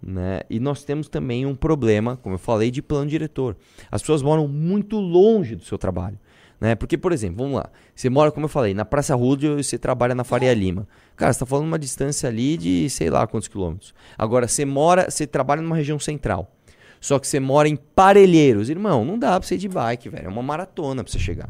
né? 0.01 0.41
E 0.49 0.60
nós 0.60 0.84
temos 0.84 1.07
também 1.07 1.45
um 1.45 1.53
problema, 1.53 2.18
como 2.18 2.34
eu 2.34 2.39
falei, 2.39 2.72
de 2.72 2.82
plano 2.82 3.07
diretor. 3.10 3.55
As 3.91 4.01
pessoas 4.01 4.24
moram 4.24 4.47
muito 4.47 4.97
longe 4.97 5.55
do 5.55 5.64
seu 5.64 5.78
trabalho. 5.78 6.18
Né? 6.60 6.76
Porque, 6.76 6.97
por 6.97 7.12
exemplo, 7.12 7.38
vamos 7.43 7.57
lá. 7.57 7.70
Você 7.95 8.10
mora, 8.10 8.32
como 8.32 8.45
eu 8.45 8.49
falei, 8.49 8.74
na 8.74 8.84
Praça 8.84 9.16
Rúdio 9.16 9.60
e 9.60 9.64
você 9.64 9.78
trabalha 9.78 10.14
na 10.14 10.24
Faria 10.24 10.53
Lima. 10.53 10.88
Cara, 11.16 11.32
você 11.32 11.38
está 11.38 11.45
falando 11.45 11.68
uma 11.68 11.80
distância 11.80 12.28
ali 12.28 12.57
de 12.57 12.89
sei 12.89 13.10
lá 13.10 13.26
quantos 13.26 13.47
quilômetros. 13.47 13.93
Agora, 14.18 14.47
você 14.47 14.66
mora, 14.66 15.10
você 15.10 15.26
trabalha 15.26 15.62
numa 15.62 15.76
região 15.76 15.97
central. 15.99 16.51
Só 16.99 17.18
que 17.18 17.28
você 17.28 17.39
mora 17.39 17.70
em 17.70 17.78
Parelheiros. 17.78 18.70
Irmão, 18.70 19.05
não 19.05 19.18
dá 19.18 19.39
pra 19.39 19.47
você 19.47 19.55
ir 19.55 19.60
de 19.60 19.70
bike, 19.70 20.10
velho. 20.10 20.26
É 20.26 20.30
uma 20.30 20.43
maratona 20.43 21.01
pra 21.03 21.12
você 21.12 21.20
chegar. 21.20 21.49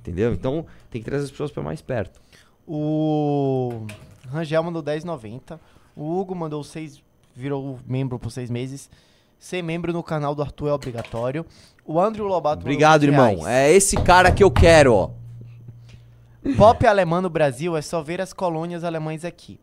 Entendeu? 0.00 0.32
Então, 0.32 0.64
tem 0.90 1.02
que 1.02 1.04
trazer 1.04 1.24
as 1.24 1.30
pessoas 1.30 1.50
para 1.50 1.62
mais 1.62 1.82
perto. 1.82 2.18
O 2.66 3.86
Rangel 4.28 4.62
mandou 4.62 4.82
10,90. 4.82 5.60
O 5.94 6.18
Hugo 6.18 6.34
mandou 6.34 6.62
6, 6.64 7.02
virou 7.34 7.78
membro 7.86 8.18
por 8.18 8.30
6 8.30 8.50
meses. 8.50 8.90
Ser 9.38 9.62
membro 9.62 9.92
no 9.92 10.02
canal 10.02 10.34
do 10.34 10.42
Arthur 10.42 10.68
é 10.68 10.72
obrigatório. 10.72 11.44
O 11.86 12.00
Andrew 12.00 12.26
Lobato 12.26 12.62
Obrigado, 12.62 13.02
20 13.02 13.10
irmão. 13.10 13.40
reais. 13.40 13.46
É 13.46 13.72
esse 13.72 13.96
cara 13.96 14.32
que 14.32 14.42
eu 14.42 14.50
quero, 14.50 14.92
ó. 14.94 15.10
Pop 16.56 16.86
alemã 16.86 17.20
no 17.20 17.28
Brasil 17.30 17.76
é 17.76 17.82
só 17.82 18.02
ver 18.02 18.20
as 18.20 18.32
colônias 18.32 18.84
alemães 18.84 19.24
aqui, 19.24 19.58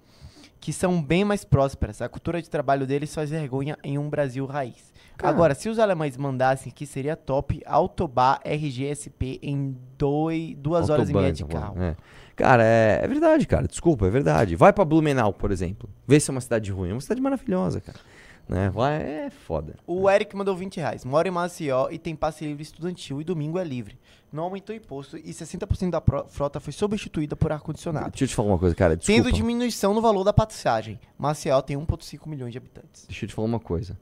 que 0.59 0.73
são 0.73 1.01
bem 1.01 1.23
mais 1.23 1.45
prósperas. 1.45 2.01
A 2.01 2.09
cultura 2.09 2.41
de 2.41 2.49
trabalho 2.49 2.85
deles 2.85 3.13
faz 3.13 3.29
vergonha 3.29 3.77
em 3.83 3.97
um 3.97 4.09
Brasil 4.09 4.45
raiz. 4.45 4.91
Agora, 5.21 5.53
se 5.53 5.69
os 5.69 5.79
alemães 5.79 6.17
mandassem 6.17 6.71
aqui, 6.71 6.85
seria 6.85 7.15
top 7.15 7.61
Autobahn 7.65 8.37
RGSP 8.43 9.39
em 9.41 9.77
doi, 9.97 10.55
duas 10.57 10.89
horas 10.89 11.09
e 11.09 11.13
meia 11.13 11.31
de 11.31 11.43
Autobahn, 11.43 11.61
carro. 11.61 11.81
é. 11.81 11.95
Cara, 12.35 12.63
é, 12.63 12.99
é 13.03 13.07
verdade, 13.07 13.45
cara. 13.45 13.67
Desculpa, 13.67 14.07
é 14.07 14.09
verdade. 14.09 14.55
Vai 14.55 14.73
pra 14.73 14.83
Blumenau, 14.83 15.31
por 15.31 15.51
exemplo. 15.51 15.87
Vê 16.07 16.19
se 16.19 16.29
é 16.29 16.33
uma 16.33 16.41
cidade 16.41 16.71
ruim. 16.71 16.89
É 16.89 16.93
uma 16.93 16.99
cidade 16.99 17.21
maravilhosa, 17.21 17.79
cara. 17.79 17.99
Né? 18.47 18.69
Vai, 18.69 19.01
é 19.01 19.29
foda. 19.29 19.75
O 19.87 20.09
Eric 20.09 20.35
mandou 20.35 20.55
20 20.55 20.77
reais. 20.77 21.05
Mora 21.05 21.27
em 21.27 21.31
Maceió 21.31 21.89
e 21.89 21.97
tem 21.97 22.15
passe 22.15 22.45
livre 22.45 22.63
estudantil 22.63 23.21
e 23.21 23.23
domingo 23.23 23.57
é 23.57 23.63
livre. 23.63 23.97
Não 24.31 24.43
aumentou 24.43 24.75
imposto 24.75 25.17
e 25.17 25.31
60% 25.31 25.91
da 25.91 26.01
frota 26.27 26.59
foi 26.59 26.73
substituída 26.73 27.35
por 27.35 27.51
ar-condicionado. 27.51 28.09
Deixa 28.09 28.25
eu 28.25 28.27
te 28.27 28.35
falar 28.35 28.49
uma 28.49 28.59
coisa, 28.59 28.75
cara. 28.75 28.97
Desculpa. 28.97 29.23
Tendo 29.23 29.33
diminuição 29.33 29.93
no 29.93 30.01
valor 30.01 30.23
da 30.23 30.33
passagem. 30.33 30.99
Maceió 31.17 31.61
tem 31.61 31.77
1,5 31.77 32.27
milhões 32.27 32.51
de 32.51 32.57
habitantes. 32.57 33.05
Deixa 33.07 33.25
eu 33.25 33.29
te 33.29 33.35
falar 33.35 33.47
uma 33.47 33.59
coisa. 33.59 33.97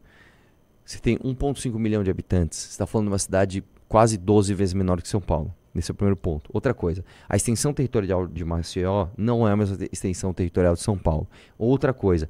Você 0.85 0.99
tem 0.99 1.17
1,5 1.19 1.77
milhão 1.77 2.03
de 2.03 2.09
habitantes. 2.09 2.59
Você 2.59 2.69
está 2.69 2.87
falando 2.87 3.07
de 3.07 3.11
uma 3.11 3.19
cidade 3.19 3.63
quase 3.87 4.17
12 4.17 4.53
vezes 4.53 4.73
menor 4.73 5.01
que 5.01 5.07
São 5.07 5.21
Paulo. 5.21 5.53
Esse 5.75 5.91
é 5.91 5.93
o 5.93 5.95
primeiro 5.95 6.17
ponto. 6.17 6.49
Outra 6.53 6.73
coisa, 6.73 7.03
a 7.29 7.35
extensão 7.35 7.73
territorial 7.73 8.27
de 8.27 8.43
Maceió 8.43 9.07
não 9.17 9.47
é 9.47 9.51
a 9.51 9.55
mesma 9.55 9.77
extensão 9.91 10.33
territorial 10.33 10.73
de 10.73 10.81
São 10.81 10.97
Paulo. 10.97 11.27
Outra 11.57 11.93
coisa, 11.93 12.29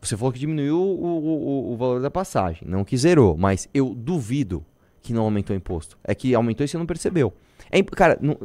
você 0.00 0.16
falou 0.16 0.32
que 0.32 0.38
diminuiu 0.38 0.78
o, 0.78 1.04
o- 1.04 1.72
o- 1.72 1.76
valor 1.76 2.00
da 2.00 2.10
passagem, 2.10 2.62
não 2.68 2.84
que 2.84 2.96
zerou, 2.96 3.36
mas 3.36 3.68
eu 3.74 3.94
duvido 3.94 4.64
que 5.02 5.12
não 5.12 5.22
aumentou 5.22 5.54
o 5.54 5.56
imposto. 5.56 5.98
É 6.04 6.14
que 6.14 6.34
aumentou 6.34 6.64
e 6.64 6.68
você 6.68 6.76
não 6.78 6.86
percebeu. 6.86 7.32
É 7.70 7.82
cara, 7.82 8.18
não- 8.20 8.36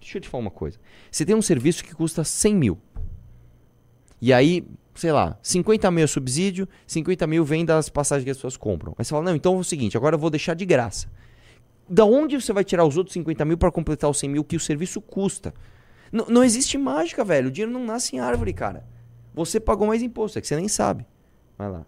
deixa 0.00 0.18
eu 0.18 0.20
te 0.20 0.28
falar 0.28 0.42
uma 0.42 0.50
coisa. 0.50 0.78
Você 1.10 1.24
tem 1.24 1.34
um 1.34 1.42
serviço 1.42 1.84
que 1.84 1.94
custa 1.94 2.22
100 2.24 2.54
mil. 2.54 2.78
E 4.20 4.32
aí, 4.32 4.64
sei 4.94 5.10
lá, 5.12 5.36
50 5.42 5.90
mil 5.90 6.04
é 6.04 6.06
subsídio, 6.06 6.68
50 6.86 7.26
mil 7.26 7.44
vem 7.44 7.64
das 7.64 7.88
passagens 7.88 8.24
que 8.24 8.30
as 8.30 8.36
pessoas 8.36 8.56
compram. 8.56 8.94
Aí 8.96 9.04
você 9.04 9.10
fala, 9.10 9.24
não, 9.24 9.34
então 9.34 9.56
é 9.56 9.58
o 9.58 9.64
seguinte, 9.64 9.96
agora 9.96 10.14
eu 10.14 10.18
vou 10.18 10.30
deixar 10.30 10.54
de 10.54 10.64
graça. 10.64 11.08
Da 11.88 12.04
onde 12.04 12.40
você 12.40 12.52
vai 12.52 12.64
tirar 12.64 12.84
os 12.84 12.96
outros 12.96 13.12
50 13.14 13.44
mil 13.44 13.58
para 13.58 13.70
completar 13.72 14.08
os 14.08 14.18
100 14.18 14.30
mil 14.30 14.44
que 14.44 14.56
o 14.56 14.60
serviço 14.60 15.00
custa? 15.00 15.52
N- 16.12 16.24
não 16.28 16.44
existe 16.44 16.78
mágica, 16.78 17.24
velho. 17.24 17.48
O 17.48 17.50
dinheiro 17.50 17.72
não 17.72 17.84
nasce 17.84 18.14
em 18.16 18.20
árvore, 18.20 18.52
cara. 18.52 18.84
Você 19.34 19.58
pagou 19.58 19.86
mais 19.86 20.02
imposto, 20.02 20.38
é 20.38 20.40
que 20.42 20.46
você 20.46 20.56
nem 20.56 20.68
sabe. 20.68 21.06
Vai 21.56 21.70
lá. 21.70 21.84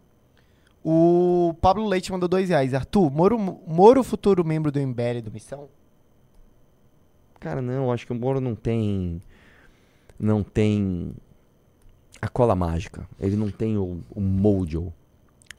O 0.82 1.54
Pablo 1.60 1.86
Leite 1.86 2.12
mandou 2.12 2.28
dois 2.28 2.48
reais. 2.48 2.74
Arthur, 2.74 3.10
Moro, 3.10 3.38
Moro 3.38 4.02
futuro 4.04 4.44
membro 4.44 4.70
do 4.70 4.78
MBL 4.80 5.20
do 5.22 5.30
Missão? 5.32 5.68
Cara, 7.40 7.60
não, 7.62 7.90
acho 7.92 8.06
que 8.06 8.12
o 8.12 8.16
Moro 8.16 8.40
não 8.40 8.54
tem. 8.54 9.20
Não 10.18 10.42
tem. 10.42 11.14
A 12.20 12.28
cola 12.28 12.54
mágica. 12.54 13.06
Ele 13.18 13.36
não 13.36 13.50
tem 13.50 13.76
o, 13.76 14.00
o 14.10 14.20
mojo. 14.20 14.92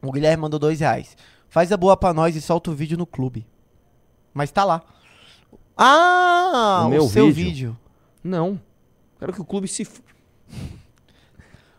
O 0.02 0.12
Guilherme 0.12 0.42
mandou 0.42 0.60
dois 0.60 0.80
reais. 0.80 1.16
Faz 1.48 1.72
a 1.72 1.78
boa 1.78 1.96
pra 1.98 2.14
nós 2.14 2.36
e 2.36 2.42
solta 2.42 2.72
o 2.72 2.76
vídeo 2.76 2.98
no 2.98 3.06
clube. 3.06 3.46
Mas 4.34 4.52
tá 4.52 4.64
lá. 4.64 4.84
Ah, 5.78 6.82
O 6.84 6.88
o, 6.88 6.90
meu 6.90 7.08
seu 7.08 7.28
vídeo? 7.28 7.44
vídeo. 7.46 7.78
Não. 8.24 8.60
Quero 9.20 9.34
que 9.34 9.42
o 9.42 9.46
clube 9.46 9.68
se. 9.68 9.88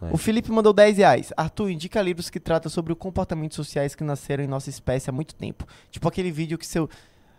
Vai. 0.07 0.15
O 0.15 0.17
Felipe 0.17 0.51
mandou 0.51 0.73
10 0.73 0.99
reais. 0.99 1.33
Arthur, 1.37 1.71
indica 1.71 2.01
livros 2.01 2.31
que 2.31 2.41
tratam 2.41 2.71
sobre 2.71 2.93
os 2.93 2.99
comportamentos 2.99 3.57
sociais 3.57 3.95
que 3.95 4.03
nasceram 4.05 4.43
em 4.45 4.47
nossa 4.47 4.71
espécie 4.71 5.11
há 5.11 5.13
muito 5.13 5.35
tempo. 5.35 5.67
Tipo 5.91 6.09
aquele 6.09 6.31
vídeo 6.31 6.57
que 6.59 6.67
seu. 6.67 6.89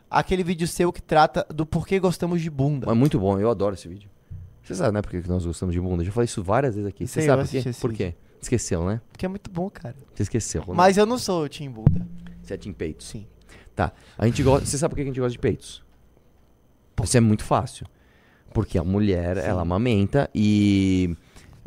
Aquele 0.09 0.43
vídeo 0.43 0.67
seu 0.67 0.91
que 0.93 1.01
trata 1.01 1.45
do 1.53 1.65
porquê 1.65 1.99
gostamos 1.99 2.41
de 2.41 2.49
bunda. 2.49 2.89
É 2.89 2.93
muito 2.93 3.19
bom, 3.19 3.37
eu 3.39 3.49
adoro 3.49 3.75
esse 3.75 3.87
vídeo. 3.87 4.09
Você 4.63 4.75
sabe, 4.75 4.93
né, 4.93 5.01
por 5.01 5.11
que 5.11 5.21
que 5.21 5.29
nós 5.29 5.45
gostamos 5.45 5.73
de 5.73 5.81
bunda? 5.81 6.01
Eu 6.01 6.05
já 6.05 6.11
falei 6.11 6.25
isso 6.25 6.43
várias 6.43 6.75
vezes 6.75 6.87
aqui. 6.87 7.07
Você 7.07 7.21
sabe 7.21 7.43
por 7.43 7.49
quê? 7.49 7.71
Por 7.81 7.93
quê? 7.93 8.15
Esqueceu, 8.41 8.85
né? 8.85 9.01
Porque 9.11 9.25
é 9.25 9.29
muito 9.29 9.49
bom, 9.49 9.69
cara. 9.69 9.95
Você 10.13 10.23
esqueceu. 10.23 10.61
né? 10.61 10.73
Mas 10.73 10.97
eu 10.97 11.05
não 11.05 11.17
sou 11.17 11.47
Tim 11.49 11.69
Bunda. 11.69 12.05
Você 12.41 12.53
é 12.53 12.57
Team 12.57 12.73
Peitos. 12.73 13.07
Sim. 13.07 13.25
Tá. 13.75 13.91
A 14.17 14.25
gente 14.25 14.41
gosta. 14.43 14.65
Você 14.65 14.77
sabe 14.77 14.91
por 14.91 14.95
que 14.97 15.01
a 15.01 15.05
gente 15.05 15.19
gosta 15.19 15.31
de 15.31 15.39
peitos? 15.39 15.83
Isso 17.03 17.17
é 17.17 17.19
muito 17.19 17.43
fácil. 17.43 17.85
Porque 18.53 18.77
a 18.77 18.83
mulher, 18.83 19.37
ela 19.37 19.61
amamenta 19.61 20.29
e. 20.33 21.15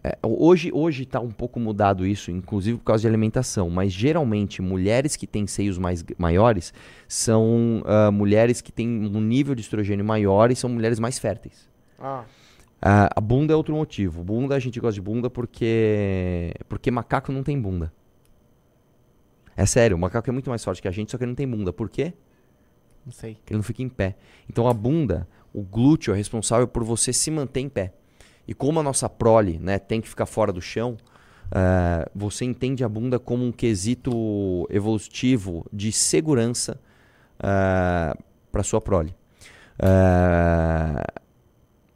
é, 0.03 0.19
hoje, 0.23 0.71
hoje 0.73 1.05
tá 1.05 1.21
um 1.21 1.31
pouco 1.31 1.61
mudado 1.61 2.07
isso, 2.07 2.31
inclusive 2.31 2.79
por 2.79 2.85
causa 2.85 3.03
de 3.03 3.09
alimentação. 3.09 3.69
Mas 3.69 3.93
geralmente, 3.93 4.63
mulheres 4.63 5.15
que 5.15 5.27
têm 5.27 5.47
seios 5.47 5.77
mais 5.77 6.05
maiores 6.17 6.73
são 7.07 7.83
ah, 7.85 8.11
mulheres 8.11 8.61
que 8.61 8.73
têm 8.73 8.89
um 8.89 9.21
nível 9.21 9.55
de 9.55 9.61
estrogênio 9.61 10.05
maior 10.05 10.51
e 10.51 10.57
são 10.57 10.71
mulheres 10.71 10.99
mais 10.99 11.19
férteis. 11.19 11.69
Ah. 11.99 12.25
Ah, 12.81 13.11
a 13.15 13.21
bunda 13.21 13.53
é 13.53 13.57
outro 13.57 13.75
motivo. 13.75 14.25
Bunda, 14.25 14.55
a 14.55 14.59
gente 14.59 14.81
gosta 14.81 14.95
de 14.95 15.03
bunda 15.03 15.29
porque. 15.29 16.55
Porque 16.67 16.91
macaco 16.91 17.31
não 17.31 17.43
tem 17.43 17.61
bunda. 17.61 17.93
É 19.55 19.67
sério, 19.67 19.97
o 19.97 20.01
macaco 20.01 20.31
é 20.31 20.33
muito 20.33 20.49
mais 20.49 20.65
forte 20.65 20.81
que 20.81 20.89
a 20.89 20.91
gente, 20.91 21.11
só 21.11 21.19
que 21.19 21.25
ele 21.25 21.33
não 21.33 21.37
tem 21.37 21.47
bunda. 21.47 21.71
Por 21.71 21.91
quê? 21.91 22.15
Não 23.05 23.13
sei. 23.13 23.37
ele 23.47 23.57
não 23.57 23.63
fica 23.63 23.83
em 23.83 23.89
pé. 23.89 24.17
Então 24.49 24.67
a 24.67 24.73
bunda, 24.73 25.29
o 25.53 25.63
glúteo 25.63 26.15
é 26.15 26.17
responsável 26.17 26.67
por 26.67 26.83
você 26.85 27.13
se 27.13 27.31
manter 27.31 27.61
em 27.61 27.69
pé. 27.69 27.93
E 28.51 28.55
como 28.55 28.81
a 28.81 28.83
nossa 28.83 29.09
prole 29.09 29.61
né, 29.61 29.79
tem 29.79 30.01
que 30.01 30.09
ficar 30.09 30.27
fora 30.27 30.53
do 30.53 30.61
chão, 30.61 30.97
eh, 31.55 32.11
você 32.13 32.45
entende 32.45 32.83
a 32.83 32.89
bunda 32.89 33.17
como 33.17 33.45
um 33.45 33.53
quesito 33.53 34.67
evolutivo 34.69 35.65
de 35.73 35.93
segurança 35.93 36.81
para 37.39 38.63
sua 38.65 38.81
prole. 38.81 39.15
Eh, 39.79 41.23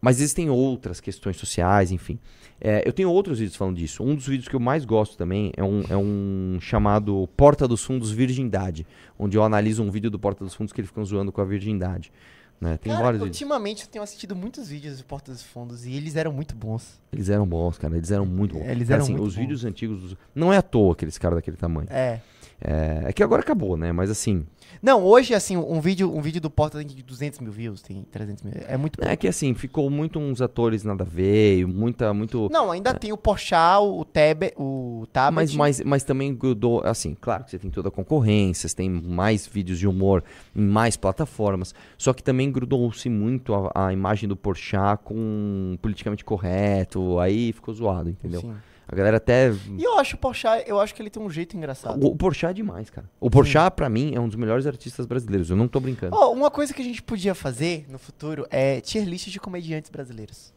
mas 0.01 0.19
existem 0.19 0.49
outras 0.49 1.01
questões 1.01 1.37
sociais, 1.37 1.91
enfim. 1.91 2.21
Eh, 2.61 2.85
eu 2.87 2.93
tenho 2.93 3.11
outros 3.11 3.41
vídeos 3.41 3.57
falando 3.57 3.77
disso. 3.77 4.05
Um 4.05 4.15
dos 4.15 4.29
vídeos 4.29 4.47
que 4.47 4.55
eu 4.55 4.61
mais 4.61 4.85
gosto 4.85 5.17
também 5.17 5.51
é 5.57 5.65
um, 5.65 5.83
é 5.91 5.97
um 5.97 6.59
chamado 6.61 7.29
Porta 7.37 7.67
dos 7.67 7.83
Fundos 7.83 8.13
Virgindade, 8.13 8.87
onde 9.19 9.37
eu 9.37 9.43
analiso 9.43 9.83
um 9.83 9.91
vídeo 9.91 10.09
do 10.09 10.21
Porta 10.21 10.45
dos 10.45 10.55
Fundos 10.55 10.73
que 10.73 10.81
eles 10.81 10.89
ficam 10.89 11.05
zoando 11.05 11.33
com 11.33 11.41
a 11.41 11.45
virgindade. 11.45 12.13
Né? 12.61 12.79
Tem 12.79 12.91
Cara, 12.93 13.05
vários 13.05 13.21
vídeos. 13.23 13.37
ultimamente 13.37 13.83
eu 13.85 13.89
tenho 13.91 14.03
assistido 14.03 14.35
muitos 14.35 14.69
vídeos 14.69 14.97
de 14.97 15.05
Porta 15.05 15.31
dos 15.33 15.43
Fundos 15.43 15.85
e 15.85 15.93
eles 15.95 16.17
eram 16.17 16.33
muito 16.33 16.55
bons. 16.55 16.99
Eles 17.13 17.29
eram 17.29 17.47
bons, 17.47 17.77
cara. 17.77 17.97
Eles 17.97 18.11
eram 18.11 18.25
muito 18.25 18.55
bons. 18.55 18.65
Eles 18.65 18.89
Cara, 18.89 18.95
eram 18.95 19.05
assim, 19.05 19.13
muito 19.13 19.27
Os 19.27 19.35
bons. 19.35 19.41
vídeos 19.41 19.65
antigos. 19.65 20.01
dos- 20.01 20.17
Não 20.35 20.53
é 20.53 20.57
à 20.57 20.63
toa 20.63 20.93
aqueles 20.93 21.19
caras 21.19 21.37
daquele 21.37 21.57
tamanho. 21.57 21.89
É. 21.91 22.21
É, 22.67 23.11
é 23.11 23.13
que 23.13 23.23
agora 23.23 23.43
acabou, 23.43 23.77
né? 23.77 23.93
Mas 23.93 24.11
assim. 24.11 24.47
Não, 24.83 25.05
hoje, 25.05 25.35
assim, 25.35 25.57
um 25.57 25.81
vídeo, 25.81 26.15
um 26.15 26.21
vídeo 26.21 26.41
do 26.41 26.51
Porta 26.51 26.79
tem 26.79 26.87
de 26.87 27.03
200 27.03 27.41
mil 27.41 27.53
views, 27.53 27.83
tem 27.83 28.03
300 28.11 28.43
mil. 28.43 28.55
É 28.67 28.77
muito 28.77 28.99
bom. 28.99 29.07
É 29.07 29.15
que 29.17 29.29
assim, 29.29 29.53
ficou 29.55 29.91
muito 29.91 30.19
uns 30.19 30.41
atores 30.41 30.83
nada 30.83 31.05
a 31.05 31.07
ver, 31.07 31.67
muita, 31.67 32.13
muito. 32.15 32.49
Não, 32.51 32.71
ainda 32.71 32.95
tem 32.95 33.13
o 33.13 33.19
Porchat, 33.19 33.83
o 33.83 34.05
Tebe, 34.05 34.55
o 34.57 35.07
Tabet. 35.13 35.35
Mas, 35.35 35.55
mas, 35.55 35.81
mas 35.83 36.05
também 36.05 36.35
grudou, 36.35 36.83
assim, 36.85 37.15
claro 37.21 37.45
que 37.45 37.51
você 37.51 37.59
tem 37.59 37.71
toda 37.71 37.89
a 37.89 37.93
concorrência, 37.93 38.67
você 38.67 38.75
tem 38.75 38.89
mais 38.89 39.47
vídeos 39.47 39.79
de 39.79 39.87
humor 39.87 40.25
em 40.57 40.63
mais 40.63 40.97
plataformas, 40.97 41.75
só 41.99 42.15
que 42.15 42.23
também 42.23 42.51
grudou-se 42.51 43.09
muito 43.11 43.55
a, 43.55 43.89
a 43.89 43.93
imagem 43.93 44.27
do 44.27 44.37
Porchat 44.37 45.03
com 45.05 45.77
politicamente 45.83 46.25
correto, 46.25 47.19
aí 47.19 47.53
ficou 47.53 47.75
zoado, 47.75 48.09
entendeu? 48.09 48.41
Sim. 48.41 48.55
A 48.87 48.95
galera 48.95 49.17
até... 49.17 49.51
E 49.79 49.83
eu 49.83 49.99
acho 49.99 50.15
o 50.17 50.19
Porchat, 50.19 50.63
eu 50.69 50.79
acho 50.79 50.95
que 50.95 51.01
ele 51.01 51.09
tem 51.09 51.23
um 51.23 51.31
jeito 51.31 51.57
engraçado. 51.57 52.05
O, 52.05 52.11
o 52.11 52.17
Porchat 52.17 52.51
é 52.51 52.55
demais, 52.55 52.91
cara. 52.91 53.09
O 53.19 53.31
Porchat, 53.31 53.75
pra 53.75 53.89
mim, 53.89 54.13
é 54.15 54.21
um 54.21 54.27
dos 54.29 54.37
melhores 54.37 54.67
artistas 54.67 55.07
brasileiros, 55.07 55.49
eu 55.51 55.57
não 55.57 55.67
tô 55.67 55.81
brincando. 55.81 56.15
Ó, 56.15 56.31
uma 56.33 56.51
coisa 56.51 56.75
que 56.75 56.83
a 56.83 56.85
gente 56.85 57.03
podia 57.03 57.35
fazer 57.35 57.87
no 57.89 57.99
futuro 57.99 58.47
é 58.51 58.81
tier 58.81 59.05
list 59.07 59.29
de 59.31 59.41
comediantes 59.41 59.91
brasileiros. 59.91 60.53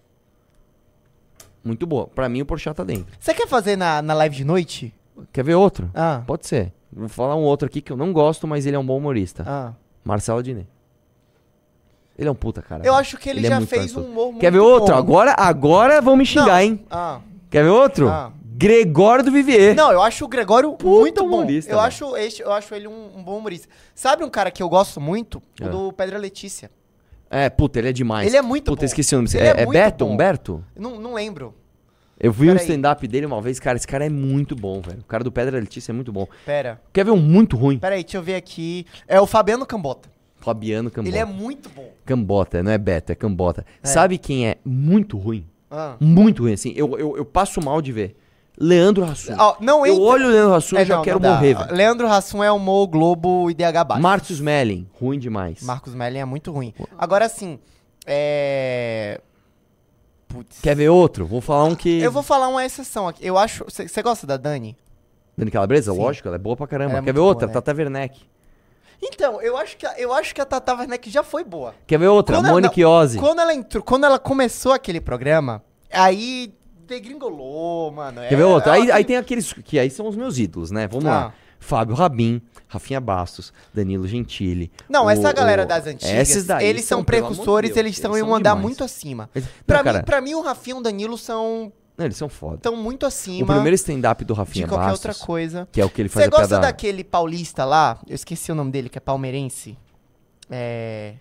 Muito 1.63 1.85
boa. 1.85 2.07
Pra 2.07 2.29
mim, 2.29 2.41
o 2.41 2.45
Porchat 2.45 2.75
tá 2.75 2.83
dentro. 2.83 3.07
Você 3.19 3.33
quer 3.33 3.47
fazer 3.47 3.75
na, 3.77 4.01
na 4.01 4.13
live 4.13 4.35
de 4.35 4.43
noite? 4.45 4.93
Quer 5.33 5.43
ver 5.43 5.55
outro? 5.55 5.89
Ah, 5.93 6.21
Pode 6.27 6.45
ser. 6.47 6.73
Vou 6.91 7.09
falar 7.09 7.35
um 7.35 7.43
outro 7.43 7.65
aqui 7.67 7.81
que 7.81 7.91
eu 7.91 7.97
não 7.97 8.13
gosto, 8.13 8.47
mas 8.47 8.65
ele 8.65 8.75
é 8.75 8.79
um 8.79 8.85
bom 8.85 8.97
humorista. 8.97 9.43
ah. 9.47 9.73
Marcelo 10.03 10.39
Adnet. 10.39 10.67
Ele 12.17 12.29
é 12.29 12.31
um 12.31 12.35
puta, 12.35 12.61
cara. 12.61 12.83
Eu 12.85 12.95
acho 12.95 13.17
que 13.17 13.29
ele, 13.29 13.45
é 13.45 13.49
já 13.49 13.57
muito 13.57 13.69
fez 13.69 13.95
um 13.95 14.01
humor 14.05 14.27
muito 14.27 14.39
Quer 14.39 14.51
ver 14.51 14.59
outro? 14.59 14.93
bom. 14.93 14.99
Agora, 14.99 15.35
agora 15.37 16.01
vão 16.01 16.15
me 16.15 16.25
xingar, 16.25 16.45
Não. 16.47 16.59
hein? 16.59 16.85
Ah. 16.89 17.19
Quer 17.49 17.63
ver 17.63 17.69
outro? 17.69 18.09
Ah. 18.09 18.31
Gregório 18.59 19.23
do 19.23 19.31
Vivier. 19.31 19.75
Não, 19.75 19.91
eu 19.91 20.01
acho 20.01 20.25
o 20.25 20.27
Gregório 20.27 20.75
muito 20.83 21.21
bom. 21.23 21.27
humorista, 21.41 21.71
Eu 21.71 21.75
velho. 21.77 21.87
acho, 21.87 22.17
este, 22.17 22.41
eu 22.41 22.51
acho 22.51 22.73
ele 22.73 22.87
um, 22.87 23.17
um 23.17 23.23
bom 23.23 23.37
humorista. 23.37 23.67
Sabe 23.93 24.23
um 24.23 24.29
cara 24.29 24.49
que 24.49 24.63
eu 24.63 24.67
gosto 24.69 24.99
muito? 24.99 25.37
O 25.61 25.65
É. 25.65 25.69
do 25.69 25.93
Pedra 25.93 26.17
Letícia. 26.17 26.71
É, 27.29 27.49
puta, 27.49 27.77
ele 27.77 27.89
é 27.89 27.93
demais. 27.93 28.25
Ele 28.27 28.37
é 28.37 28.41
muito 28.41 28.65
puta, 28.65 28.79
bom. 28.81 28.85
esqueci 28.85 29.13
o 29.15 29.19
nome. 29.19 29.29
Ele 29.33 29.43
É, 29.43 29.47
é 29.47 29.61
é 29.61 29.65
muito 29.65 29.73
Beto? 29.77 30.05
bom. 30.05 30.13
Humberto? 30.13 30.63
Eu 30.75 30.81
Não, 30.81 30.99
não 30.99 31.13
lembro. 31.13 31.53
Eu 32.19 32.31
vi 32.31 32.49
o 32.49 32.53
Peraí. 32.53 32.63
stand-up 32.67 33.07
dele 33.07 33.27
uma 33.27 33.39
vez, 33.41 33.59
cara. 33.59 33.77
Esse 33.77 33.85
cara 33.85 34.03
é 34.05 34.09
muito 34.09 34.55
bom, 34.55 34.81
velho. 34.81 35.01
O 35.01 35.05
cara 35.05 35.23
do 35.23 35.31
Pedra 35.31 35.59
Letícia 35.59 35.91
é 35.91 35.93
muito 35.93 36.11
bom. 36.11 36.27
Pera. 36.43 36.81
Quer 36.91 37.05
ver 37.05 37.11
um 37.11 37.17
muito 37.17 37.55
ruim? 37.55 37.77
Pera 37.77 37.93
aí, 37.93 38.03
deixa 38.03 38.17
eu 38.17 38.23
ver 38.23 38.35
aqui. 38.35 38.87
É 39.07 39.21
o 39.21 39.27
Fabiano 39.27 39.67
Cambota. 39.67 40.09
Fabiano 40.37 40.89
Cambota. 40.89 41.09
Ele 41.15 41.19
é 41.21 41.25
muito 41.25 41.69
bom. 41.69 41.91
Cambota, 42.05 42.63
não 42.63 42.71
é 42.71 42.77
Beto, 42.79 43.11
é 43.11 43.15
Cambota. 43.15 43.63
Sabe 43.83 44.17
quem 44.17 44.47
é 44.47 44.55
muito 44.65 45.15
ruim? 45.17 45.45
Ah. 45.69 45.95
Muito 45.99 46.43
ruim, 46.43 46.53
assim. 46.53 46.73
Eu, 46.75 46.97
eu, 46.97 47.17
eu 47.17 47.25
passo 47.25 47.61
mal 47.63 47.81
de 47.81 47.91
ver. 47.91 48.15
Leandro 48.59 49.03
Hassum. 49.03 49.35
Ó, 49.37 49.55
não 49.59 49.85
eu 49.85 49.93
entra- 49.93 50.03
olho 50.05 50.25
o 50.27 50.31
Leandro 50.31 50.53
Hassum 50.55 50.75
e 50.77 50.79
É, 50.79 50.85
já 50.85 50.95
não, 50.95 51.03
quero 51.03 51.19
não 51.19 51.29
morrer, 51.31 51.53
velho. 51.53 51.75
Leandro 51.75 52.07
Hassum 52.07 52.43
é 52.43 52.51
o 52.51 52.57
Mo 52.57 52.87
Globo 52.87 53.51
e 53.51 53.53
DH 53.53 53.83
baixo. 53.85 54.01
Márcio 54.01 54.33
Smelling, 54.33 54.87
ruim 54.99 55.19
demais. 55.19 55.61
Marcos 55.61 55.93
Mellen 55.93 56.21
é 56.21 56.25
muito 56.25 56.51
ruim. 56.51 56.73
Agora 56.97 57.25
assim, 57.25 57.59
é. 58.05 59.21
Putz. 60.27 60.59
Quer 60.59 60.75
ver 60.75 60.89
outro? 60.89 61.25
Vou 61.25 61.39
falar 61.39 61.65
um 61.65 61.75
que. 61.75 61.99
Eu 61.99 62.11
vou 62.11 62.23
falar 62.23 62.47
uma 62.47 62.65
exceção 62.65 63.07
aqui. 63.07 63.25
Eu 63.25 63.37
acho. 63.37 63.63
Você 63.65 64.01
gosta 64.01 64.25
da 64.25 64.37
Dani? 64.37 64.75
Dani 65.37 65.51
Calabresa? 65.51 65.91
Sim. 65.93 65.99
Lógico, 65.99 66.27
ela 66.27 66.35
é 66.35 66.39
boa 66.39 66.55
pra 66.57 66.65
caramba. 66.67 66.93
É 66.93 66.95
Quer 66.95 67.01
ver 67.05 67.13
muito 67.13 67.23
outra? 67.27 67.47
boa, 67.47 67.53
né? 67.55 67.61
Tata 67.61 67.77
Werneck. 67.77 68.19
Então, 69.01 69.41
eu 69.41 69.55
acho 69.57 69.77
que, 69.77 69.85
a- 69.85 69.99
eu 69.99 70.11
acho 70.13 70.33
que 70.33 70.41
a 70.41 70.45
Tata 70.45 70.73
Werneck 70.75 71.09
já 71.09 71.23
foi 71.23 71.43
boa. 71.43 71.73
Quer 71.85 71.99
ver 71.99 72.07
outra? 72.07 72.35
Quando 72.37 72.45
ela- 72.45 72.53
Monique 72.55 72.81
não, 72.81 72.89
Ozzy. 72.91 73.19
Quando 73.19 73.39
ela 73.39 73.53
entrou, 73.53 73.83
quando 73.83 74.05
ela 74.05 74.17
começou 74.19 74.71
aquele 74.73 74.99
programa, 74.99 75.63
aí 75.91 76.51
degringolou, 76.87 77.91
mano. 77.91 78.21
Quer 78.27 78.35
ver 78.35 78.43
outra? 78.43 78.73
Aí, 78.73 78.83
ela- 78.87 78.95
aí 78.95 79.05
tem 79.05 79.17
aqueles 79.17 79.53
que 79.53 79.77
aí 79.79 79.89
são 79.89 80.07
os 80.07 80.15
meus 80.15 80.37
ídolos, 80.37 80.71
né? 80.71 80.87
Vamos 80.87 81.05
Ah. 81.05 81.09
lá. 81.09 81.33
Fábio 81.59 81.95
Rabin, 81.95 82.39
Rafinha 82.67 83.01
Bastos, 83.01 83.51
Danilo 83.73 84.07
Gentili. 84.07 84.71
Não, 84.87 85.05
o- 85.05 85.09
essa 85.09 85.31
galera 85.33 85.63
o- 85.63 85.65
das 85.65 85.87
antigas, 85.87 86.13
esses 86.29 86.45
daí 86.45 86.65
eles 86.67 86.85
são, 86.85 86.99
de 86.99 87.05
precursores, 87.07 87.71
Deus, 87.71 87.77
eles 87.79 87.93
estão 87.93 88.15
em 88.15 88.19
são 88.19 88.29
um 88.29 88.35
andar 88.35 88.51
demais. 88.51 88.63
muito 88.63 88.83
acima. 88.83 89.27
Eles- 89.33 89.47
Pra, 89.65 89.77
Não, 89.77 89.83
cara, 89.83 89.97
mim, 89.99 90.03
pra 90.05 90.21
mim, 90.21 90.33
o 90.35 90.41
Rafinha 90.41 90.75
e 90.75 90.79
o 90.79 90.83
Danilo 90.83 91.17
são 91.17 91.71
não, 91.97 92.05
eles 92.05 92.15
são 92.17 92.29
foda. 92.29 92.57
tão 92.61 92.75
muito 92.75 93.05
acima 93.05 93.43
O 93.43 93.47
primeiro 93.47 93.75
stand-up 93.75 94.23
do 94.23 94.33
de 94.33 94.37
Rafinha 94.39 94.67
qualquer 94.67 94.85
Bastos, 94.91 95.05
outra 95.05 95.25
coisa. 95.25 95.67
que 95.71 95.81
é 95.81 95.85
o 95.85 95.89
que 95.89 96.01
ele 96.01 96.09
faz 96.09 96.25
Você 96.25 96.29
gosta 96.29 96.59
daquele 96.59 97.03
paulista 97.03 97.65
lá? 97.65 97.99
Eu 98.07 98.15
esqueci 98.15 98.51
o 98.51 98.55
nome 98.55 98.71
dele, 98.71 98.87
que 98.89 98.97
é 98.97 99.01
palmeirense. 99.01 99.77
É. 100.49 101.13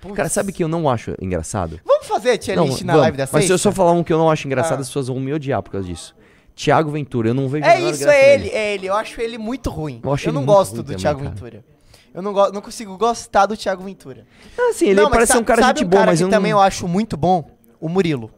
Putz. 0.00 0.16
Cara, 0.16 0.28
sabe 0.28 0.52
que 0.52 0.62
eu 0.62 0.68
não 0.68 0.88
acho 0.88 1.14
engraçado? 1.20 1.80
Vamos 1.84 2.06
fazer 2.06 2.30
a 2.32 2.38
tier 2.38 2.58
list 2.62 2.82
na 2.82 2.92
vamos. 2.92 3.02
live 3.02 3.16
da 3.16 3.28
Mas 3.32 3.44
se 3.44 3.52
eu 3.52 3.56
sexta? 3.58 3.70
só 3.70 3.72
falar 3.72 3.92
um 3.92 4.02
que 4.04 4.12
eu 4.12 4.18
não 4.18 4.30
acho 4.30 4.46
engraçado, 4.46 4.78
Ah. 4.78 4.80
as 4.82 4.88
pessoas 4.88 5.08
vão 5.08 5.18
me 5.20 5.32
odiar 5.32 5.62
por 5.62 5.70
causa 5.70 5.86
disso. 5.86 6.14
Tiago 6.54 6.90
Ventura, 6.90 7.28
eu 7.30 7.34
não 7.34 7.48
vejo 7.48 7.64
É 7.64 7.80
isso, 7.80 8.06
é 8.08 8.34
ele, 8.34 8.44
nele. 8.44 8.54
é 8.56 8.74
ele. 8.74 8.86
Eu 8.86 8.94
acho 8.94 9.20
ele 9.20 9.38
muito 9.38 9.70
ruim. 9.70 10.00
Eu 10.04 10.14
ele 10.14 10.32
não 10.32 10.44
gosto 10.44 10.76
do 10.76 10.84
também, 10.84 10.96
cara. 11.02 11.16
Ventura. 11.16 11.64
Eu 12.12 12.22
não, 12.22 12.32
não 12.32 12.60
consigo 12.60 12.96
gostar 12.96 13.46
do 13.46 13.56
Thiago 13.56 13.82
Ventura. 13.82 14.24
Ah, 14.56 14.72
sim, 14.72 14.86
ele 14.86 15.00
não, 15.00 15.10
parece 15.10 15.32
ser 15.32 15.38
um 15.38 15.44
cara 15.44 15.62
gente 15.62 15.84
um 15.84 15.88
boa, 15.88 16.00
cara 16.00 16.12
mas 16.12 16.20
que 16.20 16.24
eu 16.24 16.30
também 16.30 16.52
eu 16.52 16.60
acho 16.60 16.86
muito 16.86 17.16
bom? 17.16 17.50
O 17.80 17.88
Murilo. 17.88 18.30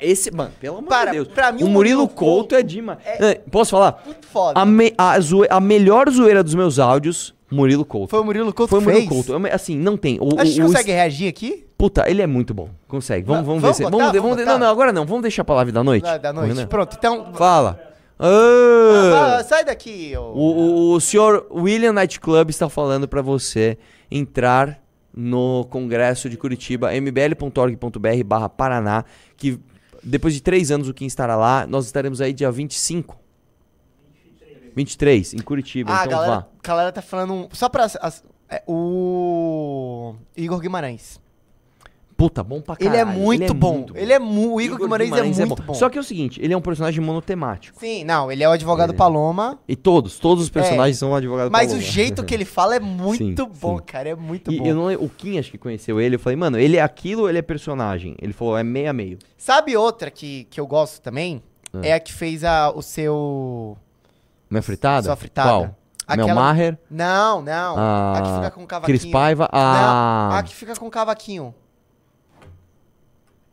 Esse, 0.00 0.30
mano, 0.30 0.50
pelo 0.60 0.78
amor 0.78 0.88
Para, 0.88 1.10
de 1.10 1.16
Deus. 1.16 1.28
pra 1.28 1.52
mim 1.52 1.62
o 1.62 1.68
Murilo 1.68 2.00
Murilo 2.02 2.08
Couto 2.08 2.54
é 2.54 2.62
demais. 2.62 2.98
É, 3.04 3.34
Posso 3.50 3.72
falar? 3.72 4.02
Muito 4.06 4.26
foda. 4.26 4.58
A, 4.58 4.64
me- 4.64 4.94
a 4.96 5.20
zoe- 5.20 5.46
a 5.50 5.60
melhor 5.60 6.08
zoeira 6.10 6.42
dos 6.42 6.54
meus 6.54 6.78
áudios 6.78 7.34
Murilo 7.50 7.84
Couto. 7.84 8.08
Foi 8.10 8.20
o 8.20 8.24
Murilo 8.24 8.52
Couto 8.54 8.70
Foi 8.70 8.78
o 8.80 8.82
Murilo 8.82 9.00
fez? 9.08 9.26
Couto. 9.26 9.46
Assim, 9.52 9.76
não 9.76 9.96
tem. 9.96 10.18
O, 10.20 10.40
A 10.40 10.44
gente 10.44 10.62
o- 10.62 10.66
consegue 10.66 10.90
reagir 10.92 11.28
aqui? 11.28 11.64
Puta, 11.78 12.08
ele 12.10 12.22
é 12.22 12.26
muito 12.26 12.54
bom. 12.54 12.70
Consegue. 12.88 13.26
Vamos, 13.26 13.42
Va- 13.42 13.46
vamos, 13.46 13.62
vamos 13.62 13.76
ver 13.78 13.84
se. 13.84 13.90
botar? 13.90 13.96
Vamos, 14.06 14.20
Vamos 14.22 14.36
vamos, 14.36 14.46
não, 14.52 14.58
não, 14.58 14.72
agora 14.72 14.92
não. 14.92 15.04
Vamos 15.04 15.22
deixar 15.22 15.44
pra 15.44 15.54
live 15.56 15.72
da 15.72 15.84
noite. 15.84 16.04
Da, 16.04 16.16
da 16.18 16.32
noite. 16.32 16.48
Renan? 16.54 16.66
Pronto, 16.66 16.96
então. 16.98 17.32
Fala. 17.34 17.78
Ah, 18.18 19.36
Ah! 19.40 19.44
sai 19.44 19.62
daqui, 19.64 20.14
ô. 20.16 20.22
O, 20.22 20.40
o, 20.40 20.92
o 20.94 21.00
senhor 21.02 21.46
William 21.50 21.92
Night 21.92 22.18
Club 22.18 22.48
está 22.48 22.68
falando 22.68 23.06
pra 23.06 23.20
você 23.20 23.76
entrar 24.10 24.78
no 25.16 25.64
Congresso 25.70 26.28
de 26.28 26.36
Curitiba, 26.36 26.92
mbl.org.br 26.94 28.24
barra 28.24 28.48
Paraná, 28.50 29.04
que 29.36 29.58
depois 30.04 30.34
de 30.34 30.42
três 30.42 30.70
anos 30.70 30.88
o 30.88 30.94
Kim 30.94 31.06
estará 31.06 31.34
lá, 31.36 31.66
nós 31.66 31.86
estaremos 31.86 32.20
aí 32.20 32.32
dia 32.34 32.50
25. 32.52 33.18
23, 34.74 35.32
em 35.34 35.38
Curitiba, 35.38 35.90
Ah, 35.92 36.04
então 36.04 36.10
galera, 36.18 36.32
vá. 36.34 36.46
a 36.62 36.66
galera 36.68 36.92
tá 36.92 37.00
falando. 37.02 37.32
um- 37.32 37.48
Só 37.52 37.68
pra. 37.68 37.84
as- 37.84 38.22
é, 38.48 38.62
o. 38.66 40.14
Igor 40.36 40.60
Guimarães. 40.60 41.18
Puta, 42.16 42.42
bom 42.42 42.62
pra 42.62 42.76
Ele 42.80 42.88
caralho. 42.88 43.10
é 43.10 43.14
muito 43.14 43.52
bom. 43.52 43.72
muito 43.74 43.96
Ele 43.96 44.10
é 44.10 44.18
mu... 44.18 44.54
O 44.54 44.60
Igor, 44.60 44.78
Guimarães, 44.78 45.12
é 45.38 45.44
muito 45.44 45.62
bom. 45.62 45.74
Só 45.74 45.90
que 45.90 45.98
é 45.98 46.00
o 46.00 46.04
seguinte, 46.04 46.40
ele 46.42 46.54
é 46.54 46.56
um 46.56 46.62
personagem 46.62 46.98
monotemático. 47.04 47.78
Sim, 47.78 48.04
não, 48.04 48.32
ele 48.32 48.42
é 48.42 48.48
o 48.48 48.52
advogado 48.52 48.88
Ele 48.90 48.96
é. 48.96 48.98
Paloma. 48.98 49.58
E 49.68 49.76
todos, 49.76 50.18
todos 50.18 50.44
os 50.44 50.48
personagens 50.50 50.96
são 50.98 51.10
um 51.10 51.14
advogado 51.14 51.50
Mas 51.50 51.66
Paloma. 51.68 51.78
o 51.86 51.90
jeito 51.90 52.24
que 52.24 52.32
ele 52.34 52.46
fala 52.46 52.74
é 52.76 52.80
muito 52.80 53.18
Sim, 53.44 53.50
bom, 53.60 53.76
sim. 53.76 53.84
cara. 53.84 54.08
É 54.08 54.14
muito 54.14 54.50
E 54.50 54.58
bom. 54.58 54.64
eu 54.66 54.74
não, 54.74 54.92
o 54.94 55.10
Kim 55.10 55.38
acho 55.38 55.50
que 55.50 55.58
conheceu 55.58 56.00
ele, 56.00 56.14
eu 56.14 56.18
falei, 56.18 56.36
mano, 56.36 56.58
ele 56.58 56.78
é 56.78 56.82
aquilo 56.82 57.22
ou 57.22 57.28
ele 57.28 57.36
é 57.38 57.42
personagem? 57.42 58.16
Ele 58.20 58.32
falou, 58.32 58.56
é 58.56 58.62
meio 58.64 58.88
a 58.88 58.92
meio. 58.94 59.18
Sabe 59.36 59.76
outra 59.76 60.10
que, 60.10 60.44
que 60.44 60.58
eu 60.58 60.66
gosto 60.66 61.02
também? 61.02 61.42
Ah. 61.74 61.80
É 61.82 61.92
a 61.92 62.00
que 62.00 62.14
fez 62.14 62.42
a, 62.44 62.70
o 62.70 62.80
seu. 62.80 63.76
Minha 64.48 64.62
fritada? 64.62 65.04
Sua 65.04 65.16
fritada. 65.16 65.48
Qual? 65.50 65.60
Mel 66.16 66.24
Aquela-? 66.24 66.78
Não, 66.88 67.42
não. 67.42 67.76
a 67.76 68.20
que 68.22 68.28
Ah, 68.28 68.34
fica 68.36 68.50
com 68.52 68.62
o 68.62 68.66
cavaquinho. 68.66 68.98
Cris 68.98 69.10
Paiva? 69.12 69.50
Não, 69.52 69.60
Ah, 69.60 70.38
a 70.38 70.42
que 70.42 70.54
fica 70.54 70.74
com 70.76 70.86
o 70.86 70.90
cavaquinho. 70.90 71.54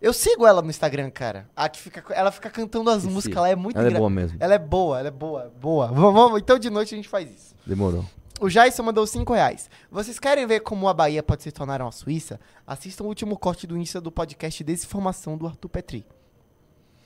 Eu 0.03 0.11
sigo 0.11 0.45
ela 0.45 0.61
no 0.61 0.69
Instagram, 0.69 1.09
cara. 1.09 1.49
A 1.55 1.69
que 1.69 1.79
fica, 1.79 2.03
ela 2.13 2.29
fica 2.29 2.49
cantando 2.49 2.89
as 2.89 2.97
Esqueci. 2.97 3.13
músicas, 3.13 3.37
ela 3.37 3.49
é 3.49 3.55
muito 3.55 3.77
ela 3.77 3.87
é 3.87 3.89
engra- 3.89 3.99
boa 3.99 4.09
mesmo. 4.09 4.37
Ela 4.37 4.53
é 4.53 4.59
boa, 4.59 4.99
ela 4.99 5.07
é 5.07 5.11
boa, 5.11 5.51
boa. 5.59 5.87
Vamos, 5.95 6.13
vamos, 6.13 6.41
então 6.41 6.59
de 6.59 6.69
noite 6.69 6.93
a 6.93 6.97
gente 6.97 7.07
faz 7.07 7.31
isso. 7.31 7.55
Demorou. 7.65 8.03
O 8.41 8.49
Jason 8.49 8.83
mandou 8.83 9.07
5 9.07 9.31
reais. 9.33 9.69
Vocês 9.89 10.19
querem 10.19 10.45
ver 10.45 10.59
como 10.59 10.89
a 10.89 10.93
Bahia 10.93 11.23
pode 11.23 11.43
se 11.43 11.51
tornar 11.53 11.81
uma 11.81 11.91
Suíça? 11.93 12.37
Assistam 12.67 13.05
o 13.05 13.07
último 13.07 13.37
corte 13.37 13.65
do 13.65 13.77
Insta 13.77 14.01
do 14.01 14.11
podcast 14.11 14.61
Desinformação 14.61 15.37
do 15.37 15.47
Arthur 15.47 15.69
Petri. 15.69 16.05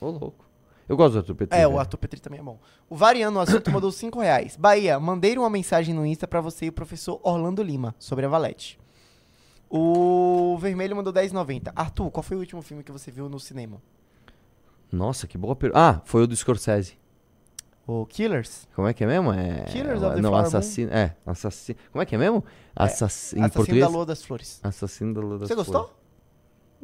Ô, 0.00 0.10
louco. 0.10 0.44
Eu 0.88 0.96
gosto 0.96 1.12
do 1.12 1.18
Arthur 1.18 1.34
Petri. 1.36 1.56
É, 1.56 1.66
o 1.66 1.70
velho. 1.70 1.80
Arthur 1.80 1.98
Petri 1.98 2.20
também 2.20 2.40
é 2.40 2.42
bom. 2.42 2.58
O 2.90 2.96
Variano 2.96 3.34
no 3.34 3.40
assunto 3.40 3.70
mandou 3.70 3.92
5 3.92 4.18
reais. 4.18 4.56
Bahia, 4.56 4.98
mandei 4.98 5.38
uma 5.38 5.48
mensagem 5.50 5.94
no 5.94 6.04
Insta 6.04 6.26
pra 6.26 6.40
você 6.40 6.66
e 6.66 6.68
o 6.70 6.72
professor 6.72 7.20
Orlando 7.22 7.62
Lima 7.62 7.94
sobre 7.98 8.26
a 8.26 8.28
Valete. 8.28 8.80
O 9.70 10.56
Vermelho 10.58 10.96
mandou 10.96 11.12
10,90. 11.12 11.72
Arthur, 11.76 12.10
qual 12.10 12.22
foi 12.22 12.36
o 12.36 12.40
último 12.40 12.62
filme 12.62 12.82
que 12.82 12.90
você 12.92 13.10
viu 13.10 13.28
no 13.28 13.38
cinema? 13.38 13.82
Nossa, 14.90 15.26
que 15.26 15.36
boa 15.36 15.54
pergunta. 15.54 15.80
Ah, 15.80 16.00
foi 16.04 16.22
o 16.22 16.26
do 16.26 16.34
Scorsese. 16.34 16.98
O 17.86 18.04
Killers? 18.06 18.68
Como 18.74 18.86
é 18.86 18.92
que 18.92 19.02
é 19.04 19.06
mesmo? 19.06 19.32
É... 19.32 19.64
Killers 19.64 20.02
of 20.02 20.16
the 20.16 20.20
Não, 20.20 20.30
Flower 20.30 20.46
assassino. 20.46 20.92
É, 20.92 21.16
assassino. 21.24 21.78
Como 21.90 22.02
é 22.02 22.06
que 22.06 22.14
é 22.14 22.18
mesmo? 22.18 22.44
Assassino. 22.76 23.40
Em 23.40 23.44
Assassino 23.44 23.50
português? 23.50 23.84
da 23.86 23.88
Lua 23.90 24.06
das 24.06 24.22
Flores. 24.22 24.60
Assassino 24.62 25.14
da 25.14 25.20
Lua 25.20 25.38
das 25.38 25.48
Você 25.48 25.54
gostou? 25.54 25.90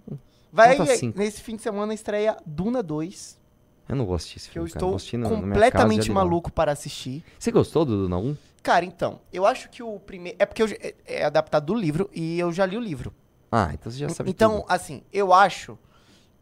Flores. 0.07 0.20
Vai 0.51 0.78
aí, 0.78 1.12
nesse 1.16 1.41
fim 1.41 1.57
de 1.57 1.62
semana 1.62 1.93
estreia 1.93 2.37
Duna 2.47 2.82
2, 2.82 3.41
Eu 3.89 3.97
não 3.97 4.07
gosto 4.07 4.32
desse 4.32 4.49
eu 4.49 4.53
filme, 4.53 4.70
cara. 4.70 4.87
estou 4.87 5.20
casa, 5.20 5.35
completamente 5.35 6.12
maluco 6.12 6.53
para 6.53 6.70
assistir. 6.72 7.24
Você 7.39 7.51
gostou 7.51 7.85
do 7.85 8.05
Duna 8.05 8.16
1? 8.18 8.37
Cara, 8.65 8.85
então, 8.85 9.21
eu 9.31 9.45
acho 9.47 9.69
que 9.69 9.83
o 9.83 10.01
primeiro. 10.01 10.37
É 10.41 10.47
porque 10.47 10.62
eu 10.62 10.67
é, 10.81 10.95
é 11.07 11.25
adaptado 11.25 11.67
do 11.67 11.75
livro 11.75 12.09
e 12.15 12.39
eu 12.41 12.51
já 12.51 12.65
li 12.67 12.77
o 12.77 12.81
livro. 12.81 13.12
Ah, 13.53 13.71
então 13.75 13.93
você 13.93 13.99
já 13.99 14.09
sabe 14.09 14.31
então, 14.31 14.62
tudo. 14.62 14.65
assim, 14.73 15.03
eu 15.12 15.33
acho 15.35 15.79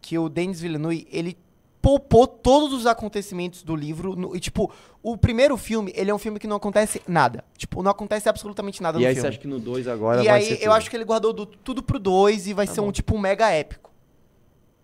que 0.01 0.16
o 0.16 0.29
Denis 0.29 0.61
Villeneuve, 0.61 1.07
ele 1.11 1.37
poupou 1.83 2.29
todos 2.29 2.73
os 2.73 2.87
acontecimentos 2.87 3.64
do 3.64 3.75
livro. 3.75 4.14
no- 4.14 4.37
e, 4.37 4.41
tipo, 4.41 4.73
o 5.03 5.16
primeiro 5.16 5.57
filme, 5.57 5.93
ele 5.97 6.12
é 6.12 6.14
um 6.14 6.18
filme 6.18 6.39
que 6.39 6.47
não 6.47 6.57
acontece 6.59 7.03
nada. 7.09 7.45
Tipo, 7.59 7.83
não 7.83 7.91
acontece 7.91 8.29
absolutamente 8.29 8.81
nada 8.81 8.99
E 8.99 9.03
no 9.03 9.07
aí 9.09 9.14
filme. 9.14 9.20
você 9.23 9.29
acha 9.35 9.39
que 9.41 9.49
no 9.49 9.59
2 9.59 9.89
agora 9.89 10.23
e 10.23 10.27
vai 10.29 10.37
aí 10.39 10.45
ser 10.47 10.53
eu 10.55 10.59
tudo? 10.61 10.73
acho 10.75 10.89
que 10.91 10.97
ele 10.97 11.05
guardou 11.05 11.33
do- 11.33 11.45
tudo 11.45 11.83
pro 11.83 11.99
2 11.99 12.47
e 12.47 12.55
vai 12.55 12.68
ser 12.68 12.81
um, 12.81 12.93
tipo, 12.93 13.16
um 13.16 13.18
mega 13.18 13.51
épico. 13.51 13.91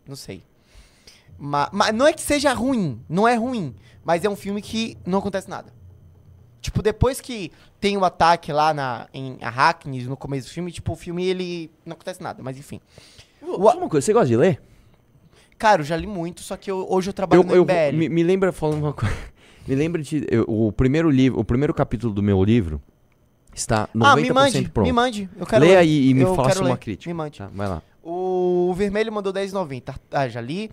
Não 0.04 0.16
sei. 0.16 0.42
Ma- 1.38 1.70
Mas, 1.72 1.94
não 1.94 2.04
é 2.04 2.12
que 2.12 2.20
seja 2.20 2.52
ruim, 2.52 3.00
não 3.08 3.28
é 3.28 3.36
ruim. 3.36 3.76
Mas 4.04 4.24
é 4.24 4.28
um 4.28 4.34
filme 4.36 4.60
que 4.60 4.98
não 5.06 5.20
acontece 5.20 5.48
nada. 5.48 5.72
Tipo, 6.60 6.82
depois 6.82 7.20
que 7.20 7.52
tem 7.80 7.96
o 7.96 8.04
ataque 8.04 8.52
lá 8.52 8.74
na, 8.74 9.06
em 9.14 9.38
Arraknis, 9.40 10.06
no 10.06 10.16
começo 10.16 10.48
do 10.48 10.52
filme, 10.52 10.72
tipo, 10.72 10.92
o 10.92 10.96
filme, 10.96 11.24
ele... 11.24 11.70
Não 11.86 11.92
acontece 11.94 12.22
nada, 12.22 12.42
mas 12.42 12.58
enfim. 12.58 12.80
Só 13.40 13.56
uma 13.56 13.88
coisa, 13.88 14.04
você 14.04 14.12
gosta 14.12 14.26
de 14.28 14.36
ler? 14.36 14.60
Cara, 15.56 15.82
eu 15.82 15.86
já 15.86 15.96
li 15.96 16.06
muito, 16.06 16.40
só 16.40 16.56
que 16.56 16.70
eu- 16.70 16.86
hoje 16.88 17.10
eu 17.10 17.12
trabalho 17.14 17.40
Eu, 17.40 17.44
no 17.44 17.54
eu, 17.54 17.62
MBL. 17.64 17.96
me, 17.96 18.08
me 18.08 18.22
lembra, 18.22 18.52
falando 18.52 18.78
uma 18.82 18.92
coisa. 18.92 19.14
Me 19.66 19.74
lembra 19.74 20.02
de. 20.02 20.26
eu- 20.30 20.46
o 20.48 20.72
primeiro 20.72 21.10
livro, 21.10 21.38
o 21.38 21.44
primeiro 21.44 21.74
capítulo 21.74 22.10
do 22.14 22.22
meu 22.22 22.42
livro 22.42 22.80
está 23.54 23.86
90% 23.94 24.00
ah, 24.02 24.16
me 24.16 24.30
mande, 24.32 24.68
pronto. 24.70 24.86
me 24.86 24.92
mande. 24.92 25.28
Eu 25.38 25.44
quero 25.44 25.62
Lê 25.62 25.72
ler. 25.72 25.76
aí 25.76 26.08
e 26.08 26.14
me 26.14 26.24
faça 26.34 26.60
uma 26.60 26.70
ler. 26.70 26.78
crítica. 26.78 27.10
Me 27.10 27.12
mande. 27.12 27.36
Tá, 27.38 27.50
vai 27.52 27.68
lá. 27.68 27.82
O 28.02 28.72
Vermelho 28.74 29.12
mandou 29.12 29.30
10,90. 29.30 29.94
Ah, 30.10 30.26
já 30.26 30.40
li. 30.40 30.70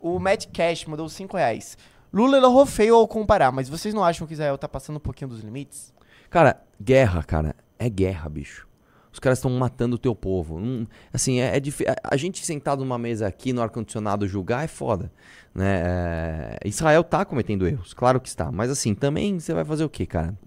O 0.00 0.18
Matt 0.18 0.46
Cash 0.54 0.86
mandou 0.86 1.06
5 1.06 1.36
reais. 1.36 1.76
Lula 2.12 2.38
errou 2.38 2.66
feio 2.66 2.96
ao 2.96 3.06
comparar, 3.06 3.52
mas 3.52 3.68
vocês 3.68 3.94
não 3.94 4.02
acham 4.04 4.26
que 4.26 4.32
Israel 4.32 4.58
tá 4.58 4.68
passando 4.68 4.96
um 4.96 5.00
pouquinho 5.00 5.30
dos 5.30 5.40
limites? 5.40 5.92
Cara, 6.28 6.60
guerra, 6.80 7.22
cara, 7.22 7.54
é 7.78 7.88
guerra, 7.88 8.28
bicho. 8.28 8.66
Os 9.12 9.18
caras 9.18 9.38
estão 9.38 9.50
matando 9.50 9.96
o 9.96 9.98
teu 9.98 10.14
povo. 10.14 10.56
Hum, 10.56 10.86
assim, 11.12 11.40
é, 11.40 11.56
é 11.56 11.60
difí- 11.60 11.84
a- 11.88 11.96
A 12.04 12.16
gente 12.16 12.44
sentado 12.46 12.80
numa 12.84 12.96
mesa 12.98 13.26
aqui 13.26 13.52
no 13.52 13.60
ar-condicionado 13.60 14.26
julgar 14.28 14.64
é 14.64 14.68
foda. 14.68 15.10
Né? 15.52 15.82
É, 15.84 16.58
Israel 16.68 17.02
tá 17.02 17.24
cometendo 17.24 17.66
erros, 17.66 17.92
claro 17.92 18.20
que 18.20 18.28
está. 18.28 18.52
Mas 18.52 18.70
assim, 18.70 18.94
também 18.94 19.40
você 19.40 19.52
vai 19.52 19.64
fazer 19.64 19.82
o 19.84 19.88
quê, 19.90 20.06
cara? 20.06 20.38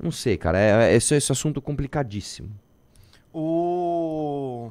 Não 0.00 0.12
sei, 0.12 0.36
cara. 0.36 0.58
É, 0.60 0.92
é 0.92 0.94
esse, 0.94 1.12
esse 1.16 1.32
assunto 1.32 1.60
complicadíssimo. 1.60 2.50
O 3.32 4.70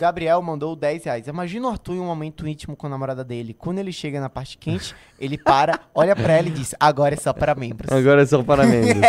Gabriel 0.00 0.40
mandou 0.40 0.74
10 0.74 1.04
reais. 1.04 1.26
Imagina 1.28 1.68
o 1.68 1.70
Arthur 1.70 1.94
em 1.96 2.00
um 2.00 2.06
momento 2.06 2.48
íntimo 2.48 2.74
com 2.74 2.86
a 2.86 2.90
namorada 2.90 3.22
dele. 3.22 3.52
Quando 3.52 3.80
ele 3.80 3.92
chega 3.92 4.18
na 4.18 4.30
parte 4.30 4.56
quente, 4.56 4.94
ele 5.18 5.36
para, 5.36 5.78
olha 5.94 6.16
pra 6.16 6.32
ela 6.32 6.48
e 6.48 6.50
diz: 6.50 6.74
Agora 6.80 7.14
é 7.14 7.18
só 7.18 7.34
para 7.34 7.54
membros. 7.54 7.92
Agora 7.92 8.22
é 8.22 8.26
só 8.26 8.42
para 8.42 8.64
membros. 8.66 9.02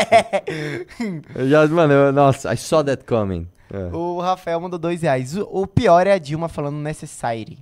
Eu 1.34 1.50
já, 1.50 1.66
mano, 1.68 1.94
eu- 1.94 2.12
nossa, 2.12 2.54
I 2.54 2.58
saw 2.58 2.84
that 2.84 3.06
coming. 3.06 3.48
É. 3.74 3.96
O 3.96 4.20
Rafael 4.20 4.60
mandou 4.60 4.78
2 4.78 5.02
reais. 5.04 5.38
O, 5.38 5.44
o 5.50 5.66
pior 5.66 6.06
é 6.06 6.12
a 6.12 6.18
Dilma 6.18 6.50
falando 6.50 6.76
necessary. 6.76 7.58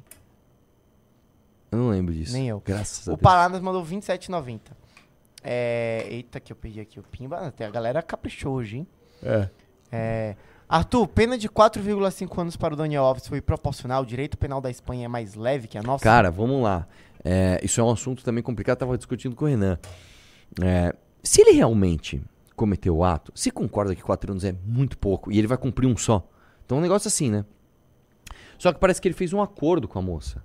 Eu 1.72 1.78
não 1.78 1.90
lembro 1.90 2.12
disso. 2.12 2.34
Nem 2.34 2.48
eu. 2.50 2.64
Graças 2.66 3.08
a 3.08 3.14
O 3.14 3.16
Deus. 3.16 3.22
Palanas 3.22 3.62
mandou 3.62 3.86
27,90. 3.86 4.60
É... 5.44 6.08
Eita, 6.10 6.40
que 6.40 6.52
eu 6.52 6.56
perdi 6.58 6.80
aqui 6.82 7.00
o 7.00 7.04
Pimba. 7.04 7.38
Até 7.38 7.64
a 7.64 7.70
galera 7.70 8.02
caprichou 8.02 8.56
hoje, 8.56 8.78
hein? 8.78 8.88
É. 9.22 9.50
É, 9.92 10.36
Arthur, 10.70 11.08
pena 11.08 11.36
de 11.36 11.50
4,5 11.50 12.40
anos 12.40 12.56
para 12.56 12.76
o 12.76 12.78
Daniel 12.78 13.04
Alves 13.04 13.28
foi 13.28 13.42
proporcional. 13.42 14.04
O 14.04 14.06
direito 14.06 14.38
penal 14.38 14.62
da 14.62 14.70
Espanha 14.70 15.06
é 15.06 15.08
mais 15.08 15.34
leve 15.34 15.68
que 15.68 15.78
a 15.80 15.82
nossa? 15.82 16.04
Cara, 16.04 16.30
vamos 16.30 16.62
lá. 16.62 16.88
É, 17.24 17.60
isso 17.64 17.82
é 17.82 17.84
um 17.84 17.90
assunto 17.90 18.24
também 18.24 18.44
complicado, 18.44 18.78
tava 18.78 18.96
discutindo 18.96 19.36
com 19.36 19.46
o 19.46 19.48
Renan. 19.48 19.80
É, 20.62 20.94
se 21.24 21.42
ele 21.42 21.52
realmente 21.52 22.22
cometeu 22.56 22.98
o 22.98 23.04
ato, 23.04 23.32
se 23.34 23.50
concorda 23.50 23.96
que 23.96 24.04
4 24.04 24.32
anos 24.32 24.44
é 24.44 24.54
muito 24.64 24.96
pouco 24.98 25.32
e 25.32 25.40
ele 25.40 25.48
vai 25.48 25.58
cumprir 25.58 25.88
um 25.88 25.98
só. 25.98 26.30
Então 26.66 26.78
é 26.78 26.80
um 26.80 26.84
negócio 26.84 27.08
assim, 27.08 27.32
né? 27.32 27.44
Só 28.60 28.72
que 28.72 28.80
parece 28.80 29.02
que 29.02 29.08
ele 29.08 29.16
fez 29.16 29.34
um 29.34 29.42
acordo 29.42 29.88
com 29.88 29.98
a 29.98 30.02
moça. 30.02 30.44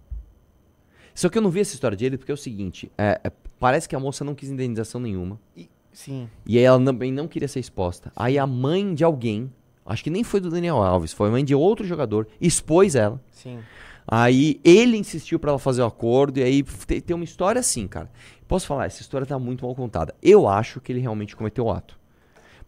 Só 1.14 1.28
que 1.28 1.36
eu 1.36 1.42
não 1.42 1.50
vi 1.50 1.60
essa 1.60 1.74
história 1.74 1.96
dele 1.96 2.16
porque 2.16 2.32
é 2.32 2.34
o 2.34 2.38
seguinte: 2.38 2.90
é, 2.96 3.20
é, 3.22 3.30
parece 3.58 3.88
que 3.88 3.94
a 3.94 4.00
moça 4.00 4.24
não 4.24 4.34
quis 4.34 4.48
indenização 4.50 5.00
nenhuma. 5.00 5.38
E- 5.56 5.68
sim. 5.92 6.28
E 6.46 6.56
aí 6.56 6.64
ela 6.64 6.82
também 6.82 7.12
não 7.12 7.28
queria 7.28 7.46
ser 7.48 7.60
exposta. 7.60 8.10
Aí 8.16 8.38
a 8.38 8.46
mãe 8.46 8.94
de 8.94 9.04
alguém, 9.04 9.52
acho 9.86 10.02
que 10.04 10.10
nem 10.10 10.22
foi 10.24 10.40
do 10.40 10.50
Daniel 10.50 10.76
Alves, 10.82 11.12
foi 11.12 11.30
mãe 11.30 11.44
de 11.44 11.54
outro 11.54 11.86
jogador, 11.86 12.26
expôs 12.40 12.94
ela. 12.94 13.20
Sim. 13.30 13.58
Aí 14.06 14.60
ele 14.62 14.96
insistiu 14.98 15.38
pra 15.38 15.50
ela 15.50 15.58
fazer 15.58 15.82
o 15.82 15.86
acordo, 15.86 16.38
e 16.38 16.42
aí 16.42 16.62
te- 16.62 17.00
tem 17.00 17.14
uma 17.16 17.24
história 17.24 17.58
assim, 17.58 17.86
cara. 17.86 18.10
Posso 18.46 18.66
falar, 18.66 18.84
essa 18.86 19.00
história 19.00 19.26
tá 19.26 19.38
muito 19.38 19.64
mal 19.64 19.74
contada. 19.74 20.14
Eu 20.22 20.46
acho 20.46 20.80
que 20.80 20.92
ele 20.92 21.00
realmente 21.00 21.34
cometeu 21.34 21.64
o 21.64 21.70
ato. 21.70 21.98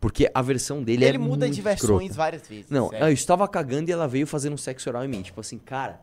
Porque 0.00 0.30
a 0.34 0.42
versão 0.42 0.82
dele 0.82 1.04
Ele, 1.04 1.16
é 1.16 1.18
muda 1.18 1.46
muito 1.46 1.54
de 1.56 1.62
versões 1.62 1.90
escrota. 2.02 2.14
várias 2.14 2.48
vezes. 2.48 2.70
Não, 2.70 2.88
sério. 2.90 3.06
eu 3.06 3.12
estava 3.12 3.46
cagando 3.48 3.88
e 3.90 3.92
ela 3.92 4.06
veio 4.06 4.26
fazendo 4.26 4.52
um 4.54 4.58
sexo 4.58 4.88
oral 4.88 5.04
em 5.04 5.08
mim. 5.08 5.22
Tipo 5.22 5.40
assim, 5.40 5.58
cara, 5.58 6.00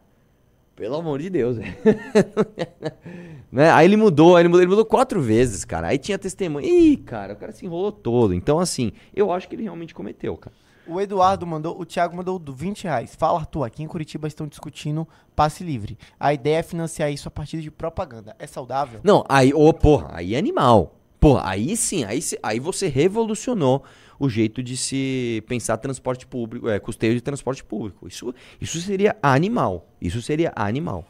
pelo 0.76 0.96
amor 0.96 1.20
de 1.20 1.30
Deus. 1.30 1.58
né? 3.52 3.72
Aí 3.72 3.86
ele 3.86 3.98
mudou, 3.98 4.36
aí 4.36 4.42
ele 4.42 4.50
mudou, 4.50 4.62
ele 4.62 4.70
mudou 4.70 4.86
quatro 4.86 5.22
vezes, 5.22 5.64
cara. 5.66 5.88
Aí 5.88 5.98
tinha 5.98 6.18
testemunha. 6.18 6.68
Ih, 6.68 6.98
cara, 6.98 7.34
o 7.34 7.36
cara 7.36 7.52
se 7.52 7.66
enrolou 7.66 7.92
todo. 7.92 8.34
Então, 8.34 8.60
assim, 8.60 8.92
eu 9.16 9.32
acho 9.32 9.48
que 9.48 9.56
ele 9.56 9.64
realmente 9.64 9.94
cometeu, 9.94 10.36
cara. 10.38 10.56
O 10.86 11.00
Eduardo 11.00 11.48
mandou, 11.48 11.80
o 11.80 11.86
Thiago 11.86 12.16
mandou 12.16 12.38
do 12.38 12.54
20 12.54 12.84
reais. 12.84 13.16
Fala, 13.16 13.40
Arthur, 13.40 13.64
aqui 13.64 13.84
em 13.84 13.88
Curitiba 13.88 14.28
estão 14.28 14.48
discutindo 14.48 15.08
passe 15.36 15.64
livre. 15.64 15.98
A 16.20 16.34
ideia 16.34 16.58
é 16.58 16.64
financiar 16.64 17.12
isso 17.12 17.28
a 17.28 17.32
partir 17.32 17.62
de 17.62 17.72
propaganda. 17.72 18.36
É 18.38 18.46
saudável? 18.46 19.00
Não, 19.04 19.24
aí, 19.30 19.54
ô, 19.54 19.74
porra, 19.74 20.10
aí 20.12 20.36
é 20.36 20.38
animal. 20.38 20.96
Porra, 21.20 21.42
aí 21.46 21.78
sim, 21.78 22.04
aí, 22.04 22.20
aí 22.42 22.60
você 22.60 22.88
revolucionou 22.88 23.84
o 24.20 24.30
jeito 24.30 24.62
de 24.62 24.76
se 24.76 25.44
pensar 25.48 25.78
transporte 25.78 26.28
público, 26.28 26.68
é, 26.68 26.80
custeio 26.80 27.14
de 27.14 27.22
transporte 27.22 27.64
público. 27.64 28.08
Isso, 28.08 28.34
isso 28.60 28.80
seria 28.82 29.16
animal. 29.22 29.88
Isso 30.02 30.22
seria 30.22 30.52
animal. 30.56 31.06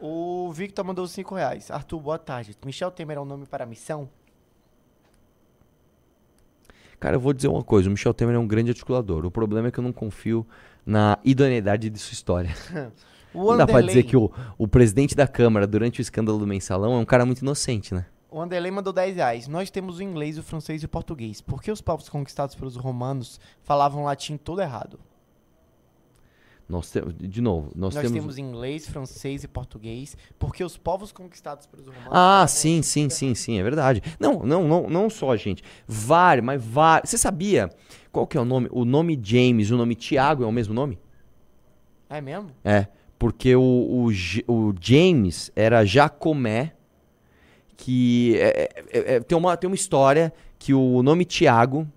O 0.00 0.50
Victor 0.52 0.84
mandou 0.84 1.06
5 1.06 1.34
reais. 1.34 1.70
Arthur, 1.70 2.00
boa 2.00 2.18
tarde. 2.18 2.56
Michel 2.64 2.90
Temer 2.90 3.18
é 3.18 3.20
um 3.20 3.24
nome 3.24 3.46
para 3.46 3.64
a 3.64 3.66
missão? 3.66 4.08
Cara, 7.00 7.16
eu 7.16 7.20
vou 7.20 7.32
dizer 7.32 7.48
uma 7.48 7.62
coisa: 7.62 7.88
o 7.88 7.92
Michel 7.92 8.14
Temer 8.14 8.34
é 8.34 8.38
um 8.38 8.46
grande 8.46 8.70
articulador. 8.70 9.24
O 9.24 9.30
problema 9.30 9.68
é 9.68 9.70
que 9.70 9.78
eu 9.78 9.84
não 9.84 9.92
confio 9.92 10.46
na 10.84 11.18
idoneidade 11.24 11.90
de 11.90 11.98
sua 11.98 12.14
história. 12.14 12.54
O 13.34 13.50
Não 13.50 13.58
dá 13.58 13.66
pra 13.66 13.82
dizer 13.82 14.04
que 14.04 14.16
o, 14.16 14.32
o 14.56 14.66
presidente 14.66 15.14
da 15.14 15.28
Câmara, 15.28 15.66
durante 15.66 16.00
o 16.00 16.02
escândalo 16.02 16.38
do 16.38 16.46
mensalão, 16.46 16.94
é 16.94 16.96
um 16.96 17.04
cara 17.04 17.26
muito 17.26 17.40
inocente, 17.40 17.94
né? 17.94 18.06
O 18.30 18.40
Anderley 18.40 18.70
mandou 18.70 18.92
10 18.92 19.16
reais. 19.16 19.48
Nós 19.48 19.70
temos 19.70 19.98
o 19.98 20.02
inglês, 20.02 20.38
o 20.38 20.42
francês 20.42 20.82
e 20.82 20.86
o 20.86 20.88
português. 20.88 21.40
Por 21.40 21.62
que 21.62 21.70
os 21.70 21.80
povos 21.80 22.08
conquistados 22.08 22.54
pelos 22.54 22.76
romanos 22.76 23.38
falavam 23.62 24.04
latim 24.04 24.36
todo 24.36 24.60
errado? 24.60 24.98
Nós 26.68 26.90
te- 26.90 27.00
de 27.00 27.40
novo, 27.40 27.72
nós, 27.74 27.94
Nós, 27.94 28.02
temos. 28.02 28.12
temos... 28.12 28.38
inglês, 28.38 28.86
francês 28.86 29.42
e 29.42 29.48
português. 29.48 30.14
Porque 30.38 30.62
os 30.62 30.76
povos 30.76 31.10
conquistados 31.12 31.66
pelos 31.66 31.86
romanos. 31.86 32.10
Ah, 32.12 32.44
sim, 32.46 32.82
sim, 32.82 33.08
sim, 33.08 33.34
sim, 33.34 33.58
é 33.58 33.62
verdade. 33.62 34.02
Não, 34.20 34.40
não, 34.44 34.68
não, 34.68 34.86
não 34.90 35.08
só, 35.08 35.34
gente. 35.34 35.62
Vários, 35.86 36.44
mas 36.44 36.62
vários. 36.62 37.08
Você 37.08 37.16
sabia 37.16 37.70
qual 38.12 38.26
que 38.26 38.36
é 38.36 38.40
o 38.40 38.44
nome? 38.44 38.68
O 38.70 38.84
nome 38.84 39.18
James, 39.22 39.70
o 39.70 39.78
nome 39.78 39.94
Tiago 39.94 40.44
é 40.44 40.46
o 40.46 40.52
mesmo 40.52 40.74
nome? 40.74 40.98
É 42.10 42.20
mesmo? 42.20 42.50
É, 42.62 42.86
porque 43.18 43.56
o, 43.56 43.62
o, 43.62 44.08
o 44.52 44.74
James 44.78 45.50
era 45.56 45.86
Jacomé, 45.86 46.74
que 47.76 48.36
é- 48.38 48.68
é- 48.92 49.14
é- 49.16 49.20
tem, 49.20 49.38
uma, 49.38 49.56
tem 49.56 49.68
uma 49.68 49.74
história 49.74 50.32
que 50.58 50.74
o 50.74 51.02
nome 51.02 51.24
Tiago. 51.24 51.88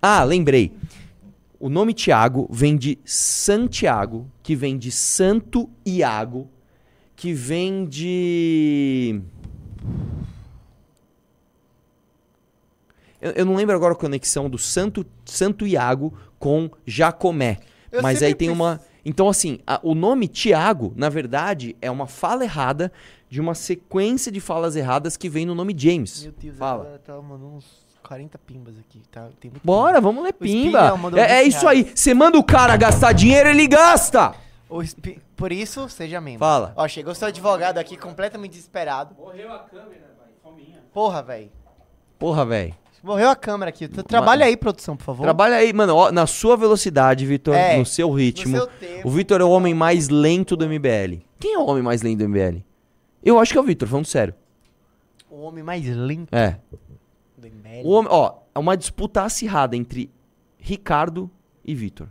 Ah, 0.00 0.22
lembrei. 0.24 0.72
O 1.62 1.68
nome 1.68 1.94
Tiago 1.94 2.48
vem 2.50 2.76
de 2.76 2.98
Santiago, 3.04 4.28
que 4.42 4.56
vem 4.56 4.76
de 4.76 4.90
Santo 4.90 5.70
Iago, 5.86 6.50
que 7.14 7.32
vem 7.32 7.84
de. 7.86 9.22
Eu, 13.20 13.30
eu 13.30 13.46
não 13.46 13.54
lembro 13.54 13.76
agora 13.76 13.92
a 13.92 13.96
conexão 13.96 14.50
do 14.50 14.58
Santo, 14.58 15.06
Santo 15.24 15.64
Iago 15.64 16.12
com 16.36 16.68
Jacomé. 16.84 17.60
Eu 17.92 18.02
mas 18.02 18.24
aí 18.24 18.34
tem 18.34 18.50
uma. 18.50 18.80
Então, 19.04 19.28
assim, 19.28 19.60
a- 19.64 19.78
o 19.84 19.94
nome 19.94 20.26
Tiago, 20.26 20.92
na 20.96 21.08
verdade, 21.08 21.76
é 21.80 21.88
uma 21.88 22.08
fala 22.08 22.42
errada 22.42 22.90
de 23.30 23.40
uma 23.40 23.54
sequência 23.54 24.32
de 24.32 24.40
falas 24.40 24.74
erradas 24.74 25.16
que 25.16 25.28
vem 25.28 25.46
no 25.46 25.54
nome 25.54 25.72
James. 25.78 26.24
Meu 26.24 26.32
Deus, 26.32 26.56
Fala. 26.58 26.82
agora 26.82 26.98
tá 26.98 27.22
mandando 27.22 27.54
uns 27.54 27.81
40 28.02 28.38
pimbas 28.38 28.74
aqui. 28.78 29.00
Tá? 29.10 29.28
Tem 29.40 29.50
muito 29.50 29.64
Bora, 29.64 29.94
pimba. 29.96 30.00
vamos 30.00 30.24
ler 30.24 30.32
pimba. 30.32 30.92
É, 31.16 31.40
é 31.40 31.44
20 31.44 31.52
isso 31.54 31.68
aí. 31.68 31.92
Você 31.94 32.12
manda 32.14 32.38
o 32.38 32.44
cara 32.44 32.76
gastar 32.76 33.12
dinheiro, 33.12 33.48
ele 33.48 33.66
gasta. 33.66 34.34
Por 35.36 35.52
isso, 35.52 35.88
seja 35.88 36.20
membro. 36.20 36.40
Fala. 36.40 36.72
Ó, 36.76 36.86
chegou 36.88 37.14
seu 37.14 37.28
advogado 37.28 37.78
aqui 37.78 37.96
completamente 37.96 38.52
desesperado. 38.52 39.14
Morreu 39.18 39.52
a 39.52 39.58
câmera, 39.60 40.14
vai. 40.18 40.28
Fominha. 40.42 40.78
Porra, 40.92 41.22
velho. 41.22 41.50
Porra, 42.18 42.44
velho. 42.44 42.74
Morreu 43.02 43.28
a 43.30 43.34
câmera 43.36 43.68
aqui. 43.70 43.88
Trabalha 43.88 44.46
aí, 44.46 44.56
produção, 44.56 44.96
por 44.96 45.02
favor. 45.04 45.24
Trabalha 45.24 45.56
aí, 45.56 45.72
mano, 45.72 45.96
ó, 45.96 46.12
na 46.12 46.24
sua 46.26 46.56
velocidade, 46.56 47.26
Vitor, 47.26 47.52
É, 47.54 47.76
no 47.76 47.84
seu 47.84 48.10
ritmo. 48.12 48.56
seu 48.56 48.66
tempo. 48.68 49.08
o 49.08 49.10
Vitor 49.10 49.40
é 49.40 49.44
o 49.44 49.50
homem 49.50 49.74
mais 49.74 50.08
lento 50.08 50.56
do 50.56 50.64
MBL. 50.68 51.18
Quem 51.40 51.54
é 51.54 51.58
o 51.58 51.66
homem 51.66 51.82
mais 51.82 52.00
lento 52.02 52.18
do 52.20 52.28
MBL? 52.28 52.62
Eu 53.24 53.40
acho 53.40 53.52
que 53.52 53.58
é 53.58 53.60
o 53.60 53.64
Vitor, 53.64 53.88
falando 53.88 54.06
sério. 54.06 54.32
O 55.28 55.40
homem 55.42 55.64
mais 55.64 55.84
limpo 55.84 56.34
É. 56.34 56.58
do. 57.80 57.88
O 57.88 57.92
homem, 57.92 58.10
ó, 58.12 58.34
é 58.54 58.58
uma 58.58 58.76
disputa 58.76 59.22
acirrada 59.22 59.74
entre 59.76 60.10
Ricardo 60.58 61.30
e 61.64 61.74
Vitor. 61.74 62.08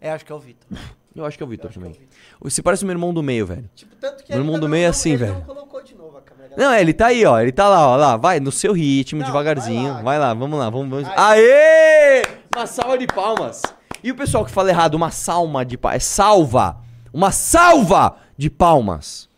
É, 0.00 0.10
acho 0.10 0.24
que 0.26 0.32
é 0.32 0.34
o 0.34 0.38
Vitor. 0.40 0.68
Eu 1.14 1.24
acho 1.24 1.38
que 1.38 1.42
é 1.42 1.46
o 1.46 1.48
Vitor 1.48 1.70
é 1.70 1.74
também. 1.74 1.98
Você 2.42 2.60
parece 2.60 2.82
o 2.82 2.86
meu 2.86 2.92
irmão 2.92 3.14
do 3.14 3.22
meio, 3.22 3.46
velho. 3.46 3.70
Tipo, 3.74 3.96
tanto 3.96 4.22
que 4.22 4.30
Meu 4.32 4.40
irmão 4.40 4.56
do 4.56 4.62
não- 4.62 4.68
meio 4.68 4.84
é 4.84 4.88
assim, 4.88 5.16
velho. 5.16 5.32
não 5.34 5.40
colocou 5.42 5.82
de 5.82 5.94
novo 5.94 6.18
a 6.18 6.20
câmera. 6.20 6.54
Não, 6.58 6.70
é, 6.70 6.80
ele 6.80 6.92
tá 6.92 7.06
aí, 7.06 7.24
ó. 7.24 7.40
Ele 7.40 7.52
tá 7.52 7.66
lá, 7.68 7.88
ó. 7.88 7.96
Lá, 7.96 8.16
vai, 8.18 8.38
no 8.38 8.52
seu 8.52 8.74
ritmo, 8.74 9.20
Não, 9.20 9.26
devagarzinho. 9.26 9.94
vai 9.94 10.02
Vai 10.02 10.18
lá. 10.18 10.26
lá, 10.28 10.34
vamos 10.34 10.58
lá, 10.58 10.68
vamos. 10.68 10.90
vamos. 10.90 11.08
Aê! 11.16 12.22
Uma 12.54 12.66
salva 12.66 12.98
de 12.98 13.06
palmas. 13.06 13.62
E 14.04 14.10
o 14.12 14.14
pessoal 14.14 14.44
que 14.44 14.50
fala 14.50 14.68
errado, 14.68 14.94
uma 14.94 15.10
salma 15.10 15.64
de 15.64 15.78
palmas. 15.78 15.96
É 15.96 16.00
salva! 16.00 16.78
Uma 17.12 17.32
salva 17.32 18.18
de 18.36 18.50
palmas. 18.50 19.28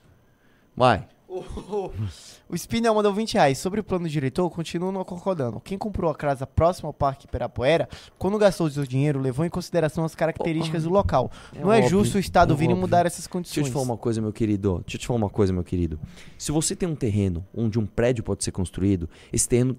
Vai. 0.77 1.07
O, 2.49 2.55
Spinel 2.57 2.95
mandou 2.95 3.13
20 3.13 3.35
reais. 3.35 3.59
Sobre 3.59 3.81
o 3.81 3.85
plano 3.85 4.09
diretor, 4.09 4.49
continuo 4.51 4.91
não 4.91 5.05
concordando. 5.05 5.61
Quem 5.61 5.77
comprou 5.77 6.11
a 6.11 6.15
casa 6.15 6.47
próxima 6.47 6.89
ao 6.89 6.95
Parque 6.95 7.27
Ibirapuera, 7.27 7.89
quando 8.19 8.39
gastou 8.39 8.67
o 8.67 8.71
seu 8.71 8.87
dinheiro, 8.87 9.21
levou 9.21 9.45
em 9.45 9.51
consideração 9.51 10.05
as 10.05 10.15
características 10.15 10.85
do 10.85 10.91
local. 10.91 11.31
É 11.55 11.61
não 11.61 11.73
é 11.73 11.77
óbvio, 11.77 11.91
justo 11.91 12.17
o 12.17 12.21
Estado 12.21 12.55
é 12.55 12.57
vir 12.57 12.65
e 12.65 12.69
óbvio. 12.69 12.81
mudar 12.81 13.05
essas 13.05 13.21
Deixa 13.21 13.31
condições. 13.31 13.59
eu 13.59 13.65
te 13.65 13.71
falar 13.71 13.85
uma 13.85 13.97
coisa, 13.99 14.21
meu 14.23 14.33
querido. 14.33 14.83
Deixa 14.87 14.97
eu 14.97 15.01
te 15.01 15.07
falar 15.07 15.19
uma 15.19 15.29
coisa, 15.29 15.53
meu 15.53 15.63
querido. 15.63 16.01
Se 16.39 16.51
você 16.51 16.75
tem 16.75 16.89
um 16.89 16.95
terreno 16.95 17.47
onde 17.55 17.79
um 17.79 17.85
prédio 17.85 18.25
pode 18.25 18.43
ser 18.43 18.53
construído, 18.53 19.11
esse 19.31 19.47
terreno 19.47 19.77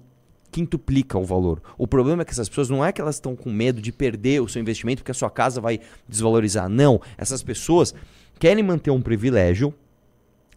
quintuplica 0.52 1.18
o 1.18 1.24
valor. 1.24 1.60
O 1.76 1.86
problema 1.86 2.22
é 2.22 2.24
que 2.24 2.30
essas 2.32 2.48
pessoas 2.48 2.68
não 2.68 2.84
é 2.84 2.92
que 2.92 3.00
elas 3.00 3.16
estão 3.16 3.34
com 3.34 3.50
medo 3.50 3.80
de 3.80 3.92
perder 3.92 4.40
o 4.40 4.48
seu 4.48 4.60
investimento 4.60 5.02
porque 5.02 5.12
a 5.12 5.14
sua 5.14 5.30
casa 5.30 5.60
vai 5.60 5.80
desvalorizar. 6.08 6.68
Não. 6.68 7.00
Essas 7.16 7.42
pessoas 7.42 7.94
querem 8.38 8.62
manter 8.62 8.90
um 8.90 9.00
privilégio 9.02 9.74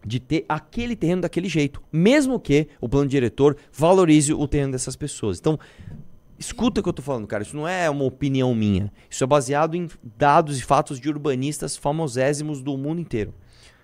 de 0.04 0.20
ter 0.20 0.44
aquele 0.48 0.94
terreno 0.94 1.22
daquele 1.22 1.48
jeito, 1.48 1.82
mesmo 1.92 2.38
que 2.38 2.68
o 2.80 2.88
plano 2.88 3.08
diretor 3.08 3.56
valorize 3.72 4.32
o 4.32 4.46
terreno 4.46 4.72
dessas 4.72 4.96
pessoas. 4.96 5.38
Então, 5.38 5.58
escuta 6.38 6.80
o 6.80 6.82
que 6.82 6.88
eu 6.88 6.92
tô 6.92 7.02
falando, 7.02 7.26
cara. 7.26 7.42
Isso 7.42 7.56
não 7.56 7.66
é 7.66 7.88
uma 7.88 8.04
opinião 8.04 8.54
minha. 8.54 8.92
Isso 9.08 9.24
é 9.24 9.26
baseado 9.26 9.74
em 9.74 9.88
dados 10.16 10.58
e 10.58 10.62
fatos 10.62 11.00
de 11.00 11.08
urbanistas 11.08 11.76
famosésimos 11.76 12.62
do 12.62 12.76
mundo 12.76 13.00
inteiro. 13.00 13.34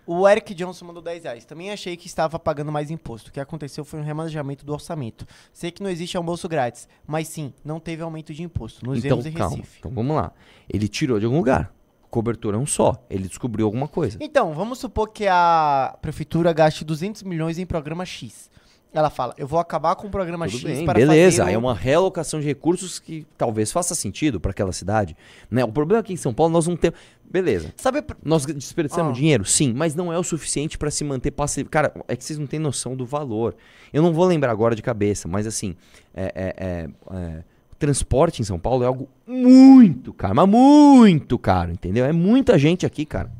O 0.07 0.29
Eric 0.29 0.55
Johnson 0.55 0.87
mandou 0.87 1.03
10 1.03 1.23
reais. 1.23 1.45
Também 1.45 1.71
achei 1.71 1.97
que 1.97 2.09
estava 2.09 2.39
pagando 2.39 2.73
mais 2.73 2.91
imposto. 2.91 3.31
O 3.31 3.33
que 3.33 3.39
aconteceu 3.39 3.85
foi 3.85 4.01
um 4.01 4.03
remanejamento 4.03 4.67
do 4.67 4.73
orçamento. 4.73 5.25
Sei 5.53 5.71
que 5.71 5.83
não 5.83 5.89
existe 5.89 6.17
almoço 6.17 6.49
grátis, 6.49 6.89
mas 7.07 7.29
sim, 7.29 7.53
não 7.65 7.79
teve 7.79 8.03
aumento 8.03 8.35
de 8.35 8.43
imposto. 8.43 8.85
Nos 8.85 9.05
então, 9.05 9.19
vemos 9.19 9.27
em 9.27 9.33
calma. 9.33 9.57
Recife. 9.57 9.79
Então, 9.79 9.93
vamos 9.93 10.17
lá. 10.17 10.33
Ele 10.69 10.89
tirou 10.89 11.19
de 11.21 11.27
algum 11.27 11.39
lugar. 11.39 11.73
Cobertura 12.11 12.57
é 12.57 12.61
um 12.61 12.67
só. 12.67 13.03
Ele 13.09 13.29
descobriu 13.29 13.67
alguma 13.67 13.87
coisa. 13.89 14.19
Então, 14.21 14.53
vamos 14.53 14.79
supor 14.79 15.09
que 15.11 15.27
a 15.29 15.97
prefeitura 16.03 16.53
gaste 16.53 16.85
200 16.85 17.23
milhões 17.23 17.59
em 17.59 17.65
programa 17.67 18.05
X. 18.05 18.51
Ela 18.93 19.09
fala, 19.09 19.33
eu 19.39 19.47
vou 19.47 19.61
acabar 19.61 19.95
com 19.95 20.09
o 20.09 20.11
programa 20.11 20.47
Tudo 20.47 20.59
X 20.59 20.79
bem, 20.79 20.85
para 20.85 20.99
beleza. 20.99 21.45
fazer 21.45 21.55
É 21.55 21.57
o- 21.57 21.61
uma 21.61 21.73
realocação 21.73 22.41
de 22.41 22.47
recursos 22.47 22.99
que 22.99 23.25
talvez 23.39 23.71
faça 23.71 23.95
sentido 23.95 24.41
para 24.41 24.51
aquela 24.51 24.73
cidade. 24.73 25.17
Né? 25.49 25.65
O 25.65 25.71
problema 25.71 26.01
é 26.01 26.03
que 26.03 26.13
em 26.13 26.17
São 26.17 26.35
Paulo 26.35 26.53
nós 26.53 26.67
não 26.67 26.77
temos. 26.77 26.99
Beleza. 27.25 27.73
Sabe, 27.77 28.03
Nós 28.25 28.45
desperdiçamos 28.45 29.13
Ah. 29.13 29.15
dinheiro? 29.15 29.45
Sim, 29.45 29.73
mas 29.73 29.95
não 29.95 30.13
é 30.13 30.19
o 30.19 30.25
suficiente 30.25 30.77
para 30.77 30.91
se 30.91 31.05
manter 31.05 31.31
passivo. 31.31 31.71
Cara, 31.71 31.95
é 32.09 32.17
que 32.17 32.25
vocês 32.25 32.37
não 32.37 32.49
têm 32.49 32.59
noção 32.59 32.97
do 32.97 33.07
valor. 33.07 33.55
Eu 33.93 34.03
não 34.03 34.13
vou 34.13 34.25
lembrar 34.27 34.51
agora 34.51 34.75
de 34.75 34.83
cabeça, 34.83 35.29
mas 35.29 35.47
assim, 35.47 35.77
é, 36.13 36.25
é- 36.35 36.55
é- 36.59 36.89
é, 37.17 37.45
transporte 37.81 38.41
em 38.41 38.45
São 38.45 38.59
Paulo 38.61 38.85
é 38.85 38.87
algo 38.87 39.09
muito 39.27 40.13
caro, 40.13 40.37
mas 40.37 40.49
muito 40.49 41.37
caro, 41.39 41.73
entendeu? 41.73 42.05
É 42.05 42.13
muita 42.13 42.57
gente 42.59 42.87
aqui, 42.87 43.05
cara. 43.05 43.33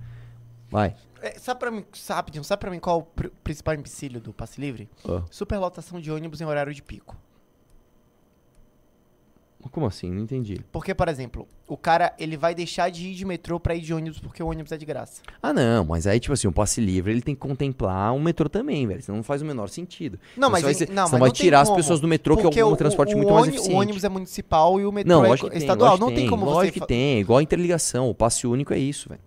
Vai. 0.69 0.97
é, 1.23 1.39
sabe 1.39 1.61
pra 1.61 1.71
mim, 1.71 1.85
sabe, 1.93 2.17
rapidinho, 2.17 2.43
sabe 2.45 2.59
pra 2.61 2.71
mim 2.71 2.79
qual 2.81 2.99
é 2.99 3.01
o 3.01 3.05
pr- 3.05 3.29
principal 3.45 3.75
empecilho 3.75 4.21
do 4.21 4.33
passe 4.33 4.61
livre? 4.61 4.89
Ah. 5.07 5.23
Superlotação 5.31 6.01
de 6.01 6.11
ônibus 6.11 6.41
em 6.41 6.45
horário 6.45 6.73
de 6.75 6.83
pico. 6.83 7.17
Como 9.71 9.87
assim? 9.87 10.11
Não 10.11 10.23
entendi. 10.23 10.61
Porque, 10.73 10.95
por 10.95 11.09
exemplo, 11.09 11.47
o 11.69 11.77
cara, 11.77 12.13
ele 12.19 12.37
vai 12.37 12.55
deixar 12.55 12.91
de 12.91 13.09
ir 13.09 13.15
de 13.15 13.25
metrô 13.25 13.61
pra 13.61 13.75
ir 13.75 13.81
de 13.81 13.93
ônibus 13.93 14.19
porque 14.19 14.43
o 14.43 14.49
ônibus 14.49 14.73
é 14.73 14.77
de 14.79 14.87
graça. 14.87 15.21
Ah, 15.43 15.53
não, 15.53 15.85
mas 15.85 16.07
aí, 16.07 16.19
tipo 16.19 16.33
assim, 16.33 16.49
o 16.49 16.53
passe 16.53 16.81
livre 16.81 17.13
ele 17.13 17.21
tem 17.21 17.35
que 17.35 17.41
contemplar 17.41 18.15
o 18.15 18.19
metrô 18.21 18.49
também, 18.49 18.87
velho. 18.87 19.03
Senão 19.03 19.17
não 19.19 19.23
faz 19.23 19.43
o 19.43 19.45
menor 19.45 19.69
sentido. 19.69 20.19
Não, 20.37 20.49
mas 20.51 20.63
você 20.65 20.87
vai, 20.87 20.93
em- 20.93 20.97
não, 20.97 21.03
mas 21.03 21.11
vai 21.11 21.21
não 21.21 21.27
tem 21.27 21.33
tirar 21.45 21.61
as 21.61 21.71
pessoas 21.71 22.01
do 22.01 22.09
metrô, 22.09 22.37
que 22.37 22.43
Porque 22.43 22.59
é 22.61 22.65
um 22.65 22.73
o- 22.73 22.77
transporte 22.77 23.15
o, 23.15 23.17
muito 23.19 23.31
o 23.31 23.35
mais 23.35 23.49
eficiente. 23.49 23.75
O 23.75 23.79
ônibus 23.79 24.03
é 24.05 24.09
municipal 24.09 24.81
e 24.81 24.87
o 24.87 24.93
metrô 24.93 25.13
Não, 25.15 25.25
é 25.25 25.29
lógico 25.29 25.49
que 25.49 25.53
tem, 25.55 25.61
estadual. 25.63 25.91
lógico 25.91 26.07
Não 26.07 26.15
que 26.15 26.21
tem 26.21 26.31
como 26.31 26.45
lógico 26.47 26.65
você... 26.67 26.73
que 26.73 26.79
fa- 26.81 26.87
tem, 26.87 27.21
igual 27.21 27.39
a 27.39 27.43
interligação. 27.43 28.09
O 28.11 28.15
passe 28.15 28.47
único 28.47 28.73
é 28.73 28.79
isso, 28.79 29.09
velho. 29.09 29.21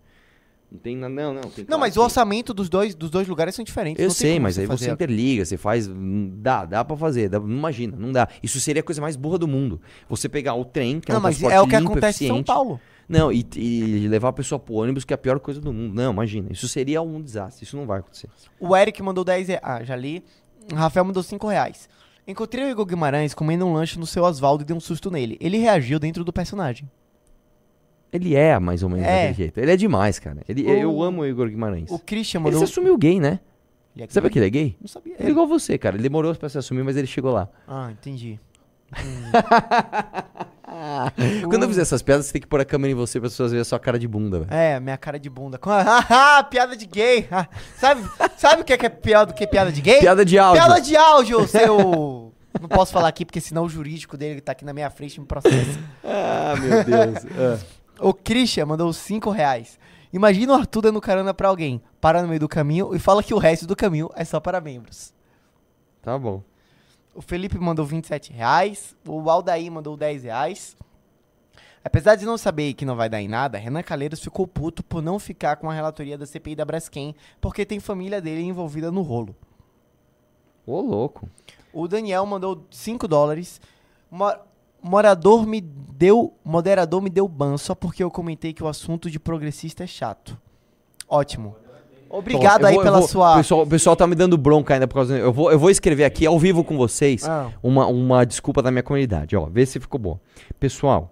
Não 0.73 0.79
tem 0.79 0.95
nada, 0.97 1.13
não, 1.13 1.33
não. 1.35 1.41
Tem, 1.43 1.65
Não, 1.69 1.77
mas 1.77 1.95
o 1.97 2.01
orçamento 2.01 2.51
dos 2.51 2.67
dois, 2.67 2.95
dos 2.95 3.11
dois 3.11 3.27
lugares 3.27 3.53
são 3.53 3.63
diferentes. 3.63 4.03
Eu 4.03 4.09
sei, 4.09 4.39
mas 4.39 4.57
aí 4.57 4.65
você 4.65 4.89
interliga, 4.89 5.45
você 5.45 5.55
faz. 5.55 5.87
hum, 5.87 6.31
Dá, 6.37 6.65
dá 6.65 6.83
pra 6.83 6.97
fazer. 6.97 7.29
dá- 7.29 7.39
não 7.39 7.47
imagina, 7.47 7.95
não 7.95 8.11
dá. 8.11 8.27
Isso 8.41 8.59
seria 8.59 8.79
a 8.79 8.83
coisa 8.83 8.99
mais 8.99 9.15
burra 9.15 9.37
do 9.37 9.47
mundo. 9.47 9.79
Você 10.09 10.27
pegar 10.27 10.55
o 10.55 10.65
trem, 10.65 10.99
que 10.99 11.11
é 11.11 11.13
Não, 11.13 11.19
um 11.19 11.23
mas 11.23 11.43
é 11.43 11.61
o 11.61 11.67
que 11.67 11.75
limpo, 11.77 11.91
acontece 11.91 12.25
em 12.25 12.29
São 12.29 12.41
Paulo. 12.43 12.81
Não, 13.07 13.31
e, 13.31 13.45
e 13.55 14.07
levar 14.07 14.29
a 14.29 14.33
pessoa 14.33 14.57
pro 14.57 14.73
ônibus, 14.73 15.05
que 15.05 15.13
é 15.13 15.15
a 15.15 15.17
pior 15.17 15.39
coisa 15.39 15.61
do 15.61 15.71
mundo. 15.71 15.93
Não, 15.93 16.11
imagina. 16.11 16.47
Isso 16.51 16.67
seria 16.67 17.03
um 17.03 17.21
desastre. 17.21 17.63
Isso 17.65 17.77
não 17.77 17.85
vai 17.85 17.99
acontecer. 17.99 18.27
O 18.59 18.75
Eric 18.75 18.99
mandou 19.03 19.23
10 19.23 19.49
reais. 19.49 19.61
Ah, 19.63 19.83
já 19.83 19.95
li. 19.95 20.23
O 20.71 20.75
Rafael 20.75 21.05
mandou 21.05 21.21
5 21.21 21.47
reais. 21.47 21.87
Encontrei 22.27 22.63
o 22.65 22.69
Igor 22.69 22.85
Guimarães 22.85 23.33
comendo 23.35 23.65
um 23.65 23.73
lanche 23.73 23.99
no 23.99 24.07
seu 24.07 24.23
Oswaldo 24.23 24.63
e 24.63 24.65
dei 24.65 24.75
um 24.75 24.79
susto 24.79 25.11
nele. 25.11 25.37
Ele 25.39 25.57
reagiu 25.57 25.99
dentro 25.99 26.23
do 26.23 26.33
personagem. 26.33 26.89
Ele 28.13 28.35
é 28.35 28.57
mais 28.59 28.83
ou 28.83 28.89
menos 28.89 29.05
É. 29.05 29.15
daquele 29.27 29.33
jeito. 29.33 29.59
Ele 29.59 29.71
é 29.71 29.75
demais, 29.75 30.19
cara. 30.19 30.37
Ele, 30.47 30.63
O- 30.65 30.69
Eu 30.69 31.01
amo 31.01 31.21
o 31.23 31.25
Igor 31.25 31.49
Guimarães. 31.49 31.89
O 31.91 31.97
Christian 31.99 32.39
Ele 32.39 32.43
mandou. 32.45 32.59
se 32.59 32.65
assumiu 32.71 32.97
gay, 32.97 33.19
né? 33.19 33.39
Ele 33.95 34.05
é 34.05 34.07
Sabe 34.09 34.29
que 34.29 34.39
ele 34.39 34.45
é 34.45 34.49
gay? 34.49 34.75
Não 34.79 34.87
sabia. 34.87 35.15
Ele 35.19 35.27
é 35.27 35.31
igual 35.31 35.47
você, 35.47 35.77
cara. 35.77 35.95
Ele 35.95 36.03
demorou 36.03 36.33
pra 36.35 36.47
se 36.49 36.57
assumir, 36.57 36.83
mas 36.83 36.95
ele 36.97 37.07
chegou 37.07 37.31
lá. 37.31 37.47
Ah, 37.67 37.89
entendi. 37.91 38.39
Quando 41.47 41.63
eu 41.63 41.69
fizer 41.69 41.81
essas 41.83 42.01
piadas, 42.01 42.25
você 42.25 42.33
tem 42.33 42.41
que 42.41 42.47
pôr 42.47 42.59
a 42.59 42.65
câmera 42.65 42.91
em 42.91 42.95
você 42.95 43.19
pra 43.19 43.27
as 43.27 43.33
pessoas 43.33 43.51
verem 43.51 43.61
a 43.61 43.65
sua 43.65 43.79
cara 43.79 43.99
de 43.99 44.07
bunda, 44.07 44.39
velho. 44.39 44.53
É, 44.53 44.79
minha 44.79 44.97
cara 44.97 45.19
de 45.19 45.29
bunda. 45.29 45.57
Com- 45.57 45.69
Ah, 45.71 46.45
piada 46.49 46.75
de 46.75 46.85
gay. 46.85 47.27
Ah, 47.31 47.47
sabe, 47.77 48.03
sabe 48.37 48.61
o 48.61 48.65
que 48.65 48.73
é, 48.73 48.77
que 48.77 48.85
é 48.85 48.89
pior 48.89 49.25
do 49.25 49.33
que 49.33 49.45
piada 49.45 49.71
de 49.71 49.81
gay? 49.81 49.99
Piada 49.99 50.25
de 50.25 50.37
áudio. 50.37 50.63
Piada 50.63 50.81
de 50.81 50.95
áudio, 50.95 51.47
seu... 51.47 52.31
Não 52.61 52.69
posso 52.69 52.93
falar 52.93 53.07
aqui, 53.07 53.25
porque 53.25 53.41
senão 53.41 53.65
o 53.65 53.69
jurídico 53.69 54.15
dele 54.15 54.39
tá 54.41 54.51
aqui 54.51 54.63
na 54.63 54.73
minha 54.73 54.89
frente 54.89 55.19
me 55.19 55.25
processa. 55.25 55.79
Ah, 56.03 56.55
meu 56.59 56.83
Deus. 56.83 57.25
Ah. 57.37 57.59
O 57.99 58.13
Christian 58.13 58.65
mandou 58.65 58.91
5 58.91 59.29
reais. 59.29 59.79
Imagina 60.11 60.53
o 60.53 60.55
Arthur 60.55 60.81
dando 60.81 61.01
carona 61.01 61.33
pra 61.33 61.47
alguém, 61.49 61.81
para 61.99 62.21
no 62.21 62.27
meio 62.27 62.39
do 62.39 62.47
caminho 62.49 62.93
e 62.95 62.99
fala 62.99 63.23
que 63.23 63.33
o 63.33 63.37
resto 63.39 63.65
do 63.65 63.75
caminho 63.75 64.09
é 64.15 64.23
só 64.23 64.39
para 64.39 64.61
membros. 64.61 65.13
Tá 66.01 66.17
bom. 66.17 66.43
O 67.15 67.21
Felipe 67.21 67.57
mandou 67.57 67.85
27 67.85 68.31
reais. 68.33 68.95
O 69.07 69.29
Aldair 69.29 69.71
mandou 69.71 69.95
10 69.95 70.23
reais. 70.23 70.75
Apesar 71.83 72.15
de 72.15 72.25
não 72.25 72.37
saber 72.37 72.73
que 72.73 72.85
não 72.85 72.95
vai 72.95 73.09
dar 73.09 73.21
em 73.21 73.27
nada, 73.27 73.57
Renan 73.57 73.83
Calheiros 73.83 74.19
ficou 74.21 74.47
puto 74.47 74.83
por 74.83 75.01
não 75.01 75.19
ficar 75.19 75.57
com 75.57 75.69
a 75.69 75.73
relatoria 75.73 76.17
da 76.17 76.25
CPI 76.25 76.55
da 76.55 76.63
Braskem, 76.65 77.13
porque 77.41 77.65
tem 77.65 77.79
família 77.79 78.21
dele 78.21 78.41
envolvida 78.41 78.91
no 78.91 79.01
rolo. 79.01 79.35
Ô, 80.65 80.79
louco. 80.79 81.27
O 81.73 81.87
Daniel 81.87 82.25
mandou 82.25 82.65
5 82.71 83.07
dólares. 83.07 83.59
Mo- 84.09 84.33
morador 84.83 85.47
me 85.47 85.61
deu, 85.61 86.33
moderador 86.43 87.01
me 87.01 87.09
deu 87.09 87.27
ban 87.27 87.57
só 87.57 87.73
porque 87.73 88.03
eu 88.03 88.11
comentei 88.11 88.53
que 88.53 88.63
o 88.63 88.67
assunto 88.67 89.09
de 89.09 89.19
progressista 89.19 89.83
é 89.83 89.87
chato. 89.87 90.37
Ótimo. 91.07 91.55
Obrigado 92.09 92.61
Bom, 92.61 92.67
aí 92.67 92.75
vou- 92.75 92.83
pela 92.83 92.99
vou- 92.99 93.07
sua. 93.07 93.33
O 93.33 93.37
pessoal, 93.37 93.61
o 93.63 93.67
pessoal 93.67 93.95
tá 93.95 94.05
me 94.05 94.13
dando 94.13 94.37
bronca 94.37 94.75
ainda 94.75 94.87
por 94.87 94.93
causa. 94.95 95.17
Eu 95.17 95.33
vou, 95.33 95.51
eu 95.51 95.57
vou 95.57 95.71
escrever 95.71 96.03
aqui 96.03 96.27
ao 96.27 96.37
vivo 96.37 96.63
com 96.63 96.77
vocês 96.77 97.27
Ah. 97.27 97.51
uma, 97.63 97.87
uma 97.87 98.23
desculpa 98.23 98.61
da 98.61 98.69
minha 98.69 98.83
comunidade. 98.83 99.35
Ó, 99.35 99.47
vê 99.47 99.65
se 99.65 99.79
ficou 99.79 99.99
bom. 99.99 100.19
Pessoal, 100.59 101.11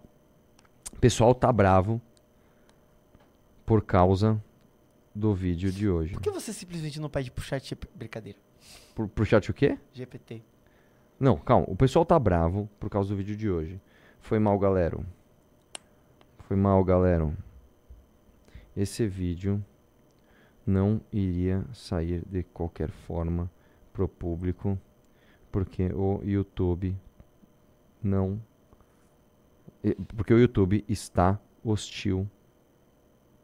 pessoal 1.00 1.34
tá 1.34 1.52
bravo 1.52 2.00
por 3.66 3.84
causa 3.84 4.40
do 5.16 5.34
vídeo 5.34 5.72
de 5.72 5.90
hoje. 5.90 6.14
Por 6.14 6.22
que 6.22 6.30
você 6.30 6.54
simplesmente 6.54 7.00
não 7.00 7.10
pede 7.10 7.32
pro 7.32 7.44
chat 7.44 7.76
brincadeira? 7.96 8.38
Por, 8.94 9.08
pro 9.08 9.26
chat 9.26 9.50
o 9.50 9.54
quê? 9.54 9.78
GPT. 9.94 10.44
Não, 11.22 11.38
calma. 11.38 11.68
O 11.70 11.76
pessoal 11.76 12.04
tá 12.04 12.18
bravo 12.18 12.68
por 12.80 12.90
causa 12.90 13.10
do 13.10 13.16
vídeo 13.16 13.38
de 13.38 13.48
hoje. 13.48 13.80
Foi 14.22 14.40
mal, 14.40 14.58
galera. 14.58 15.00
Foi 16.40 16.58
mal, 16.58 16.84
galera. 16.84 17.32
Esse 18.76 19.06
vídeo 19.06 19.64
não 20.66 21.00
iria 21.14 21.64
sair 21.74 22.24
de 22.26 22.42
qualquer 22.42 22.90
forma 22.90 23.52
pro 23.94 24.08
público, 24.08 24.80
porque 25.52 25.94
o 25.94 26.22
YouTube 26.24 26.98
não. 28.02 28.42
Porque 30.18 30.34
o 30.34 30.40
YouTube 30.40 30.84
está 30.90 31.40
hostil 31.64 32.28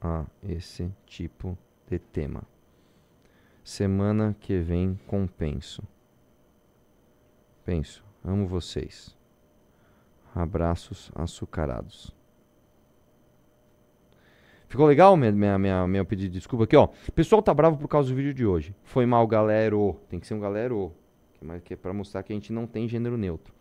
a 0.01 0.25
esse 0.41 0.91
tipo 1.05 1.55
de 1.87 1.99
tema. 1.99 2.41
Semana 3.63 4.35
que 4.39 4.59
vem 4.59 4.99
compenso. 5.05 5.83
Penso, 7.67 8.01
amo 8.23 8.47
vocês. 8.47 9.13
Abraços 10.33 11.11
açucarados. 11.13 12.15
Ficou 14.69 14.85
legal 14.85 15.17
minha, 15.17 15.33
minha, 15.33 15.57
minha, 15.59 15.85
meu 15.85 16.05
pedido 16.05 16.31
de 16.31 16.37
desculpa 16.37 16.63
aqui, 16.63 16.77
ó. 16.77 16.87
Pessoal 17.13 17.41
tá 17.41 17.53
bravo 17.53 17.77
por 17.77 17.89
causa 17.89 18.07
do 18.07 18.15
vídeo 18.15 18.33
de 18.33 18.45
hoje. 18.45 18.73
Foi 18.85 19.05
mal, 19.05 19.27
galero. 19.27 19.99
Tem 20.07 20.17
que 20.17 20.25
ser 20.25 20.35
um 20.35 20.39
galero. 20.39 20.93
Que 21.33 21.43
mais 21.43 21.61
que 21.61 21.73
é 21.73 21.75
pra 21.75 21.91
mostrar 21.91 22.23
que 22.23 22.31
a 22.31 22.35
gente 22.37 22.53
não 22.53 22.65
tem 22.65 22.87
gênero 22.87 23.17
neutro. 23.17 23.53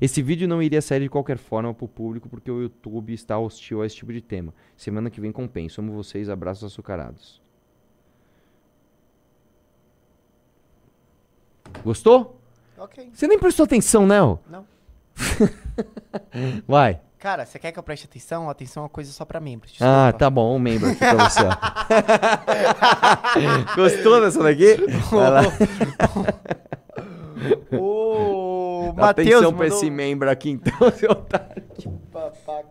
Esse 0.00 0.22
vídeo 0.22 0.46
não 0.46 0.62
iria 0.62 0.80
sair 0.80 1.00
de 1.00 1.08
qualquer 1.08 1.36
forma 1.36 1.74
pro 1.74 1.88
público 1.88 2.28
porque 2.28 2.52
o 2.52 2.62
YouTube 2.62 3.12
está 3.12 3.40
hostil 3.40 3.82
a 3.82 3.86
esse 3.86 3.96
tipo 3.96 4.12
de 4.12 4.20
tema. 4.20 4.54
Semana 4.76 5.10
que 5.10 5.20
vem 5.20 5.32
compenso. 5.32 5.80
Amo 5.80 5.92
vocês. 5.94 6.28
Abraços 6.28 6.62
açucarados. 6.62 7.42
Gostou? 11.82 12.37
Ok. 12.78 13.10
Você 13.12 13.26
nem 13.26 13.38
prestou 13.38 13.64
atenção, 13.64 14.06
né? 14.06 14.22
ó? 14.22 14.38
Não. 14.48 14.64
Vai. 16.66 17.00
Cara, 17.18 17.44
você 17.44 17.58
quer 17.58 17.72
que 17.72 17.78
eu 17.78 17.82
preste 17.82 18.04
atenção? 18.04 18.48
Atenção 18.48 18.82
é 18.82 18.84
uma 18.84 18.88
coisa 18.88 19.10
só 19.10 19.24
pra 19.24 19.40
membros. 19.40 19.72
Ah, 19.80 20.06
desculpa. 20.06 20.18
tá 20.18 20.30
bom, 20.30 20.54
um 20.54 20.58
membro 20.58 20.88
aqui 20.88 21.00
pra 21.00 21.28
você, 21.28 21.40
ó. 21.40 21.50
Gostou 23.74 24.20
dessa 24.20 24.40
daqui? 24.42 24.76
Vai 25.10 25.30
lá. 25.30 25.42
O 27.70 28.92
Matheus 28.96 29.28
atenção 29.28 29.52
pra 29.52 29.64
mandou... 29.64 29.78
esse 29.78 29.90
membro 29.90 30.28
aqui, 30.30 30.50
então, 30.50 30.90
seu 30.92 31.12
otário. 31.12 31.62
Babaca. 32.12 32.66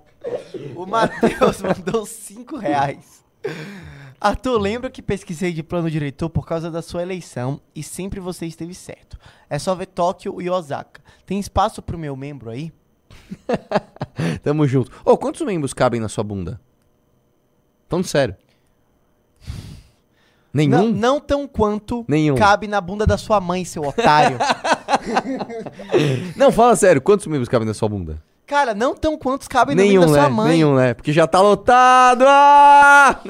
O 0.76 0.86
Matheus 0.86 1.62
mandou 1.62 2.06
5 2.06 2.58
reais. 2.58 3.24
Arthur, 4.20 4.58
lembra 4.60 4.90
que 4.90 5.02
pesquisei 5.02 5.54
de 5.54 5.62
plano 5.62 5.92
diretor 5.92 6.30
por 6.30 6.46
causa 6.48 6.72
da 6.72 6.82
sua 6.82 7.04
eleição 7.04 7.62
e 7.76 7.84
sempre 7.84 8.20
você 8.20 8.46
esteve 8.46 8.74
certo. 8.74 9.18
É 9.50 9.60
só 9.60 9.76
ver 9.76 9.86
Tóquio 9.86 10.42
e 10.42 10.50
Osaka. 10.50 11.02
Tem 11.26 11.40
espaço 11.40 11.82
pro 11.82 11.98
meu 11.98 12.16
membro 12.16 12.50
aí? 12.50 12.72
Tamo 14.42 14.68
junto. 14.68 14.92
Ô, 15.06 15.18
quantos 15.18 15.42
membros 15.42 15.74
cabem 15.74 16.00
na 16.00 16.10
sua 16.10 16.24
bunda? 16.24 16.60
Falando 17.88 18.06
sério. 18.06 18.36
Nenhum? 20.54 20.70
Não, 20.70 20.92
não 20.92 21.20
tão 21.20 21.48
quanto 21.48 22.04
Nenhum. 22.08 22.36
cabe 22.36 22.68
na 22.68 22.82
bunda 22.82 23.06
da 23.06 23.18
sua 23.18 23.40
mãe, 23.40 23.64
seu 23.64 23.84
otário. 23.84 24.40
Não, 26.36 26.52
fala 26.52 26.76
sério. 26.76 27.02
Quantos 27.02 27.28
membros 27.28 27.48
cabem 27.48 27.68
na 27.68 27.74
sua 27.76 27.88
bunda? 27.88 28.22
Cara, 28.48 28.74
não 28.74 28.96
tão 28.96 29.18
quantos 29.18 29.46
cabem 29.46 29.76
no 29.76 29.82
Nenhum, 29.82 30.00
meio 30.00 30.12
da 30.14 30.16
né? 30.16 30.22
sua 30.22 30.30
mãe. 30.30 30.48
Nenhum, 30.54 30.76
né? 30.76 30.94
Porque 30.94 31.12
já 31.12 31.28
tá 31.28 31.42
lotado. 31.42 32.24
Ah! 32.26 33.20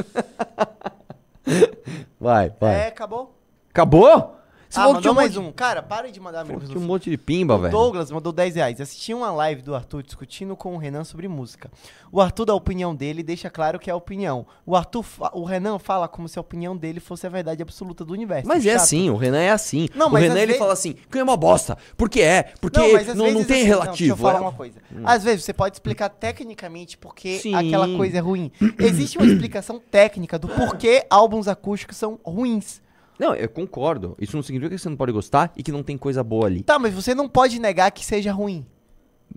Vai, 2.20 2.52
vai. 2.60 2.76
É, 2.76 2.88
acabou? 2.88 3.34
Acabou? 3.70 4.37
Você 4.70 4.80
ah, 4.82 4.92
mandou 4.92 5.12
um 5.14 5.16
mais 5.16 5.38
um. 5.38 5.52
Cara, 5.52 5.82
para 5.82 6.12
de 6.12 6.20
mandar 6.20 6.44
no 6.44 6.60
tinha 6.60 6.78
um 6.78 6.82
monte 6.82 7.10
de 7.10 7.18
pimba, 7.18 7.56
O 7.56 7.60
velho. 7.60 7.72
Douglas 7.72 8.12
mandou 8.12 8.34
10 8.34 8.56
reais. 8.56 8.82
Assisti 8.82 9.14
uma 9.14 9.32
live 9.32 9.62
do 9.62 9.74
Arthur 9.74 10.04
discutindo 10.04 10.58
com 10.58 10.76
o 10.76 10.78
Renan 10.78 11.06
sobre 11.06 11.28
música. 11.28 11.72
O 12.12 12.20
Arthur 12.20 12.46
dá 12.46 12.54
a 12.54 12.56
opinião 12.56 12.94
dele 12.94 13.22
e 13.22 13.24
deixa 13.24 13.50
claro 13.50 13.80
que 13.80 13.90
é 13.90 13.94
a 13.94 13.96
opinião. 13.96 14.46
O 14.66 14.76
Arthur, 14.76 15.04
fa- 15.04 15.32
o 15.34 15.44
Renan 15.46 15.80
fala 15.80 16.08
como 16.08 16.28
se 16.28 16.38
a 16.38 16.42
opinião 16.42 16.76
dele 16.76 17.00
fosse 17.00 17.26
a 17.26 17.30
verdade 17.30 17.62
absoluta 17.62 18.04
do 18.04 18.12
universo. 18.14 18.48
Mas 18.48 18.66
é 18.66 18.74
assim, 18.76 19.10
o 19.10 19.16
Renan 19.16 19.40
é 19.40 19.52
assim. 19.52 19.88
Não, 19.96 20.08
o 20.12 20.16
Renan 20.16 20.36
ele 20.36 20.48
vezes- 20.48 20.60
fala 20.60 20.74
assim, 20.74 20.96
que 21.10 21.18
é 21.18 21.24
uma 21.24 21.38
bosta. 21.38 21.78
Porque 21.96 22.20
é, 22.22 22.44
porque 22.60 22.78
Não, 22.80 22.88
não, 22.88 22.94
mas 22.94 23.08
não, 23.08 23.44
tem 23.46 23.58
assim, 23.62 23.64
relativo. 23.68 23.98
deixa 23.98 24.12
eu 24.14 24.18
falar 24.18 24.40
é- 24.40 24.42
uma 24.42 24.52
coisa. 24.52 24.76
Às 25.06 25.24
vezes 25.24 25.46
você 25.46 25.54
pode 25.54 25.76
explicar 25.76 26.10
tecnicamente 26.10 26.98
porque 26.98 27.38
Sim. 27.40 27.56
aquela 27.56 27.88
coisa 27.96 28.18
é 28.18 28.22
ruim. 28.22 28.52
Existe 28.80 29.18
uma 29.18 29.28
explicação 29.28 29.80
técnica 29.80 30.38
do 30.38 30.48
porquê 30.50 31.06
álbuns 31.10 31.48
acústicos 31.48 31.96
são 31.98 32.20
ruins. 32.24 32.82
Não, 33.20 33.34
eu 33.36 33.50
concordo. 33.50 34.16
Isso 34.20 34.36
não 34.36 34.44
significa 34.44 34.76
que 34.76 34.82
você 34.82 34.90
não 34.90 34.96
pode 34.98 35.12
gostar 35.12 35.52
e 35.58 35.64
que 35.64 35.72
não 35.72 35.82
tem 35.84 35.98
coisa 35.98 36.24
boa 36.24 36.46
ali. 36.46 36.62
Tá, 36.64 36.78
mas 36.78 36.94
você 36.94 37.16
não 37.16 37.28
pode 37.28 37.60
negar 37.60 37.90
que 37.92 38.06
seja 38.06 38.32
ruim. 38.32 38.66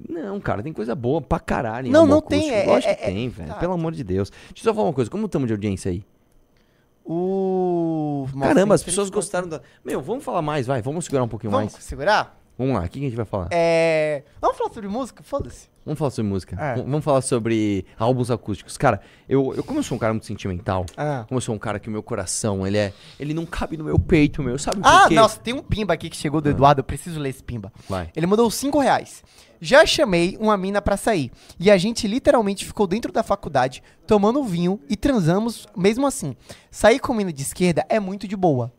Não, 0.08 0.38
cara, 0.40 0.62
tem 0.62 0.72
coisa 0.72 0.94
boa 0.94 1.20
pra 1.20 1.40
caralho. 1.40 1.88
em 1.88 1.90
Não, 1.90 2.06
não 2.06 2.18
acústico. 2.18 2.42
tem, 2.46 2.54
é- 2.54 2.66
Lógico 2.66 2.92
é- 2.92 2.94
que 2.94 3.04
tem, 3.06 3.26
é- 3.26 3.28
velho. 3.28 3.48
tá. 3.48 3.54
Pelo 3.56 3.72
amor 3.72 3.92
de 3.92 4.04
Deus. 4.04 4.30
Deixa 4.30 4.52
eu 4.60 4.64
só 4.64 4.74
falar 4.74 4.86
uma 4.88 4.92
coisa. 4.94 5.10
Como 5.10 5.26
estamos 5.26 5.46
de 5.48 5.52
audiência 5.52 5.90
aí? 5.90 6.04
O. 7.04 8.26
Caramba, 8.40 8.74
as 8.74 8.82
pessoas 8.82 9.10
gostaram 9.10 9.48
da. 9.48 9.60
Meu, 9.84 10.00
vamos 10.00 10.22
falar 10.24 10.42
mais, 10.42 10.66
vai. 10.66 10.80
Vamos 10.80 11.04
segurar 11.04 11.24
um 11.24 11.28
pouquinho 11.28 11.50
Vamos 11.50 11.72
mais. 11.72 11.84
segurar? 11.84 12.39
Vamos 12.60 12.74
lá, 12.74 12.84
o 12.84 12.88
que 12.90 12.98
a 12.98 13.02
gente 13.02 13.16
vai 13.16 13.24
falar? 13.24 13.48
É. 13.50 14.22
Vamos 14.38 14.58
falar 14.58 14.70
sobre 14.74 14.86
música? 14.90 15.22
Foda-se. 15.22 15.70
Vamos 15.82 15.98
falar 15.98 16.10
sobre 16.10 16.30
música. 16.30 16.56
É. 16.62 16.74
Vamos 16.76 17.02
falar 17.02 17.22
sobre 17.22 17.86
álbuns 17.98 18.30
acústicos. 18.30 18.76
Cara, 18.76 19.00
eu, 19.26 19.54
eu 19.56 19.64
como 19.64 19.78
eu 19.78 19.82
sou 19.82 19.96
um 19.96 19.98
cara 19.98 20.12
muito 20.12 20.26
sentimental, 20.26 20.84
Ah. 20.94 21.24
como 21.26 21.38
eu 21.38 21.40
sou 21.40 21.54
um 21.54 21.58
cara 21.58 21.80
que 21.80 21.88
o 21.88 21.90
meu 21.90 22.02
coração, 22.02 22.66
ele 22.66 22.76
é. 22.76 22.92
Ele 23.18 23.32
não 23.32 23.46
cabe 23.46 23.78
no 23.78 23.84
meu 23.84 23.98
peito, 23.98 24.42
meu. 24.42 24.58
Sabe 24.58 24.76
por 24.82 24.86
Ah, 24.86 25.06
quê? 25.08 25.14
nossa, 25.14 25.40
tem 25.40 25.54
um 25.54 25.62
pimba 25.62 25.94
aqui 25.94 26.10
que 26.10 26.16
chegou 26.18 26.38
do 26.42 26.50
Eduardo, 26.50 26.80
eu 26.80 26.84
preciso 26.84 27.18
ler 27.18 27.30
esse 27.30 27.42
pimba. 27.42 27.72
Vai. 27.88 28.10
Ele 28.14 28.26
mandou 28.26 28.50
5 28.50 28.78
reais. 28.78 29.24
Já 29.58 29.86
chamei 29.86 30.36
uma 30.38 30.54
mina 30.58 30.82
pra 30.82 30.98
sair. 30.98 31.32
E 31.58 31.70
a 31.70 31.78
gente 31.78 32.06
literalmente 32.06 32.66
ficou 32.66 32.86
dentro 32.86 33.10
da 33.10 33.22
faculdade, 33.22 33.82
tomando 34.06 34.44
vinho 34.44 34.78
e 34.86 34.96
transamos 34.96 35.66
mesmo 35.74 36.06
assim. 36.06 36.36
Sair 36.70 36.98
com 36.98 37.14
mina 37.14 37.32
de 37.32 37.40
esquerda 37.40 37.86
é 37.88 37.98
muito 37.98 38.28
de 38.28 38.36
boa. 38.36 38.70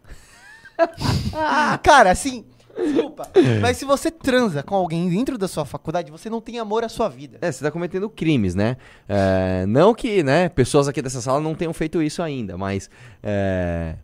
Cara, 1.84 2.12
assim, 2.12 2.45
desculpa. 2.76 3.30
Mas 3.61 3.77
se 3.77 3.85
você 3.85 4.10
transa 4.11 4.64
com 4.64 4.76
alguém 4.76 5.10
dentro 5.10 5.38
da 5.38 5.48
sua 5.48 5.65
faculdade, 5.65 6.11
você 6.11 6.30
não 6.30 6.41
tem 6.41 6.60
amor 6.60 6.84
à 6.84 6.89
sua 6.89 7.10
vida. 7.10 7.38
É, 7.41 7.52
você 7.52 7.64
tá 7.64 7.72
cometendo 7.72 8.10
crimes, 8.10 8.56
né? 8.56 8.77
É, 9.07 9.65
não 9.68 9.93
que, 9.93 10.23
né, 10.23 10.49
pessoas 10.49 10.88
aqui 10.88 11.02
dessa 11.02 11.22
sala 11.22 11.39
não 11.39 11.56
tenham 11.56 11.73
feito 11.73 12.02
isso 12.02 12.22
ainda, 12.22 12.57
mas. 12.57 12.89
É, 13.22 13.95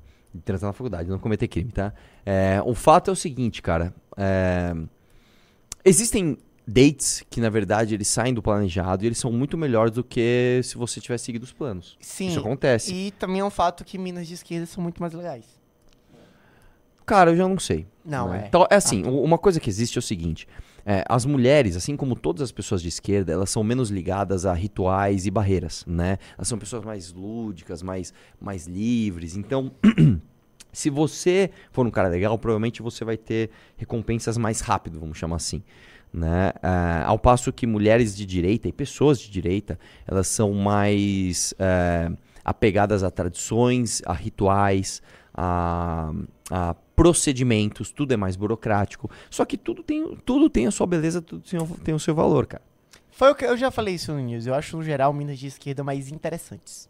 transar 0.45 0.67
na 0.69 0.73
faculdade, 0.73 1.09
não 1.09 1.17
cometer 1.17 1.47
crime, 1.47 1.71
tá? 1.71 1.93
É, 2.25 2.61
o 2.63 2.75
fato 2.75 3.09
é 3.09 3.13
o 3.13 3.15
seguinte, 3.15 3.61
cara. 3.61 3.93
é, 4.15 4.75
existem 5.83 6.37
dates 6.67 7.23
que, 7.29 7.39
na 7.39 7.49
verdade, 7.49 7.95
eles 7.95 8.09
saem 8.09 8.33
do 8.33 8.41
planejado 8.41 9.03
e 9.03 9.07
eles 9.07 9.17
são 9.17 9.31
muito 9.31 9.57
melhores 9.57 9.93
do 9.93 10.03
que 10.03 10.59
se 10.63 10.77
você 10.77 10.99
tivesse 10.99 11.23
seguido 11.23 11.43
os 11.43 11.53
planos. 11.53 11.97
Sim. 12.01 12.27
Isso 12.27 12.39
acontece. 12.39 12.93
E 12.93 13.11
também 13.11 13.39
é 13.39 13.45
um 13.45 13.49
fato 13.49 13.85
que 13.85 13.97
minas 13.97 14.27
de 14.27 14.33
esquerda 14.33 14.65
são 14.65 14.83
muito 14.83 15.01
mais 15.01 15.13
legais. 15.13 15.45
Cara, 17.07 17.31
eu 17.31 17.35
já 17.37 17.47
não 17.47 17.57
sei. 17.57 17.87
Não, 18.05 18.29
né? 18.29 18.41
é. 18.43 18.47
Então, 18.47 18.67
é 18.69 18.75
assim, 18.75 19.03
u- 19.03 19.23
uma 19.23 19.37
coisa 19.37 19.59
que 19.59 19.69
existe 19.69 19.97
é 19.97 19.99
o 19.99 20.01
seguinte. 20.01 20.47
É, 20.85 21.03
as 21.09 21.25
mulheres, 21.25 21.75
assim 21.75 21.95
como 21.97 22.15
todas 22.15 22.41
as 22.41 22.51
pessoas 22.51 22.81
de 22.81 22.87
esquerda, 22.89 23.31
elas 23.33 23.49
são 23.49 23.63
menos 23.63 23.89
ligadas 23.89 24.45
a 24.45 24.53
rituais 24.53 25.25
e 25.25 25.31
barreiras, 25.31 25.83
né? 25.87 26.17
Elas 26.37 26.47
são 26.47 26.59
pessoas 26.59 26.83
mais 26.85 27.11
lúdicas, 27.11 27.81
mais, 27.81 28.13
mais 28.39 28.67
livres. 28.67 29.35
Então, 29.35 29.71
se 30.71 30.89
você 30.89 31.49
for 31.71 31.85
um 31.85 31.91
cara 31.91 32.07
legal, 32.09 32.37
provavelmente 32.37 32.81
você 32.81 33.03
vai 33.03 33.17
ter 33.17 33.49
recompensas 33.77 34.37
mais 34.37 34.59
rápido, 34.61 34.99
vamos 34.99 35.17
chamar 35.17 35.37
assim. 35.37 35.63
Né? 36.13 36.51
Ah, 36.63 37.03
ao 37.05 37.19
passo 37.19 37.51
que 37.51 37.67
mulheres 37.67 38.15
de 38.15 38.25
direita 38.25 38.67
e 38.67 38.71
pessoas 38.71 39.19
de 39.19 39.29
direita, 39.29 39.77
elas 40.05 40.27
são 40.27 40.53
mais 40.53 41.53
eh, 41.59 42.09
apegadas 42.45 43.03
a 43.03 43.11
tradições, 43.11 44.01
a 44.05 44.13
rituais, 44.13 45.01
a, 45.33 46.11
a 46.49 46.75
procedimentos, 46.97 47.91
tudo 47.91 48.11
é 48.13 48.17
mais 48.17 48.35
burocrático. 48.35 49.09
Só 49.29 49.45
que 49.45 49.55
tudo 49.55 49.81
tem, 49.83 50.17
tudo 50.25 50.49
tem 50.49 50.65
a 50.67 50.71
sua 50.71 50.87
beleza, 50.87 51.21
tudo 51.21 51.41
tem, 51.47 51.59
o- 51.61 51.77
tem 51.83 51.93
o 51.95 51.99
seu 51.99 52.13
valor, 52.13 52.45
cara. 52.47 52.63
Foi 53.11 53.31
o 53.31 53.35
que 53.35 53.45
eu 53.45 53.55
já 53.55 53.69
falei 53.71 53.95
isso 53.95 54.11
no 54.11 54.19
News. 54.19 54.45
Eu 54.47 54.53
acho, 54.55 54.75
no 54.75 54.83
geral, 54.83 55.13
minas 55.13 55.39
de 55.39 55.47
esquerda 55.47 55.83
mais 55.83 56.11
interessantes. 56.11 56.89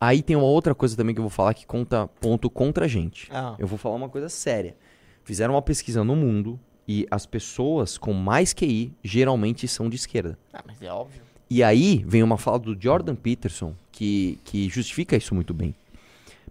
Aí 0.00 0.22
tem 0.22 0.36
uma 0.36 0.44
outra 0.46 0.74
coisa 0.74 0.94
também 0.96 1.14
que 1.14 1.18
eu 1.18 1.24
vou 1.24 1.30
falar 1.30 1.54
que 1.54 1.66
conta 1.66 2.06
ponto 2.20 2.48
contra 2.50 2.84
a 2.84 2.88
gente. 2.88 3.28
Ah. 3.32 3.54
Eu 3.58 3.66
vou 3.66 3.78
falar 3.78 3.96
uma 3.96 4.08
coisa 4.10 4.28
séria. 4.28 4.76
Fizeram 5.24 5.54
uma 5.54 5.62
pesquisa 5.62 6.04
no 6.04 6.14
mundo 6.14 6.60
e 6.86 7.06
as 7.10 7.24
pessoas 7.26 7.96
com 7.98 8.12
mais 8.12 8.52
QI 8.52 8.92
geralmente 9.02 9.66
são 9.66 9.88
de 9.88 9.96
esquerda. 9.96 10.38
Ah, 10.52 10.62
mas 10.66 10.80
é 10.82 10.92
óbvio. 10.92 11.22
E 11.48 11.62
aí 11.62 12.04
vem 12.06 12.22
uma 12.22 12.36
fala 12.36 12.58
do 12.58 12.76
Jordan 12.78 13.14
Peterson 13.14 13.74
que, 13.90 14.38
que 14.44 14.68
justifica 14.68 15.16
isso 15.16 15.34
muito 15.34 15.54
bem. 15.54 15.74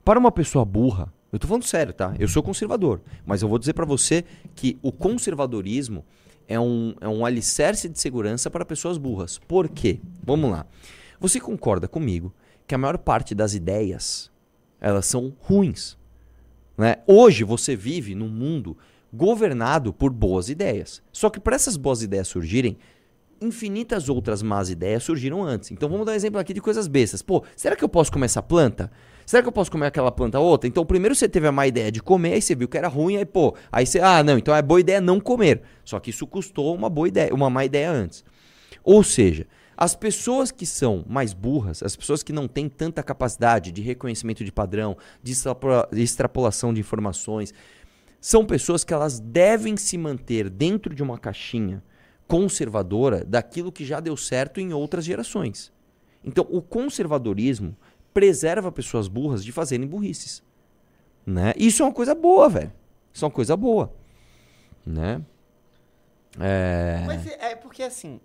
Para 0.04 0.20
uma 0.20 0.32
pessoa 0.32 0.66
burra, 0.66 1.12
eu 1.32 1.40
tô 1.40 1.48
falando 1.48 1.64
sério, 1.64 1.94
tá? 1.94 2.16
Eu 2.20 2.28
sou 2.28 2.42
conservador, 2.42 3.02
mas 3.26 3.42
eu 3.42 3.50
vou 3.50 3.60
dizer 3.60 3.74
pra 3.74 3.86
você 3.86 4.24
que 4.56 4.78
o 4.82 4.92
conservadorismo 4.92 6.06
é 6.48 6.60
um, 6.60 6.96
é 7.02 7.08
um 7.08 7.26
alicerce 7.26 7.90
de 7.90 8.00
segurança 8.00 8.50
para 8.50 8.64
pessoas 8.64 8.98
burras. 8.98 9.40
Por 9.48 9.68
quê? 9.68 10.00
Vamos 10.24 10.52
lá. 10.52 10.66
Você 11.20 11.40
concorda 11.40 11.88
comigo 11.88 12.34
que 12.68 12.76
a 12.76 12.78
maior 12.78 12.98
parte 12.98 13.34
das 13.34 13.54
ideias 13.54 14.32
elas 14.80 15.06
são 15.06 15.34
ruins? 15.40 15.98
Né? 16.78 16.98
Hoje 17.08 17.44
você 17.44 17.76
vive 17.76 18.16
num 18.16 18.30
mundo 18.30 18.78
governado 19.12 19.94
por 19.94 20.12
boas 20.12 20.50
ideias. 20.50 21.02
Só 21.12 21.30
que 21.30 21.40
para 21.40 21.56
essas 21.56 21.78
boas 21.78 22.02
ideias 22.02 22.28
surgirem, 22.28 22.78
infinitas 23.42 24.10
outras 24.10 24.42
más 24.42 24.70
ideias 24.70 25.04
surgiram 25.04 25.44
antes. 25.44 25.72
Então 25.72 25.90
vamos 25.90 26.06
dar 26.06 26.12
um 26.12 26.16
exemplo 26.16 26.40
aqui 26.40 26.54
de 26.54 26.62
coisas 26.62 26.88
bestas. 26.88 27.22
Pô, 27.22 27.44
será 27.56 27.76
que 27.76 27.84
eu 27.84 27.90
posso 27.90 28.12
comer 28.12 28.26
essa 28.26 28.44
planta? 28.44 28.92
Será 29.26 29.42
que 29.42 29.48
eu 29.48 29.52
posso 29.52 29.72
comer 29.72 29.88
aquela 29.88 30.12
planta 30.12 30.40
outra? 30.40 30.68
Então 30.68 30.86
primeiro 30.86 31.16
você 31.16 31.28
teve 31.28 31.48
a 31.48 31.52
má 31.52 31.66
ideia 31.66 31.92
de 31.92 32.02
comer, 32.02 32.34
aí 32.34 32.42
você 32.42 32.54
viu 32.54 32.68
que 32.68 32.78
era 32.78 32.88
ruim, 32.88 33.18
aí 33.18 33.26
pô, 33.26 33.56
aí 33.72 33.86
você, 33.86 34.00
ah, 34.00 34.24
não, 34.24 34.38
então 34.38 34.56
é 34.56 34.62
boa 34.62 34.80
ideia 34.80 35.02
não 35.02 35.20
comer. 35.20 35.62
Só 35.84 36.00
que 36.00 36.12
isso 36.12 36.28
custou 36.28 36.76
uma 36.76 36.90
boa 36.90 37.08
ideia, 37.08 37.34
uma 37.34 37.50
má 37.50 37.66
ideia 37.66 37.90
antes. 37.90 38.24
Ou 38.84 39.04
seja, 39.04 39.48
as 39.76 39.96
pessoas 39.96 40.52
que 40.52 40.66
são 40.66 41.04
mais 41.08 41.34
burras, 41.34 41.82
as 41.84 41.96
pessoas 41.96 42.24
que 42.24 42.32
não 42.32 42.48
têm 42.48 42.70
tanta 42.70 43.04
capacidade 43.04 43.72
de 43.72 43.82
reconhecimento 43.82 44.44
de 44.44 44.52
padrão, 44.52 44.96
de 45.22 45.32
extrapola- 45.32 45.90
de 45.92 46.02
extrapolação 46.02 46.74
de 46.74 46.80
informações, 46.80 47.54
são 48.22 48.46
pessoas 48.46 48.84
que 48.84 48.94
elas 48.94 49.20
devem 49.20 49.76
se 49.76 49.98
manter 49.98 50.50
dentro 50.50 50.96
de 50.96 51.04
uma 51.04 51.18
caixinha 51.18 51.84
conservadora 52.28 53.24
daquilo 53.24 53.72
que 53.72 53.86
já 53.86 54.00
deu 54.00 54.16
certo 54.16 54.60
em 54.60 54.74
outras 54.74 55.04
gerações. 55.04 55.72
Então, 56.24 56.48
o 56.50 56.62
conservadorismo 56.62 57.76
preserva 58.16 58.72
pessoas 58.72 59.10
burras 59.10 59.44
de 59.44 59.52
fazerem 59.52 59.86
burrices. 59.86 60.42
Né? 61.26 61.54
Isso 61.58 61.84
é 61.84 61.86
uma 61.86 61.92
coisa 61.92 62.16
boa, 62.16 62.48
velho. 62.48 62.72
Isso 63.14 63.26
é 63.26 63.28
uma 63.28 63.34
coisa 63.34 63.58
boa. 63.58 63.94
Né? 64.86 65.22
É... 66.40 67.04
Mas 67.06 67.28
é 67.28 67.52
é 67.52 67.56
porque 67.56 67.84
assim. 67.84 68.22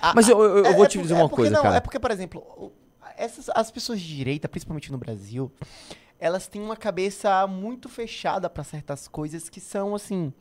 a- 0.00 0.14
Mas 0.14 0.28
eu- 0.28 0.40
eu- 0.42 0.58
eu 0.58 0.64
é- 0.66 0.72
vou 0.74 0.84
é 0.86 0.88
te 0.88 0.98
dizer 0.98 1.12
é 1.12 1.16
uma 1.18 1.28
porque 1.28 1.42
coisa, 1.42 1.56
não, 1.56 1.62
cara. 1.62 1.76
É 1.76 1.80
porque, 1.80 2.00
por 2.00 2.10
exemplo, 2.10 2.72
essas, 3.18 3.50
as 3.54 3.70
pessoas 3.70 4.00
de 4.00 4.16
direita, 4.16 4.48
principalmente 4.48 4.90
no 4.90 4.96
Brasil, 4.96 5.52
elas 6.18 6.46
têm 6.46 6.62
uma 6.62 6.76
cabeça 6.76 7.46
muito 7.46 7.88
fechada 7.88 8.48
pra 8.48 8.64
certas 8.64 9.06
coisas 9.08 9.50
que 9.50 9.60
são, 9.60 9.94
assim, 9.94 10.32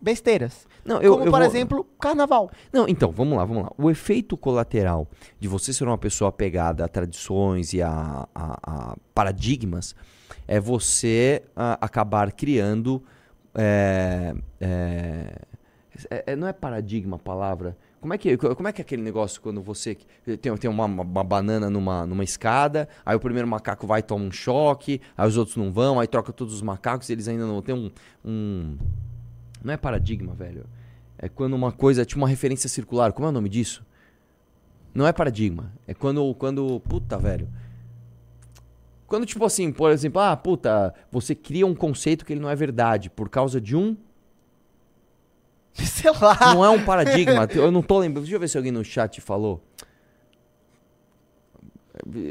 besteiras. 0.00 0.66
Não, 0.84 1.00
eu, 1.02 1.12
Como, 1.14 1.24
eu 1.26 1.30
por 1.30 1.38
vou- 1.40 1.48
exemplo, 1.48 1.84
carnaval. 2.00 2.50
Não, 2.72 2.86
então, 2.88 3.10
vamos 3.10 3.36
lá, 3.36 3.44
vamos 3.44 3.62
lá. 3.64 3.72
O 3.76 3.90
efeito 3.90 4.36
colateral 4.36 5.06
de 5.38 5.48
você 5.48 5.72
ser 5.72 5.84
uma 5.84 5.98
pessoa 5.98 6.28
apegada 6.30 6.84
a 6.84 6.88
tradições 6.88 7.72
e 7.72 7.82
a, 7.82 8.26
a- 8.34 8.58
a 8.62 8.96
paradigmas 9.14 9.94
é 10.46 10.58
você 10.60 11.42
ah, 11.56 11.76
acabar 11.80 12.32
criando. 12.32 13.02
é, 13.54 14.34
é, 14.60 15.34
é- 16.10 16.24
é- 16.28 16.36
não 16.36 16.46
é 16.46 16.52
paradigma 16.52 17.16
a 17.16 17.18
palavra. 17.18 17.76
Como 18.00 18.14
é, 18.14 18.18
que, 18.18 18.36
como 18.36 18.68
é 18.68 18.72
que 18.72 18.80
é 18.80 18.84
aquele 18.84 19.02
negócio 19.02 19.40
quando 19.42 19.60
você 19.60 19.96
tem, 20.40 20.56
tem 20.56 20.70
uma, 20.70 20.84
uma- 20.84 21.02
uma 21.02 21.24
banana 21.24 21.68
numa, 21.68 22.06
numa 22.06 22.22
escada, 22.22 22.88
aí 23.04 23.16
o 23.16 23.20
primeiro 23.20 23.48
macaco 23.48 23.84
vai 23.88 23.98
e 23.98 24.02
toma 24.04 24.24
um 24.24 24.30
choque, 24.30 25.00
aí 25.16 25.26
os 25.26 25.36
outros 25.36 25.56
não 25.56 25.72
vão, 25.72 25.98
aí 25.98 26.06
troca 26.06 26.32
todos 26.32 26.54
os 26.54 26.62
macacos 26.62 27.08
e 27.08 27.12
eles 27.14 27.26
ainda 27.26 27.44
não 27.46 27.60
tem 27.60 27.74
um- 27.74 27.90
um 28.24 28.78
não 29.62 29.72
é 29.72 29.76
paradigma, 29.76 30.34
velho. 30.34 30.64
É 31.18 31.28
quando 31.28 31.54
uma 31.54 31.72
coisa, 31.72 32.04
tipo 32.04 32.20
uma 32.20 32.28
referência 32.28 32.68
circular. 32.68 33.12
Como 33.12 33.26
é 33.26 33.30
o 33.30 33.32
nome 33.32 33.48
disso? 33.48 33.84
Não 34.94 35.06
é 35.06 35.12
paradigma. 35.12 35.72
É 35.86 35.94
quando, 35.94 36.34
quando, 36.34 36.80
puta, 36.80 37.18
velho. 37.18 37.48
Quando, 39.06 39.26
tipo 39.26 39.44
assim, 39.44 39.72
por 39.72 39.90
exemplo, 39.90 40.20
ah, 40.20 40.36
puta, 40.36 40.94
você 41.10 41.34
cria 41.34 41.66
um 41.66 41.74
conceito 41.74 42.24
que 42.24 42.32
ele 42.32 42.40
não 42.40 42.50
é 42.50 42.54
verdade 42.54 43.08
por 43.08 43.28
causa 43.28 43.60
de 43.60 43.74
um. 43.74 43.96
Sei 45.72 46.10
lá. 46.10 46.54
Não 46.54 46.64
é 46.64 46.68
um 46.68 46.84
paradigma. 46.84 47.48
Eu 47.52 47.70
não 47.70 47.82
tô 47.82 47.98
lembrando. 47.98 48.24
Deixa 48.24 48.36
eu 48.36 48.40
ver 48.40 48.48
se 48.48 48.56
alguém 48.56 48.72
no 48.72 48.84
chat 48.84 49.20
falou. 49.20 49.62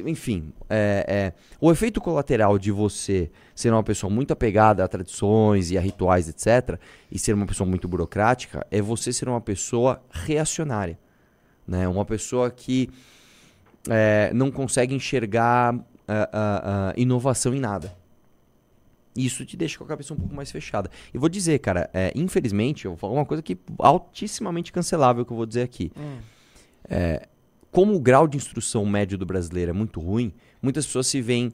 Enfim, 0.05 0.51
é, 0.69 1.05
é, 1.07 1.33
o 1.59 1.71
efeito 1.71 1.99
colateral 2.01 2.57
de 2.57 2.71
você 2.71 3.29
ser 3.55 3.71
uma 3.71 3.83
pessoa 3.83 4.11
muito 4.11 4.31
apegada 4.31 4.83
a 4.83 4.87
tradições 4.87 5.71
e 5.71 5.77
a 5.77 5.81
rituais, 5.81 6.29
etc., 6.29 6.79
e 7.11 7.17
ser 7.17 7.33
uma 7.33 7.45
pessoa 7.45 7.67
muito 7.67 7.87
burocrática, 7.87 8.65
é 8.69 8.81
você 8.81 9.11
ser 9.11 9.27
uma 9.27 9.41
pessoa 9.41 10.01
reacionária. 10.11 10.97
Né? 11.67 11.87
Uma 11.87 12.05
pessoa 12.05 12.49
que 12.49 12.89
é, 13.89 14.31
não 14.33 14.51
consegue 14.51 14.93
enxergar 14.93 15.75
ah, 16.07 16.29
ah, 16.31 16.61
ah, 16.63 16.93
inovação 16.95 17.53
em 17.53 17.59
nada. 17.59 17.95
Isso 19.15 19.45
te 19.45 19.57
deixa 19.57 19.77
com 19.77 19.83
a 19.83 19.87
cabeça 19.87 20.13
um 20.13 20.17
pouco 20.17 20.33
mais 20.33 20.51
fechada. 20.51 20.89
E 21.13 21.17
vou 21.17 21.27
dizer, 21.27 21.57
cara, 21.59 21.89
é, 21.93 22.11
infelizmente, 22.15 22.85
eu 22.85 22.91
vou 22.91 22.97
falar 22.97 23.13
uma 23.13 23.25
coisa 23.25 23.41
que 23.41 23.57
altissimamente 23.79 24.71
cancelável 24.71 25.25
que 25.25 25.31
eu 25.31 25.37
vou 25.37 25.45
dizer 25.45 25.63
aqui. 25.63 25.91
É, 26.87 27.27
como 27.71 27.95
o 27.95 27.99
grau 27.99 28.27
de 28.27 28.37
instrução 28.37 28.85
médio 28.85 29.17
do 29.17 29.25
brasileiro 29.25 29.71
é 29.71 29.73
muito 29.73 29.99
ruim, 29.99 30.33
muitas 30.61 30.85
pessoas 30.85 31.07
se 31.07 31.21
veem 31.21 31.51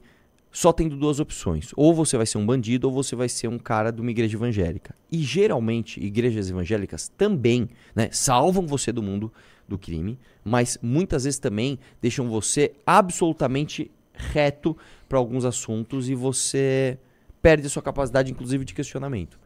só 0.50 0.72
tendo 0.72 0.96
duas 0.96 1.18
opções. 1.18 1.70
Ou 1.76 1.92
você 1.92 2.16
vai 2.16 2.26
ser 2.26 2.38
um 2.38 2.46
bandido, 2.46 2.86
ou 2.86 2.92
você 2.92 3.16
vai 3.16 3.28
ser 3.28 3.48
um 3.48 3.58
cara 3.58 3.90
de 3.90 4.00
uma 4.00 4.10
igreja 4.10 4.36
evangélica. 4.36 4.94
E 5.10 5.18
geralmente, 5.18 6.00
igrejas 6.00 6.48
evangélicas 6.48 7.08
também 7.18 7.68
né, 7.94 8.08
salvam 8.12 8.66
você 8.66 8.92
do 8.92 9.02
mundo 9.02 9.32
do 9.68 9.76
crime, 9.76 10.18
mas 10.44 10.78
muitas 10.80 11.24
vezes 11.24 11.40
também 11.40 11.78
deixam 12.00 12.28
você 12.28 12.72
absolutamente 12.86 13.90
reto 14.12 14.76
para 15.08 15.18
alguns 15.18 15.44
assuntos 15.44 16.08
e 16.08 16.14
você 16.14 16.98
perde 17.42 17.66
a 17.66 17.70
sua 17.70 17.82
capacidade, 17.82 18.30
inclusive, 18.30 18.64
de 18.64 18.72
questionamento. 18.72 19.38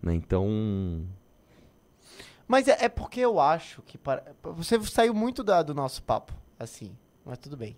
né? 0.00 0.14
Então. 0.14 1.02
Mas 2.52 2.68
é, 2.68 2.76
é 2.84 2.88
porque 2.90 3.18
eu 3.18 3.40
acho 3.40 3.80
que. 3.80 3.96
Para... 3.96 4.22
Você 4.42 4.78
saiu 4.82 5.14
muito 5.14 5.42
da- 5.42 5.62
do 5.62 5.72
nosso 5.72 6.02
papo, 6.02 6.34
assim. 6.58 6.94
Mas 7.24 7.38
tudo 7.38 7.56
bem. 7.56 7.74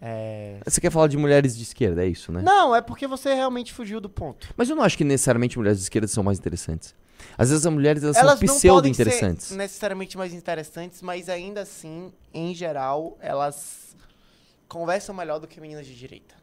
É... 0.00 0.58
Você 0.64 0.80
quer 0.80 0.90
falar 0.90 1.06
de 1.06 1.18
mulheres 1.18 1.54
de 1.54 1.62
esquerda, 1.62 2.02
é 2.02 2.08
isso, 2.08 2.32
né? 2.32 2.40
Não, 2.40 2.74
é 2.74 2.80
porque 2.80 3.06
você 3.06 3.34
realmente 3.34 3.74
fugiu 3.74 4.00
do 4.00 4.08
ponto. 4.08 4.48
Mas 4.56 4.70
eu 4.70 4.74
não 4.74 4.82
acho 4.82 4.96
que 4.96 5.04
necessariamente 5.04 5.58
mulheres 5.58 5.76
de 5.76 5.82
esquerda 5.84 6.08
são 6.08 6.24
mais 6.24 6.38
interessantes. 6.38 6.94
Às 7.36 7.50
vezes 7.50 7.66
as 7.66 7.70
mulheres 7.70 8.02
elas, 8.02 8.16
Elas 8.16 8.38
são 8.38 8.48
não 8.48 8.54
pseudo 8.56 8.76
podem 8.76 8.92
interessantes. 8.92 9.48
ser 9.48 9.56
necessariamente 9.56 10.16
mais 10.16 10.32
interessantes, 10.32 11.02
mas 11.02 11.28
ainda 11.28 11.60
assim, 11.60 12.10
em 12.32 12.54
geral, 12.54 13.18
elas 13.20 13.94
conversam 14.66 15.14
melhor 15.14 15.38
do 15.38 15.46
que 15.46 15.60
meninas 15.60 15.86
de 15.86 15.94
direita. 15.94 16.34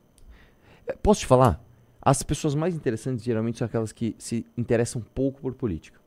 Posso 1.01 1.21
te 1.21 1.25
falar? 1.25 1.59
As 1.99 2.21
pessoas 2.21 2.53
mais 2.53 2.75
interessantes 2.75 3.25
geralmente 3.25 3.57
são 3.57 3.65
aquelas 3.65 3.91
que 3.91 4.15
se 4.19 4.45
interessam 4.55 5.01
pouco 5.01 5.41
por 5.41 5.55
política. 5.55 5.99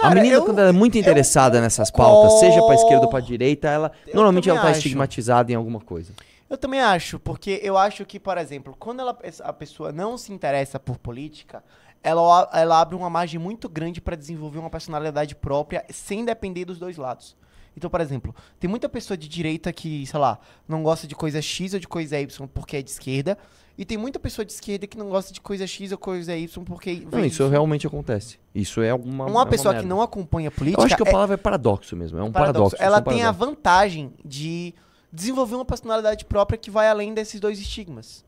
A 0.00 0.08
Cara, 0.08 0.14
menina, 0.14 0.36
eu- 0.36 0.44
quando 0.44 0.58
ela 0.58 0.68
é 0.68 0.72
muito 0.72 0.96
eu 0.96 1.00
interessada 1.00 1.60
nessas 1.60 1.90
pautas, 1.90 2.32
seja 2.40 2.62
pra 2.62 2.74
esquerda 2.74 3.04
ou 3.06 3.10
pra 3.10 3.20
direita, 3.20 3.68
ela 3.68 3.92
normalmente 4.12 4.48
ela 4.48 4.60
tá 4.60 4.68
acho. 4.68 4.78
estigmatizada 4.78 5.50
em 5.52 5.54
alguma 5.54 5.80
coisa. 5.80 6.12
Eu 6.48 6.56
também 6.56 6.80
acho, 6.80 7.18
porque 7.18 7.60
eu 7.62 7.76
acho 7.76 8.04
que, 8.04 8.20
por 8.20 8.38
exemplo, 8.38 8.74
quando 8.78 9.00
ela, 9.00 9.16
a 9.42 9.52
pessoa 9.52 9.90
não 9.90 10.16
se 10.16 10.32
interessa 10.32 10.78
por 10.78 10.96
política, 10.96 11.62
ela, 12.02 12.48
ela 12.52 12.80
abre 12.80 12.94
uma 12.94 13.10
margem 13.10 13.40
muito 13.40 13.68
grande 13.68 14.00
para 14.00 14.14
desenvolver 14.14 14.58
uma 14.60 14.70
personalidade 14.70 15.34
própria 15.34 15.84
sem 15.90 16.24
depender 16.24 16.64
dos 16.64 16.78
dois 16.78 16.96
lados. 16.96 17.36
Então, 17.76 17.90
por 17.90 18.00
exemplo, 18.00 18.34
tem 18.60 18.70
muita 18.70 18.88
pessoa 18.88 19.16
de 19.18 19.28
direita 19.28 19.72
que, 19.72 20.06
sei 20.06 20.18
lá, 20.20 20.38
não 20.68 20.82
gosta 20.84 21.06
de 21.06 21.14
coisa 21.16 21.42
X 21.42 21.74
ou 21.74 21.80
de 21.80 21.88
coisa 21.88 22.18
Y 22.18 22.46
porque 22.48 22.76
é 22.76 22.82
de 22.82 22.90
esquerda. 22.90 23.36
E 23.78 23.84
tem 23.84 23.98
muita 23.98 24.18
pessoa 24.18 24.44
de 24.44 24.52
esquerda 24.52 24.86
que 24.86 24.96
não 24.96 25.10
gosta 25.10 25.32
de 25.34 25.40
coisa 25.40 25.66
X 25.66 25.92
ou 25.92 25.98
coisa 25.98 26.34
Y 26.34 26.64
porque. 26.64 27.06
Não, 27.10 27.20
vê 27.20 27.26
isso 27.26 27.46
realmente 27.48 27.86
acontece. 27.86 28.38
Isso 28.54 28.80
é 28.80 28.88
alguma. 28.90 29.26
Uma 29.26 29.42
é 29.42 29.46
pessoa 29.46 29.74
que 29.74 29.80
merda. 29.80 29.88
não 29.94 30.00
acompanha 30.00 30.50
política. 30.50 30.80
Eu 30.82 30.86
acho 30.86 30.96
que 30.96 31.02
a 31.02 31.06
é- 31.08 31.12
palavra 31.12 31.34
é 31.34 31.36
paradoxo 31.36 31.94
mesmo. 31.94 32.18
É 32.18 32.22
um 32.22 32.32
paradoxo. 32.32 32.76
paradoxo. 32.76 32.82
Ela 32.82 32.98
isso 32.98 33.08
é 33.08 33.12
um 33.12 33.14
tem 33.16 33.22
a 33.22 33.26
paradoxo. 33.32 33.50
vantagem 33.50 34.12
de 34.24 34.74
desenvolver 35.12 35.54
uma 35.56 35.64
personalidade 35.64 36.24
própria 36.24 36.56
que 36.58 36.70
vai 36.70 36.88
além 36.88 37.12
desses 37.12 37.38
dois 37.38 37.58
estigmas. 37.60 38.24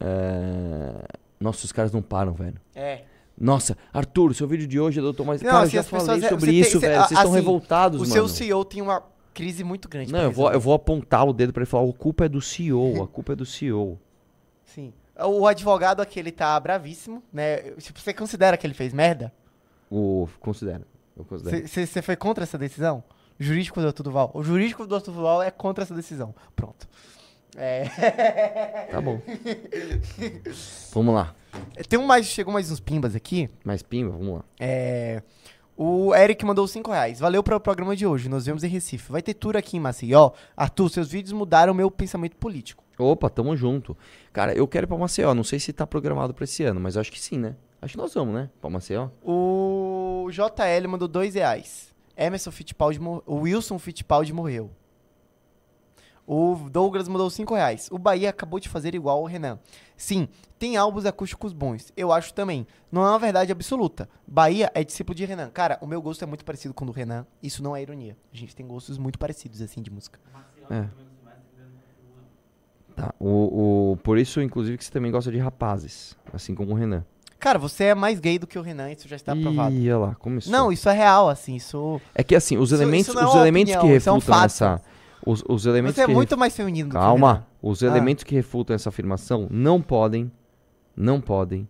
É, 0.00 1.04
Nossa, 1.40 1.64
os 1.64 1.72
caras 1.72 1.92
não 1.92 2.02
param, 2.02 2.32
velho. 2.34 2.60
É. 2.74 3.02
Nossa, 3.40 3.76
Arthur, 3.92 4.34
seu 4.34 4.48
vídeo 4.48 4.66
de 4.66 4.80
hoje 4.80 4.98
é 4.98 5.02
doutor 5.02 5.24
mais. 5.24 5.40
Não, 5.40 5.50
Cara, 5.50 5.64
assim, 5.64 5.76
eu 5.76 5.82
já 5.82 5.88
falei 5.88 6.06
pessoas- 6.06 6.28
sobre 6.30 6.50
tem- 6.50 6.60
isso, 6.60 6.80
velho. 6.80 6.94
a- 6.94 6.98
Vocês 7.06 7.10
estão 7.12 7.30
assim, 7.32 7.40
revoltados, 7.40 7.98
O 7.98 8.02
mano. 8.02 8.12
seu 8.12 8.28
CEO 8.28 8.64
tem 8.64 8.82
uma 8.82 9.04
crise 9.38 9.62
muito 9.62 9.88
grande. 9.88 10.12
Não, 10.12 10.20
eu 10.20 10.32
vou, 10.32 10.52
eu 10.52 10.58
vou 10.58 10.74
apontar 10.74 11.24
o 11.24 11.32
dedo 11.32 11.52
pra 11.52 11.62
ele 11.62 11.70
falar: 11.70 11.88
a 11.88 11.92
culpa 11.92 12.24
é 12.24 12.28
do 12.28 12.40
CEO, 12.40 13.04
a 13.04 13.06
culpa 13.08 13.34
é 13.34 13.36
do 13.36 13.46
CEO. 13.46 13.96
Sim. 14.64 14.92
O 15.16 15.46
advogado 15.46 16.00
aqui, 16.00 16.18
ele 16.18 16.32
tá 16.32 16.58
bravíssimo, 16.58 17.22
né? 17.32 17.58
Tipo, 17.78 18.00
você 18.00 18.12
considera 18.12 18.56
que 18.56 18.66
ele 18.66 18.74
fez 18.74 18.92
merda? 18.92 19.32
O, 19.90 20.28
considero. 20.40 20.84
Você 21.66 22.02
foi 22.02 22.16
contra 22.16 22.44
essa 22.44 22.58
decisão? 22.58 23.02
O 23.38 23.42
jurídico 23.42 23.80
do 23.80 23.92
Dr. 23.92 24.02
Duval. 24.02 24.30
O 24.34 24.42
jurídico 24.42 24.86
do 24.86 24.98
Dr. 24.98 25.10
Duval 25.10 25.42
é 25.42 25.50
contra 25.50 25.84
essa 25.84 25.94
decisão. 25.94 26.34
Pronto. 26.54 26.88
É. 27.56 27.84
Tá 28.90 29.00
bom. 29.00 29.20
Vamos 30.92 31.14
lá. 31.14 31.34
Tem 31.88 31.98
um 31.98 32.06
mais, 32.06 32.26
chegou 32.26 32.52
mais 32.52 32.70
uns 32.70 32.80
pimbas 32.80 33.14
aqui. 33.14 33.50
Mais 33.64 33.82
pimba, 33.82 34.10
vamos 34.10 34.34
lá. 34.36 34.44
É. 34.58 35.22
O 35.80 36.12
Eric 36.12 36.44
mandou 36.44 36.66
5 36.66 36.90
reais. 36.90 37.20
Valeu 37.20 37.40
pelo 37.40 37.60
programa 37.60 37.94
de 37.94 38.04
hoje. 38.04 38.28
Nos 38.28 38.46
vemos 38.46 38.64
em 38.64 38.68
Recife. 38.68 39.12
Vai 39.12 39.22
ter 39.22 39.32
tour 39.32 39.56
aqui 39.56 39.76
em 39.76 39.80
Maceió. 39.80 40.32
Arthur, 40.56 40.90
seus 40.90 41.08
vídeos 41.08 41.32
mudaram 41.32 41.72
meu 41.72 41.88
pensamento 41.88 42.36
político. 42.36 42.82
Opa, 42.98 43.30
tamo 43.30 43.56
junto. 43.56 43.96
Cara, 44.32 44.52
eu 44.52 44.66
quero 44.66 44.86
ir 44.86 44.88
pra 44.88 44.98
Maceió. 44.98 45.32
Não 45.34 45.44
sei 45.44 45.60
se 45.60 45.72
tá 45.72 45.86
programado 45.86 46.34
pra 46.34 46.42
esse 46.42 46.64
ano, 46.64 46.80
mas 46.80 46.96
acho 46.96 47.12
que 47.12 47.20
sim, 47.20 47.38
né? 47.38 47.54
Acho 47.80 47.92
que 47.92 47.98
nós 47.98 48.12
vamos, 48.12 48.34
né? 48.34 48.50
Pra 48.60 48.68
Maceió. 48.68 49.10
O 49.22 50.28
JL 50.32 50.88
mandou 50.88 51.06
2 51.06 51.36
reais. 51.36 51.94
Emerson 52.16 52.50
Fittipaldi 52.50 52.98
mor... 52.98 53.22
O 53.24 53.42
Wilson 53.42 53.78
Fittipaldi 53.78 54.32
morreu. 54.32 54.72
O 56.30 56.68
Douglas 56.70 57.08
mandou 57.08 57.30
5 57.30 57.54
reais. 57.54 57.88
O 57.90 57.98
Bahia 57.98 58.28
acabou 58.28 58.60
de 58.60 58.68
fazer 58.68 58.94
igual 58.94 59.16
ao 59.16 59.24
Renan. 59.24 59.58
Sim, 59.96 60.28
tem 60.58 60.76
álbuns 60.76 61.06
acústicos 61.06 61.54
bons. 61.54 61.90
Eu 61.96 62.12
acho 62.12 62.34
também. 62.34 62.66
Não 62.92 63.02
é 63.02 63.08
uma 63.08 63.18
verdade 63.18 63.50
absoluta. 63.50 64.06
Bahia 64.26 64.70
é 64.74 64.84
discípulo 64.84 65.14
de 65.14 65.24
Renan. 65.24 65.48
Cara, 65.48 65.78
o 65.80 65.86
meu 65.86 66.02
gosto 66.02 66.22
é 66.22 66.26
muito 66.26 66.44
parecido 66.44 66.74
com 66.74 66.84
o 66.84 66.88
do 66.88 66.92
Renan. 66.92 67.26
Isso 67.42 67.62
não 67.62 67.74
é 67.74 67.80
ironia. 67.80 68.14
A 68.30 68.36
gente 68.36 68.54
tem 68.54 68.66
gostos 68.66 68.98
muito 68.98 69.18
parecidos, 69.18 69.62
assim, 69.62 69.80
de 69.80 69.90
música. 69.90 70.20
É. 70.68 70.84
Tá. 72.94 73.14
O, 73.18 73.92
o, 73.92 73.96
por 74.02 74.18
isso, 74.18 74.42
inclusive, 74.42 74.76
que 74.76 74.84
você 74.84 74.90
também 74.90 75.10
gosta 75.10 75.32
de 75.32 75.38
rapazes. 75.38 76.14
Assim 76.30 76.54
como 76.54 76.72
o 76.72 76.74
Renan. 76.74 77.06
Cara, 77.38 77.58
você 77.58 77.84
é 77.84 77.94
mais 77.94 78.20
gay 78.20 78.38
do 78.38 78.46
que 78.46 78.58
o 78.58 78.62
Renan. 78.62 78.92
Isso 78.92 79.08
já 79.08 79.16
está 79.16 79.34
provado. 79.34 79.74
Ih, 79.74 79.90
olha 79.92 80.08
lá, 80.08 80.14
começou. 80.16 80.52
Não, 80.52 80.70
isso 80.70 80.90
é 80.90 80.92
real, 80.92 81.30
assim. 81.30 81.54
Isso... 81.54 81.98
É 82.14 82.22
que 82.22 82.34
assim, 82.34 82.58
os 82.58 82.70
Isso- 82.70 82.82
elementos, 82.82 83.08
isso 83.08 83.18
é 83.18 83.26
os 83.26 83.34
elementos 83.34 83.72
opinião, 83.74 83.92
que 83.92 83.96
isso 83.96 84.08
é 84.10 84.12
um 84.12 84.16
refutam 84.16 84.44
essa. 84.44 84.82
Os, 85.26 85.42
os 85.48 85.66
elementos 85.66 85.96
Você 85.96 86.02
é 86.02 86.06
que 86.06 86.12
muito 86.14 86.30
ref- 86.30 86.38
mais 86.38 86.56
feminino 86.56 86.88
do 86.88 86.92
que 86.92 86.98
o 86.98 87.00
Calma. 87.00 87.46
Os 87.62 87.82
Ah. 87.82 87.86
elementos 87.86 88.24
que 88.24 88.34
refutam 88.34 88.74
essa 88.74 88.88
afirmação 88.88 89.46
não 89.50 89.80
podem, 89.82 90.30
não 90.96 91.20
podem 91.20 91.68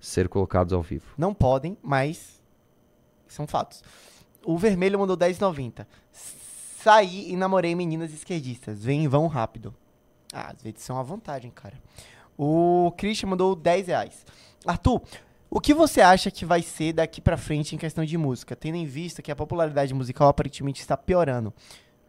ser 0.00 0.28
colocados 0.28 0.72
ao 0.72 0.82
vivo. 0.82 1.06
Não 1.16 1.32
podem, 1.32 1.76
mas 1.82 2.40
são 3.28 3.46
fatos. 3.46 3.82
O 4.44 4.56
vermelho 4.58 4.98
mandou 4.98 5.16
10,90. 5.16 5.86
Saí 6.80 7.32
e 7.32 7.36
namorei 7.36 7.74
meninas 7.74 8.12
esquerdistas. 8.12 8.84
Vem 8.84 9.04
e 9.04 9.08
vão 9.08 9.26
rápido. 9.26 9.74
Ah, 10.32 10.52
às 10.54 10.62
vezes 10.62 10.82
são 10.82 10.98
à 10.98 11.02
vontade, 11.02 11.50
cara. 11.54 11.74
O 12.38 12.92
Christian 12.96 13.30
mandou 13.30 13.56
10 13.56 13.86
reais. 13.88 14.24
Arthur, 14.66 15.00
o 15.50 15.60
que 15.60 15.72
você 15.72 16.00
acha 16.00 16.30
que 16.30 16.44
vai 16.44 16.62
ser 16.62 16.92
daqui 16.92 17.20
pra 17.20 17.36
frente 17.36 17.74
em 17.74 17.78
questão 17.78 18.04
de 18.04 18.16
música? 18.18 18.54
Tendo 18.54 18.76
em 18.76 18.84
vista 18.84 19.22
que 19.22 19.32
a 19.32 19.36
popularidade 19.36 19.94
musical 19.94 20.28
aparentemente 20.28 20.80
está 20.80 20.96
piorando. 20.96 21.52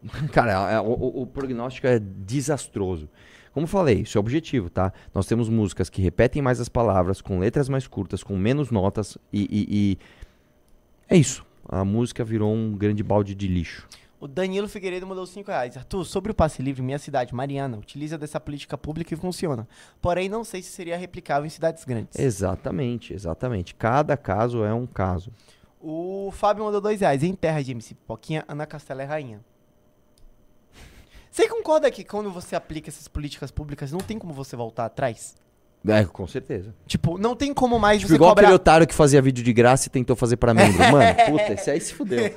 Cara, 0.32 0.70
é- 0.72 0.80
o, 0.80 0.84
o- 0.92 1.22
o 1.22 1.26
prognóstico 1.26 1.86
é 1.86 1.98
desastroso. 1.98 3.08
Como 3.52 3.66
falei, 3.66 4.02
isso 4.02 4.16
é 4.16 4.20
objetivo, 4.20 4.70
tá? 4.70 4.92
Nós 5.14 5.26
temos 5.26 5.48
músicas 5.48 5.90
que 5.90 6.00
repetem 6.00 6.40
mais 6.40 6.60
as 6.60 6.68
palavras, 6.68 7.20
com 7.20 7.38
letras 7.38 7.68
mais 7.68 7.86
curtas, 7.86 8.22
com 8.22 8.36
menos 8.36 8.70
notas 8.70 9.18
e, 9.32 9.42
e- 9.50 9.66
e- 9.92 9.98
é 11.08 11.16
isso. 11.16 11.44
A 11.68 11.84
música 11.84 12.24
virou 12.24 12.52
um 12.54 12.72
grande 12.76 13.02
balde 13.02 13.34
de 13.34 13.48
lixo. 13.48 13.88
O 14.20 14.26
Danilo 14.26 14.68
Figueiredo 14.68 15.06
mandou 15.06 15.24
5 15.26 15.48
reais. 15.48 15.76
Arthur, 15.76 16.04
sobre 16.04 16.32
o 16.32 16.34
passe 16.34 16.60
livre, 16.62 16.82
minha 16.82 16.98
cidade, 16.98 17.34
Mariana, 17.34 17.76
utiliza 17.78 18.18
dessa 18.18 18.40
política 18.40 18.76
pública 18.76 19.14
e 19.14 19.16
funciona. 19.16 19.66
Porém, 20.00 20.28
não 20.28 20.42
sei 20.44 20.60
se 20.62 20.70
seria 20.72 20.96
replicável 20.96 21.46
em 21.46 21.50
cidades 21.50 21.84
grandes. 21.84 22.18
Exatamente, 22.18 23.12
exatamente. 23.14 23.74
Cada 23.74 24.16
caso 24.16 24.64
é 24.64 24.74
um 24.74 24.86
caso. 24.86 25.30
O 25.80 26.30
Fábio 26.32 26.64
mandou 26.64 26.80
2 26.80 27.00
reais. 27.00 27.22
Em 27.22 27.32
terra 27.34 27.62
de 27.62 27.70
MC 27.70 27.94
Pipoquinha, 27.94 28.44
Ana 28.48 28.66
Castela 28.66 29.02
é 29.02 29.04
rainha. 29.04 29.40
Você 31.30 31.48
concorda 31.48 31.90
que 31.90 32.04
quando 32.04 32.30
você 32.30 32.56
aplica 32.56 32.88
essas 32.90 33.08
políticas 33.08 33.50
públicas, 33.50 33.92
não 33.92 34.00
tem 34.00 34.18
como 34.18 34.32
você 34.32 34.56
voltar 34.56 34.86
atrás? 34.86 35.34
É, 35.86 36.04
com 36.04 36.26
certeza. 36.26 36.74
Tipo, 36.86 37.16
não 37.18 37.36
tem 37.36 37.54
como 37.54 37.78
mais 37.78 37.98
Tipo, 38.00 38.08
você 38.08 38.14
igual 38.16 38.30
cobrar... 38.30 38.42
aquele 38.48 38.56
otário 38.56 38.86
que 38.86 38.94
fazia 38.94 39.22
vídeo 39.22 39.44
de 39.44 39.52
graça 39.52 39.86
e 39.86 39.90
tentou 39.90 40.16
fazer 40.16 40.36
pra 40.36 40.52
membro. 40.52 40.78
Mano, 40.90 41.14
puta, 41.28 41.52
esse 41.52 41.70
aí 41.70 41.80
se 41.80 41.94
fudeu. 41.94 42.24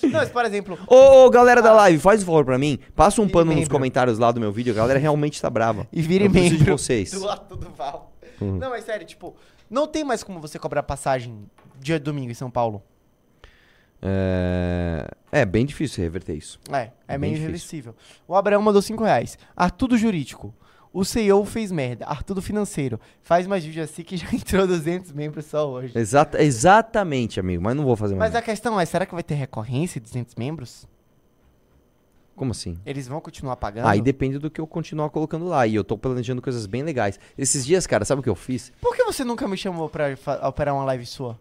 Não, 0.00 0.12
mas, 0.12 0.28
por 0.28 0.44
exemplo... 0.44 0.78
Ô, 0.86 1.24
ô, 1.24 1.30
galera 1.30 1.60
da 1.60 1.72
live, 1.72 1.98
faz 1.98 2.22
um 2.22 2.26
favor 2.26 2.44
pra 2.44 2.56
mim. 2.56 2.78
Passa 2.94 3.20
um 3.20 3.28
pano 3.28 3.46
nos 3.46 3.56
membro. 3.56 3.70
comentários 3.70 4.16
lá 4.16 4.30
do 4.30 4.38
meu 4.38 4.52
vídeo. 4.52 4.72
A 4.72 4.76
galera 4.76 4.98
realmente 4.98 5.42
tá 5.42 5.50
brava. 5.50 5.88
E 5.92 6.00
vire 6.00 6.26
Eu 6.26 6.30
membro 6.30 6.56
de 6.56 6.64
vocês. 6.64 7.10
do 7.10 7.28
Arthur 7.28 7.56
Duval. 7.56 8.12
Uhum. 8.40 8.56
Não, 8.56 8.70
mas 8.70 8.84
sério, 8.84 9.04
tipo... 9.04 9.34
Não 9.68 9.88
tem 9.88 10.04
mais 10.04 10.22
como 10.22 10.40
você 10.40 10.56
cobrar 10.58 10.84
passagem 10.84 11.44
dia 11.80 11.98
de 11.98 12.04
domingo 12.04 12.30
em 12.30 12.34
São 12.34 12.48
Paulo. 12.50 12.82
É... 14.00 15.08
é 15.32 15.44
bem 15.44 15.66
difícil 15.66 16.02
reverter 16.02 16.34
isso. 16.34 16.58
É, 16.70 16.90
é 17.06 17.18
Bem 17.18 17.32
meio 17.32 17.32
difícil. 17.32 17.48
irreversível. 17.48 17.94
O 18.26 18.34
Abraão 18.34 18.62
mandou 18.62 18.80
5 18.80 19.02
reais. 19.02 19.38
Arthur 19.56 19.88
do 19.88 19.98
Jurídico. 19.98 20.54
O 20.92 21.04
CEO 21.04 21.44
fez 21.44 21.70
merda. 21.70 22.06
Arthur 22.06 22.34
do 22.34 22.42
Financeiro. 22.42 22.98
Faz 23.22 23.46
mais 23.46 23.64
vídeo 23.64 23.82
assim 23.82 24.02
que 24.02 24.16
já 24.16 24.26
entrou 24.32 24.66
200 24.66 25.12
membros 25.12 25.46
só 25.46 25.68
hoje. 25.70 25.96
Exata, 25.98 26.42
exatamente, 26.42 27.38
amigo. 27.38 27.62
Mas 27.62 27.76
não 27.76 27.84
vou 27.84 27.96
fazer 27.96 28.14
mais. 28.14 28.32
Mas 28.32 28.36
a 28.40 28.42
questão 28.42 28.80
é, 28.80 28.84
será 28.84 29.04
que 29.04 29.14
vai 29.14 29.22
ter 29.22 29.34
recorrência 29.34 30.00
de 30.00 30.06
200 30.06 30.34
membros? 30.36 30.88
Como 32.34 32.52
assim? 32.52 32.78
Eles 32.86 33.08
vão 33.08 33.20
continuar 33.20 33.56
pagando? 33.56 33.88
Aí 33.88 34.00
depende 34.00 34.38
do 34.38 34.48
que 34.48 34.60
eu 34.60 34.66
continuar 34.66 35.10
colocando 35.10 35.44
lá. 35.44 35.66
E 35.66 35.74
eu 35.74 35.82
tô 35.82 35.98
planejando 35.98 36.40
coisas 36.40 36.66
bem 36.66 36.84
legais. 36.84 37.18
Esses 37.36 37.66
dias, 37.66 37.84
cara, 37.84 38.04
sabe 38.04 38.20
o 38.20 38.22
que 38.22 38.30
eu 38.30 38.36
fiz? 38.36 38.72
Por 38.80 38.94
que 38.94 39.02
você 39.04 39.24
nunca 39.24 39.46
me 39.48 39.56
chamou 39.56 39.88
pra 39.88 40.16
operar 40.46 40.74
uma 40.74 40.84
live 40.84 41.04
sua? 41.04 41.38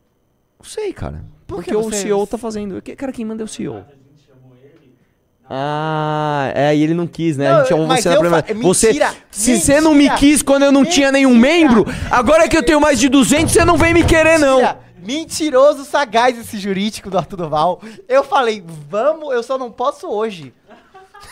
Não 0.60 0.66
sei, 0.66 0.92
cara. 0.94 1.24
Por 1.46 1.56
Porque 1.58 1.72
que 1.72 1.78
o 1.78 1.84
você- 1.84 1.98
CEO 2.04 2.26
tá 2.28 2.38
fazendo. 2.38 2.82
Que- 2.82 2.96
Cara, 2.96 3.12
quem 3.12 3.24
manda 3.26 3.44
é 3.44 3.46
o 3.46 3.48
CEO. 3.48 3.84
Ah, 5.50 6.52
é, 6.54 6.76
e 6.76 6.84
ele 6.84 6.94
não 6.94 7.08
quis, 7.08 7.38
né? 7.38 7.48
a 7.48 7.52
Não, 7.52 7.60
gente 7.60 7.70
chamou 7.70 7.88
mas 7.88 8.02
você 8.04 8.10
na 8.10 8.16
eu 8.16 8.20
primeira. 8.20 8.46
fa- 8.46 8.54
Você, 8.54 8.88
mentira, 8.88 9.14
se 9.32 9.58
você 9.58 9.80
não 9.80 9.92
me 9.92 10.00
mentira, 10.00 10.18
quis 10.18 10.42
quando 10.42 10.64
eu 10.64 10.74
não 10.74 10.84
tinha 10.84 11.10
nenhum 11.10 11.34
mentira. 11.38 11.70
membro, 11.70 11.86
agora 12.12 12.50
que 12.50 12.58
eu 12.58 12.64
tenho 12.64 12.82
mais 12.82 13.00
de 13.00 13.08
200, 13.08 13.54
você 13.54 13.64
não 13.64 13.78
vem 13.78 13.94
me 13.94 14.04
querer, 14.04 14.38
não. 14.38 14.58
Mentira! 14.58 14.80
Mentiroso, 15.02 15.86
sagaz 15.86 16.38
esse 16.38 16.58
jurídico 16.60 17.10
do 17.10 17.18
Arthur 17.18 17.38
Duval. 17.38 17.82
Eu 18.10 18.26
falei, 18.26 18.62
vamos, 18.90 19.34
eu 19.34 19.42
só 19.42 19.58
não 19.58 19.72
posso 19.72 20.10
hoje. 20.10 20.54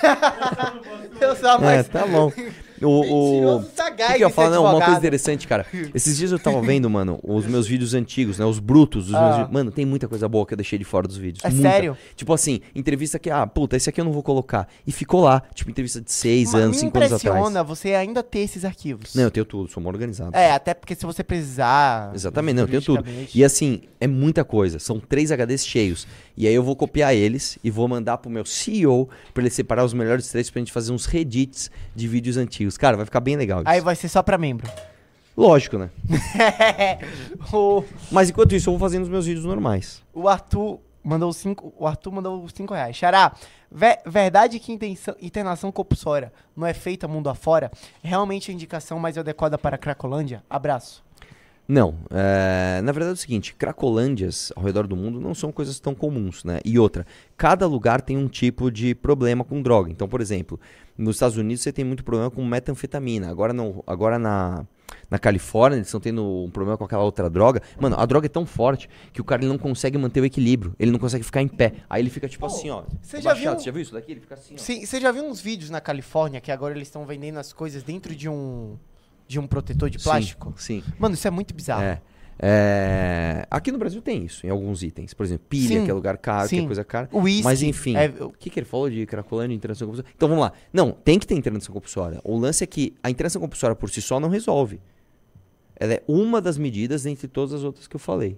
eu 1.19 1.35
só 1.35 1.57
É, 1.69 1.83
tá 1.83 2.05
bom. 2.07 2.31
O, 2.81 2.87
o... 2.87 3.55
O 3.57 3.65
sagaz 3.75 4.11
que, 4.13 4.17
que 4.17 4.23
eu 4.23 4.29
falo? 4.29 4.51
Não, 4.55 4.63
uma 4.63 4.81
coisa 4.83 4.97
interessante, 4.99 5.47
cara. 5.47 5.65
Esses 5.93 6.17
dias 6.17 6.31
eu 6.31 6.39
tava 6.39 6.61
vendo, 6.61 6.89
mano, 6.89 7.19
os 7.23 7.45
meus 7.45 7.67
vídeos 7.67 7.93
antigos, 7.93 8.37
né? 8.39 8.45
Os 8.45 8.59
brutos 8.59 9.05
dos 9.07 9.15
Ah. 9.15 9.37
meus. 9.39 9.51
Mano, 9.51 9.71
tem 9.71 9.85
muita 9.85 10.07
coisa 10.07 10.27
boa 10.27 10.45
que 10.45 10.53
eu 10.53 10.57
deixei 10.57 10.77
de 10.77 10.85
fora 10.85 11.07
dos 11.07 11.17
vídeos. 11.17 11.43
É 11.45 11.49
muita. 11.49 11.69
sério? 11.69 11.97
Tipo 12.15 12.33
assim, 12.33 12.59
entrevista 12.75 13.17
que, 13.19 13.29
ah, 13.29 13.45
puta, 13.47 13.75
esse 13.77 13.89
aqui 13.89 14.01
eu 14.01 14.05
não 14.05 14.11
vou 14.11 14.23
colocar. 14.23 14.67
E 14.85 14.91
ficou 14.91 15.21
lá. 15.21 15.41
Tipo, 15.53 15.69
entrevista 15.71 16.01
de 16.01 16.11
seis 16.11 16.51
Ma- 16.53 16.59
anos, 16.59 16.77
cinco 16.77 16.97
anos 16.97 17.13
atrás. 17.13 17.23
impressiona 17.23 17.63
você 17.63 17.93
ainda 17.93 18.21
ter 18.23 18.39
esses 18.39 18.65
arquivos. 18.65 19.15
Não, 19.15 19.23
eu 19.23 19.31
tenho 19.31 19.45
tudo, 19.45 19.69
sou 19.69 19.81
mal 19.81 19.93
organizado. 19.93 20.35
É, 20.35 20.51
até 20.51 20.73
porque 20.73 20.95
se 20.95 21.05
você 21.05 21.23
precisar... 21.23 22.11
Exatamente, 22.13 22.55
não, 22.55 22.63
eu 22.63 22.67
tenho 22.67 22.81
tudo. 22.81 23.03
E 23.33 23.43
assim, 23.43 23.81
é 23.99 24.07
muita 24.07 24.43
coisa. 24.43 24.79
São 24.79 24.99
três 24.99 25.31
HDs 25.31 25.65
cheios. 25.65 26.07
E 26.37 26.47
aí 26.47 26.53
eu 26.53 26.63
vou 26.63 26.75
copiar 26.75 27.15
eles 27.15 27.57
e 27.63 27.69
vou 27.71 27.87
mandar 27.87 28.17
pro 28.17 28.29
meu 28.29 28.43
CEO 28.45 29.07
pra 29.33 29.41
ele 29.43 29.49
separar 29.49 29.85
os 29.85 29.93
melhores 29.93 30.27
três 30.29 30.49
pra 30.49 30.59
gente 30.59 30.71
fazer 30.71 30.91
uns 30.91 31.05
redits 31.05 31.71
de 31.95 32.07
vídeos 32.07 32.35
antigos. 32.37 32.64
Cara, 32.77 32.97
vai 32.97 33.05
ficar 33.05 33.19
bem 33.19 33.35
legal 33.35 33.59
isso. 33.61 33.69
Aí 33.69 33.81
vai 33.81 33.95
ser 33.95 34.09
só 34.09 34.23
pra 34.23 34.37
membro. 34.37 34.69
Lógico, 35.37 35.77
né? 35.77 35.89
o, 37.53 37.83
Mas 38.11 38.29
enquanto 38.29 38.55
isso, 38.55 38.69
eu 38.69 38.73
vou 38.73 38.79
fazendo 38.79 39.03
os 39.03 39.09
meus 39.09 39.25
vídeos 39.25 39.45
normais. 39.45 40.01
o 40.13 40.27
Arthur 40.27 40.79
mandou 41.03 41.31
cinco. 41.33 41.73
O 41.77 41.85
Arthur 41.85 42.11
mandou 42.11 42.47
5 42.49 42.73
reais. 42.73 42.95
Xará, 42.95 43.31
ve- 43.71 43.99
verdade 44.07 44.59
que 44.59 44.71
intenção, 44.71 45.15
internação 45.21 45.71
compulsória 45.71 46.33
não 46.55 46.65
é 46.65 46.73
feita 46.73 47.07
mundo 47.07 47.29
afora? 47.29 47.69
Realmente 48.03 48.49
a 48.49 48.53
indicação 48.53 48.97
mais 48.97 49.15
adequada 49.17 49.55
para 49.57 49.75
a 49.75 49.79
Cracolândia? 49.79 50.43
Abraço. 50.49 51.04
Não, 51.67 51.95
é, 52.11 52.79
na 52.83 52.91
verdade 52.91 53.11
é 53.11 53.13
o 53.13 53.17
seguinte, 53.17 53.55
cracolândias 53.55 54.51
ao 54.55 54.63
redor 54.63 54.85
do 54.85 54.95
mundo 54.95 55.19
não 55.19 55.33
são 55.33 55.51
coisas 55.51 55.79
tão 55.79 55.95
comuns, 55.95 56.43
né? 56.43 56.59
E 56.63 56.77
outra, 56.77 57.07
cada 57.35 57.65
lugar 57.65 58.01
tem 58.01 58.15
um 58.17 58.27
tipo 58.27 58.69
de 58.69 58.93
problema 58.93 59.43
com 59.43 59.61
droga. 59.61 59.89
Então, 59.91 60.07
por 60.07 60.21
exemplo, 60.21 60.59
nos 60.95 61.15
Estados 61.15 61.37
Unidos 61.37 61.63
você 61.63 61.71
tem 61.73 61.83
muito 61.83 62.03
problema 62.03 62.29
com 62.29 62.45
metanfetamina. 62.45 63.29
Agora, 63.31 63.51
não, 63.51 63.83
agora 63.87 64.19
na, 64.19 64.63
na 65.09 65.17
Califórnia 65.17 65.77
eles 65.77 65.87
estão 65.87 65.99
tendo 65.99 66.23
um 66.43 66.51
problema 66.51 66.77
com 66.77 66.83
aquela 66.83 67.03
outra 67.03 67.27
droga. 67.31 67.63
Mano, 67.79 67.95
a 67.99 68.05
droga 68.05 68.27
é 68.27 68.29
tão 68.29 68.45
forte 68.45 68.87
que 69.11 69.19
o 69.19 69.23
cara 69.23 69.43
não 69.43 69.57
consegue 69.57 69.97
manter 69.97 70.21
o 70.21 70.25
equilíbrio. 70.25 70.75
Ele 70.77 70.91
não 70.91 70.99
consegue 70.99 71.23
ficar 71.23 71.41
em 71.41 71.47
pé. 71.47 71.73
Aí 71.89 71.99
ele 71.99 72.11
fica 72.11 72.29
tipo 72.29 72.45
assim, 72.45 72.69
ó. 72.69 72.83
você 73.01 73.19
já 73.19 73.31
abaixado. 73.31 73.55
viu- 73.55 73.59
Você 73.59 73.65
já 73.65 73.71
viu 73.71 73.81
isso 73.81 73.93
daqui? 73.93 74.11
Ele 74.11 74.21
fica 74.21 74.35
assim, 74.35 74.53
ó. 74.53 74.57
Sim, 74.59 74.85
você 74.85 75.01
já 75.01 75.11
viu 75.11 75.23
uns 75.25 75.41
vídeos 75.41 75.71
na 75.71 75.81
Califórnia 75.81 76.39
que 76.39 76.51
agora 76.51 76.75
eles 76.75 76.87
estão 76.87 77.07
vendendo 77.07 77.39
as 77.39 77.51
coisas 77.51 77.81
dentro 77.81 78.15
de 78.15 78.29
um 78.29 78.77
de 79.27 79.39
um 79.39 79.47
protetor 79.47 79.89
de 79.89 79.99
plástico? 79.99 80.53
Sim. 80.57 80.81
sim. 80.81 80.93
Mano, 80.99 81.15
isso 81.15 81.27
é 81.27 81.31
muito 81.31 81.53
bizarro. 81.53 81.83
É. 81.83 82.01
É, 82.37 83.47
Aqui 83.49 83.71
no 83.71 83.77
Brasil 83.77 84.01
tem 84.01 84.25
isso, 84.25 84.45
em 84.45 84.49
alguns 84.49 84.83
itens. 84.83 85.13
Por 85.13 85.25
exemplo, 85.25 85.45
pilha, 85.47 85.79
Sim, 85.79 85.85
que 85.85 85.91
é 85.91 85.93
lugar 85.93 86.17
caro, 86.17 86.49
que 86.49 86.55
é 86.55 86.59
sim. 86.59 86.65
coisa 86.65 86.83
cara. 86.83 87.09
Mas 87.43 87.63
enfim, 87.63 87.95
é, 87.95 88.07
o 88.21 88.29
que, 88.29 88.49
que 88.49 88.59
ele 88.59 88.65
falou 88.65 88.89
de 88.89 89.05
cracolândia 89.05 89.53
e 89.53 89.57
internação 89.57 89.87
compulsória? 89.87 90.13
Então 90.15 90.27
vamos 90.27 90.43
lá. 90.43 90.51
Não, 90.73 90.91
tem 90.91 91.17
que 91.17 91.25
ter 91.25 91.35
internação 91.35 91.73
compulsória. 91.73 92.19
O 92.23 92.37
lance 92.37 92.63
é 92.63 92.67
que 92.67 92.93
a 93.01 93.09
internação 93.09 93.41
compulsória 93.41 93.75
por 93.75 93.89
si 93.89 94.01
só 94.01 94.19
não 94.19 94.27
resolve. 94.27 94.81
Ela 95.77 95.93
é 95.93 96.03
uma 96.07 96.41
das 96.41 96.57
medidas 96.57 97.05
entre 97.05 97.27
todas 97.27 97.53
as 97.53 97.63
outras 97.63 97.87
que 97.87 97.95
eu 97.95 97.99
falei. 97.99 98.37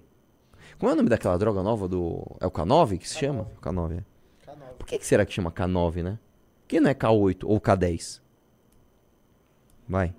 Como 0.78 0.90
é 0.90 0.92
o 0.92 0.96
nome 0.96 1.08
daquela 1.08 1.36
droga 1.36 1.62
nova 1.62 1.88
do. 1.88 2.24
É 2.40 2.46
o 2.46 2.50
K9 2.50 2.98
que 2.98 3.08
se 3.08 3.18
chama? 3.18 3.48
K9, 3.60 3.98
é. 3.98 4.52
Por 4.78 4.86
que, 4.86 4.98
que 4.98 5.06
será 5.06 5.26
que 5.26 5.32
chama 5.32 5.50
K9, 5.50 6.02
né? 6.02 6.18
Por 6.62 6.68
que 6.68 6.80
não 6.80 6.88
é 6.88 6.94
K8 6.94 7.40
ou 7.44 7.60
K10? 7.60 8.20
Vai. 9.88 10.14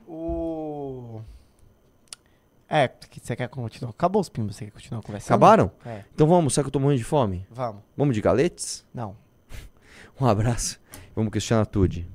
É, 2.70 2.88
que 2.88 3.20
você 3.20 3.36
quer 3.36 3.48
continuar? 3.50 3.90
Acabou 3.92 4.22
os 4.22 4.30
pimbos, 4.30 4.56
você 4.56 4.66
quer 4.66 4.72
continuar 4.72 5.02
conversando? 5.02 5.32
Acabaram? 5.32 5.72
É, 5.86 6.04
Então 6.14 6.28
vamos 6.28 6.36
almoçar 6.38 6.62
que 6.62 6.68
eu 6.68 6.72
tô 6.72 6.80
morrendo 6.80 7.00
de 7.00 7.04
fome? 7.04 7.48
vamos. 7.50 7.82
Vamos 7.98 8.16
de 8.16 8.22
galetes? 8.22 8.86
Não. 8.94 9.16
Um 10.22 10.26
abraço. 10.28 10.80
Vamos 11.16 11.32
questionar 11.32 11.66
tudo. 11.66 12.06